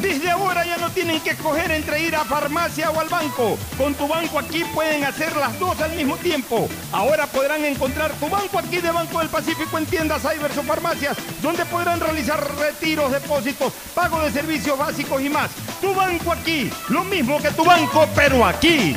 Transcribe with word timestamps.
Desde 0.00 0.30
ahora 0.30 0.64
ya 0.64 0.76
no 0.76 0.90
tienen 0.90 1.20
que 1.20 1.30
escoger 1.30 1.70
entre 1.70 2.02
ir 2.02 2.14
a 2.16 2.24
farmacia 2.24 2.90
o 2.90 3.00
al 3.00 3.08
banco. 3.08 3.56
Con 3.78 3.94
tu 3.94 4.06
banco 4.08 4.38
aquí 4.38 4.64
pueden 4.74 5.04
hacer 5.04 5.34
las 5.36 5.58
dos 5.58 5.80
al 5.80 5.92
mismo 5.92 6.16
tiempo. 6.16 6.68
Ahora 6.92 7.26
podrán 7.26 7.64
encontrar 7.64 8.12
tu 8.12 8.28
banco 8.28 8.58
aquí 8.58 8.78
de 8.78 8.90
Banco 8.90 9.18
del 9.18 9.28
Pacífico 9.28 9.78
en 9.78 9.86
tiendas, 9.86 10.22
cybers 10.22 10.56
o 10.58 10.62
farmacias, 10.62 11.16
donde 11.42 11.64
podrán 11.66 12.00
realizar 12.00 12.42
retiros, 12.58 13.12
depósitos, 13.12 13.72
pago 13.94 14.20
de 14.20 14.30
servicios 14.30 14.78
básicos 14.78 15.22
y 15.22 15.28
más. 15.28 15.50
Tu 15.80 15.94
banco 15.94 16.32
aquí, 16.32 16.70
lo 16.88 17.04
mismo 17.04 17.40
que 17.40 17.50
tu 17.50 17.64
banco, 17.64 18.06
pero 18.14 18.44
aquí. 18.44 18.96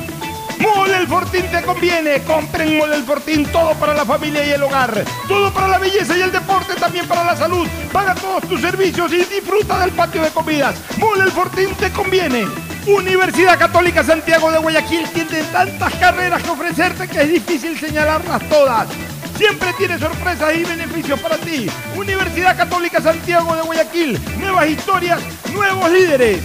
Mole 0.58 0.96
el 0.96 1.06
Fortín 1.06 1.50
te 1.50 1.62
conviene. 1.62 2.22
Compren 2.22 2.78
Mole 2.78 2.96
el 2.96 3.04
Fortín, 3.04 3.46
todo 3.46 3.74
para 3.74 3.94
la 3.94 4.04
familia 4.04 4.44
y 4.46 4.50
el 4.50 4.62
hogar. 4.62 5.04
Todo 5.26 5.52
para 5.52 5.68
la 5.68 5.78
belleza 5.78 6.16
y 6.16 6.22
el 6.22 6.32
deporte, 6.32 6.74
también 6.74 7.06
para 7.06 7.24
la 7.24 7.36
salud. 7.36 7.66
Paga 7.92 8.14
todos 8.14 8.48
tus 8.48 8.60
servicios 8.60 9.12
y 9.12 9.18
disfruta 9.18 9.80
del 9.80 9.90
patio 9.90 10.22
de 10.22 10.30
comidas. 10.30 10.76
Mole 10.98 11.24
el 11.24 11.30
Fortín 11.30 11.74
te 11.74 11.90
conviene. 11.92 12.46
Universidad 12.86 13.58
Católica 13.58 14.02
Santiago 14.02 14.50
de 14.50 14.58
Guayaquil 14.58 15.06
tiene 15.10 15.42
tantas 15.52 15.94
carreras 15.96 16.42
que 16.42 16.50
ofrecerte 16.50 17.06
que 17.06 17.20
es 17.20 17.28
difícil 17.28 17.78
señalarlas 17.78 18.48
todas. 18.48 18.88
Siempre 19.36 19.72
tiene 19.74 19.98
sorpresas 19.98 20.54
y 20.56 20.64
beneficios 20.64 21.20
para 21.20 21.36
ti. 21.36 21.70
Universidad 21.96 22.56
Católica 22.56 23.00
Santiago 23.00 23.54
de 23.54 23.62
Guayaquil. 23.62 24.18
Nuevas 24.40 24.68
historias, 24.68 25.20
nuevos 25.52 25.90
líderes. 25.90 26.40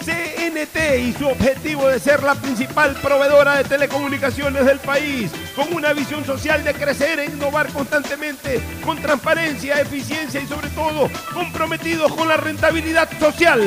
CNT 0.00 0.98
y 1.00 1.12
su 1.12 1.28
objetivo 1.28 1.88
de 1.88 2.00
ser 2.00 2.22
la 2.22 2.34
principal 2.34 2.94
proveedora 3.02 3.56
de 3.56 3.64
telecomunicaciones 3.64 4.64
del 4.64 4.78
país, 4.78 5.30
con 5.54 5.72
una 5.74 5.92
visión 5.92 6.24
social 6.24 6.64
de 6.64 6.74
crecer 6.74 7.18
e 7.20 7.26
innovar 7.26 7.72
constantemente, 7.72 8.60
con 8.84 9.00
transparencia, 9.00 9.80
eficiencia 9.80 10.40
y 10.40 10.46
sobre 10.46 10.70
todo 10.70 11.08
comprometidos 11.32 12.12
con 12.14 12.28
la 12.28 12.36
rentabilidad 12.36 13.08
social. 13.18 13.60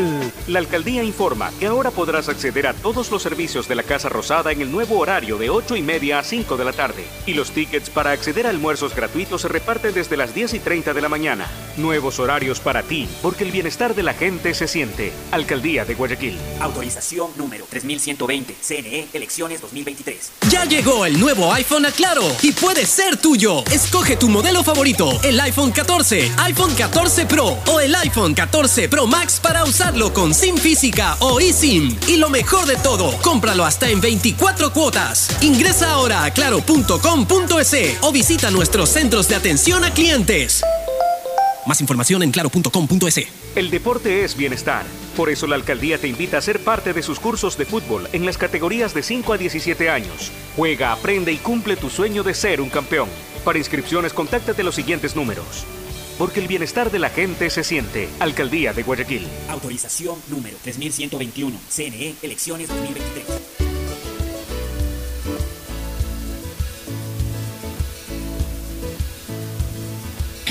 La 0.47 0.59
alcaldía 0.59 1.03
informa 1.03 1.51
que 1.59 1.67
ahora 1.67 1.91
podrás 1.91 2.29
acceder 2.29 2.67
a 2.67 2.73
todos 2.73 3.11
los 3.11 3.21
servicios 3.21 3.67
de 3.67 3.75
la 3.75 3.83
Casa 3.83 4.09
Rosada 4.09 4.51
en 4.51 4.61
el 4.61 4.71
nuevo 4.71 4.99
horario 4.99 5.37
de 5.37 5.49
8 5.49 5.75
y 5.75 5.81
media 5.81 6.19
a 6.19 6.23
5 6.23 6.57
de 6.57 6.65
la 6.65 6.73
tarde. 6.73 7.05
Y 7.25 7.33
los 7.33 7.51
tickets 7.51 7.89
para 7.89 8.11
acceder 8.11 8.47
a 8.47 8.49
almuerzos 8.49 8.95
gratuitos 8.95 9.41
se 9.41 9.47
reparten 9.47 9.93
desde 9.93 10.17
las 10.17 10.33
10 10.33 10.55
y 10.55 10.59
30 10.59 10.93
de 10.93 11.01
la 11.01 11.09
mañana. 11.09 11.47
Nuevos 11.77 12.19
horarios 12.19 12.59
para 12.59 12.83
ti, 12.83 13.07
porque 13.21 13.43
el 13.43 13.51
bienestar 13.51 13.93
de 13.95 14.03
la 14.03 14.13
gente 14.13 14.53
se 14.53 14.67
siente. 14.67 15.11
Alcaldía 15.31 15.85
de 15.85 15.95
Guayaquil. 15.95 16.22
Autorización 16.59 17.31
número 17.35 17.65
3120, 17.69 18.55
CNE, 18.61 19.07
elecciones 19.13 19.61
2023. 19.61 20.31
Ya 20.49 20.65
llegó 20.65 21.05
el 21.05 21.19
nuevo 21.19 21.51
iPhone 21.53 21.85
a 21.85 21.91
Claro 21.91 22.23
y 22.41 22.51
puede 22.51 22.85
ser 22.85 23.17
tuyo. 23.17 23.63
Escoge 23.71 24.15
tu 24.15 24.29
modelo 24.29 24.63
favorito, 24.63 25.19
el 25.23 25.39
iPhone 25.41 25.71
14, 25.71 26.31
iPhone 26.37 26.73
14 26.75 27.25
Pro 27.25 27.57
o 27.67 27.79
el 27.79 27.93
iPhone 27.95 28.33
14 28.33 28.87
Pro 28.89 29.07
Max 29.07 29.39
para 29.41 29.63
usarlo 29.63 30.13
con 30.13 30.33
SIM 30.33 30.57
física 30.57 31.17
o 31.19 31.39
eSIM. 31.39 31.97
Y 32.07 32.17
lo 32.17 32.29
mejor 32.29 32.65
de 32.65 32.77
todo, 32.77 33.17
cómpralo 33.21 33.65
hasta 33.65 33.89
en 33.89 33.99
24 33.99 34.71
cuotas. 34.71 35.29
Ingresa 35.41 35.91
ahora 35.91 36.23
a 36.23 36.31
claro.com.es 36.31 37.97
o 38.01 38.11
visita 38.11 38.51
nuestros 38.51 38.89
centros 38.89 39.27
de 39.27 39.35
atención 39.35 39.83
a 39.83 39.93
clientes. 39.93 40.63
Más 41.65 41.79
información 41.79 42.23
en 42.23 42.31
claro.com.es. 42.31 43.27
El 43.55 43.69
deporte 43.69 44.23
es 44.23 44.35
bienestar. 44.35 44.85
Por 45.15 45.29
eso 45.29 45.47
la 45.47 45.55
alcaldía 45.55 45.97
te 45.97 46.07
invita 46.07 46.37
a 46.37 46.41
ser 46.41 46.59
parte 46.59 46.91
de 46.93 47.03
sus 47.03 47.19
cursos 47.19 47.57
de 47.57 47.65
fútbol 47.65 48.09
en 48.11 48.25
las 48.25 48.37
categorías 48.37 48.93
de 48.93 49.03
5 49.03 49.33
a 49.33 49.37
17 49.37 49.89
años. 49.89 50.31
Juega, 50.55 50.91
aprende 50.91 51.31
y 51.31 51.37
cumple 51.37 51.75
tu 51.75 51.89
sueño 51.89 52.23
de 52.23 52.33
ser 52.33 52.59
un 52.61 52.69
campeón. 52.69 53.09
Para 53.45 53.59
inscripciones, 53.59 54.13
contáctate 54.13 54.63
los 54.63 54.75
siguientes 54.75 55.15
números. 55.15 55.65
Porque 56.17 56.39
el 56.39 56.47
bienestar 56.47 56.91
de 56.91 56.99
la 56.99 57.09
gente 57.09 57.49
se 57.49 57.63
siente. 57.63 58.09
Alcaldía 58.19 58.73
de 58.73 58.83
Guayaquil. 58.83 59.27
Autorización 59.49 60.17
número 60.29 60.57
3121, 60.63 61.57
CNE, 61.69 62.15
elecciones 62.21 62.67
2023. 62.69 63.52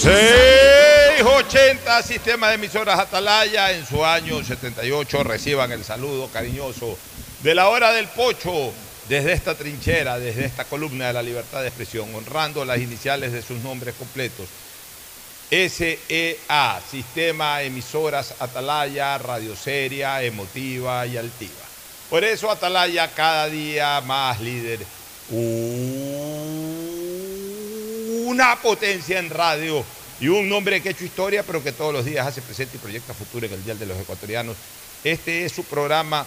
680 0.00 2.02
Sistema 2.02 2.48
de 2.48 2.54
Emisoras 2.54 2.98
Atalaya 2.98 3.70
en 3.72 3.86
su 3.86 4.02
año 4.02 4.42
78 4.42 5.24
reciban 5.24 5.72
el 5.72 5.84
saludo 5.84 6.28
cariñoso 6.28 6.96
de 7.42 7.54
la 7.54 7.68
hora 7.68 7.92
del 7.92 8.08
pocho 8.08 8.72
desde 9.10 9.34
esta 9.34 9.54
trinchera, 9.54 10.18
desde 10.18 10.46
esta 10.46 10.64
columna 10.64 11.08
de 11.08 11.12
la 11.12 11.22
libertad 11.22 11.60
de 11.60 11.68
expresión, 11.68 12.14
honrando 12.14 12.64
las 12.64 12.78
iniciales 12.78 13.32
de 13.32 13.42
sus 13.42 13.58
nombres 13.58 13.94
completos. 13.94 14.48
SEA, 15.50 16.80
Sistema 16.90 17.62
Emisoras 17.62 18.34
Atalaya, 18.38 19.18
radioseria, 19.18 20.22
emotiva 20.22 21.06
y 21.06 21.18
altiva. 21.18 21.69
Por 22.10 22.24
eso 22.24 22.50
Atalaya 22.50 23.08
cada 23.14 23.48
día 23.48 24.00
más 24.00 24.40
líder. 24.40 24.80
Una 28.26 28.56
potencia 28.60 29.20
en 29.20 29.30
radio 29.30 29.84
y 30.18 30.26
un 30.26 30.48
nombre 30.48 30.82
que 30.82 30.88
ha 30.88 30.92
hecho 30.92 31.04
historia, 31.04 31.44
pero 31.44 31.62
que 31.62 31.70
todos 31.70 31.92
los 31.92 32.04
días 32.04 32.26
hace 32.26 32.42
presente 32.42 32.76
y 32.76 32.80
proyecta 32.80 33.14
futuro 33.14 33.46
en 33.46 33.52
el 33.52 33.62
Dial 33.62 33.78
de 33.78 33.86
los 33.86 33.96
Ecuatorianos. 33.96 34.56
Este 35.04 35.44
es 35.44 35.52
su 35.52 35.62
programa 35.62 36.26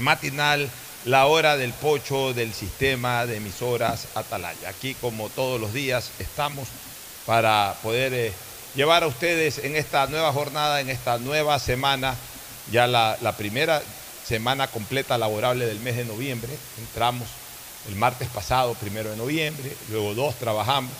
matinal, 0.00 0.68
la 1.06 1.24
hora 1.24 1.56
del 1.56 1.72
pocho 1.72 2.34
del 2.34 2.52
sistema 2.52 3.24
de 3.24 3.38
emisoras 3.38 4.08
Atalaya. 4.14 4.68
Aquí, 4.68 4.92
como 5.00 5.30
todos 5.30 5.58
los 5.58 5.72
días, 5.72 6.10
estamos 6.18 6.68
para 7.24 7.74
poder 7.82 8.12
eh, 8.12 8.34
llevar 8.74 9.02
a 9.02 9.06
ustedes 9.06 9.56
en 9.64 9.76
esta 9.76 10.06
nueva 10.08 10.30
jornada, 10.34 10.82
en 10.82 10.90
esta 10.90 11.16
nueva 11.16 11.58
semana, 11.58 12.16
ya 12.70 12.86
la 12.86 13.34
primera 13.38 13.82
semana 14.24 14.68
completa 14.68 15.18
laborable 15.18 15.66
del 15.66 15.80
mes 15.80 15.96
de 15.96 16.04
noviembre. 16.04 16.52
Entramos 16.78 17.28
el 17.88 17.96
martes 17.96 18.28
pasado, 18.28 18.74
primero 18.74 19.10
de 19.10 19.16
noviembre, 19.16 19.76
luego 19.90 20.14
dos 20.14 20.38
trabajamos, 20.38 20.92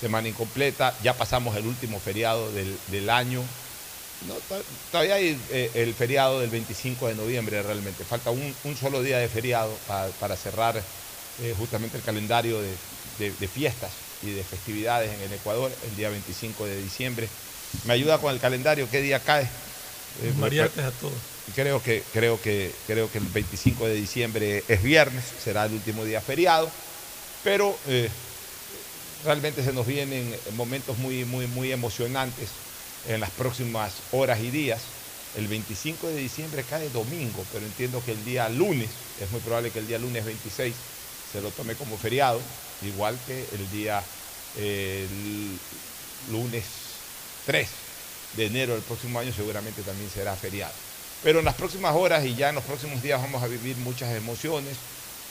semana 0.00 0.28
incompleta, 0.28 0.94
ya 1.02 1.14
pasamos 1.16 1.56
el 1.56 1.66
último 1.66 1.98
feriado 1.98 2.50
del, 2.52 2.78
del 2.88 3.10
año. 3.10 3.42
No, 4.28 4.34
to- 4.34 4.62
todavía 4.90 5.14
hay 5.16 5.38
eh, 5.50 5.70
el 5.74 5.94
feriado 5.94 6.40
del 6.40 6.50
25 6.50 7.08
de 7.08 7.14
noviembre 7.14 7.62
realmente, 7.62 8.04
falta 8.04 8.30
un, 8.30 8.54
un 8.64 8.76
solo 8.76 9.02
día 9.02 9.18
de 9.18 9.28
feriado 9.28 9.70
pa- 9.88 10.08
para, 10.20 10.36
cerrar 10.36 10.80
eh, 11.42 11.54
justamente 11.58 11.96
el 11.96 12.02
calendario 12.02 12.60
de, 12.60 12.68
de- 13.18 13.32
de 13.32 13.48
fiestas 13.48 13.90
y 14.22 14.30
de 14.30 14.42
festividades 14.44 15.10
en 15.12 15.20
el 15.22 15.32
Ecuador, 15.32 15.72
el 15.90 15.96
día 15.96 16.10
25 16.10 16.66
de 16.66 16.82
diciembre. 16.82 17.28
¿Me 17.86 17.94
ayuda 17.94 18.18
con 18.18 18.32
el 18.34 18.40
calendario? 18.40 18.88
¿Qué 18.90 19.00
día 19.00 19.20
cae? 19.20 19.44
Eh, 20.22 20.32
Mariates 20.38 20.84
a 20.84 20.90
todos. 20.92 21.14
Creo 21.54 21.82
que, 21.82 22.02
creo, 22.12 22.40
que, 22.40 22.72
creo 22.86 23.10
que 23.10 23.18
el 23.18 23.24
25 23.24 23.86
de 23.86 23.94
diciembre 23.94 24.64
es 24.68 24.82
viernes, 24.82 25.24
será 25.38 25.64
el 25.64 25.72
último 25.72 26.04
día 26.04 26.20
feriado, 26.20 26.70
pero 27.42 27.76
eh, 27.86 28.08
realmente 29.24 29.62
se 29.62 29.72
nos 29.72 29.86
vienen 29.86 30.34
momentos 30.52 30.98
muy, 30.98 31.24
muy, 31.24 31.46
muy 31.46 31.72
emocionantes 31.72 32.50
en 33.08 33.20
las 33.20 33.30
próximas 33.30 34.02
horas 34.12 34.40
y 34.40 34.50
días. 34.50 34.82
El 35.36 35.48
25 35.48 36.08
de 36.08 36.16
diciembre 36.16 36.62
cae 36.64 36.88
domingo, 36.90 37.44
pero 37.52 37.64
entiendo 37.64 38.02
que 38.04 38.12
el 38.12 38.24
día 38.24 38.48
lunes, 38.48 38.90
es 39.20 39.30
muy 39.30 39.40
probable 39.40 39.70
que 39.70 39.78
el 39.78 39.86
día 39.86 39.98
lunes 39.98 40.24
26 40.24 40.74
se 41.32 41.40
lo 41.40 41.50
tome 41.50 41.74
como 41.74 41.96
feriado, 41.96 42.40
igual 42.82 43.18
que 43.26 43.46
el 43.52 43.70
día 43.70 44.02
lunes 46.28 46.64
3 47.46 47.68
de 48.36 48.46
enero 48.46 48.74
del 48.74 48.82
próximo 48.82 49.18
año 49.18 49.32
seguramente 49.32 49.82
también 49.82 50.10
será 50.10 50.34
feriado. 50.36 50.89
Pero 51.22 51.40
en 51.40 51.44
las 51.44 51.54
próximas 51.54 51.94
horas 51.94 52.24
y 52.24 52.34
ya 52.34 52.48
en 52.48 52.54
los 52.54 52.64
próximos 52.64 53.02
días 53.02 53.20
vamos 53.20 53.42
a 53.42 53.46
vivir 53.46 53.76
muchas 53.78 54.14
emociones. 54.16 54.76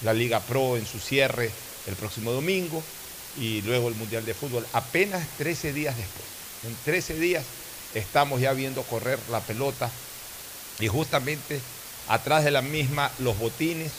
La 0.03 0.13
Liga 0.13 0.39
Pro 0.39 0.77
en 0.77 0.85
su 0.85 0.99
cierre 0.99 1.51
el 1.87 1.95
próximo 1.95 2.31
domingo 2.31 2.83
y 3.37 3.61
luego 3.63 3.87
el 3.87 3.95
Mundial 3.95 4.25
de 4.25 4.33
Fútbol 4.33 4.65
apenas 4.73 5.27
13 5.37 5.73
días 5.73 5.97
después. 5.97 6.27
En 6.65 6.75
13 6.85 7.15
días 7.15 7.43
estamos 7.95 8.39
ya 8.39 8.53
viendo 8.53 8.83
correr 8.83 9.19
la 9.31 9.39
pelota 9.39 9.89
y 10.79 10.87
justamente 10.87 11.59
atrás 12.07 12.43
de 12.43 12.51
la 12.51 12.61
misma 12.61 13.11
los 13.19 13.37
botines, 13.37 13.91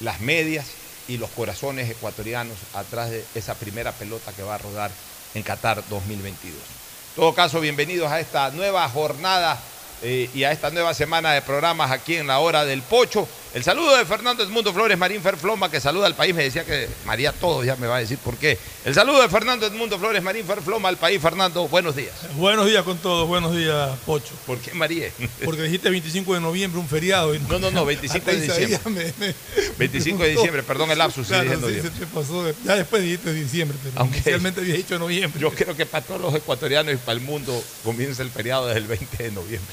las 0.00 0.20
medias 0.20 0.66
y 1.08 1.18
los 1.18 1.30
corazones 1.30 1.90
ecuatorianos 1.90 2.56
atrás 2.72 3.10
de 3.10 3.24
esa 3.34 3.54
primera 3.56 3.92
pelota 3.92 4.32
que 4.32 4.42
va 4.42 4.54
a 4.54 4.58
rodar 4.58 4.90
en 5.34 5.42
Qatar 5.42 5.82
2022. 5.88 6.54
En 6.54 7.16
todo 7.16 7.34
caso, 7.34 7.60
bienvenidos 7.60 8.10
a 8.10 8.20
esta 8.20 8.50
nueva 8.50 8.88
jornada 8.88 9.60
eh, 10.04 10.28
y 10.34 10.44
a 10.44 10.52
esta 10.52 10.70
nueva 10.70 10.94
semana 10.94 11.32
de 11.32 11.42
programas 11.42 11.90
aquí 11.90 12.14
en 12.16 12.26
la 12.26 12.38
hora 12.38 12.64
del 12.64 12.82
pocho. 12.82 13.26
El 13.54 13.62
saludo 13.62 13.96
de 13.96 14.04
Fernando 14.04 14.42
Edmundo 14.42 14.72
Flores 14.74 14.98
Marín 14.98 15.22
Ferfloma, 15.22 15.70
que 15.70 15.80
saluda 15.80 16.06
al 16.06 16.16
país. 16.16 16.34
Me 16.34 16.42
decía 16.42 16.64
que 16.64 16.88
María 17.06 17.30
todo 17.30 17.62
ya 17.62 17.76
me 17.76 17.86
va 17.86 17.96
a 17.96 18.00
decir 18.00 18.18
por 18.18 18.36
qué. 18.36 18.58
El 18.84 18.94
saludo 18.94 19.22
de 19.22 19.28
Fernando 19.28 19.64
Edmundo 19.64 19.96
Flores 19.96 20.20
Marín 20.24 20.44
Ferfloma 20.44 20.88
al 20.88 20.96
país. 20.96 21.22
Fernando, 21.22 21.68
buenos 21.68 21.94
días. 21.94 22.12
Buenos 22.34 22.66
días 22.66 22.82
con 22.82 22.98
todos, 22.98 23.28
buenos 23.28 23.54
días, 23.56 23.90
Pocho. 24.04 24.32
¿Por 24.44 24.58
qué 24.58 24.74
María? 24.74 25.08
Porque 25.44 25.62
dijiste 25.62 25.88
25 25.88 26.34
de 26.34 26.40
noviembre, 26.40 26.80
un 26.80 26.88
feriado. 26.88 27.32
y 27.32 27.38
No, 27.38 27.60
no, 27.60 27.70
no, 27.70 27.84
25 27.84 28.28
de 28.28 28.36
diciembre. 28.40 28.76
sabía, 28.82 29.12
me- 29.20 29.26
me- 29.28 29.34
25 29.78 30.22
de 30.24 30.28
diciembre, 30.30 30.62
perdón 30.64 30.90
el 30.90 30.98
lapsus, 30.98 31.24
sí, 31.28 31.32
Claro, 31.32 31.44
dije 31.44 31.54
sí, 31.56 31.60
noviembre. 31.62 31.92
se 31.92 31.98
te 32.00 32.06
pasó. 32.06 32.52
Ya 32.64 32.74
después 32.74 33.02
dijiste 33.04 33.32
diciembre, 33.32 33.78
pero 33.84 33.94
Aunque- 34.00 34.16
inicialmente 34.16 34.60
había 34.62 34.74
dicho 34.74 34.98
noviembre. 34.98 35.40
Yo 35.40 35.52
creo 35.52 35.76
que 35.76 35.86
para 35.86 36.04
todos 36.04 36.20
los 36.20 36.34
ecuatorianos 36.34 36.92
y 36.92 36.96
para 36.96 37.12
el 37.12 37.20
mundo 37.20 37.62
comienza 37.84 38.22
el 38.22 38.30
feriado 38.30 38.66
desde 38.66 38.80
el 38.80 38.86
20 38.88 39.22
de 39.22 39.30
noviembre. 39.30 39.72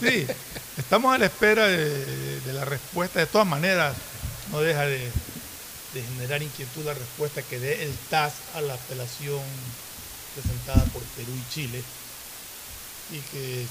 Sí, 0.00 0.26
estamos 0.78 1.14
a 1.14 1.18
la 1.18 1.26
espera 1.26 1.66
de, 1.66 2.52
la 2.52 2.64
respuesta. 2.64 3.20
De 3.20 3.26
todas 3.26 3.46
maneras, 3.46 3.94
no 4.50 4.60
deja 4.60 4.86
de, 4.86 4.98
de 5.94 6.02
generar 6.02 6.42
inquietud 6.42 6.84
la 6.84 6.94
respuesta 6.94 7.42
que 7.42 7.58
dé 7.58 7.84
el 7.84 7.94
TAS 8.08 8.34
a 8.54 8.60
la 8.60 8.74
apelación 8.74 9.42
presentada 10.34 10.84
por 10.86 11.02
Perú 11.02 11.32
y 11.34 11.52
Chile 11.52 11.82
y 13.12 13.18
que 13.32 13.66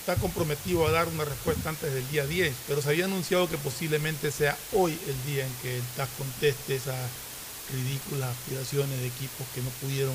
está 0.00 0.14
comprometido 0.16 0.86
a 0.86 0.92
dar 0.92 1.08
una 1.08 1.24
respuesta 1.24 1.68
antes 1.68 1.92
del 1.92 2.08
día 2.10 2.24
10, 2.26 2.54
pero 2.68 2.80
se 2.80 2.90
había 2.90 3.06
anunciado 3.06 3.48
que 3.48 3.58
posiblemente 3.58 4.30
sea 4.30 4.56
hoy 4.72 4.96
el 5.08 5.24
día 5.32 5.44
en 5.44 5.52
que 5.62 5.76
el 5.76 5.82
TAS 5.96 6.08
conteste 6.16 6.76
esas 6.76 6.94
ridículas 7.72 8.30
aspiraciones 8.30 9.00
de 9.00 9.06
equipos 9.06 9.46
que 9.54 9.62
no 9.62 9.70
pudieron 9.80 10.14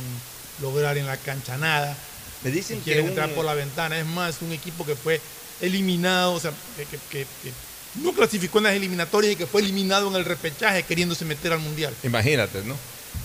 lograr 0.62 0.98
en 0.98 1.08
la 1.08 1.18
cancha 1.18 1.58
nada. 1.58 1.96
Me 2.44 2.52
dicen 2.52 2.80
que 2.80 2.86
quieren 2.86 3.04
un- 3.06 3.10
entrar 3.10 3.34
por 3.36 3.46
la 3.46 3.54
ventana. 3.54 4.00
Es 4.00 4.06
más, 4.06 4.42
un 4.42 4.52
equipo 4.52 4.86
que 4.86 4.96
fue 4.96 5.22
eliminado, 5.60 6.34
o 6.34 6.40
sea, 6.40 6.54
que, 6.76 6.86
que- 6.86 7.00
que- 7.10 7.26
que 7.42 7.54
no 7.96 8.14
clasificó 8.14 8.58
en 8.60 8.64
las 8.66 8.74
eliminatorias 8.74 9.34
y 9.34 9.36
que 9.36 9.46
fue 9.46 9.62
eliminado 9.62 10.08
en 10.08 10.16
el 10.16 10.26
repechaje 10.26 10.84
queriéndose 10.84 11.26
meter 11.26 11.52
al 11.54 11.60
mundial. 11.60 11.96
Imagínate, 12.04 12.64
¿no? 12.64 12.76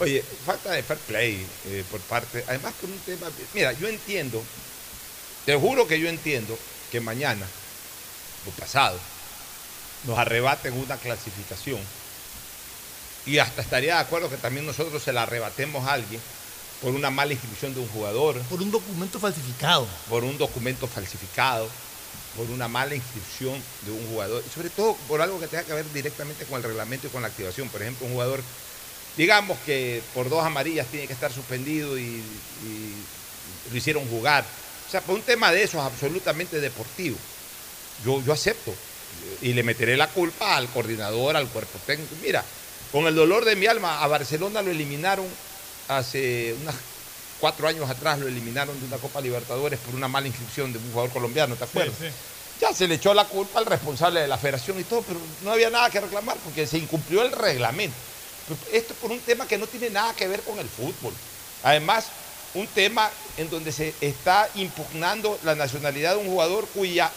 Oye, 0.01 0.23
falta 0.45 0.73
de 0.73 0.83
fair 0.83 0.99
play 1.01 1.49
eh, 1.65 1.85
por 1.91 2.01
parte, 2.03 2.45
además 2.47 2.75
por 2.75 2.91
un 2.91 2.99
tema, 2.99 3.31
mira, 3.55 3.73
yo 3.73 3.89
entiendo, 3.89 4.45
te 5.47 5.55
juro 5.55 5.87
que 5.87 5.99
yo 5.99 6.09
entiendo 6.09 6.59
que 6.91 7.01
mañana 7.01 7.47
o 8.45 8.51
pasado 8.51 9.01
nos 10.05 10.19
arrebaten 10.19 10.75
una 10.75 10.99
clasificación 10.99 11.81
y 13.25 13.39
hasta 13.39 13.63
estaría 13.63 13.95
de 13.95 14.01
acuerdo 14.01 14.29
que 14.29 14.37
también 14.37 14.67
nosotros 14.67 15.03
se 15.03 15.13
la 15.13 15.23
arrebatemos 15.23 15.87
a 15.87 15.95
alguien 15.95 16.21
por 16.83 16.95
una 16.95 17.11
mala 17.11 17.33
inscripción 17.33 17.75
de 17.75 17.81
un 17.81 17.89
jugador, 17.89 18.39
Por 18.51 18.61
un 18.63 18.71
documento 18.71 19.19
falsificado. 19.19 19.87
por 20.09 20.25
un 20.25 20.37
documento 20.39 20.87
falsificado, 20.87 21.69
por 22.37 22.51
una 22.51 22.69
mala 22.69 22.95
inscripción 22.95 23.61
de 23.83 23.93
un 23.93 24.07
jugador, 24.09 24.43
y 24.47 24.51
sobre 24.55 24.69
todo 24.71 24.95
por 25.09 25.23
algo 25.23 25.41
que 25.41 25.47
tenga 25.49 25.65
que 25.65 25.73
ver 25.73 25.91
directamente 25.93 26.45
con 26.45 26.59
el 26.59 26.65
reglamento 26.65 27.07
y 27.07 27.11
con 27.11 27.23
la 27.23 27.29
activación. 27.29 27.69
Por 27.71 27.81
ejemplo, 27.83 28.07
un 28.07 28.13
jugador, 28.13 28.43
digamos 29.17 29.59
que 29.65 30.03
por 30.15 30.29
dos 30.29 30.45
amarillas 30.45 30.87
tiene 30.89 31.07
que 31.07 31.15
estar 31.15 31.33
suspendido 31.33 31.99
y, 31.99 32.03
y 32.65 32.95
lo 33.71 33.77
hicieron 33.77 34.07
jugar. 34.09 34.45
O 34.87 34.91
sea, 34.91 35.01
por 35.01 35.15
un 35.17 35.23
tema 35.23 35.51
de 35.51 35.63
eso 35.63 35.79
es 35.79 35.85
absolutamente 35.85 36.61
deportivo. 36.61 37.17
Yo, 38.05 38.23
yo 38.23 38.33
acepto 38.35 38.75
y 39.41 39.55
le 39.55 39.63
meteré 39.63 39.97
la 39.97 40.09
culpa 40.09 40.57
al 40.57 40.69
coordinador, 40.69 41.37
al 41.37 41.49
cuerpo 41.49 41.79
técnico. 41.87 42.15
Mira, 42.23 42.45
con 42.93 43.07
el 43.07 43.15
dolor 43.15 43.45
de 43.47 43.57
mi 43.57 43.67
alma, 43.67 44.03
a 44.03 44.07
Barcelona 44.07 44.61
lo 44.63 44.71
eliminaron 44.71 45.27
hace 45.89 46.55
unas 46.63 46.75
cuatro 47.41 47.69
años 47.69 47.89
atrás, 47.89 48.19
lo 48.19 48.29
eliminaron 48.29 48.79
de 48.81 48.87
una 48.87 48.97
Copa 48.97 49.21
Libertadores 49.21 49.79
por 49.81 49.95
una 49.95 50.09
mala 50.09 50.27
inscripción 50.27 50.73
de 50.73 50.79
un 50.79 50.91
jugador 50.91 51.11
colombiano, 51.13 51.55
¿te 51.57 51.65
acuerdas? 51.65 51.95
Sí, 51.99 52.09
sí. 52.09 52.15
Ya 52.61 52.73
se 52.73 52.89
le 52.89 52.95
echó 52.95 53.13
la 53.13 53.27
culpa 53.27 53.59
al 53.59 53.67
responsable 53.67 54.21
de 54.21 54.29
la 54.29 54.39
federación 54.39 54.81
y 54.81 54.85
todo, 54.85 55.03
pero 55.03 55.21
no 55.43 55.53
había 55.53 55.69
nada 55.69 55.91
que 55.91 56.01
reclamar 56.01 56.37
porque 56.39 56.67
se 56.67 56.79
incumplió 56.79 57.23
el 57.23 57.33
reglamento. 57.33 57.97
Esto 58.73 58.95
por 58.95 59.11
un 59.11 59.21
tema 59.21 59.47
que 59.47 59.59
no 59.59 59.67
tiene 59.67 59.91
nada 59.91 60.15
que 60.15 60.27
ver 60.27 60.41
con 60.41 60.59
el 60.59 60.69
fútbol. 60.69 61.13
Además, 61.63 62.07
un 62.55 62.67
tema 62.69 63.11
en 63.37 63.51
donde 63.51 63.73
se 63.73 63.95
está 64.01 64.49
impugnando 64.55 65.39
la 65.45 65.55
nacionalidad 65.55 66.13
de 66.13 66.21
un 66.21 66.29
jugador 66.29 66.67
cuya 66.69 67.11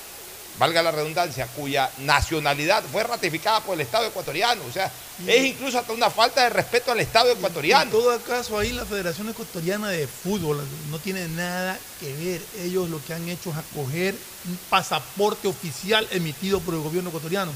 valga 0.59 0.83
la 0.83 0.91
redundancia, 0.91 1.47
cuya 1.47 1.89
nacionalidad 1.99 2.83
fue 2.91 3.03
ratificada 3.03 3.61
por 3.61 3.75
el 3.75 3.81
Estado 3.81 4.05
ecuatoriano. 4.05 4.61
O 4.69 4.71
sea, 4.71 4.91
es 5.25 5.45
incluso 5.45 5.79
hasta 5.79 5.93
una 5.93 6.09
falta 6.09 6.43
de 6.43 6.49
respeto 6.49 6.91
al 6.91 6.99
Estado 6.99 7.31
ecuatoriano. 7.31 7.83
En 7.85 7.89
todo 7.91 8.19
caso, 8.21 8.59
ahí 8.59 8.71
la 8.73 8.85
Federación 8.85 9.29
Ecuatoriana 9.29 9.89
de 9.89 10.05
Fútbol 10.05 10.61
no 10.91 10.99
tiene 10.99 11.27
nada 11.29 11.79
que 11.99 12.13
ver. 12.13 12.41
Ellos 12.63 12.89
lo 12.89 13.03
que 13.05 13.13
han 13.13 13.27
hecho 13.29 13.51
es 13.51 13.57
acoger 13.57 14.15
un 14.47 14.59
pasaporte 14.69 15.47
oficial 15.47 16.05
emitido 16.11 16.59
por 16.59 16.73
el 16.73 16.81
gobierno 16.81 17.09
ecuatoriano. 17.09 17.51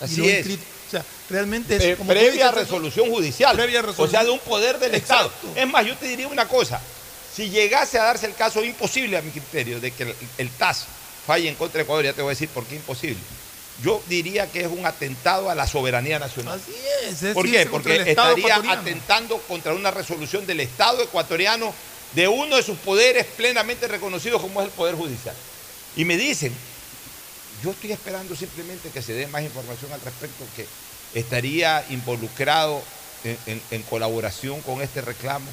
Así 0.00 0.28
es. 0.28 0.46
O 0.46 0.90
sea, 0.90 1.04
realmente 1.30 1.76
es 1.76 1.82
Eh, 1.82 1.96
como 1.96 2.10
previa 2.10 2.48
dices, 2.50 2.54
resolución 2.54 3.08
judicial. 3.08 3.56
Previa 3.56 3.80
O 3.80 3.82
sea, 3.82 3.90
resolución. 3.92 4.24
de 4.26 4.30
un 4.30 4.38
poder 4.40 4.78
del 4.78 4.94
Exacto. 4.94 5.28
Estado. 5.34 5.56
Es 5.56 5.66
más, 5.72 5.86
yo 5.86 5.96
te 5.96 6.06
diría 6.06 6.28
una 6.28 6.46
cosa. 6.46 6.80
Si 7.34 7.48
llegase 7.48 7.98
a 7.98 8.04
darse 8.04 8.26
el 8.26 8.34
caso 8.34 8.62
imposible 8.62 9.16
a 9.16 9.22
mi 9.22 9.30
criterio 9.30 9.80
de 9.80 9.90
que 9.90 10.02
el, 10.02 10.14
el 10.36 10.50
TAS 10.50 10.84
falle 11.26 11.48
en 11.48 11.54
contra 11.54 11.78
de 11.78 11.82
Ecuador, 11.84 12.04
ya 12.04 12.12
te 12.12 12.22
voy 12.22 12.30
a 12.30 12.34
decir 12.34 12.48
por 12.48 12.64
qué 12.66 12.76
imposible. 12.76 13.18
Yo 13.82 14.02
diría 14.08 14.50
que 14.50 14.60
es 14.60 14.66
un 14.68 14.86
atentado 14.86 15.50
a 15.50 15.54
la 15.54 15.66
soberanía 15.66 16.18
nacional. 16.18 16.60
Así 16.62 16.74
es. 17.08 17.22
es 17.22 17.34
¿Por 17.34 17.44
qué? 17.50 17.66
Porque 17.66 17.96
estaría 18.10 18.54
atentando 18.80 19.38
contra 19.48 19.72
una 19.74 19.90
resolución 19.90 20.46
del 20.46 20.60
Estado 20.60 21.02
ecuatoriano 21.02 21.72
de 22.14 22.28
uno 22.28 22.56
de 22.56 22.62
sus 22.62 22.76
poderes 22.78 23.24
plenamente 23.26 23.88
reconocidos 23.88 24.40
como 24.42 24.60
es 24.60 24.66
el 24.66 24.72
Poder 24.72 24.94
Judicial. 24.94 25.34
Y 25.96 26.04
me 26.04 26.16
dicen, 26.16 26.52
yo 27.64 27.70
estoy 27.70 27.92
esperando 27.92 28.36
simplemente 28.36 28.90
que 28.90 29.02
se 29.02 29.14
dé 29.14 29.26
más 29.26 29.42
información 29.42 29.92
al 29.92 30.00
respecto, 30.00 30.44
que 30.54 30.66
estaría 31.18 31.84
involucrado 31.90 32.82
en, 33.24 33.38
en- 33.46 33.62
en 33.70 33.82
colaboración 33.84 34.60
con 34.62 34.82
este 34.82 35.00
reclamo 35.00 35.46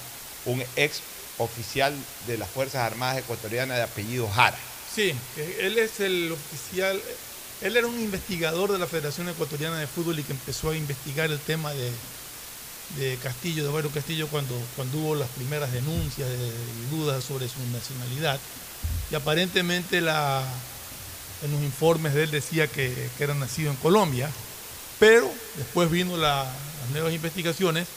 un 0.45 0.63
ex 0.75 1.01
oficial 1.37 1.93
de 2.27 2.37
las 2.37 2.49
Fuerzas 2.49 2.81
Armadas 2.81 3.19
ecuatorianas 3.19 3.77
de 3.77 3.83
apellido 3.83 4.27
Jara. 4.29 4.57
Sí, 4.95 5.13
que 5.35 5.67
él 5.67 5.77
es 5.77 5.99
el 5.99 6.31
oficial, 6.31 6.99
él 7.61 7.77
era 7.77 7.87
un 7.87 7.99
investigador 7.99 8.71
de 8.71 8.79
la 8.79 8.87
Federación 8.87 9.29
Ecuatoriana 9.29 9.77
de 9.79 9.87
Fútbol 9.87 10.19
y 10.19 10.23
que 10.23 10.31
empezó 10.33 10.71
a 10.71 10.75
investigar 10.75 11.29
el 11.31 11.39
tema 11.39 11.71
de, 11.73 11.91
de 12.97 13.17
Castillo, 13.17 13.63
de 13.63 13.69
Bayro 13.71 13.89
Castillo, 13.91 14.27
cuando, 14.29 14.55
cuando 14.75 14.97
hubo 14.97 15.15
las 15.15 15.29
primeras 15.29 15.71
denuncias 15.71 16.27
de- 16.27 16.35
y 16.37 16.95
dudas 16.95 17.23
sobre 17.23 17.47
su 17.47 17.59
nacionalidad. 17.67 18.39
Y 19.11 19.15
aparentemente 19.15 19.97
en 19.99 20.05
los 20.05 21.61
informes 21.61 22.13
de 22.15 22.23
él 22.23 22.31
decía 22.31 22.67
que, 22.67 23.09
que 23.17 23.23
era 23.23 23.35
nacido 23.35 23.69
en 23.71 23.77
Colombia, 23.77 24.29
pero 24.99 25.31
después 25.55 25.89
vino 25.91 26.17
la- 26.17 26.51
las 26.81 26.89
nuevas 26.89 27.13
investigaciones 27.13 27.87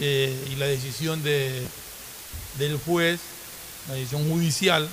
eh, 0.00 0.48
y 0.50 0.56
la 0.56 0.66
decisión 0.66 1.22
de, 1.22 1.66
del 2.58 2.78
juez, 2.78 3.20
la 3.88 3.94
decisión 3.94 4.28
judicial, 4.30 4.88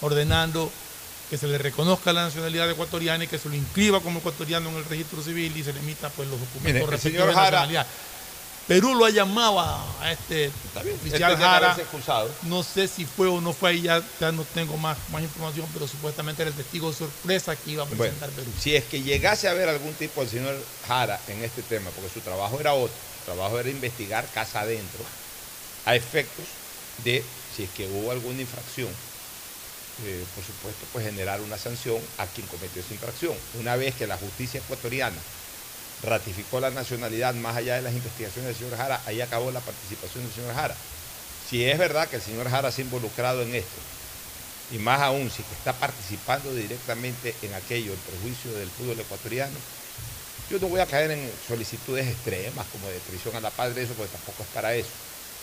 ordenando 0.00 0.70
que 1.30 1.38
se 1.38 1.48
le 1.48 1.58
reconozca 1.58 2.12
la 2.12 2.24
nacionalidad 2.24 2.70
ecuatoriana 2.70 3.24
y 3.24 3.26
que 3.26 3.38
se 3.38 3.48
lo 3.48 3.54
inscriba 3.54 4.00
como 4.00 4.20
ecuatoriano 4.20 4.68
en 4.70 4.76
el 4.76 4.84
registro 4.84 5.22
civil 5.22 5.56
y 5.56 5.64
se 5.64 5.72
le 5.72 5.80
emita 5.80 6.08
pues 6.10 6.28
los 6.28 6.38
documentos 6.38 6.82
Mire, 6.82 6.86
respectivos 6.86 7.28
de 7.28 7.34
nacionalidad. 7.34 7.86
Perú 8.66 8.96
lo 8.96 9.04
ha 9.04 9.10
llamado 9.10 9.60
a 9.60 10.10
este 10.10 10.50
oficial 10.74 11.32
Este 11.32 11.44
Jara. 11.44 11.76
No 12.42 12.64
sé 12.64 12.88
si 12.88 13.06
fue 13.06 13.28
o 13.28 13.40
no 13.40 13.52
fue 13.52 13.70
ahí, 13.70 13.82
ya, 13.82 14.02
ya 14.20 14.32
no 14.32 14.44
tengo 14.44 14.76
más, 14.76 14.98
más 15.12 15.22
información, 15.22 15.68
pero 15.72 15.86
supuestamente 15.86 16.42
era 16.42 16.50
el 16.50 16.56
testigo 16.56 16.90
de 16.90 16.96
sorpresa 16.96 17.54
que 17.54 17.70
iba 17.72 17.84
a 17.84 17.86
Bueno, 17.86 18.02
presentar 18.02 18.30
Perú. 18.30 18.50
si 18.58 18.74
es 18.74 18.84
que 18.84 19.02
llegase 19.02 19.46
a 19.46 19.52
haber 19.52 19.68
algún 19.68 19.94
tipo 19.94 20.20
del 20.20 20.30
señor 20.30 20.60
Jara 20.88 21.20
en 21.28 21.44
este 21.44 21.62
tema, 21.62 21.90
porque 21.90 22.10
su 22.12 22.20
trabajo 22.20 22.58
era 22.58 22.74
otro, 22.74 22.96
su 23.20 23.24
trabajo 23.32 23.58
era 23.60 23.68
investigar 23.70 24.26
casa 24.34 24.60
adentro, 24.62 25.04
a 25.84 25.94
efectos 25.94 26.44
de, 27.04 27.22
si 27.56 27.62
es 27.64 27.70
que 27.70 27.86
hubo 27.86 28.10
alguna 28.10 28.40
infracción, 28.40 28.88
eh, 30.04 30.24
por 30.34 30.44
supuesto, 30.44 30.86
pues 30.92 31.06
generar 31.06 31.40
una 31.40 31.56
sanción 31.56 31.98
a 32.18 32.26
quien 32.26 32.46
cometió 32.48 32.82
esa 32.82 32.94
infracción. 32.94 33.34
Una 33.60 33.76
vez 33.76 33.94
que 33.94 34.06
la 34.06 34.18
justicia 34.18 34.60
ecuatoriana 34.60 35.16
ratificó 36.02 36.60
la 36.60 36.70
nacionalidad 36.70 37.34
más 37.34 37.56
allá 37.56 37.76
de 37.76 37.82
las 37.82 37.94
investigaciones 37.94 38.48
del 38.48 38.56
señor 38.56 38.76
Jara, 38.76 39.00
ahí 39.06 39.20
acabó 39.20 39.50
la 39.50 39.60
participación 39.60 40.24
del 40.24 40.32
señor 40.32 40.54
Jara. 40.54 40.76
Si 41.48 41.64
es 41.64 41.78
verdad 41.78 42.08
que 42.08 42.16
el 42.16 42.22
señor 42.22 42.50
Jara 42.50 42.70
se 42.70 42.82
ha 42.82 42.84
involucrado 42.84 43.42
en 43.42 43.54
esto, 43.54 43.80
y 44.72 44.78
más 44.78 45.00
aún 45.00 45.30
si 45.30 45.42
está 45.42 45.72
participando 45.72 46.52
directamente 46.54 47.34
en 47.42 47.54
aquello, 47.54 47.92
en 47.92 47.98
perjuicio 48.00 48.52
del 48.52 48.70
fútbol 48.70 48.98
ecuatoriano, 49.00 49.56
yo 50.50 50.58
no 50.58 50.68
voy 50.68 50.80
a 50.80 50.86
caer 50.86 51.10
en 51.10 51.30
solicitudes 51.46 52.06
extremas 52.06 52.66
como 52.68 52.88
de 52.88 53.00
traición 53.00 53.34
a 53.36 53.40
la 53.40 53.50
padre, 53.50 53.82
eso 53.82 53.94
porque 53.94 54.12
tampoco 54.12 54.42
es 54.42 54.48
para 54.50 54.74
eso. 54.74 54.90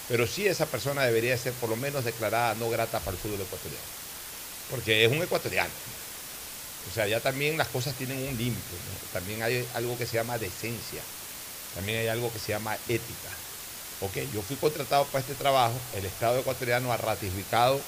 Pero 0.08 0.28
sí 0.28 0.46
esa 0.46 0.66
persona 0.66 1.04
debería 1.04 1.38
ser 1.38 1.54
por 1.54 1.70
lo 1.70 1.76
menos 1.76 2.04
declarada 2.04 2.56
no 2.56 2.70
grata 2.70 3.00
para 3.00 3.16
el 3.16 3.22
fútbol 3.22 3.42
ecuatoriano. 3.42 4.03
Porque 4.74 5.06
es 5.06 5.12
un 5.12 5.22
ecuatoriano. 5.22 5.70
O 6.90 6.94
sea, 6.96 7.06
ya 7.06 7.20
también 7.20 7.60
las 7.60 7.68
cosas 7.68 7.94
tienen 7.94 8.18
un 8.18 8.36
límite. 8.36 8.76
También 9.14 9.44
hay 9.44 9.64
algo 9.76 9.96
que 10.00 10.08
se 10.08 10.16
llama 10.16 10.40
decencia. 10.40 11.02
También 11.76 12.00
hay 12.00 12.08
algo 12.08 12.34
que 12.34 12.40
se 12.40 12.54
llama 12.54 12.76
ética. 12.90 13.30
Ok, 14.02 14.18
yo 14.34 14.42
fui 14.42 14.56
contratado 14.56 15.06
para 15.06 15.20
este 15.20 15.36
trabajo, 15.36 15.76
el 15.96 16.06
Estado 16.06 16.40
ecuatoriano 16.40 16.92
ha 16.92 16.98
ratificado 16.98 17.80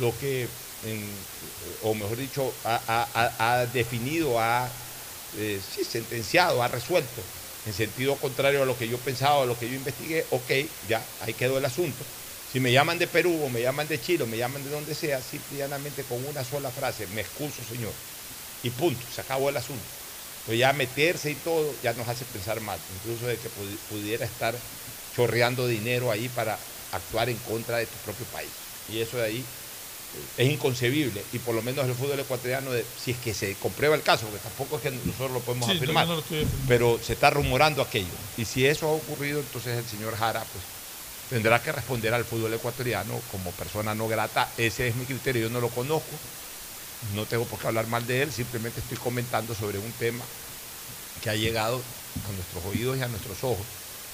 lo 0.00 0.12
que, 0.18 0.48
o 1.82 1.94
mejor 1.94 2.16
dicho, 2.16 2.50
ha, 2.64 3.66
definido, 3.74 4.40
ha 4.40 4.66
eh, 5.38 5.60
sentenciado, 5.88 6.62
ha 6.62 6.68
resuelto, 6.68 7.22
en 7.66 7.74
sentido 7.74 8.16
contrario 8.16 8.62
a 8.62 8.66
lo 8.66 8.76
que 8.78 8.88
yo 8.88 8.96
pensaba, 8.98 9.42
a 9.42 9.46
lo 9.46 9.58
que 9.58 9.68
yo 9.68 9.76
investigué, 9.76 10.24
ok, 10.30 10.50
ya, 10.88 11.04
ahí 11.20 11.34
quedó 11.34 11.58
el 11.58 11.64
asunto. 11.66 12.02
Si 12.56 12.60
me 12.60 12.72
llaman 12.72 12.98
de 12.98 13.06
Perú 13.06 13.42
o 13.44 13.50
me 13.50 13.60
llaman 13.60 13.86
de 13.86 14.00
Chile 14.00 14.24
o 14.24 14.26
me 14.26 14.38
llaman 14.38 14.64
de 14.64 14.70
donde 14.70 14.94
sea, 14.94 15.20
simple 15.20 15.56
y 15.56 15.58
llanamente 15.58 16.06
con 16.06 16.24
una 16.24 16.42
sola 16.42 16.72
frase, 16.72 17.06
me 17.06 17.20
excuso, 17.20 17.62
señor. 17.62 17.96
Y 18.62 18.70
punto, 18.70 19.06
se 19.10 19.20
acabó 19.20 19.50
el 19.50 19.58
asunto. 19.58 19.92
Pues 20.42 20.58
ya 20.58 20.72
meterse 20.72 21.30
y 21.30 21.34
todo 21.34 21.78
ya 21.82 21.92
nos 21.92 22.08
hace 22.08 22.24
pensar 22.24 22.62
mal, 22.62 22.80
incluso 22.88 23.26
de 23.26 23.38
que 23.38 23.52
pudi- 23.54 23.78
pudiera 23.78 24.24
estar 24.24 24.58
chorreando 25.12 25.66
dinero 25.66 26.10
ahí 26.10 26.30
para 26.30 26.58
actuar 26.92 27.28
en 27.28 27.40
contra 27.40 27.76
de 27.76 27.88
tu 27.88 27.98
propio 27.98 28.24
país. 28.24 28.62
Y 28.88 29.00
eso 29.00 29.18
de 29.18 29.24
ahí 29.24 29.46
eh, 30.14 30.30
es 30.38 30.48
inconcebible. 30.50 31.26
Y 31.32 31.40
por 31.40 31.54
lo 31.54 31.60
menos 31.60 31.84
el 31.86 31.94
fútbol 31.94 32.20
ecuatoriano, 32.20 32.72
de- 32.72 32.86
si 32.94 33.10
es 33.10 33.18
que 33.18 33.34
se 33.34 33.58
comprueba 33.58 33.96
el 33.96 34.02
caso, 34.02 34.28
porque 34.28 34.42
tampoco 34.42 34.76
es 34.76 34.82
que 34.82 34.92
nosotros 34.92 35.30
lo 35.32 35.44
podemos 35.44 35.68
Sí, 35.68 35.76
afirmar, 35.76 36.06
no 36.06 36.16
lo 36.16 36.24
pero 36.66 37.02
se 37.02 37.12
está 37.12 37.28
rumorando 37.28 37.82
aquello. 37.82 38.14
Y 38.34 38.46
si 38.46 38.64
eso 38.64 38.88
ha 38.88 38.92
ocurrido, 38.92 39.40
entonces 39.40 39.76
el 39.76 39.86
señor 39.86 40.16
Jara 40.16 40.48
pues, 40.48 40.66
tendrá 41.28 41.62
que 41.62 41.72
responder 41.72 42.14
al 42.14 42.24
fútbol 42.24 42.54
ecuatoriano 42.54 43.22
como 43.26 43.56
persona 43.56 43.94
no 43.94 44.08
grata. 44.08 44.54
Ese 44.56 44.88
es 44.88 44.96
mi 44.96 45.06
criterio, 45.06 45.42
yo 45.42 45.50
no 45.50 45.60
lo 45.60 45.70
conozco, 45.70 46.20
no 47.00 47.28
tengo 47.28 47.46
por 47.48 47.58
qué 47.60 47.66
hablar 47.68 47.86
mal 47.86 48.06
de 48.06 48.22
él, 48.22 48.32
simplemente 48.32 48.80
estoy 48.80 48.96
comentando 48.96 49.54
sobre 49.54 49.78
un 49.78 49.94
tema 49.94 50.28
que 51.20 51.30
ha 51.30 51.34
llegado 51.34 51.84
a 52.24 52.32
nuestros 52.32 52.64
oídos 52.64 52.96
y 52.98 53.02
a 53.02 53.08
nuestros 53.08 53.44
ojos, 53.44 53.68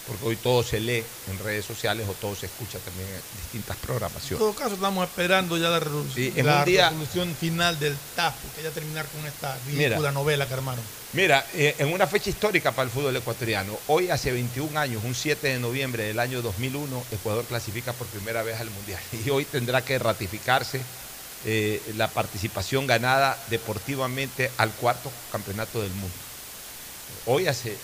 porque 0.05 0.25
hoy 0.25 0.37
todo 0.37 0.63
se 0.63 0.81
lee 0.81 1.07
en 1.27 1.39
redes 1.39 1.65
sociales 1.65 2.07
o 2.09 2.15
todo 2.15 2.35
se 2.35 2.47
escucha 2.47 2.81
también 2.81 3.15
en 3.15 3.25
distintas 3.33 3.77
En 3.77 3.83
programaciones. 3.83 4.39
todo 4.39 4.55
caso, 4.55 4.75
estamos 4.75 5.07
esperando 5.07 5.57
ya 5.57 5.69
la, 5.71 5.81
resolución, 5.81 6.11
Sí, 6.33 6.33
en 6.39 6.47
la 6.47 6.65
día- 6.65 6.89
resolución 6.89 7.37
final 7.37 7.79
del 7.79 7.99
TAF, 8.15 8.47
que 8.53 8.63
ya 8.63 8.73
terminar 8.73 9.11
con 9.11 9.27
esta 9.27 9.59
ridícula 9.61 10.11
novela 10.13 10.49
que 10.49 10.55
armaron. 10.55 10.85
Mira, 11.13 11.47
eh, 11.53 11.77
en 11.79 11.93
una 11.93 12.07
fecha 12.07 12.31
histórica 12.31 12.75
para 12.75 12.85
el 12.87 12.91
fútbol 12.91 13.15
ecuatoriano, 13.15 13.81
hoy 13.87 14.09
hace 14.09 14.33
21 14.33 14.79
años, 14.79 15.05
un 15.05 15.15
7 15.15 15.49
de 15.49 15.59
noviembre 15.59 16.05
del 16.05 16.19
año 16.19 16.41
2001, 16.41 17.07
Ecuador 17.11 17.47
clasifica 17.47 17.97
por 17.97 18.09
primera 18.09 18.43
vez 18.43 18.59
al 18.61 18.71
Mundial. 18.71 19.03
Y 19.13 19.29
hoy 19.31 19.45
tendrá 19.45 19.85
que 19.85 19.99
ratificarse 19.99 20.87
eh, 21.45 21.93
la 21.95 22.15
participación 22.15 22.87
ganada 22.87 23.45
deportivamente 23.51 24.55
al 24.57 24.75
cuarto 24.77 25.13
campeonato 25.31 25.83
del 25.83 25.93
mundo. 25.93 26.25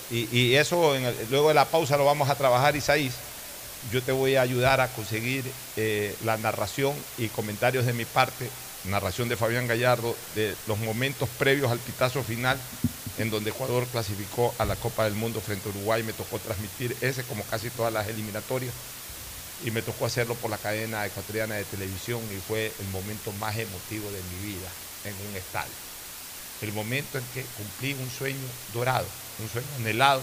Y, 0.09 0.37
y 0.37 0.55
eso 0.55 0.95
en 0.95 1.05
el- 1.05 1.29
luego 1.29 1.47
de 1.49 1.53
la 1.53 1.71
pausa 1.71 1.97
lo 1.97 2.05
vamos 2.05 2.29
a 2.29 2.35
trabajar, 2.37 2.75
Isaís. 2.75 3.21
Yo 3.81 4.03
te 4.03 4.11
voy 4.11 4.35
a 4.35 4.41
ayudar 4.41 4.81
a 4.81 4.91
conseguir 4.91 5.55
eh, 5.77 6.17
la 6.19 6.37
narración 6.37 7.05
y 7.15 7.29
comentarios 7.29 7.85
de 7.85 7.93
mi 7.93 8.05
parte, 8.05 8.51
narración 8.83 9.29
de 9.29 9.37
Fabián 9.37 9.67
Gallardo, 9.67 10.17
de 10.35 10.57
los 10.65 10.77
momentos 10.77 11.29
previos 11.29 11.71
al 11.71 11.81
pitazo 11.81 12.23
final, 12.23 12.69
en 13.15 13.29
donde 13.29 13.51
Ecuador 13.51 13.89
clasificó 13.89 14.55
a 14.59 14.65
la 14.65 14.75
Copa 14.79 15.05
del 15.05 15.15
Mundo 15.15 15.39
frente 15.39 15.69
a 15.69 15.71
Uruguay. 15.71 16.03
Me 16.03 16.13
tocó 16.13 16.41
transmitir 16.41 16.97
ese, 17.01 17.25
como 17.25 17.47
casi 17.47 17.71
todas 17.71 17.93
las 17.93 18.07
eliminatorias, 18.09 18.75
y 19.61 19.71
me 19.71 19.81
tocó 19.81 20.05
hacerlo 20.05 20.39
por 20.39 20.49
la 20.51 20.59
cadena 20.59 21.05
ecuatoriana 21.05 21.55
de 21.55 21.63
televisión, 21.65 22.29
y 22.33 22.39
fue 22.41 22.75
el 22.79 22.87
momento 22.87 23.31
más 23.31 23.57
emotivo 23.57 24.11
de 24.11 24.23
mi 24.23 24.37
vida 24.39 24.75
en 25.03 25.25
un 25.25 25.37
estadio. 25.37 25.77
El 26.59 26.73
momento 26.73 27.17
en 27.17 27.29
que 27.29 27.47
cumplí 27.53 27.93
un 27.93 28.09
sueño 28.09 28.53
dorado, 28.67 29.13
un 29.41 29.49
sueño 29.49 29.67
anhelado 29.77 30.21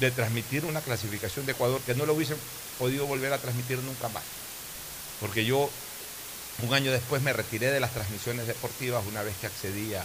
de 0.00 0.10
transmitir 0.10 0.64
una 0.64 0.80
clasificación 0.80 1.46
de 1.46 1.52
Ecuador 1.52 1.80
que 1.86 1.94
no 1.94 2.06
lo 2.06 2.14
hubiesen 2.14 2.36
podido 2.78 3.06
volver 3.06 3.32
a 3.32 3.38
transmitir 3.38 3.78
nunca 3.78 4.08
más. 4.08 4.24
Porque 5.20 5.44
yo 5.44 5.70
un 6.62 6.74
año 6.74 6.92
después 6.92 7.22
me 7.22 7.32
retiré 7.32 7.70
de 7.70 7.80
las 7.80 7.92
transmisiones 7.92 8.46
deportivas 8.46 9.04
una 9.06 9.22
vez 9.22 9.34
que 9.40 9.46
accedí 9.46 9.94
a, 9.94 10.04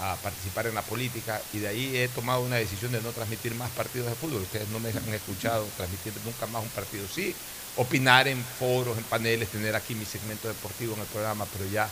a 0.00 0.16
participar 0.16 0.66
en 0.66 0.74
la 0.74 0.82
política 0.82 1.40
y 1.52 1.58
de 1.58 1.68
ahí 1.68 1.96
he 1.96 2.08
tomado 2.08 2.40
una 2.42 2.56
decisión 2.56 2.92
de 2.92 3.02
no 3.02 3.12
transmitir 3.12 3.54
más 3.54 3.70
partidos 3.70 4.08
de 4.08 4.14
fútbol. 4.14 4.42
Ustedes 4.42 4.68
no 4.68 4.80
me 4.80 4.90
han 4.90 5.14
escuchado 5.14 5.66
transmitir 5.76 6.12
nunca 6.24 6.46
más 6.46 6.62
un 6.62 6.70
partido. 6.70 7.06
Sí, 7.08 7.34
opinar 7.76 8.28
en 8.28 8.44
foros, 8.44 8.98
en 8.98 9.04
paneles, 9.04 9.50
tener 9.50 9.74
aquí 9.74 9.94
mi 9.94 10.06
segmento 10.06 10.48
deportivo 10.48 10.94
en 10.94 11.00
el 11.00 11.06
programa, 11.06 11.46
pero 11.46 11.66
ya 11.66 11.88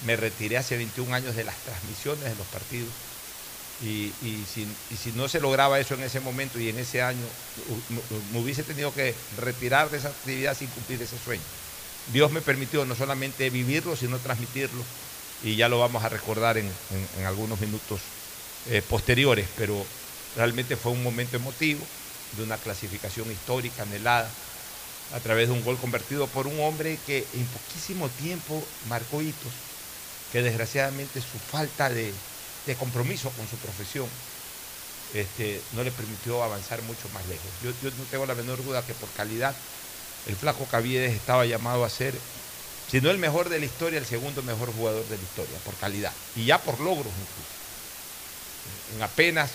me 0.00 0.16
retiré 0.16 0.58
hace 0.58 0.76
21 0.76 1.14
años 1.14 1.36
de 1.36 1.44
las 1.44 1.62
transmisiones 1.62 2.24
de 2.24 2.34
los 2.34 2.48
partidos. 2.48 2.90
Y, 3.86 4.46
si, 4.46 5.12
no 5.12 5.28
se 5.28 5.40
lograba 5.40 5.78
eso 5.78 5.94
en 5.94 6.02
ese 6.02 6.20
momento 6.20 6.58
y 6.58 6.68
en 6.68 6.78
ese 6.78 7.02
año, 7.02 7.30
me- 7.88 8.38
hubiese 8.38 8.64
tenido 8.64 8.94
que 8.94 9.26
retirar 9.30 9.90
de 9.90 9.98
esa 9.98 10.08
actividad 10.08 10.54
sin 10.54 10.70
cumplir 10.70 11.02
ese 11.02 11.18
sueño. 11.18 11.44
Dios 12.06 12.30
me 12.30 12.42
permitió 12.42 12.84
no 12.86 12.94
solamente 12.94 13.50
vivirlo, 13.50 13.96
sino 13.96 14.20
transmitirlo. 14.20 14.86
Y 15.40 15.56
ya 15.56 15.68
lo 15.68 15.78
vamos 15.78 16.02
a 16.04 16.08
recordar 16.08 16.56
en 16.56 16.74
algunos 17.26 17.60
minutos 17.60 18.12
eh, 18.64 18.80
posteriores, 18.80 19.50
pero 19.54 19.86
realmente 20.34 20.76
fue 20.76 20.92
un 20.92 21.02
momento 21.02 21.36
emotivo 21.36 21.90
de 22.32 22.42
una 22.42 22.60
clasificación 22.60 23.30
histórica 23.30 23.82
anhelada 23.82 24.38
a 25.10 25.20
través 25.20 25.48
de 25.48 25.54
un 25.54 25.62
gol 25.62 25.78
convertido 25.78 26.30
por 26.30 26.46
un 26.46 26.60
hombre 26.60 27.02
que 27.02 27.28
en 27.34 27.50
poquísimo 27.50 28.10
tiempo 28.12 28.72
marcó 28.80 29.20
hitos, 29.20 29.62
que 30.30 30.42
desgraciadamente 30.42 31.20
su 31.20 31.38
falta 31.38 31.90
de, 31.90 32.22
de 32.66 32.74
compromiso 32.76 33.30
con 33.30 33.48
su 33.48 33.56
profesión 33.56 34.08
este, 35.14 35.60
no 35.74 35.84
le 35.84 35.92
permitió 35.92 36.42
avanzar 36.42 36.82
mucho 36.82 37.08
más 37.10 37.24
lejos. 37.26 37.46
Yo, 37.62 37.70
no 37.90 38.04
tengo 38.10 38.26
la 38.26 38.34
menor 38.34 38.62
duda 38.64 38.84
que 38.84 38.94
por 38.94 39.08
calidad 39.10 39.54
el 40.26 40.34
flaco 40.34 40.66
Caviedes 40.66 41.14
estaba 41.14 41.46
llamado 41.46 41.84
a 41.84 41.90
ser, 41.90 42.14
si 42.90 43.00
no 43.00 43.10
el 43.10 43.18
mejor 43.18 43.48
de 43.48 43.60
la 43.60 43.66
historia, 43.66 43.98
el 43.98 44.06
segundo 44.06 44.42
mejor 44.42 44.74
jugador 44.74 45.04
de 45.06 45.16
la 45.16 45.22
historia, 45.22 45.56
por 45.64 45.74
calidad, 45.76 46.12
y 46.34 46.46
ya 46.46 46.58
por 46.58 46.80
logros 46.80 47.12
incluso. 47.12 47.54
En 48.96 49.02
apenas 49.02 49.50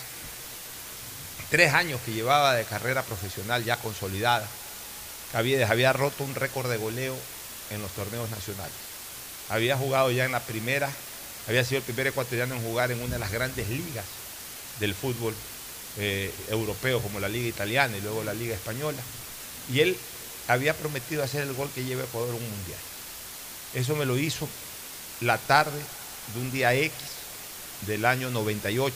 tres 1.50 1.74
años 1.74 2.00
que 2.06 2.12
llevaba 2.12 2.54
de 2.54 2.64
carrera 2.64 3.02
profesional 3.02 3.64
ya 3.64 3.76
consolidada, 3.76 4.48
Caviedes 5.32 5.68
había 5.68 5.92
roto 5.92 6.24
un 6.24 6.34
récord 6.34 6.70
de 6.70 6.76
goleo 6.76 7.16
en 7.70 7.82
los 7.82 7.90
torneos 7.92 8.30
nacionales. 8.30 8.74
Había 9.48 9.76
jugado 9.76 10.10
ya 10.10 10.24
en 10.24 10.32
la 10.32 10.40
primera, 10.40 10.90
había 11.48 11.64
sido 11.64 11.78
el 11.78 11.84
primer 11.84 12.08
ecuatoriano 12.08 12.54
en 12.54 12.62
jugar 12.62 12.90
en 12.90 13.00
una 13.00 13.14
de 13.14 13.18
las 13.18 13.32
grandes 13.32 13.68
ligas 13.68 14.04
del 14.78 14.94
fútbol 14.94 15.34
eh, 15.98 16.32
europeo, 16.48 17.00
como 17.00 17.20
la 17.20 17.28
Liga 17.28 17.48
Italiana 17.48 17.96
y 17.96 18.00
luego 18.00 18.22
la 18.24 18.34
Liga 18.34 18.54
Española. 18.54 18.98
Y 19.72 19.80
él 19.80 19.96
había 20.48 20.74
prometido 20.74 21.22
hacer 21.22 21.42
el 21.42 21.52
gol 21.54 21.70
que 21.74 21.84
lleve 21.84 22.02
a 22.02 22.04
Ecuador 22.04 22.30
a 22.30 22.36
un 22.36 22.50
mundial. 22.50 22.78
Eso 23.74 23.94
me 23.96 24.06
lo 24.06 24.18
hizo 24.18 24.48
la 25.20 25.38
tarde 25.38 25.78
de 26.34 26.40
un 26.40 26.50
día 26.50 26.74
X 26.74 26.92
del 27.86 28.04
año 28.04 28.30
98, 28.30 28.94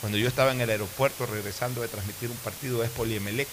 cuando 0.00 0.18
yo 0.18 0.28
estaba 0.28 0.52
en 0.52 0.60
el 0.60 0.70
aeropuerto 0.70 1.26
regresando 1.26 1.80
de 1.80 1.88
transmitir 1.88 2.30
un 2.30 2.36
partido 2.38 2.80
de 2.80 2.86
Espoli 2.86 3.16
Emelec. 3.16 3.48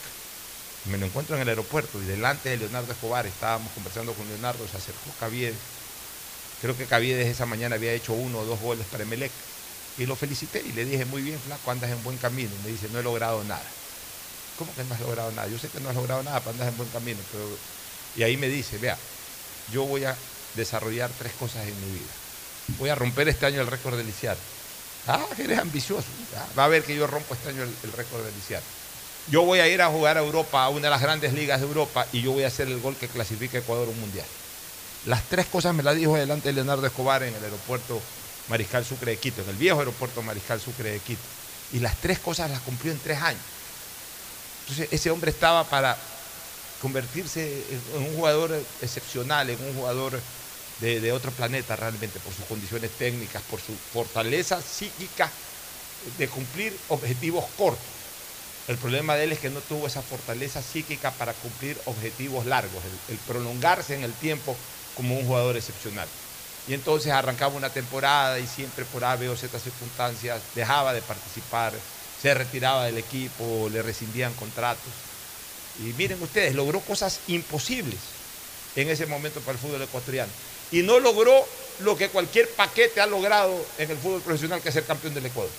Me 0.86 0.98
lo 0.98 1.06
encuentro 1.08 1.36
en 1.36 1.42
el 1.42 1.50
aeropuerto 1.50 2.02
y 2.02 2.06
delante 2.06 2.50
de 2.50 2.58
Leonardo 2.58 2.92
Escobar 2.92 3.25
estábamos 3.25 3.72
conversando 3.74 4.14
con 4.14 4.28
Leonardo, 4.28 4.68
se 4.68 4.78
acercó 4.78 5.10
Caviedes. 5.20 5.75
Creo 6.62 6.78
que 6.78 6.86
Caviedes 6.86 7.28
esa 7.28 7.46
mañana 7.46 7.76
había 7.76 7.94
hecho 7.94 8.14
uno 8.14 8.40
o 8.40 8.46
dos 8.46 8.60
goles 8.60 8.86
para 8.88 9.04
Emelec. 9.04 9.32
Y 9.98 10.06
lo 10.06 10.16
felicité 10.16 10.62
y 10.66 10.74
le 10.74 10.86
dije, 10.86 11.06
muy 11.06 11.22
bien, 11.22 11.40
flaco, 11.40 11.72
andas 11.72 11.90
en 11.92 12.04
buen 12.04 12.18
camino. 12.18 12.50
Y 12.62 12.66
me 12.66 12.72
dice, 12.72 12.90
no 12.92 13.00
he 13.00 13.04
logrado 13.04 13.44
nada. 13.46 13.64
¿Cómo 14.58 14.74
que 14.76 14.84
no 14.84 14.94
has 14.94 15.02
logrado 15.02 15.32
nada? 15.32 15.48
Yo 15.48 15.58
sé 15.58 15.68
que 15.70 15.80
no 15.80 15.90
has 15.90 15.96
logrado 15.96 16.24
nada, 16.24 16.40
pero 16.40 16.52
andas 16.52 16.68
en 16.70 16.78
buen 16.78 16.90
camino. 16.90 17.20
Pero... 17.32 17.46
Y 18.18 18.24
ahí 18.24 18.38
me 18.38 18.48
dice, 18.48 18.78
vea, 18.78 18.98
yo 19.72 19.84
voy 19.84 20.06
a 20.06 20.16
desarrollar 20.56 21.10
tres 21.18 21.34
cosas 21.34 21.68
en 21.68 21.76
mi 21.82 21.92
vida. 21.94 22.12
Voy 22.80 22.90
a 22.90 22.96
romper 22.96 23.28
este 23.30 23.46
año 23.46 23.62
el 23.62 23.68
récord 23.68 23.96
del 23.96 24.06
Liciar. 24.06 24.38
Ah, 25.08 25.24
que 25.36 25.44
eres 25.44 25.60
ambicioso. 25.60 26.08
Ah, 26.36 26.48
va 26.58 26.66
a 26.66 26.68
ver 26.68 26.84
que 26.84 26.96
yo 26.96 27.06
rompo 27.06 27.36
este 27.36 27.50
año 27.50 27.64
el, 27.64 27.92
récord 27.94 28.24
del 28.24 28.34
Liciar. 28.34 28.62
Yo 29.28 29.44
voy 29.44 29.60
a 29.60 29.68
ir 29.68 29.82
a 29.82 29.88
jugar 29.88 30.18
a 30.18 30.22
Europa, 30.22 30.64
a 30.64 30.70
una 30.70 30.82
de 30.82 30.90
las 30.90 31.02
grandes 31.02 31.34
ligas 31.34 31.60
de 31.60 31.68
Europa, 31.68 32.08
y 32.12 32.22
yo 32.22 32.32
voy 32.32 32.44
a 32.44 32.48
hacer 32.48 32.68
el 32.68 32.80
gol 32.80 32.96
que 32.96 33.08
clasifique 33.08 33.58
a 33.58 33.60
Ecuador 33.60 33.88
a 33.88 33.92
un 33.92 34.00
mundial. 34.00 34.26
Las 35.06 35.22
tres 35.30 35.46
cosas 35.46 35.76
me 35.76 35.84
las 35.84 35.96
dijo 35.96 36.16
delante 36.16 36.50
de 36.50 36.54
Leonardo 36.54 36.86
Escobar 36.86 37.22
en 37.22 37.34
el 37.34 37.44
aeropuerto 37.44 38.02
Mariscal 38.50 38.84
Sucre 38.84 39.12
de 39.12 39.18
Quito, 39.18 39.44
en 39.44 39.50
el 39.50 39.56
viejo 39.56 39.80
aeropuerto 39.80 40.24
Mariscal 40.24 40.60
Sucre 40.60 40.92
de 40.92 41.00
Quito. 41.00 41.22
Y 41.74 41.80
las 41.80 41.96
tres 41.98 42.18
cosas 42.18 42.50
las 42.50 42.60
cumplió 42.62 42.92
en 42.92 43.00
tres 43.00 43.22
años. 43.22 43.42
Entonces 44.62 44.88
ese 44.91 45.12
hombre 45.12 45.30
estaba 45.30 45.63
para 45.65 45.96
convertirse 46.82 47.63
en 47.94 48.04
un 48.04 48.15
jugador 48.15 48.60
excepcional, 48.82 49.48
en 49.50 49.63
un 49.63 49.76
jugador 49.76 50.20
de, 50.82 51.12
otro 51.12 51.32
planeta 51.32 51.76
realmente, 51.76 52.20
por 52.20 52.34
sus 52.34 52.46
condiciones 52.46 52.89
técnicas, 52.98 53.44
por 53.44 53.60
su 53.60 53.74
fortaleza 53.94 54.60
psíquica 54.60 55.30
de 56.18 56.28
cumplir 56.28 56.76
objetivos 56.89 57.46
cortos. 57.58 57.86
El 58.68 58.78
problema 58.78 59.15
de 59.15 59.26
él 59.26 59.32
es 59.34 59.39
que 59.39 59.52
no 59.52 59.60
tuvo 59.62 59.86
esa 59.86 60.02
fortaleza 60.02 60.63
psíquica 60.63 61.12
para 61.12 61.34
cumplir 61.34 61.80
objetivos 61.86 62.48
largos, 62.48 62.82
el 63.08 63.18
prolongarse 63.18 63.94
en 63.94 64.04
el 64.04 64.13
tiempo 64.13 64.56
como 64.95 65.17
un 65.17 65.25
jugador 65.25 65.58
excepcional. 65.58 66.08
Y 66.67 66.73
entonces 66.73 67.12
arrancaba 67.12 67.55
una 67.55 67.69
temporada 67.69 68.39
y 68.39 68.47
siempre 68.47 68.86
por 68.86 69.05
A, 69.05 69.15
B 69.15 69.29
o 69.29 69.38
Z 69.38 69.60
circunstancias 69.60 70.41
dejaba 70.55 70.93
de 70.93 71.01
participar, 71.01 71.73
se 72.21 72.34
retiraba 72.34 72.86
del 72.86 72.97
equipo, 72.97 73.69
le 73.71 73.84
rescindían 73.84 74.34
contratos. 74.34 74.91
Y 75.79 75.93
miren 75.93 76.21
ustedes, 76.23 76.55
logró 76.55 76.79
cosas 76.79 77.19
imposibles 77.27 77.99
en 78.75 78.89
ese 78.89 79.05
momento 79.05 79.39
para 79.41 79.53
el 79.53 79.60
fútbol 79.60 79.81
ecuatoriano. 79.81 80.31
Y 80.71 80.81
no 80.81 80.99
logró 80.99 81.45
lo 81.79 81.95
que 81.95 82.10
cualquier 82.10 82.49
paquete 82.49 83.01
ha 83.01 83.05
logrado 83.05 83.53
en 83.77 83.91
el 83.91 83.97
fútbol 83.97 84.21
profesional, 84.21 84.62
que 84.62 84.69
es 84.69 84.73
ser 84.73 84.86
campeón 84.86 85.13
del 85.13 85.25
Ecuador. 85.25 85.51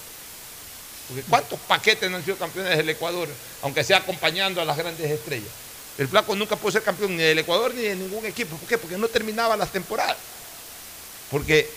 Porque 1.09 1.23
¿cuántos 1.23 1.61
paquetes 1.61 2.11
no 2.11 2.17
han 2.17 2.25
sido 2.25 2.37
campeones 2.37 2.77
del 2.77 2.89
Ecuador, 2.89 3.29
aunque 3.63 3.85
sea 3.85 3.99
acompañando 3.99 4.61
a 4.61 4.65
las 4.65 4.77
grandes 4.77 5.09
estrellas? 5.09 5.66
El 5.99 6.09
Flaco 6.09 6.37
nunca 6.37 6.57
pudo 6.57 6.73
ser 6.73 6.83
campeón 6.83 7.17
ni 7.17 7.23
del 7.23 7.39
Ecuador 7.39 7.75
ni 7.75 7.83
de 7.83 7.97
ningún 7.97 8.25
equipo. 8.27 8.57
¿Por 8.57 8.69
qué? 8.69 8.77
Porque 8.77 8.99
no 8.99 9.09
terminaba 9.09 9.57
las 9.57 9.73
temporadas. 9.73 10.17
Porque 11.31 11.69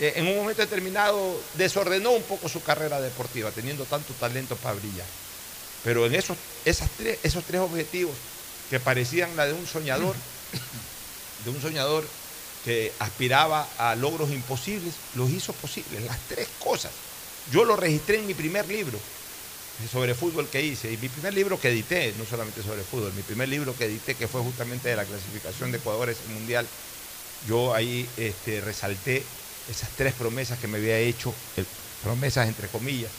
eh, 0.00 0.12
en 0.16 0.26
un 0.26 0.36
momento 0.36 0.60
determinado 0.60 1.40
desordenó 1.54 2.10
un 2.10 2.22
poco 2.22 2.48
su 2.48 2.62
carrera 2.62 3.00
deportiva, 3.00 3.50
teniendo 3.50 3.84
tanto 3.84 4.12
talento 4.14 4.56
para 4.56 4.74
brillar. 4.74 5.06
Pero 5.84 6.04
en 6.04 6.14
esos, 6.14 6.36
esas 6.64 6.90
tres, 6.98 7.18
esos 7.22 7.44
tres 7.44 7.60
objetivos 7.60 8.14
que 8.68 8.78
parecían 8.78 9.34
la 9.36 9.46
de 9.46 9.54
un 9.54 9.66
soñador, 9.66 10.14
de 11.44 11.50
un 11.50 11.60
soñador 11.62 12.04
que 12.64 12.92
aspiraba 12.98 13.66
a 13.78 13.94
logros 13.94 14.30
imposibles, 14.30 14.94
los 15.14 15.30
hizo 15.30 15.52
posibles, 15.54 16.02
las 16.02 16.18
tres 16.28 16.48
cosas. 16.58 16.90
Yo 17.52 17.64
lo 17.64 17.76
registré 17.76 18.18
en 18.18 18.26
mi 18.26 18.34
primer 18.34 18.66
libro 18.68 18.98
sobre 19.90 20.14
fútbol 20.14 20.48
que 20.48 20.62
hice, 20.62 20.92
y 20.92 20.96
mi 20.96 21.08
primer 21.08 21.34
libro 21.34 21.60
que 21.60 21.68
edité, 21.68 22.14
no 22.18 22.24
solamente 22.24 22.62
sobre 22.62 22.82
fútbol, 22.82 23.12
mi 23.14 23.22
primer 23.22 23.48
libro 23.48 23.76
que 23.76 23.84
edité, 23.84 24.14
que 24.14 24.26
fue 24.26 24.40
justamente 24.40 24.88
de 24.88 24.96
la 24.96 25.04
clasificación 25.04 25.70
de 25.70 25.78
Ecuador 25.78 26.08
a 26.08 26.12
ese 26.12 26.26
mundial, 26.32 26.66
yo 27.48 27.74
ahí 27.74 28.08
este, 28.16 28.60
resalté 28.60 29.22
esas 29.70 29.90
tres 29.96 30.14
promesas 30.14 30.58
que 30.58 30.66
me 30.66 30.78
había 30.78 30.98
hecho, 30.98 31.34
eh, 31.56 31.64
promesas 32.02 32.48
entre 32.48 32.68
comillas, 32.68 33.10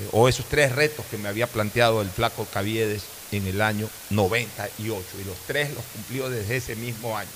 eh, 0.00 0.08
o 0.12 0.28
esos 0.28 0.46
tres 0.46 0.72
retos 0.72 1.06
que 1.10 1.18
me 1.18 1.28
había 1.28 1.46
planteado 1.46 2.02
el 2.02 2.10
flaco 2.10 2.46
Caviedes 2.52 3.04
en 3.30 3.46
el 3.46 3.60
año 3.60 3.88
98, 4.10 5.04
y 5.20 5.24
los 5.24 5.36
tres 5.46 5.72
los 5.72 5.84
cumplió 5.84 6.28
desde 6.28 6.56
ese 6.56 6.76
mismo 6.76 7.16
año. 7.16 7.30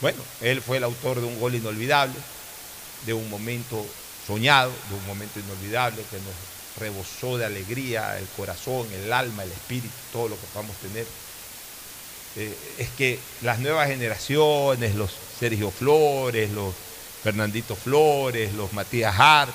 Bueno, 0.00 0.22
él 0.40 0.62
fue 0.62 0.76
el 0.76 0.84
autor 0.84 1.20
de 1.20 1.26
un 1.26 1.40
gol 1.40 1.54
inolvidable, 1.54 2.14
de 3.06 3.12
un 3.12 3.28
momento 3.28 3.84
soñado, 4.26 4.72
de 4.88 4.94
un 4.94 5.06
momento 5.06 5.40
inolvidable 5.40 6.02
que 6.10 6.16
nos 6.16 6.55
rebosó 6.78 7.38
de 7.38 7.46
alegría 7.46 8.18
el 8.18 8.26
corazón, 8.36 8.86
el 8.92 9.12
alma, 9.12 9.42
el 9.44 9.52
espíritu, 9.52 9.94
todo 10.12 10.28
lo 10.28 10.36
que 10.36 10.46
podamos 10.52 10.76
tener. 10.76 11.06
Eh, 12.36 12.54
es 12.78 12.88
que 12.90 13.18
las 13.42 13.58
nuevas 13.60 13.88
generaciones, 13.88 14.94
los 14.94 15.10
Sergio 15.40 15.70
Flores, 15.70 16.50
los 16.50 16.74
Fernandito 17.22 17.74
Flores, 17.74 18.52
los 18.54 18.72
Matías 18.72 19.14
Hart, 19.18 19.52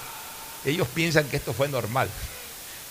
ellos 0.66 0.88
piensan 0.94 1.28
que 1.30 1.38
esto 1.38 1.54
fue 1.54 1.68
normal. 1.68 2.10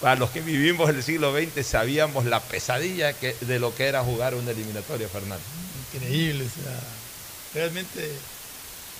Para 0.00 0.16
los 0.16 0.30
que 0.30 0.40
vivimos 0.40 0.88
el 0.88 1.02
siglo 1.02 1.32
XX 1.36 1.66
sabíamos 1.66 2.24
la 2.24 2.40
pesadilla 2.40 3.12
que, 3.12 3.36
de 3.42 3.58
lo 3.58 3.74
que 3.74 3.86
era 3.86 4.02
jugar 4.02 4.34
una 4.34 4.50
eliminatoria, 4.52 5.08
Fernando. 5.08 5.44
Increíble, 5.92 6.44
o 6.46 6.62
sea, 6.62 6.80
realmente 7.54 8.10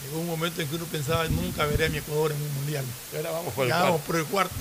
llegó 0.05 0.21
un 0.21 0.27
momento 0.27 0.61
en 0.61 0.69
que 0.69 0.77
uno 0.77 0.85
pensaba 0.87 1.27
nunca 1.29 1.64
veré 1.66 1.87
a 1.87 1.88
mi 1.88 1.99
Ecuador 1.99 2.33
en 2.33 2.43
un 2.43 2.55
mundial. 2.57 2.85
Y 3.12 3.16
ahora 3.16 3.31
vamos 3.31 3.55
por 3.55 3.64
el 3.64 3.71
Ya 3.71 3.77
cuarto. 3.77 3.93
vamos 3.93 4.07
por 4.07 4.16
el 4.16 4.25
cuarto. 4.27 4.55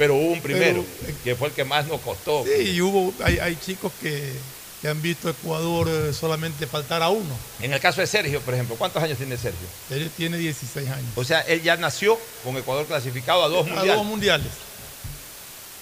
Pero 0.00 0.14
hubo 0.14 0.32
un 0.32 0.40
primero, 0.40 0.82
Pero, 1.02 1.12
eh, 1.12 1.14
que 1.22 1.36
fue 1.36 1.48
el 1.48 1.54
que 1.54 1.62
más 1.62 1.86
nos 1.86 2.00
costó. 2.00 2.42
Sí, 2.46 2.70
y 2.70 2.80
hubo, 2.80 3.12
hay, 3.22 3.38
hay 3.38 3.54
chicos 3.54 3.92
que, 4.00 4.32
que 4.80 4.88
han 4.88 5.02
visto 5.02 5.28
a 5.28 5.32
Ecuador 5.32 5.90
eh, 5.90 6.14
solamente 6.14 6.66
faltar 6.66 7.02
a 7.02 7.10
uno. 7.10 7.36
En 7.60 7.74
el 7.74 7.80
caso 7.80 8.00
de 8.00 8.06
Sergio, 8.06 8.40
por 8.40 8.54
ejemplo, 8.54 8.76
¿cuántos 8.76 9.02
años 9.02 9.18
tiene 9.18 9.36
Sergio? 9.36 9.68
Él 9.90 10.10
tiene 10.16 10.38
16 10.38 10.88
años. 10.88 11.10
O 11.16 11.22
sea, 11.22 11.42
él 11.42 11.62
ya 11.62 11.76
nació 11.76 12.18
con 12.42 12.56
Ecuador 12.56 12.86
clasificado 12.86 13.44
a 13.44 13.48
dos 13.48 13.66
a 13.66 13.74
mundiales. 13.74 13.96
dos 13.96 14.06
mundiales. 14.06 14.52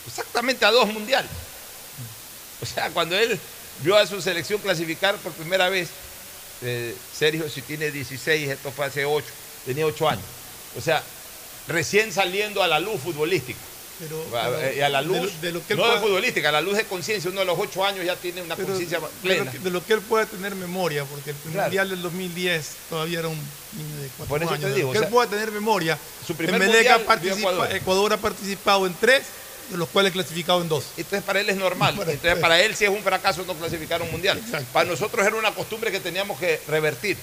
Exactamente 0.09 0.65
a 0.65 0.73
dos 0.73 0.93
mundiales. 0.93 1.31
O 2.61 2.67
sea, 2.67 2.91
cuando 2.91 3.17
él 3.17 3.39
vio 3.85 3.97
a 3.97 4.05
su 4.05 4.21
selección 4.21 4.61
clasificar 4.61 5.15
por 5.19 5.31
primera 5.31 5.69
vez, 5.69 5.91
eh, 6.63 6.93
Sergio 7.17 7.49
si 7.49 7.63
tiene 7.63 7.93
16, 7.93 8.49
esto 8.49 8.73
fue 8.73 8.87
hace 8.87 9.05
8, 9.05 9.25
tenía 9.65 9.87
8 9.87 10.09
años. 10.09 10.25
O 10.77 10.81
sea, 10.81 11.05
recién 11.69 12.13
saliendo 12.13 12.65
a 12.65 12.67
la 12.67 12.81
luz 12.81 13.01
futbolística. 13.01 13.61
Pero, 13.99 14.25
y 14.77 14.81
a 14.81 14.89
la 14.89 15.03
de 15.03 15.09
luz, 15.09 15.41
de 15.41 15.53
lo 15.53 15.67
que 15.67 15.73
él 15.73 15.79
no 15.79 15.85
de 15.85 15.91
pueda- 15.91 16.01
futbolística, 16.03 16.49
a 16.49 16.53
la 16.53 16.61
luz 16.61 16.77
de 16.77 16.85
conciencia, 16.85 17.31
uno 17.31 17.41
a 17.41 17.45
los 17.45 17.59
ocho 17.59 17.85
años 17.85 18.05
ya 18.05 18.15
tiene 18.17 18.43
una 18.43 18.55
conciencia 18.57 18.99
de, 18.99 19.03
lo 19.05 19.11
plena. 19.23 19.51
que, 19.51 19.59
de 19.59 19.71
lo 19.71 19.85
que 19.85 19.93
él 19.95 20.01
pueda 20.01 20.25
tener 20.27 20.55
memoria, 20.55 21.05
porque 21.05 21.31
el 21.31 21.37
Claro. 21.37 21.63
Mundial 21.63 21.89
del 21.91 22.03
2010 22.03 22.67
todavía 22.89 23.19
era 23.21 23.29
un 23.29 23.37
niño 23.77 23.97
de 24.03 24.09
cuatro 24.17 24.27
Por 24.29 24.43
eso 24.43 24.51
años. 24.53 24.63
te 24.65 24.69
de 24.71 24.75
digo, 24.77 24.89
lo 24.89 24.93
que 24.93 24.99
o 24.99 25.03
él 25.03 25.07
sea, 25.07 25.11
pueda 25.11 25.31
tener 25.31 25.51
memoria, 25.51 25.99
su 26.27 26.35
primer 26.37 26.61
mundial 26.63 27.05
participa- 27.05 27.39
Ecuador. 27.51 27.73
Ecuador. 27.77 28.13
ha 28.13 28.17
participado 28.19 28.87
en 28.87 28.95
tres, 28.95 29.23
de 29.71 29.77
los 29.77 29.89
cuales 29.89 30.13
clasificado 30.13 30.63
en 30.63 30.69
dos. 30.69 30.85
Entonces 30.97 31.23
para 31.25 31.41
él 31.41 31.51
es 31.51 31.57
normal. 31.57 31.95
Para- 31.99 32.13
Entonces 32.13 32.39
para 32.41 32.61
él 32.61 32.75
si 32.77 32.85
es 32.85 32.91
un 32.91 33.03
fracaso 33.03 33.45
no 33.47 33.55
clasificar 33.55 34.01
un 34.01 34.11
mundial. 34.11 34.39
Exacto. 34.39 34.67
Para 34.73 34.89
nosotros 34.89 35.27
era 35.27 35.37
una 35.37 35.51
costumbre 35.53 35.91
que 35.91 36.01
teníamos 36.01 36.39
que 36.39 36.61
revertir. 36.69 37.17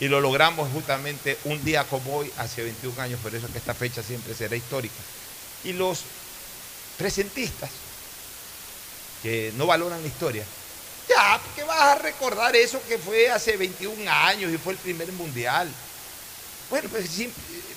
Y 0.00 0.08
lo 0.08 0.18
logramos 0.22 0.72
justamente 0.72 1.36
un 1.44 1.62
día 1.62 1.84
como 1.84 2.16
hoy, 2.16 2.32
hace 2.38 2.62
21 2.62 2.98
años, 3.02 3.20
por 3.22 3.34
eso 3.34 3.44
es 3.46 3.52
que 3.52 3.58
esta 3.58 3.74
fecha 3.74 4.02
siempre 4.02 4.34
será 4.34 4.56
histórica. 4.56 4.94
Y 5.64 5.72
los 5.72 6.00
presentistas, 6.98 7.70
que 9.22 9.52
no 9.56 9.66
valoran 9.66 10.00
la 10.00 10.08
historia, 10.08 10.44
ya, 11.08 11.40
¿qué 11.56 11.64
vas 11.64 11.80
a 11.80 11.94
recordar 11.96 12.54
eso 12.54 12.80
que 12.86 12.98
fue 12.98 13.30
hace 13.30 13.56
21 13.56 14.10
años 14.10 14.52
y 14.52 14.58
fue 14.58 14.74
el 14.74 14.78
primer 14.78 15.10
mundial? 15.12 15.68
Bueno, 16.70 16.88
pues 16.88 17.10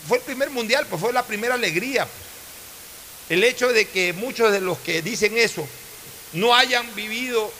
fue 0.08 0.18
el 0.18 0.24
primer 0.24 0.50
mundial, 0.52 0.86
pues 0.88 1.02
fue 1.02 1.12
la 1.12 1.24
primera 1.24 1.56
alegría. 1.56 2.06
pues. 2.06 2.24
El 3.30 3.44
hecho 3.44 3.70
de 3.70 3.88
que 3.88 4.14
muchos 4.14 4.52
de 4.52 4.62
los 4.62 4.78
que 4.80 5.02
dicen 5.02 5.38
eso 5.38 5.68
no 6.34 6.54
hayan 6.56 6.94
vivido 6.94 7.52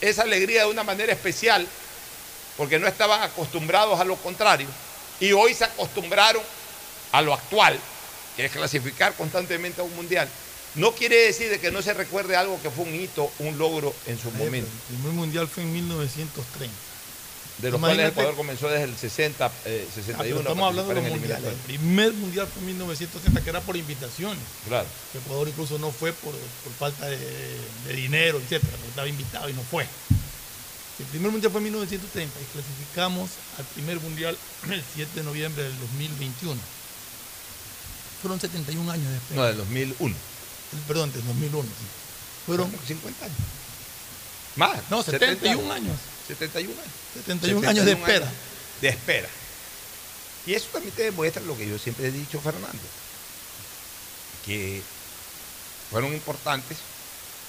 esa 0.00 0.22
alegría 0.22 0.64
de 0.64 0.70
una 0.70 0.82
manera 0.82 1.12
especial, 1.12 1.66
porque 2.56 2.78
no 2.78 2.86
estaban 2.86 3.22
acostumbrados 3.22 3.98
a 3.98 4.04
lo 4.04 4.16
contrario, 4.16 4.66
y 5.20 5.32
hoy 5.32 5.54
se 5.54 5.64
acostumbraron 5.64 6.42
a 7.12 7.22
lo 7.22 7.32
actual, 7.32 7.78
que 8.36 8.46
es 8.46 8.52
clasificar 8.52 9.14
constantemente 9.14 9.80
a 9.80 9.84
un 9.84 9.94
mundial, 9.96 10.28
no 10.74 10.92
quiere 10.92 11.16
decir 11.26 11.50
de 11.50 11.60
que 11.60 11.70
no 11.70 11.82
se 11.82 11.92
recuerde 11.92 12.34
algo 12.36 12.60
que 12.62 12.70
fue 12.70 12.84
un 12.84 12.94
hito, 12.94 13.30
un 13.40 13.58
logro 13.58 13.94
en 14.06 14.18
su 14.18 14.30
momento, 14.32 14.68
El 14.90 14.96
primer 14.96 15.12
mundial 15.12 15.48
fue 15.48 15.62
en 15.64 15.72
1930. 15.72 16.74
de 17.58 17.70
los 17.70 17.78
cuales 17.78 17.98
imagínate- 17.98 18.12
Ecuador 18.20 18.34
comenzó 18.36 18.68
desde 18.68 18.84
el 18.84 18.96
60, 18.96 19.52
eh, 19.66 19.86
Ah, 19.86 19.92
61. 19.94 20.40
estamos 20.40 20.66
hablando 20.68 20.94
de 20.94 21.00
los 21.02 21.10
mundiales. 21.10 21.48
El 21.52 21.54
primer 21.58 22.12
mundial 22.14 22.48
fue 22.50 22.60
en 22.60 22.66
1930, 22.68 23.40
que 23.42 23.50
era 23.50 23.60
por 23.60 23.76
invitaciones. 23.76 24.42
Claro. 24.66 24.86
que 25.12 25.18
Ecuador 25.18 25.46
incluso 25.48 25.78
no 25.78 25.92
fue 25.92 26.12
por, 26.14 26.32
por 26.32 26.72
falta 26.78 27.06
de, 27.06 27.18
de 27.18 27.92
dinero, 27.94 28.38
etcétera, 28.38 28.72
porque 28.72 28.88
estaba 28.88 29.06
invitado 29.08 29.48
y 29.50 29.52
no 29.52 29.62
fue. 29.62 29.86
El 30.98 31.04
primer 31.06 31.30
mundial 31.30 31.52
fue 31.52 31.58
en 31.60 31.64
1930 31.64 32.38
y 32.40 32.44
clasificamos 32.52 33.30
al 33.58 33.64
primer 33.66 34.00
mundial 34.00 34.36
el 34.70 34.82
7 34.94 35.10
de 35.16 35.22
noviembre 35.22 35.62
del 35.62 35.78
2021. 35.78 36.58
Fueron 38.22 38.40
71 38.40 38.90
años 38.92 39.10
de 39.10 39.16
espera. 39.16 39.40
No, 39.40 39.46
del 39.48 39.56
2001. 39.58 40.14
Perdón, 40.88 41.12
del 41.12 41.26
2001. 41.26 41.62
sí. 41.68 41.84
Fueron 42.46 42.70
50 42.86 43.24
años. 43.24 43.36
Más. 44.56 44.90
No, 44.90 45.02
71 45.02 45.72
años. 45.72 45.96
71 46.28 46.72
años. 46.72 46.92
71 47.26 47.68
años 47.68 47.84
de 47.84 47.92
espera. 47.92 48.32
de 48.80 48.88
espera. 48.88 49.28
Y 50.46 50.54
eso 50.54 50.66
también 50.72 50.94
te 50.94 51.02
demuestra 51.04 51.42
lo 51.42 51.56
que 51.56 51.68
yo 51.68 51.78
siempre 51.78 52.06
he 52.08 52.10
dicho, 52.12 52.40
Fernando, 52.40 52.78
que 54.44 54.82
fueron 55.90 56.12
importantes 56.14 56.78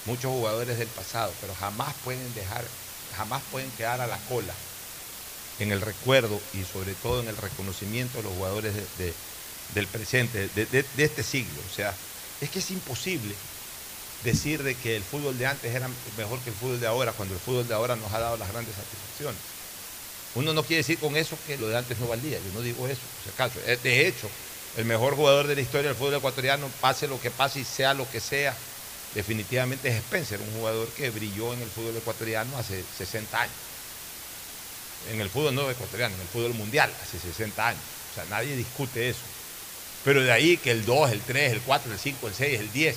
muchos 0.06 0.32
jugadores 0.32 0.78
del 0.78 0.88
pasado, 0.90 1.34
pero 1.42 1.56
jamás 1.56 1.94
pueden 2.04 2.34
dejar, 2.36 2.64
jamás 3.18 3.42
pueden 3.52 3.72
quedar 3.72 4.02
a 4.02 4.08
la 4.08 4.18
cola 4.30 4.54
en 5.60 5.72
el 5.72 5.82
recuerdo 5.82 6.40
y 6.54 6.64
sobre 6.72 6.94
todo 6.96 7.22
en 7.22 7.30
el 7.30 7.38
reconocimiento 7.38 8.18
de 8.18 8.24
los 8.24 8.34
jugadores 8.34 8.74
de- 8.76 8.88
de- 9.06 9.14
del 9.74 9.88
presente, 9.88 10.50
de, 10.56 10.86
este 10.98 11.24
siglo. 11.24 11.62
O 11.72 11.76
sea, 11.76 11.94
es 12.42 12.50
que 12.50 12.60
es 12.60 12.72
imposible 12.72 13.34
decir 14.24 14.64
de 14.64 14.76
que 14.76 14.96
el 14.96 15.04
fútbol 15.04 15.38
de 15.38 15.48
antes 15.48 15.74
era 15.74 15.90
mejor 16.18 16.40
que 16.40 16.50
el 16.50 16.56
fútbol 16.56 16.80
de 16.80 16.88
ahora, 16.88 17.12
cuando 17.12 17.34
el 17.34 17.40
fútbol 17.40 17.68
de 17.68 17.74
ahora 17.74 17.96
nos 17.96 18.12
ha 18.14 18.20
dado 18.20 18.38
las 18.38 18.52
grandes 18.52 18.76
satisfacciones. 18.76 19.40
Uno 20.36 20.54
no 20.54 20.64
quiere 20.64 20.78
decir 20.78 20.98
con 20.98 21.16
eso 21.16 21.38
que 21.46 21.58
lo 21.58 21.68
de 21.68 21.78
antes 21.78 22.00
no 22.00 22.08
valía, 22.08 22.38
yo 22.38 22.54
no 22.54 22.62
digo 22.62 22.88
eso. 22.88 23.02
Eh, 23.68 23.78
De 23.84 24.08
hecho, 24.08 24.30
el 24.78 24.86
mejor 24.86 25.16
jugador 25.16 25.48
de 25.48 25.56
la 25.56 25.62
historia 25.62 25.90
del 25.90 25.98
fútbol 25.98 26.16
ecuatoriano, 26.16 26.68
pase 26.82 27.08
lo 27.08 27.22
que 27.22 27.30
pase 27.30 27.60
y 27.60 27.64
sea 27.64 27.94
lo 27.94 28.10
que 28.10 28.20
sea, 28.20 28.56
definitivamente 29.14 29.90
es 29.90 29.96
Spencer, 29.98 30.40
un 30.42 30.54
jugador 30.60 30.88
que 30.90 31.12
brilló 31.12 31.54
en 31.54 31.62
el 31.62 31.70
fútbol 31.70 31.96
ecuatoriano 31.96 32.58
hace 32.58 32.84
60 32.98 33.42
años. 33.42 33.56
En 35.12 35.22
el 35.22 35.30
fútbol 35.30 35.54
no 35.54 35.70
ecuatoriano, 35.70 36.16
en 36.16 36.22
el 36.22 36.28
fútbol 36.28 36.54
mundial, 36.56 36.92
hace 37.04 37.20
60 37.20 37.68
años. 37.68 37.84
O 38.12 38.16
sea, 38.16 38.26
nadie 38.26 38.56
discute 38.56 39.10
eso. 39.10 39.22
Pero 40.04 40.22
de 40.22 40.32
ahí 40.32 40.58
que 40.58 40.72
el 40.72 40.86
2, 40.86 41.12
el 41.12 41.22
3, 41.22 41.54
el 41.54 41.62
4, 41.62 41.92
el 41.92 42.00
5, 42.00 42.28
el 42.28 42.34
6, 42.34 42.60
el 42.60 42.72
10, 42.72 42.96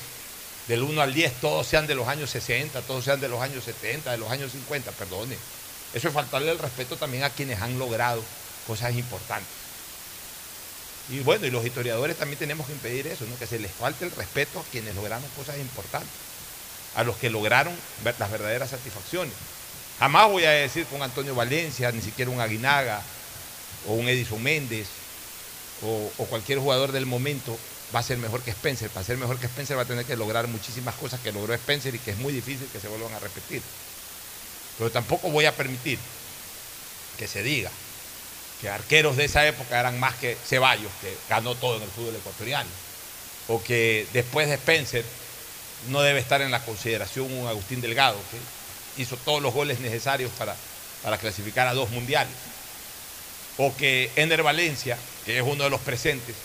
del 0.69 0.83
1 0.83 1.01
al 1.01 1.14
10, 1.14 1.40
todos 1.40 1.66
sean 1.66 1.87
de 1.87 1.95
los 1.95 2.09
años 2.09 2.31
60, 2.31 2.83
todos 2.83 3.05
sean 3.05 3.21
de 3.21 3.29
los 3.29 3.40
años 3.40 3.64
70, 3.64 4.11
de 4.11 4.19
los 4.19 4.31
años 4.31 4.53
50, 4.53 4.90
perdone. 4.92 5.37
Eso 5.95 6.09
es 6.09 6.14
faltarle 6.14 6.51
el 6.51 6.59
respeto 6.59 6.97
también 6.97 7.23
a 7.25 7.31
quienes 7.31 7.62
han 7.62 7.79
logrado 7.79 8.23
cosas 8.66 8.95
importantes. 8.95 9.66
Y 11.09 11.21
bueno, 11.21 11.47
y 11.47 11.51
los 11.51 11.64
historiadores 11.64 12.16
también 12.16 12.38
tenemos 12.38 12.66
que 12.66 12.73
impedir 12.73 13.07
eso, 13.07 13.25
¿no? 13.27 13.38
que 13.38 13.47
se 13.47 13.61
les 13.61 13.71
falte 13.71 14.05
el 14.05 14.11
respeto 14.11 14.59
a 14.59 14.64
quienes 14.64 14.97
lograron 14.97 15.25
cosas 15.37 15.57
importantes, 15.59 16.11
a 16.97 17.05
los 17.05 17.16
que 17.16 17.31
lograron 17.31 17.73
las 18.05 18.31
verdaderas 18.31 18.71
satisfacciones. 18.71 19.33
Jamás 20.01 20.29
voy 20.29 20.45
a 20.45 20.51
decir 20.51 20.85
con 20.87 21.01
Antonio 21.03 21.35
Valencia, 21.37 21.92
ni 21.92 22.03
siquiera 22.03 22.31
un 22.31 22.40
Aguinaga, 22.40 23.01
o 23.87 23.92
un 23.92 24.09
Edison 24.09 24.42
Méndez, 24.42 24.88
o, 25.83 26.11
cualquier 26.27 26.59
jugador 26.59 26.93
del 26.93 27.07
momento 27.07 27.59
va 27.95 28.01
a 28.01 28.03
ser 28.03 28.19
mejor 28.19 28.43
que 28.43 28.51
Spencer. 28.51 28.91
Para 28.91 29.05
ser 29.05 29.17
mejor 29.17 29.39
que 29.39 29.47
Spencer 29.47 29.77
va 29.77 29.83
a 29.83 29.87
tener 29.87 30.05
que 30.05 30.17
lograr 30.17 30.47
muchísimas 30.49 30.95
cosas 30.95 31.21
que 31.21 31.33
logró 31.33 31.55
Spencer 31.55 31.95
y 31.95 31.99
que 31.99 32.12
es 32.12 32.19
muy 32.19 32.33
difícil 32.33 32.69
que 32.73 32.81
se 32.81 32.89
vuelvan 32.89 33.12
a 33.15 33.19
repetir. 33.19 33.62
Pero 34.79 34.91
tampoco 34.91 35.31
voy 35.31 35.45
a 35.47 35.53
permitir 35.53 35.99
que 37.19 37.27
se 37.27 37.43
diga 37.43 37.71
que 38.61 38.69
arqueros 38.69 39.17
de 39.17 39.27
esa 39.27 39.47
época 39.47 39.79
eran 39.79 40.01
más 40.01 40.15
que 40.17 40.37
Ceballos, 40.47 40.91
que 41.01 41.15
ganó 41.29 41.55
todo 41.55 41.77
en 41.77 41.83
el 41.83 41.91
fútbol 41.91 42.17
ecuatoriano, 42.17 42.69
o 43.49 43.62
que 43.62 44.07
después 44.12 44.49
de 44.49 44.55
Spencer 44.55 45.05
no 45.89 46.01
debe 46.01 46.21
estar 46.21 46.41
en 46.41 46.51
la 46.51 46.65
consideración 46.65 47.31
un 47.33 47.47
Agustín 47.47 47.81
Delgado, 47.81 48.19
que 48.31 49.03
hizo 49.03 49.17
todos 49.19 49.43
los 49.43 49.53
goles 49.53 49.81
necesarios 49.81 50.31
para 50.39 51.19
clasificar 51.19 51.69
a 51.69 51.75
dos 51.75 51.91
mundiales, 51.91 52.33
o 53.59 53.77
que 53.77 54.12
Ener 54.16 54.42
Valencia, 54.42 54.99
que 55.25 55.38
es 55.38 55.42
uno 55.42 55.64
de 55.64 55.71
los 55.71 55.81
presentes, 55.81 56.37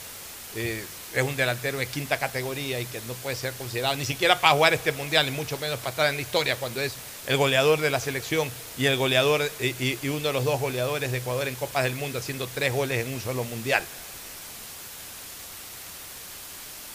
eh, 0.56 0.86
es 1.14 1.24
un 1.24 1.36
delantero 1.36 1.78
de 1.80 1.88
quinta 1.88 2.18
categoría 2.20 2.80
y 2.80 2.86
que 2.86 3.02
no 3.02 3.16
puede 3.16 3.36
ser 3.36 3.54
considerado 3.56 3.96
ni 3.98 4.06
siquiera 4.06 4.40
para 4.40 4.54
jugar 4.54 4.74
este 4.74 4.92
mundial, 4.94 5.28
y 5.28 5.32
mucho 5.32 5.58
menos 5.58 5.80
para 5.80 5.90
estar 5.90 6.08
en 6.08 6.16
la 6.16 6.22
historia 6.22 6.56
cuando 6.58 6.82
es 6.82 6.96
el 7.26 7.38
goleador 7.38 7.82
de 7.82 7.90
la 7.90 8.00
selección 8.00 8.52
y 8.78 8.86
el 8.86 8.96
goleador 8.98 9.52
y, 9.60 9.68
y- 9.84 10.00
y 10.02 10.08
uno 10.10 10.28
de 10.28 10.34
los 10.34 10.46
dos 10.46 10.60
goleadores 10.60 11.12
de 11.12 11.18
Ecuador 11.20 11.48
en 11.48 11.56
Copas 11.56 11.84
del 11.84 11.96
Mundo 11.96 12.20
haciendo 12.20 12.48
tres 12.50 12.72
goles 12.72 13.06
en 13.06 13.14
un 13.14 13.20
solo 13.20 13.44
mundial. 13.44 13.84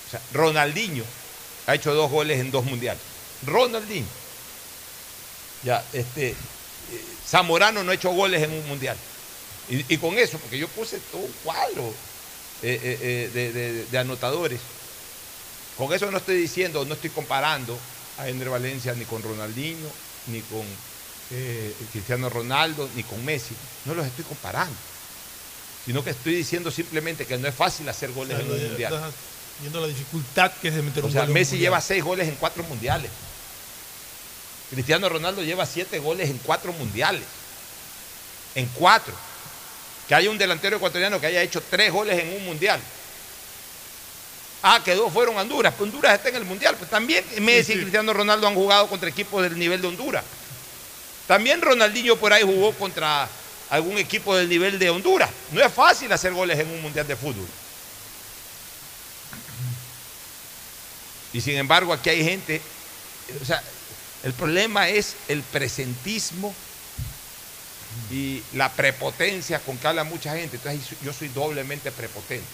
O 0.04 0.08
sea, 0.08 0.26
Ronaldinho 0.30 1.04
ha 1.66 1.74
hecho 1.74 1.92
dos 1.94 2.10
goles 2.10 2.38
en 2.40 2.50
dos 2.50 2.64
mundiales. 2.64 3.02
Ronaldinho. 3.42 4.06
Ya, 5.62 5.88
este, 5.92 6.30
eh, 6.88 7.18
Zamorano 7.24 7.82
no 7.82 7.90
ha 7.90 7.94
hecho 7.94 8.10
goles 8.10 8.42
en 8.42 8.52
un 8.52 8.66
mundial. 8.66 8.96
Y, 9.68 9.94
y 9.94 9.98
con 9.98 10.16
eso, 10.18 10.38
porque 10.38 10.58
yo 10.58 10.68
puse 10.68 10.98
todo 11.10 11.22
un 11.22 11.32
cuadro 11.44 11.82
eh, 12.62 12.80
eh, 12.82 12.98
eh, 13.02 13.30
de, 13.32 13.52
de- 13.52 13.84
de 13.86 13.98
anotadores. 13.98 14.60
Con 15.76 15.92
eso 15.92 16.10
no 16.10 16.18
estoy 16.18 16.36
diciendo, 16.38 16.84
no 16.84 16.94
estoy 16.94 17.10
comparando 17.10 17.78
a 18.18 18.28
Ender 18.28 18.48
Valencia 18.48 18.94
ni 18.94 19.04
con 19.04 19.22
Ronaldinho, 19.22 19.88
ni 20.28 20.40
con 20.42 20.64
eh, 21.32 21.74
Cristiano 21.92 22.30
Ronaldo, 22.30 22.88
ni 22.94 23.02
con 23.02 23.22
Messi. 23.24 23.54
No 23.84 23.94
los 23.94 24.06
estoy 24.06 24.24
comparando. 24.24 24.74
Sino 25.84 26.02
que 26.02 26.10
estoy 26.10 26.34
diciendo 26.34 26.70
simplemente 26.70 27.26
que 27.26 27.36
no 27.38 27.46
es 27.46 27.54
fácil 27.54 27.88
hacer 27.88 28.10
goles 28.12 28.36
O 28.38 28.40
sea, 28.40 28.46
en 28.46 28.52
un 28.62 28.68
mundial. 28.68 28.94
estás 28.94 29.12
viendo 29.60 29.80
la 29.80 29.86
dificultad 29.88 30.52
que 30.60 30.68
es 30.68 30.74
de 30.74 30.82
meter 30.82 31.02
O 31.04 31.06
un 31.08 31.12
sea, 31.12 31.22
gol 31.24 31.30
Messi 31.34 31.52
mundial. 31.52 31.60
lleva 31.70 31.80
seis 31.80 32.02
goles 32.02 32.28
en 32.28 32.34
cuatro 32.36 32.62
mundiales. 32.64 33.10
Cristiano 34.70 35.08
Ronaldo 35.08 35.42
lleva 35.42 35.64
siete 35.66 35.98
goles 35.98 36.30
en 36.30 36.38
cuatro 36.38 36.72
mundiales. 36.72 37.22
En 38.54 38.66
cuatro. 38.68 39.14
Que 40.08 40.14
haya 40.14 40.30
un 40.30 40.38
delantero 40.38 40.76
ecuatoriano 40.76 41.20
que 41.20 41.26
haya 41.26 41.42
hecho 41.42 41.60
tres 41.60 41.92
goles 41.92 42.18
en 42.18 42.34
un 42.34 42.44
mundial. 42.44 42.80
Ah, 44.62 44.80
que 44.84 44.94
dos 44.94 45.12
fueron 45.12 45.36
a 45.36 45.42
Honduras. 45.42 45.74
Honduras 45.78 46.14
está 46.14 46.28
en 46.28 46.36
el 46.36 46.44
mundial. 46.44 46.76
Pues 46.76 46.90
también 46.90 47.24
Messi 47.40 47.72
y 47.72 47.80
Cristiano 47.80 48.12
Ronaldo 48.12 48.46
han 48.46 48.54
jugado 48.54 48.88
contra 48.88 49.08
equipos 49.08 49.42
del 49.42 49.58
nivel 49.58 49.80
de 49.80 49.88
Honduras. 49.88 50.24
También 51.26 51.60
Ronaldinho 51.60 52.16
por 52.16 52.32
ahí 52.32 52.42
jugó 52.42 52.72
contra 52.72 53.28
algún 53.70 53.98
equipo 53.98 54.36
del 54.36 54.48
nivel 54.48 54.78
de 54.78 54.90
Honduras. 54.90 55.30
No 55.52 55.60
es 55.60 55.72
fácil 55.72 56.12
hacer 56.12 56.32
goles 56.32 56.58
en 56.58 56.70
un 56.70 56.82
mundial 56.82 57.06
de 57.06 57.16
fútbol. 57.16 57.46
Y 61.32 61.40
sin 61.40 61.56
embargo, 61.56 61.92
aquí 61.92 62.08
hay 62.08 62.24
gente, 62.24 62.62
o 63.42 63.44
sea, 63.44 63.62
el 64.22 64.32
problema 64.32 64.88
es 64.88 65.16
el 65.28 65.42
presentismo 65.42 66.54
y 68.10 68.42
la 68.52 68.72
prepotencia 68.72 69.58
con 69.60 69.76
que 69.78 69.88
habla 69.88 70.04
mucha 70.04 70.36
gente. 70.36 70.56
Entonces 70.56 70.96
yo 71.02 71.12
soy 71.12 71.28
doblemente 71.28 71.90
prepotente. 71.90 72.44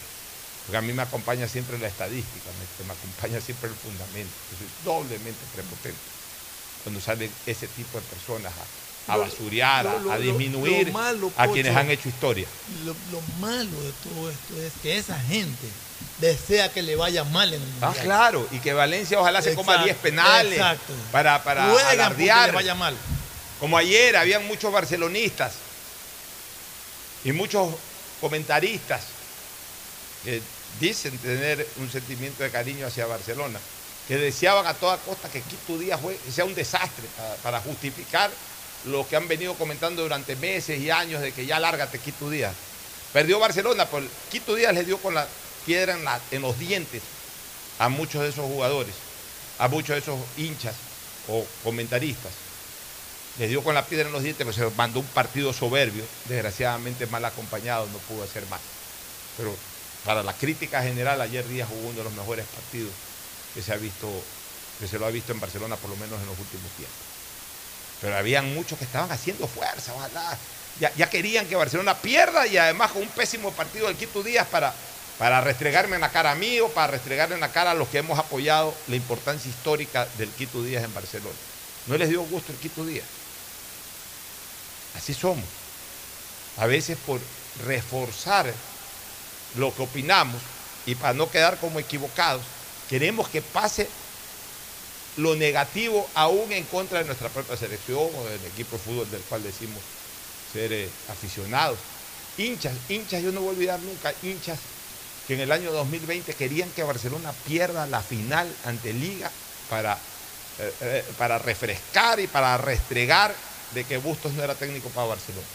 Porque 0.67 0.77
a 0.77 0.81
mí 0.81 0.93
me 0.93 1.03
acompaña 1.03 1.49
siempre 1.49 1.77
la 1.79 1.88
estadística, 1.88 2.51
me, 2.79 2.85
me 2.87 2.93
acompaña 2.93 3.41
siempre 3.41 3.69
el 3.69 3.75
fundamento. 3.75 4.31
Yo 4.53 4.59
soy 4.59 4.69
doblemente 4.85 5.41
prepotente 5.55 5.99
cuando 6.85 7.01
salen 7.01 7.31
ese 7.47 7.67
tipo 7.69 7.99
de 7.99 8.05
personas 8.07 8.53
a, 9.09 9.12
a 9.12 9.17
Lo- 9.17 9.23
basurear, 9.25 9.87
a- 9.87 9.93
lo- 9.95 9.99
lo- 10.01 10.12
a 10.12 10.17
lo- 10.19 10.23
disminuir 10.23 10.93
a 11.37 11.49
quienes 11.49 11.75
han 11.77 11.91
hecho 11.91 12.09
historia. 12.09 12.47
Lo, 12.85 12.95
lo 13.11 13.21
malo 13.41 13.81
de 13.83 13.93
todo 14.05 14.31
esto 14.31 14.61
es 14.62 14.73
que 14.83 14.97
esa 14.99 15.19
gente 15.19 15.69
desea 16.21 16.69
que 16.73 16.83
le 16.83 16.95
vaya 16.95 17.25
mal 17.25 17.53
en 17.53 17.61
el 17.61 17.69
Ah, 17.81 17.87
mundial. 17.87 18.05
claro, 18.05 18.49
y 18.53 18.59
que 18.61 18.73
Valencia 18.73 19.19
ojalá 19.21 19.43
se 19.43 19.55
coma 19.55 19.73
Exacto, 19.73 19.85
10 19.85 19.97
penales 19.99 20.53
exacto. 20.53 20.93
para, 21.11 21.43
para 21.43 21.73
alardear. 21.91 22.51
le 22.51 22.55
vaya 22.55 22.75
mal. 22.77 22.95
Como 23.62 23.79
ayer, 23.79 24.16
habían 24.16 24.44
muchos 24.48 24.72
barcelonistas 24.72 25.53
y 27.22 27.31
muchos 27.31 27.72
comentaristas 28.20 29.03
que 30.25 30.42
dicen 30.81 31.16
tener 31.18 31.64
un 31.77 31.88
sentimiento 31.88 32.42
de 32.42 32.51
cariño 32.51 32.88
hacia 32.88 33.07
Barcelona, 33.07 33.61
que 34.09 34.16
deseaban 34.16 34.66
a 34.66 34.75
toda 34.75 34.96
costa 34.96 35.29
que 35.29 35.42
Quito 35.42 35.79
Díaz 35.79 36.01
sea 36.35 36.44
un 36.44 36.57
desastre 36.57 37.05
para, 37.44 37.61
justificar 37.61 38.33
lo 38.87 39.09
que 39.09 39.14
han 39.14 39.29
venido 39.29 39.55
comentando 39.55 40.03
durante 40.03 40.35
meses 40.35 40.81
y 40.81 40.90
años 40.90 41.22
de 41.22 41.31
que 41.31 41.46
ya 41.46 41.61
lárgate 41.61 42.01
Quito 42.01 42.31
Díaz. 42.31 42.55
Perdió 43.12 43.38
Barcelona, 43.38 43.87
pero 43.87 44.05
Quito 44.33 44.57
Díaz 44.57 44.75
le 44.75 44.83
dio 44.83 44.98
con 44.98 45.14
la 45.14 45.29
piedra 45.64 45.96
en 46.33 46.42
los 46.42 46.59
dientes 46.59 47.03
a 47.79 47.88
muchos 47.88 48.22
de 48.22 48.31
esos 48.31 48.44
jugadores, 48.44 48.96
a 49.61 49.68
muchos 49.68 49.94
de 49.94 50.01
esos 50.01 50.18
hinchas 50.37 50.75
o 51.29 51.46
comentaristas 51.62 52.33
le 53.38 53.49
dio 53.49 53.62
con 53.64 53.75
la 53.75 53.85
piedra 53.87 54.07
en 54.07 54.12
los 54.12 54.23
dientes, 54.23 54.47
pero 54.47 54.71
se 54.71 54.77
mandó 54.77 55.01
un 55.01 55.07
partido 55.07 55.53
soberbio, 55.53 56.05
desgraciadamente 56.29 57.07
mal 57.07 57.25
acompañado, 57.25 57.87
no 57.87 57.99
pudo 57.99 58.25
hacer 58.25 58.45
más. 58.47 58.61
Pero 59.37 59.55
para 60.05 60.23
la 60.23 60.35
crítica 60.35 60.83
general, 60.83 61.21
ayer 61.21 61.47
Díaz 61.49 61.68
jugó 61.68 61.88
uno 61.88 61.99
de 61.99 62.05
los 62.05 62.12
mejores 62.12 62.45
partidos 62.47 62.92
que 63.55 63.62
se 63.62 63.73
ha 63.73 63.77
visto, 63.77 64.09
que 64.81 64.87
se 64.87 64.99
lo 64.99 65.07
ha 65.07 65.11
visto 65.11 65.33
en 65.33 65.40
Barcelona, 65.40 65.77
por 65.77 65.90
lo 65.90 65.97
menos 65.97 66.21
en 66.21 66.27
los 66.27 66.38
últimos 66.38 66.71
tiempos. 66.73 66.97
Pero 68.01 68.16
habían 68.16 68.53
muchos 68.53 68.79
que 68.79 68.85
estaban 68.85 69.11
haciendo 69.12 69.47
fuerza, 69.47 69.95
ojalá. 69.95 70.37
Ya, 70.81 71.09
querían 71.09 71.47
que 71.47 71.55
Barcelona 71.55 71.97
pierda 71.99 72.47
y 72.47 72.57
además 72.57 72.90
con 72.90 73.03
un 73.03 73.09
pésimo 73.09 73.53
partido 73.53 73.87
del 73.87 73.97
Quito 73.97 74.23
Díaz 74.23 74.49
para, 74.49 74.75
para 75.18 75.40
restregarme 75.40 75.97
en 75.97 76.01
la 76.01 76.11
cara 76.11 76.33
a 76.33 76.35
mí 76.35 76.59
o 76.61 76.68
para 76.71 76.92
restregarle 76.92 77.35
en 77.35 77.40
la 77.40 77.53
cara 77.53 77.71
a 77.71 77.75
los 77.75 77.88
que 77.88 77.99
hemos 77.99 78.18
apoyado 78.18 78.75
la 78.88 78.97
importancia 78.97 79.49
histórica 79.49 80.09
del 80.18 80.31
Quito 80.31 80.62
Díaz 80.62 80.83
en 80.83 80.92
Barcelona. 80.92 81.37
No 81.87 81.97
les 81.97 82.09
dio 82.09 82.23
gusto 82.23 82.53
el 82.53 82.59
Quito 82.59 82.85
Díaz. 82.85 83.22
Así 84.96 85.14
somos. 85.14 85.44
A 86.59 86.66
veces 86.66 86.98
por 87.07 87.20
reforzar 87.66 88.52
lo 89.57 89.74
que 89.74 89.83
opinamos 89.83 90.40
y 90.87 90.94
para 90.94 91.14
no 91.14 91.31
quedar 91.31 91.59
como 91.59 91.78
equivocados, 91.78 92.42
queremos 92.88 93.28
que 93.28 93.42
pase 93.42 93.88
lo 95.16 95.37
negativo 95.37 96.09
aún 96.14 96.52
en 96.52 96.64
contra 96.64 97.00
de 97.00 97.05
nuestra 97.05 97.28
propia 97.28 97.57
selección 97.57 97.98
o 97.98 98.24
del 98.24 98.44
equipo 98.46 98.76
de 98.76 98.83
fútbol 98.83 99.11
del 99.11 99.20
cual 99.22 99.42
decimos 99.42 99.78
ser 100.52 100.72
eh, 100.72 100.88
aficionados. 101.09 101.78
Hinchas, 102.38 102.72
hinchas, 102.88 103.22
yo 103.22 103.31
no 103.33 103.40
voy 103.40 103.48
a 103.48 103.52
olvidar 103.52 103.81
nunca, 103.81 104.12
hinchas 104.22 104.59
que 105.26 105.35
en 105.35 105.40
el 105.40 105.52
año 105.52 105.70
2020 105.70 106.35
querían 106.35 106.70
que 106.70 106.83
Barcelona 106.83 107.33
pierda 107.46 107.87
la 107.87 108.02
final 108.02 108.50
ante 108.64 108.92
Liga 108.92 109.31
para, 109.68 109.94
eh, 110.59 110.72
eh, 110.81 111.05
para 111.18 111.38
refrescar 111.38 112.18
y 112.18 112.26
para 112.26 112.57
restregar 112.59 113.35
de 113.75 113.85
que 113.85 113.99
Bustos 113.99 114.33
no 114.33 114.43
era 114.43 114.55
técnico 114.55 114.89
para 114.91 115.09
Barcelona. 115.09 115.47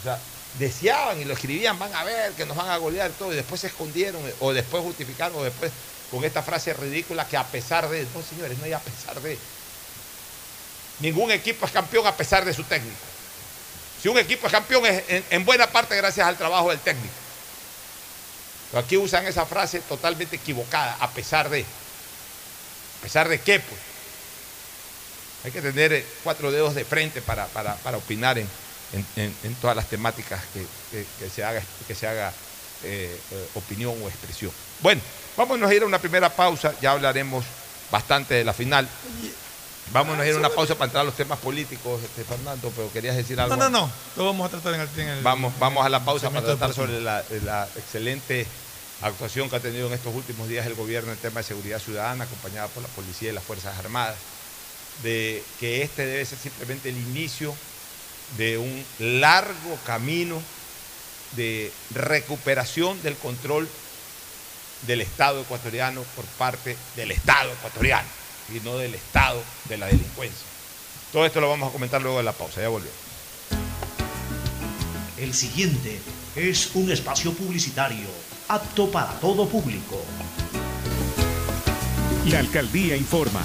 O 0.00 0.02
sea, 0.02 0.18
deseaban 0.58 1.20
y 1.20 1.24
lo 1.24 1.34
escribían, 1.34 1.78
van 1.78 1.94
a 1.94 2.04
ver 2.04 2.32
que 2.32 2.46
nos 2.46 2.56
van 2.56 2.70
a 2.70 2.76
golear 2.76 3.10
todo, 3.12 3.32
y 3.32 3.36
después 3.36 3.60
se 3.60 3.66
escondieron, 3.68 4.22
o 4.40 4.52
después 4.52 4.82
justificaron, 4.82 5.38
o 5.38 5.44
después 5.44 5.70
con 6.10 6.24
esta 6.24 6.42
frase 6.42 6.72
ridícula 6.72 7.26
que 7.26 7.36
a 7.36 7.44
pesar 7.44 7.88
de, 7.88 8.06
no 8.14 8.22
señores, 8.22 8.58
no 8.58 8.64
hay 8.64 8.72
a 8.72 8.78
pesar 8.78 9.20
de. 9.20 9.38
Ningún 11.00 11.30
equipo 11.30 11.66
es 11.66 11.72
campeón 11.72 12.06
a 12.06 12.16
pesar 12.16 12.44
de 12.44 12.54
su 12.54 12.64
técnico. 12.64 12.96
Si 14.00 14.08
un 14.08 14.18
equipo 14.18 14.46
es 14.46 14.52
campeón 14.52 14.86
es 14.86 15.02
en, 15.08 15.24
en 15.30 15.44
buena 15.44 15.66
parte 15.66 15.96
gracias 15.96 16.26
al 16.26 16.36
trabajo 16.36 16.70
del 16.70 16.78
técnico. 16.78 17.12
Pero 18.70 18.84
aquí 18.84 18.96
usan 18.96 19.26
esa 19.26 19.44
frase 19.46 19.80
totalmente 19.80 20.36
equivocada, 20.36 20.96
a 21.00 21.10
pesar 21.10 21.50
de. 21.50 21.62
¿A 21.62 23.02
pesar 23.02 23.28
de 23.28 23.40
qué? 23.40 23.60
Pues? 23.60 23.80
Hay 25.46 25.52
que 25.52 25.62
tener 25.62 25.92
eh, 25.92 26.04
cuatro 26.24 26.50
dedos 26.50 26.74
de 26.74 26.84
frente 26.84 27.22
para, 27.22 27.46
para- 27.46 27.76
para 27.76 27.98
opinar 27.98 28.36
en, 28.36 28.48
en- 29.14 29.38
en- 29.44 29.54
todas 29.54 29.76
las 29.76 29.88
temáticas 29.88 30.42
que, 30.52 30.66
que- 30.90 31.06
que 31.20 31.30
se 31.30 31.44
haga, 31.44 31.62
que 31.86 31.94
se 31.94 32.08
haga 32.08 32.32
eh, 32.82 33.16
eh, 33.30 33.48
opinión 33.54 33.94
o 34.02 34.08
expresión. 34.08 34.50
Bueno, 34.80 35.00
vámonos 35.36 35.70
a 35.70 35.72
ir 35.74 35.84
a 35.84 35.86
una 35.86 36.00
primera 36.00 36.34
pausa, 36.34 36.74
ya 36.82 36.90
hablaremos 36.90 37.44
bastante 37.92 38.34
de 38.34 38.42
la 38.44 38.52
final. 38.54 38.88
Vámonos 39.92 40.24
a 40.24 40.28
ir 40.28 40.34
a 40.34 40.38
una 40.38 40.48
pausa 40.50 40.74
para 40.74 40.86
entrar 40.86 41.02
a 41.02 41.04
los 41.04 41.14
temas 41.14 41.38
políticos, 41.38 42.02
este, 42.02 42.24
Fernando, 42.24 42.72
pero 42.74 42.92
querías 42.92 43.14
decir 43.14 43.38
algo. 43.38 43.54
No, 43.54 43.70
no, 43.70 43.86
no. 43.86 43.92
Lo 44.16 44.24
vamos 44.24 44.46
a 44.46 44.50
tratar 44.50 44.74
en 44.74 44.80
el. 44.80 44.88
en 44.98 45.08
el- 45.18 45.22
Vamos, 45.22 45.56
vamos 45.60 45.86
a 45.86 45.88
la 45.88 46.04
pausa 46.04 46.28
para 46.28 46.44
tratar 46.44 46.74
sobre 46.74 47.00
la, 47.00 47.24
la 47.44 47.68
excelente 47.76 48.48
actuación 49.00 49.48
que 49.48 49.54
ha 49.54 49.60
tenido 49.60 49.86
en 49.86 49.92
estos 49.92 50.12
últimos 50.12 50.48
días 50.48 50.66
el 50.66 50.74
gobierno 50.74 51.12
en 51.12 51.18
tema 51.18 51.38
de 51.38 51.44
seguridad 51.44 51.78
ciudadana, 51.78 52.24
acompañada 52.24 52.66
por 52.66 52.82
la 52.82 52.88
policía 52.88 53.30
y 53.30 53.32
las 53.32 53.44
Fuerzas 53.44 53.78
Armadas, 53.78 54.18
de 55.02 55.42
que 55.60 55.82
este 55.82 56.06
debe 56.06 56.24
ser 56.24 56.38
simplemente 56.38 56.88
el 56.88 56.96
inicio 56.96 57.54
de 58.36 58.58
un 58.58 58.84
largo 58.98 59.78
camino 59.84 60.40
de 61.36 61.72
recuperación 61.94 63.00
del 63.02 63.16
control 63.16 63.68
del 64.86 65.00
Estado 65.00 65.40
ecuatoriano 65.40 66.02
por 66.14 66.24
parte 66.24 66.76
del 66.96 67.10
Estado 67.10 67.52
ecuatoriano 67.52 68.08
y 68.54 68.60
no 68.60 68.76
del 68.78 68.94
Estado 68.94 69.42
de 69.68 69.78
la 69.78 69.86
delincuencia. 69.86 70.46
Todo 71.12 71.26
esto 71.26 71.40
lo 71.40 71.48
vamos 71.48 71.70
a 71.70 71.72
comentar 71.72 72.02
luego 72.02 72.18
de 72.18 72.24
la 72.24 72.32
pausa, 72.32 72.60
ya 72.60 72.68
volvemos. 72.68 72.94
El 75.16 75.32
siguiente 75.32 75.98
es 76.34 76.70
un 76.74 76.90
espacio 76.90 77.32
publicitario 77.32 78.06
apto 78.48 78.90
para 78.90 79.12
todo 79.18 79.48
público. 79.48 80.02
La 82.26 82.40
alcaldía 82.40 82.96
informa 82.96 83.44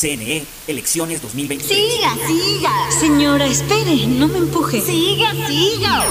CNE, 0.00 0.44
elecciones 0.68 1.20
2023. 1.22 1.76
Siga, 1.76 2.14
siga. 2.26 2.70
Señora, 3.00 3.46
espere, 3.46 4.06
no 4.06 4.28
me 4.28 4.38
empuje. 4.38 4.80
Siga, 4.80 5.32
siga. 5.48 6.04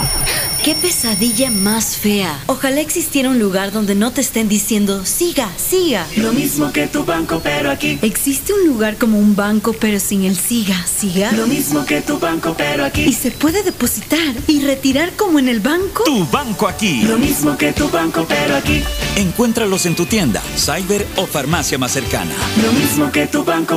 Qué 0.62 0.76
pesadilla 0.76 1.50
más 1.50 1.95
fea. 1.95 2.43
Ojalá 2.47 2.82
existiera 2.82 3.30
un 3.30 3.39
lugar 3.39 3.71
donde 3.71 3.95
no 3.95 4.12
te 4.12 4.19
estén 4.19 4.50
diciendo, 4.50 5.06
siga, 5.06 5.50
siga. 5.58 6.06
Lo 6.17 6.34
mismo 6.34 6.73
que 6.73 6.88
tu 6.88 7.06
banco, 7.06 7.39
pero 7.41 7.71
aquí. 7.71 7.97
¿Existe 8.02 8.52
un 8.52 8.67
lugar 8.67 8.97
como 8.97 9.17
un 9.17 9.38
banco 9.38 9.71
pero 9.71 10.02
sin 10.02 10.26
el 10.26 10.36
siga, 10.38 10.86
siga? 10.86 11.32
Lo 11.32 11.47
mismo 11.47 11.86
que 11.86 12.02
tu 12.02 12.19
banco, 12.19 12.54
pero 12.58 12.84
¿Y 12.84 12.88
aquí. 12.88 13.13
se 13.13 13.32
puede 13.32 13.63
depositar 13.63 14.36
y 14.47 14.60
retirar 14.62 15.13
como 15.15 15.39
en 15.39 15.47
el 15.47 15.62
banco? 15.62 16.04
Tu 16.04 16.26
banco 16.26 16.67
aquí. 16.67 17.04
Lo 17.04 17.17
mismo 17.17 17.56
que 17.58 17.71
tu 17.71 17.88
banco, 17.88 18.26
pero 18.28 18.58
aquí. 18.58 18.84
Encuéntralos 19.15 19.86
en 19.86 19.95
tu 19.95 20.06
tienda, 20.06 20.41
cyber 20.58 21.08
o 21.15 21.26
farmacia 21.26 21.78
más 21.78 21.93
cercana. 21.93 22.34
Lo 22.62 22.73
mismo 22.73 23.10
que 23.12 23.28
tu 23.28 23.45
banco, 23.45 23.77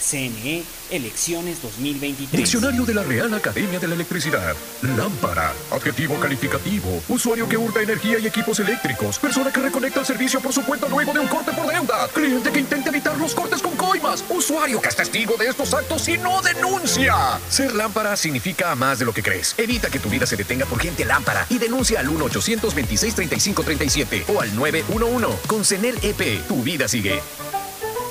CNE 0.00 0.64
Elecciones 0.90 1.62
2023. 1.62 2.32
Diccionario 2.32 2.84
de 2.84 2.94
la 2.94 3.04
Real 3.04 3.32
Academia 3.34 3.78
de 3.78 3.86
la 3.86 3.94
Electricidad. 3.94 4.56
Lámpara. 4.96 5.52
Adjetivo 5.70 6.18
calificativo. 6.18 7.02
Usuario 7.08 7.48
que 7.48 7.56
hurta 7.56 7.80
energía 7.80 8.18
y 8.18 8.26
equipos 8.26 8.58
eléctricos. 8.58 9.16
Persona 9.18 9.52
que 9.52 9.60
reconecta 9.60 10.00
el 10.00 10.06
servicio 10.06 10.40
por 10.40 10.52
su 10.52 10.64
cuenta 10.64 10.88
luego 10.88 11.12
de 11.12 11.20
un 11.20 11.28
corte 11.28 11.52
por 11.52 11.66
deuda. 11.66 12.08
Cliente 12.12 12.50
que 12.50 12.58
intenta 12.60 12.88
evitar 12.88 13.16
los 13.18 13.34
cortes 13.34 13.60
con 13.62 13.76
coimas. 13.76 14.24
Usuario 14.28 14.80
que 14.80 14.88
es 14.88 14.96
testigo 14.96 15.36
de 15.36 15.46
estos 15.48 15.72
actos 15.74 16.08
y 16.08 16.18
no 16.18 16.42
denuncia. 16.42 17.38
Ser 17.48 17.72
lámpara 17.74 18.16
significa 18.16 18.74
más 18.74 18.98
de 18.98 19.04
lo 19.04 19.12
que 19.12 19.22
crees. 19.22 19.54
Evita 19.58 19.90
que 19.90 20.00
tu 20.00 20.08
vida 20.08 20.26
se 20.26 20.36
detenga 20.36 20.66
por 20.66 20.80
gente 20.80 21.04
lámpara 21.04 21.46
y 21.48 21.58
denuncia 21.58 22.00
al 22.00 22.08
1-826-3537 22.08 24.24
o 24.34 24.40
al 24.40 24.54
911. 24.56 25.10
Con 25.46 25.64
CENEL 25.64 25.98
EP, 26.02 26.46
tu 26.48 26.62
vida 26.62 26.88
sigue. 26.88 27.20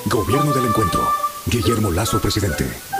Gobierno 0.06 0.52
del 0.52 0.66
Encuentro. 0.66 1.29
Guillermo 1.46 1.90
Lazo, 1.90 2.20
presidente. 2.20 2.99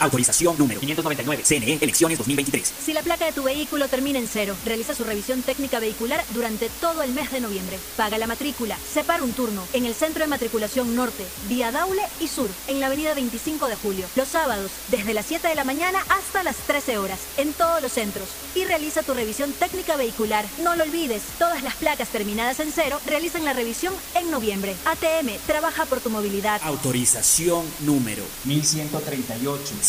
Autorización 0.00 0.56
número 0.58 0.80
599. 0.80 1.42
CNE 1.46 1.78
Elecciones 1.80 2.18
2023. 2.18 2.72
Si 2.84 2.92
la 2.92 3.02
placa 3.02 3.26
de 3.26 3.32
tu 3.32 3.42
vehículo 3.42 3.86
termina 3.88 4.18
en 4.18 4.26
cero, 4.26 4.56
realiza 4.64 4.94
su 4.94 5.04
revisión 5.04 5.42
técnica 5.42 5.78
vehicular 5.78 6.24
durante 6.34 6.68
todo 6.80 7.02
el 7.02 7.12
mes 7.12 7.30
de 7.30 7.40
noviembre. 7.40 7.78
Paga 7.96 8.18
la 8.18 8.26
matrícula. 8.26 8.76
Separa 8.92 9.22
un 9.22 9.32
turno 9.32 9.62
en 9.72 9.84
el 9.84 9.94
Centro 9.94 10.24
de 10.24 10.28
Matriculación 10.28 10.96
Norte, 10.96 11.24
vía 11.48 11.70
Daule 11.70 12.02
y 12.20 12.28
Sur, 12.28 12.48
en 12.66 12.80
la 12.80 12.86
avenida 12.86 13.14
25 13.14 13.68
de 13.68 13.76
Julio. 13.76 14.06
Los 14.16 14.28
sábados, 14.28 14.70
desde 14.90 15.14
las 15.14 15.26
7 15.26 15.48
de 15.48 15.54
la 15.54 15.64
mañana 15.64 16.00
hasta 16.08 16.42
las 16.42 16.56
13 16.56 16.98
horas, 16.98 17.20
en 17.36 17.52
todos 17.52 17.82
los 17.82 17.92
centros. 17.92 18.28
Y 18.54 18.64
realiza 18.64 19.02
tu 19.02 19.14
revisión 19.14 19.52
técnica 19.52 19.96
vehicular. 19.96 20.44
No 20.62 20.76
lo 20.76 20.84
olvides, 20.84 21.22
todas 21.38 21.62
las 21.62 21.74
placas 21.74 22.08
terminadas 22.08 22.60
en 22.60 22.72
cero 22.72 22.98
realizan 23.06 23.44
la 23.44 23.52
revisión 23.52 23.94
en 24.14 24.30
noviembre. 24.30 24.74
ATM, 24.86 25.36
trabaja 25.46 25.84
por 25.84 26.00
tu 26.00 26.10
movilidad. 26.10 26.60
Autorización 26.64 27.64
número 27.80 28.24
1138. 28.44 29.74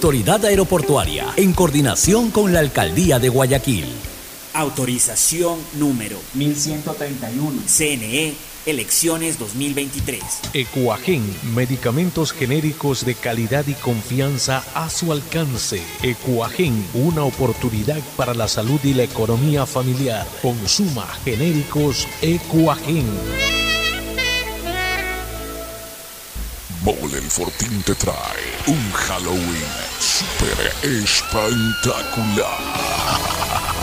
Autoridad 0.00 0.42
Aeroportuaria 0.46 1.26
en 1.36 1.52
coordinación 1.52 2.30
con 2.30 2.54
la 2.54 2.60
Alcaldía 2.60 3.18
de 3.18 3.28
Guayaquil. 3.28 3.84
Autorización 4.54 5.58
número 5.74 6.18
1131. 6.32 7.60
CNE 7.66 8.32
Elecciones 8.64 9.38
2023. 9.38 10.22
Ecuagen, 10.54 11.22
medicamentos 11.54 12.32
genéricos 12.32 13.04
de 13.04 13.14
calidad 13.14 13.66
y 13.66 13.74
confianza 13.74 14.64
a 14.74 14.88
su 14.88 15.12
alcance. 15.12 15.82
Ecuagen, 16.02 16.82
una 16.94 17.24
oportunidad 17.24 18.00
para 18.16 18.32
la 18.32 18.48
salud 18.48 18.80
y 18.82 18.94
la 18.94 19.02
economía 19.02 19.66
familiar. 19.66 20.26
Consuma 20.40 21.04
genéricos 21.24 22.08
Ecuagen. 22.22 23.04
Mole 26.82 27.18
el 27.18 27.30
Fortín 27.30 27.82
te 27.82 27.94
trae 27.94 28.56
un 28.66 28.90
Halloween 28.92 29.68
super 29.98 30.72
espectacular. 30.82 33.39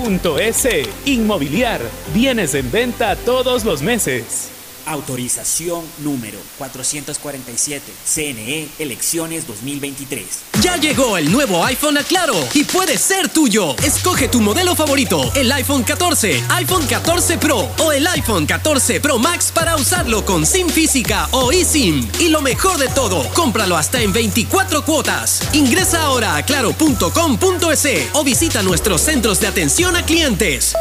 .es. 0.00 0.68
Inmobiliar. 1.04 1.80
Bienes 2.14 2.54
en 2.54 2.70
venta 2.70 3.16
todos 3.16 3.64
los 3.64 3.82
meses. 3.82 4.59
Autorización 4.86 5.84
número 5.98 6.38
447. 6.58 7.92
CNE 8.04 8.68
Elecciones 8.78 9.46
2023. 9.46 10.26
Ya 10.62 10.76
llegó 10.76 11.16
el 11.16 11.30
nuevo 11.30 11.64
iPhone 11.64 11.98
a 11.98 12.02
Claro 12.02 12.34
y 12.54 12.64
puede 12.64 12.98
ser 12.98 13.28
tuyo. 13.28 13.76
Escoge 13.78 14.28
tu 14.28 14.40
modelo 14.40 14.74
favorito, 14.74 15.30
el 15.34 15.50
iPhone 15.52 15.82
14, 15.82 16.42
iPhone 16.50 16.86
14 16.86 17.38
Pro 17.38 17.68
o 17.78 17.92
el 17.92 18.06
iPhone 18.06 18.46
14 18.46 19.00
Pro 19.00 19.18
Max 19.18 19.50
para 19.52 19.76
usarlo 19.76 20.24
con 20.24 20.46
SIM 20.46 20.68
física 20.68 21.28
o 21.32 21.52
eSIM. 21.52 22.08
Y 22.18 22.28
lo 22.28 22.42
mejor 22.42 22.78
de 22.78 22.88
todo, 22.88 23.28
cómpralo 23.34 23.76
hasta 23.76 24.00
en 24.02 24.12
24 24.12 24.84
cuotas. 24.84 25.42
Ingresa 25.52 26.02
ahora 26.02 26.36
a 26.36 26.42
claro.com.es 26.44 27.88
o 28.12 28.24
visita 28.24 28.62
nuestros 28.62 29.00
centros 29.00 29.40
de 29.40 29.46
atención 29.46 29.96
a 29.96 30.04
clientes. 30.04 30.74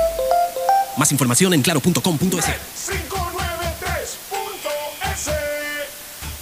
Más 0.98 1.12
información 1.12 1.54
en 1.54 1.62
claro.com.es. 1.62 3.39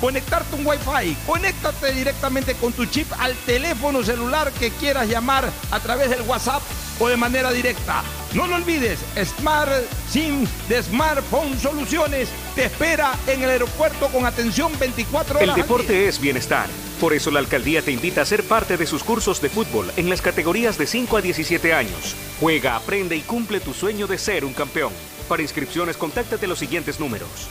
conectarte 0.00 0.56
un 0.56 0.66
Wi-Fi. 0.66 1.16
Conéctate 1.26 1.92
directamente 1.92 2.54
con 2.54 2.72
tu 2.72 2.86
chip 2.86 3.10
al 3.18 3.34
teléfono 3.46 4.02
celular 4.02 4.52
que 4.52 4.70
quieras 4.70 5.08
llamar 5.08 5.50
a 5.70 5.80
través 5.80 6.10
del 6.10 6.22
WhatsApp 6.22 6.62
o 6.98 7.08
de 7.08 7.16
manera 7.16 7.52
directa. 7.52 8.02
No 8.34 8.46
lo 8.46 8.56
olvides, 8.56 8.98
Smart 9.24 9.70
SIM 10.10 10.46
de 10.68 10.82
Smartphone 10.82 11.58
Soluciones 11.58 12.28
te 12.54 12.64
espera 12.64 13.14
en 13.26 13.42
el 13.42 13.50
aeropuerto 13.50 14.08
con 14.08 14.26
atención 14.26 14.72
24 14.78 15.38
horas. 15.38 15.48
El 15.48 15.54
deporte 15.54 16.08
es 16.08 16.20
bienestar. 16.20 16.66
Por 17.00 17.14
eso 17.14 17.30
la 17.30 17.38
alcaldía 17.38 17.80
te 17.80 17.92
invita 17.92 18.22
a 18.22 18.26
ser 18.26 18.42
parte 18.42 18.76
de 18.76 18.86
sus 18.86 19.04
cursos 19.04 19.40
de 19.40 19.48
fútbol 19.48 19.90
en 19.96 20.10
las 20.10 20.20
categorías 20.20 20.76
de 20.78 20.86
5 20.86 21.16
a 21.16 21.22
17 21.22 21.72
años. 21.72 22.16
Juega, 22.40 22.76
aprende 22.76 23.16
y 23.16 23.20
cumple 23.20 23.60
tu 23.60 23.72
sueño 23.72 24.06
de 24.06 24.18
ser 24.18 24.44
un 24.44 24.52
campeón. 24.52 24.92
Para 25.28 25.42
inscripciones, 25.42 25.96
contáctate 25.96 26.46
los 26.46 26.58
siguientes 26.58 26.98
números. 26.98 27.48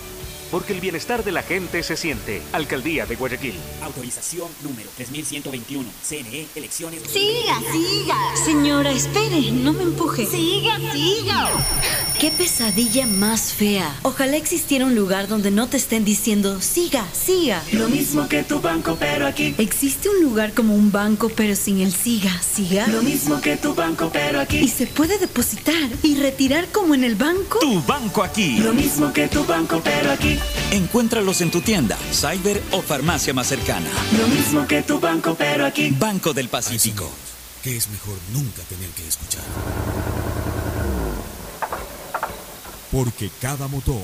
Porque 0.52 0.74
el 0.74 0.80
bienestar 0.80 1.24
de 1.24 1.32
la 1.32 1.43
gente 1.43 1.84
se 1.84 1.98
siente. 1.98 2.41
Alcaldía 2.54 3.06
de 3.06 3.16
Guayaquil. 3.16 3.56
Autorización 3.82 4.48
número 4.64 4.89
3121. 4.95 5.88
CNE, 6.04 6.48
elecciones. 6.56 7.02
Siga, 7.04 7.60
siga. 7.72 8.18
Señora, 8.45 8.91
espere, 8.91 9.52
no 9.52 9.74
me 9.74 9.84
empuje. 9.84 10.26
Siga, 10.26 10.78
siga. 10.93 11.50
Qué 12.20 12.32
pesadilla 12.32 13.06
más 13.06 13.54
fea. 13.54 13.93
Ojalá 14.04 14.38
existiera 14.38 14.86
un 14.86 14.95
lugar 14.95 15.28
donde 15.28 15.52
no 15.52 15.68
te 15.68 15.78
estén 15.78 16.04
diciendo, 16.04 16.62
siga, 16.62 17.06
siga. 17.14 17.62
Lo 17.74 17.89
mismo 17.89 18.28
que 18.28 18.43
tu 18.43 18.60
banco, 18.60 18.98
pero 19.00 19.28
aquí. 19.28 19.54
¿Existe 19.58 20.10
un 20.10 20.24
lugar 20.24 20.54
como 20.54 20.74
un 20.74 20.91
banco, 20.91 21.30
pero 21.30 21.56
sin 21.56 21.80
el 21.80 21.93
siga, 21.93 22.41
siga? 22.41 22.88
Lo 22.88 23.04
mismo 23.04 23.39
que 23.41 23.58
tu 23.58 23.76
banco, 23.76 24.10
pero 24.12 24.39
aquí. 24.39 24.58
¿Y 24.58 24.68
se 24.68 24.88
puede 24.88 25.20
depositar 25.20 25.89
y 26.02 26.16
retirar 26.16 26.68
como 26.70 26.95
en 26.95 27.04
el 27.04 27.16
banco? 27.16 27.60
Tu 27.60 27.82
banco 27.84 28.24
aquí. 28.24 28.58
Lo 28.58 28.74
mismo 28.74 29.14
que 29.14 29.28
tu 29.28 29.43
banco, 29.43 29.82
pero 29.84 30.12
aquí. 30.12 30.37
Encuéntralos 30.72 31.42
en 31.42 31.52
tu 31.52 31.62
tienda, 31.62 31.98
cyber 32.12 32.62
o 32.72 32.82
farmacia 32.82 33.34
más 33.34 33.48
cercana. 33.48 33.88
Lo 34.18 34.28
mismo 34.28 34.68
que 34.68 34.82
tu 34.82 35.00
banco, 35.00 35.36
pero 35.36 35.66
aquí. 35.66 35.90
Banco 35.92 36.34
del 36.34 36.50
Pacífico. 36.50 37.10
Que 37.64 37.78
es 37.78 37.90
mejor 37.90 38.18
nunca 38.34 38.62
tener 38.64 38.90
que 38.90 39.08
escuchar. 39.08 39.44
Porque 42.92 43.30
cada 43.42 43.68
motor 43.68 44.04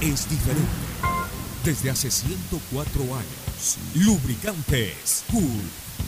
es 0.00 0.28
diferente. 0.28 0.68
Desde 1.64 1.90
hace 1.90 2.10
104 2.10 3.02
años, 3.02 3.78
Lubricantes 3.94 5.24
Cool 5.30 5.83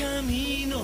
Camino 0.00 0.80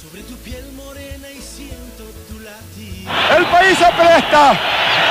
sobre 0.00 0.22
tu 0.22 0.36
piel 0.44 0.64
morena 0.72 1.28
y 1.30 1.42
siento 1.42 2.04
tu 2.30 2.38
latido. 2.38 3.10
El 3.36 3.44
país 3.46 3.76
se 3.76 3.86
presta. 3.86 4.52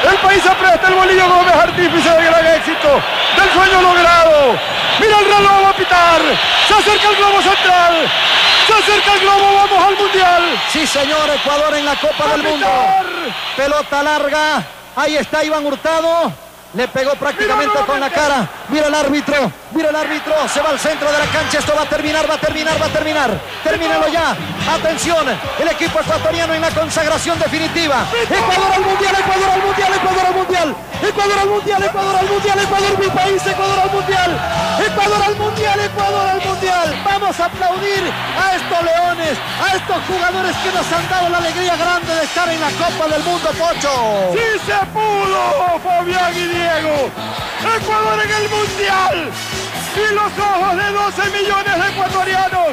El 0.10 0.18
país 0.20 0.42
se 0.42 0.52
presta. 0.52 0.88
El 0.88 0.94
Bolillo 0.94 1.28
Gómez, 1.28 1.54
artífice 1.54 2.10
del 2.10 2.26
gran 2.26 2.48
éxito. 2.56 2.88
Del 3.36 3.50
sueño 3.52 3.82
logrado. 3.82 4.58
Mira 5.02 5.20
el 5.20 5.26
reloj 5.26 5.64
va 5.66 5.70
a 5.70 5.76
pitar. 5.76 6.22
Se 6.66 6.74
acerca 6.74 7.10
el 7.10 7.16
globo 7.18 7.42
central. 7.42 8.12
Se 8.68 8.74
acerca 8.74 9.14
el 9.16 9.20
globo. 9.20 9.54
Vamos 9.54 9.88
al 9.88 9.98
mundial. 9.98 10.44
Sí, 10.72 10.88
señor, 10.88 11.30
Ecuador 11.30 11.76
en 11.76 11.86
la 11.86 11.96
Copa 11.98 12.28
del 12.30 12.44
Mundo. 12.44 12.68
Pelota 13.58 14.02
larga. 14.02 14.64
Ahí 14.96 15.18
está 15.18 15.44
Iván 15.44 15.66
Hurtado. 15.66 16.32
Le 16.74 16.88
pegó 16.88 17.14
prácticamente 17.16 17.78
con 17.86 18.00
la 18.00 18.10
cara. 18.10 18.48
Mira 18.70 18.88
el 18.88 18.96
árbitro. 18.96 19.52
Mira 19.72 19.90
el 19.90 19.96
árbitro. 19.96 20.34
Se 20.48 20.62
va 20.62 20.70
al 20.70 20.80
centro 20.80 21.12
de 21.12 21.20
la 21.20 21.26
cancha. 21.26 21.60
Esto 21.60 21.74
va 21.76 21.82
a 21.84 21.86
terminar, 21.90 22.30
va 22.30 22.36
a 22.36 22.38
terminar, 22.38 22.82
va 22.82 22.86
a 22.86 22.90
terminar. 22.90 23.30
Termínalo 23.62 24.08
ya. 24.08 24.36
Atención. 24.74 25.28
El 25.60 25.68
equipo 25.68 26.00
ecuatoriano 26.00 26.54
en 26.54 26.62
la 26.62 26.70
consagración 26.70 27.38
definitiva. 27.40 28.06
Ecuador 28.24 28.72
al 28.74 28.82
mundial, 28.82 29.16
Ecuador 29.20 29.50
al 29.50 29.64
mundial, 29.64 29.94
Ecuador 29.94 30.26
al 30.26 30.36
mundial. 30.36 30.76
Ecuador 31.02 31.40
al 31.40 31.50
mundial, 31.50 31.84
Ecuador 31.84 32.16
al 32.16 32.30
mundial, 32.30 32.60
Ecuador 32.60 33.00
mi 33.00 33.08
país, 33.08 33.48
Ecuador 33.48 33.80
al 33.80 33.92
mundial. 33.92 34.40
Ecuador 34.86 35.24
al 35.24 35.36
mundial, 35.36 35.80
Ecuador 35.80 36.30
al 36.30 36.42
mundial. 36.46 37.02
Vamos 37.04 37.40
a 37.40 37.46
aplaudir 37.46 38.04
a 38.40 38.56
estos 38.56 38.84
leones, 38.84 39.38
a 39.60 39.76
estos 39.76 39.98
jugadores 40.08 40.56
que 40.58 40.72
nos 40.72 40.88
han 40.94 41.10
dado 41.10 41.30
la 41.30 41.38
alegría 41.40 41.76
grande 41.76 42.16
de 42.16 42.24
estar 42.24 42.48
en 42.48 42.62
la 42.62 42.70
Copa 42.70 43.08
del 43.08 43.24
Mundo, 43.24 43.50
Pocho. 43.60 44.32
¡Sí 44.32 44.60
se 44.66 44.86
pudo, 44.94 45.80
Fabián 45.84 46.34
y 46.36 46.61
Diego! 46.62 47.10
¡Ecuador 47.76 48.20
en 48.24 48.32
el 48.32 48.50
Mundial! 48.50 49.32
Y 49.96 50.14
los 50.14 50.32
ojos 50.38 50.78
de 50.78 50.92
12 50.92 51.42
millones 51.42 51.76
de 51.82 51.90
ecuatorianos 51.90 52.70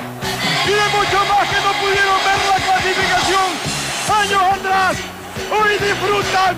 y 0.66 0.70
de 0.70 0.86
muchos 0.92 1.22
más 1.28 1.48
que 1.48 1.60
no 1.64 1.72
pudieron 1.80 2.18
ver 2.24 2.40
la 2.48 2.56
clasificación 2.64 3.48
años 4.08 4.42
atrás, 4.42 4.96
hoy 5.50 5.72
disfrutan 5.72 6.56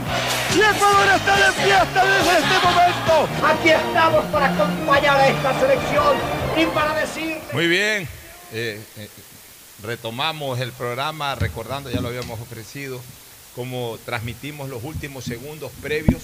y 0.54 0.58
Ecuador 0.58 1.08
está 1.16 1.36
de 1.36 1.52
fiesta 1.52 2.04
desde 2.04 2.38
este 2.38 2.56
momento. 2.66 3.28
Aquí 3.46 3.68
estamos 3.70 4.24
para 4.26 4.46
acompañar 4.46 5.16
a 5.16 5.28
esta 5.28 5.60
selección 5.60 6.16
y 6.56 6.66
para 6.66 6.94
decir... 6.94 7.38
Muy 7.52 7.68
bien. 7.68 8.08
Eh, 8.52 8.82
eh, 8.96 9.08
retomamos 9.82 10.58
el 10.58 10.72
programa 10.72 11.36
recordando, 11.36 11.90
ya 11.90 12.00
lo 12.00 12.08
habíamos 12.08 12.40
ofrecido, 12.40 13.00
cómo 13.54 13.98
transmitimos 14.04 14.68
los 14.68 14.82
últimos 14.82 15.24
segundos 15.24 15.70
previos 15.80 16.22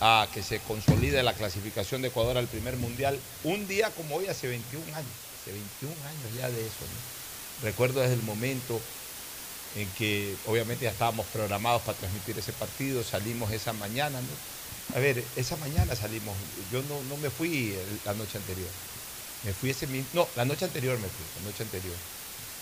a 0.00 0.26
que 0.32 0.42
se 0.42 0.60
consolide 0.60 1.22
la 1.22 1.34
clasificación 1.34 2.02
de 2.02 2.08
Ecuador 2.08 2.36
al 2.36 2.46
primer 2.46 2.76
mundial. 2.76 3.18
Un 3.44 3.66
día 3.68 3.90
como 3.90 4.16
hoy, 4.16 4.26
hace 4.26 4.48
21 4.48 4.84
años, 4.94 5.12
hace 5.40 5.52
21 5.52 5.94
años 5.94 6.38
ya 6.38 6.50
de 6.50 6.60
eso. 6.60 6.80
¿no? 6.80 7.66
Recuerdo 7.66 8.00
desde 8.00 8.14
el 8.14 8.22
momento 8.22 8.80
en 9.76 9.88
que 9.98 10.36
obviamente 10.46 10.84
ya 10.84 10.90
estábamos 10.90 11.26
programados 11.26 11.82
para 11.82 11.98
transmitir 11.98 12.38
ese 12.38 12.52
partido, 12.52 13.02
salimos 13.02 13.50
esa 13.52 13.72
mañana. 13.72 14.20
¿no? 14.20 14.96
A 14.96 15.00
ver, 15.00 15.24
esa 15.36 15.56
mañana 15.56 15.96
salimos, 15.96 16.36
yo 16.70 16.82
no, 16.82 17.02
no 17.04 17.16
me 17.16 17.30
fui 17.30 17.74
la 18.04 18.14
noche 18.14 18.38
anterior, 18.38 18.70
me 19.42 19.52
fui 19.52 19.70
ese 19.70 19.86
mismo, 19.86 20.08
no, 20.12 20.28
la 20.36 20.44
noche 20.44 20.64
anterior 20.64 20.98
me 20.98 21.08
fui, 21.08 21.26
la 21.36 21.42
noche 21.50 21.62
anterior. 21.62 21.96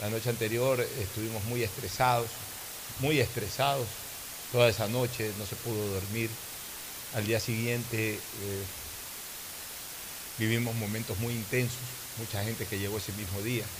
La 0.00 0.10
noche 0.10 0.30
anterior 0.30 0.80
estuvimos 0.80 1.44
muy 1.44 1.62
estresados, 1.62 2.28
muy 2.98 3.20
estresados, 3.20 3.86
toda 4.50 4.68
esa 4.68 4.88
noche 4.88 5.32
no 5.38 5.46
se 5.46 5.56
pudo 5.56 5.86
dormir. 5.94 6.28
Al 7.12 7.26
día 7.26 7.38
siguiente 7.40 8.28
eh, 8.32 8.68
vivimos 10.36 10.74
momentos 10.74 11.18
muy 11.18 11.34
intensos, 11.34 11.98
mucha 12.16 12.42
gente 12.42 12.66
que 12.66 12.78
llegó 12.78 12.98
ese 12.98 13.12
mismo 13.12 13.42
día. 13.42 13.70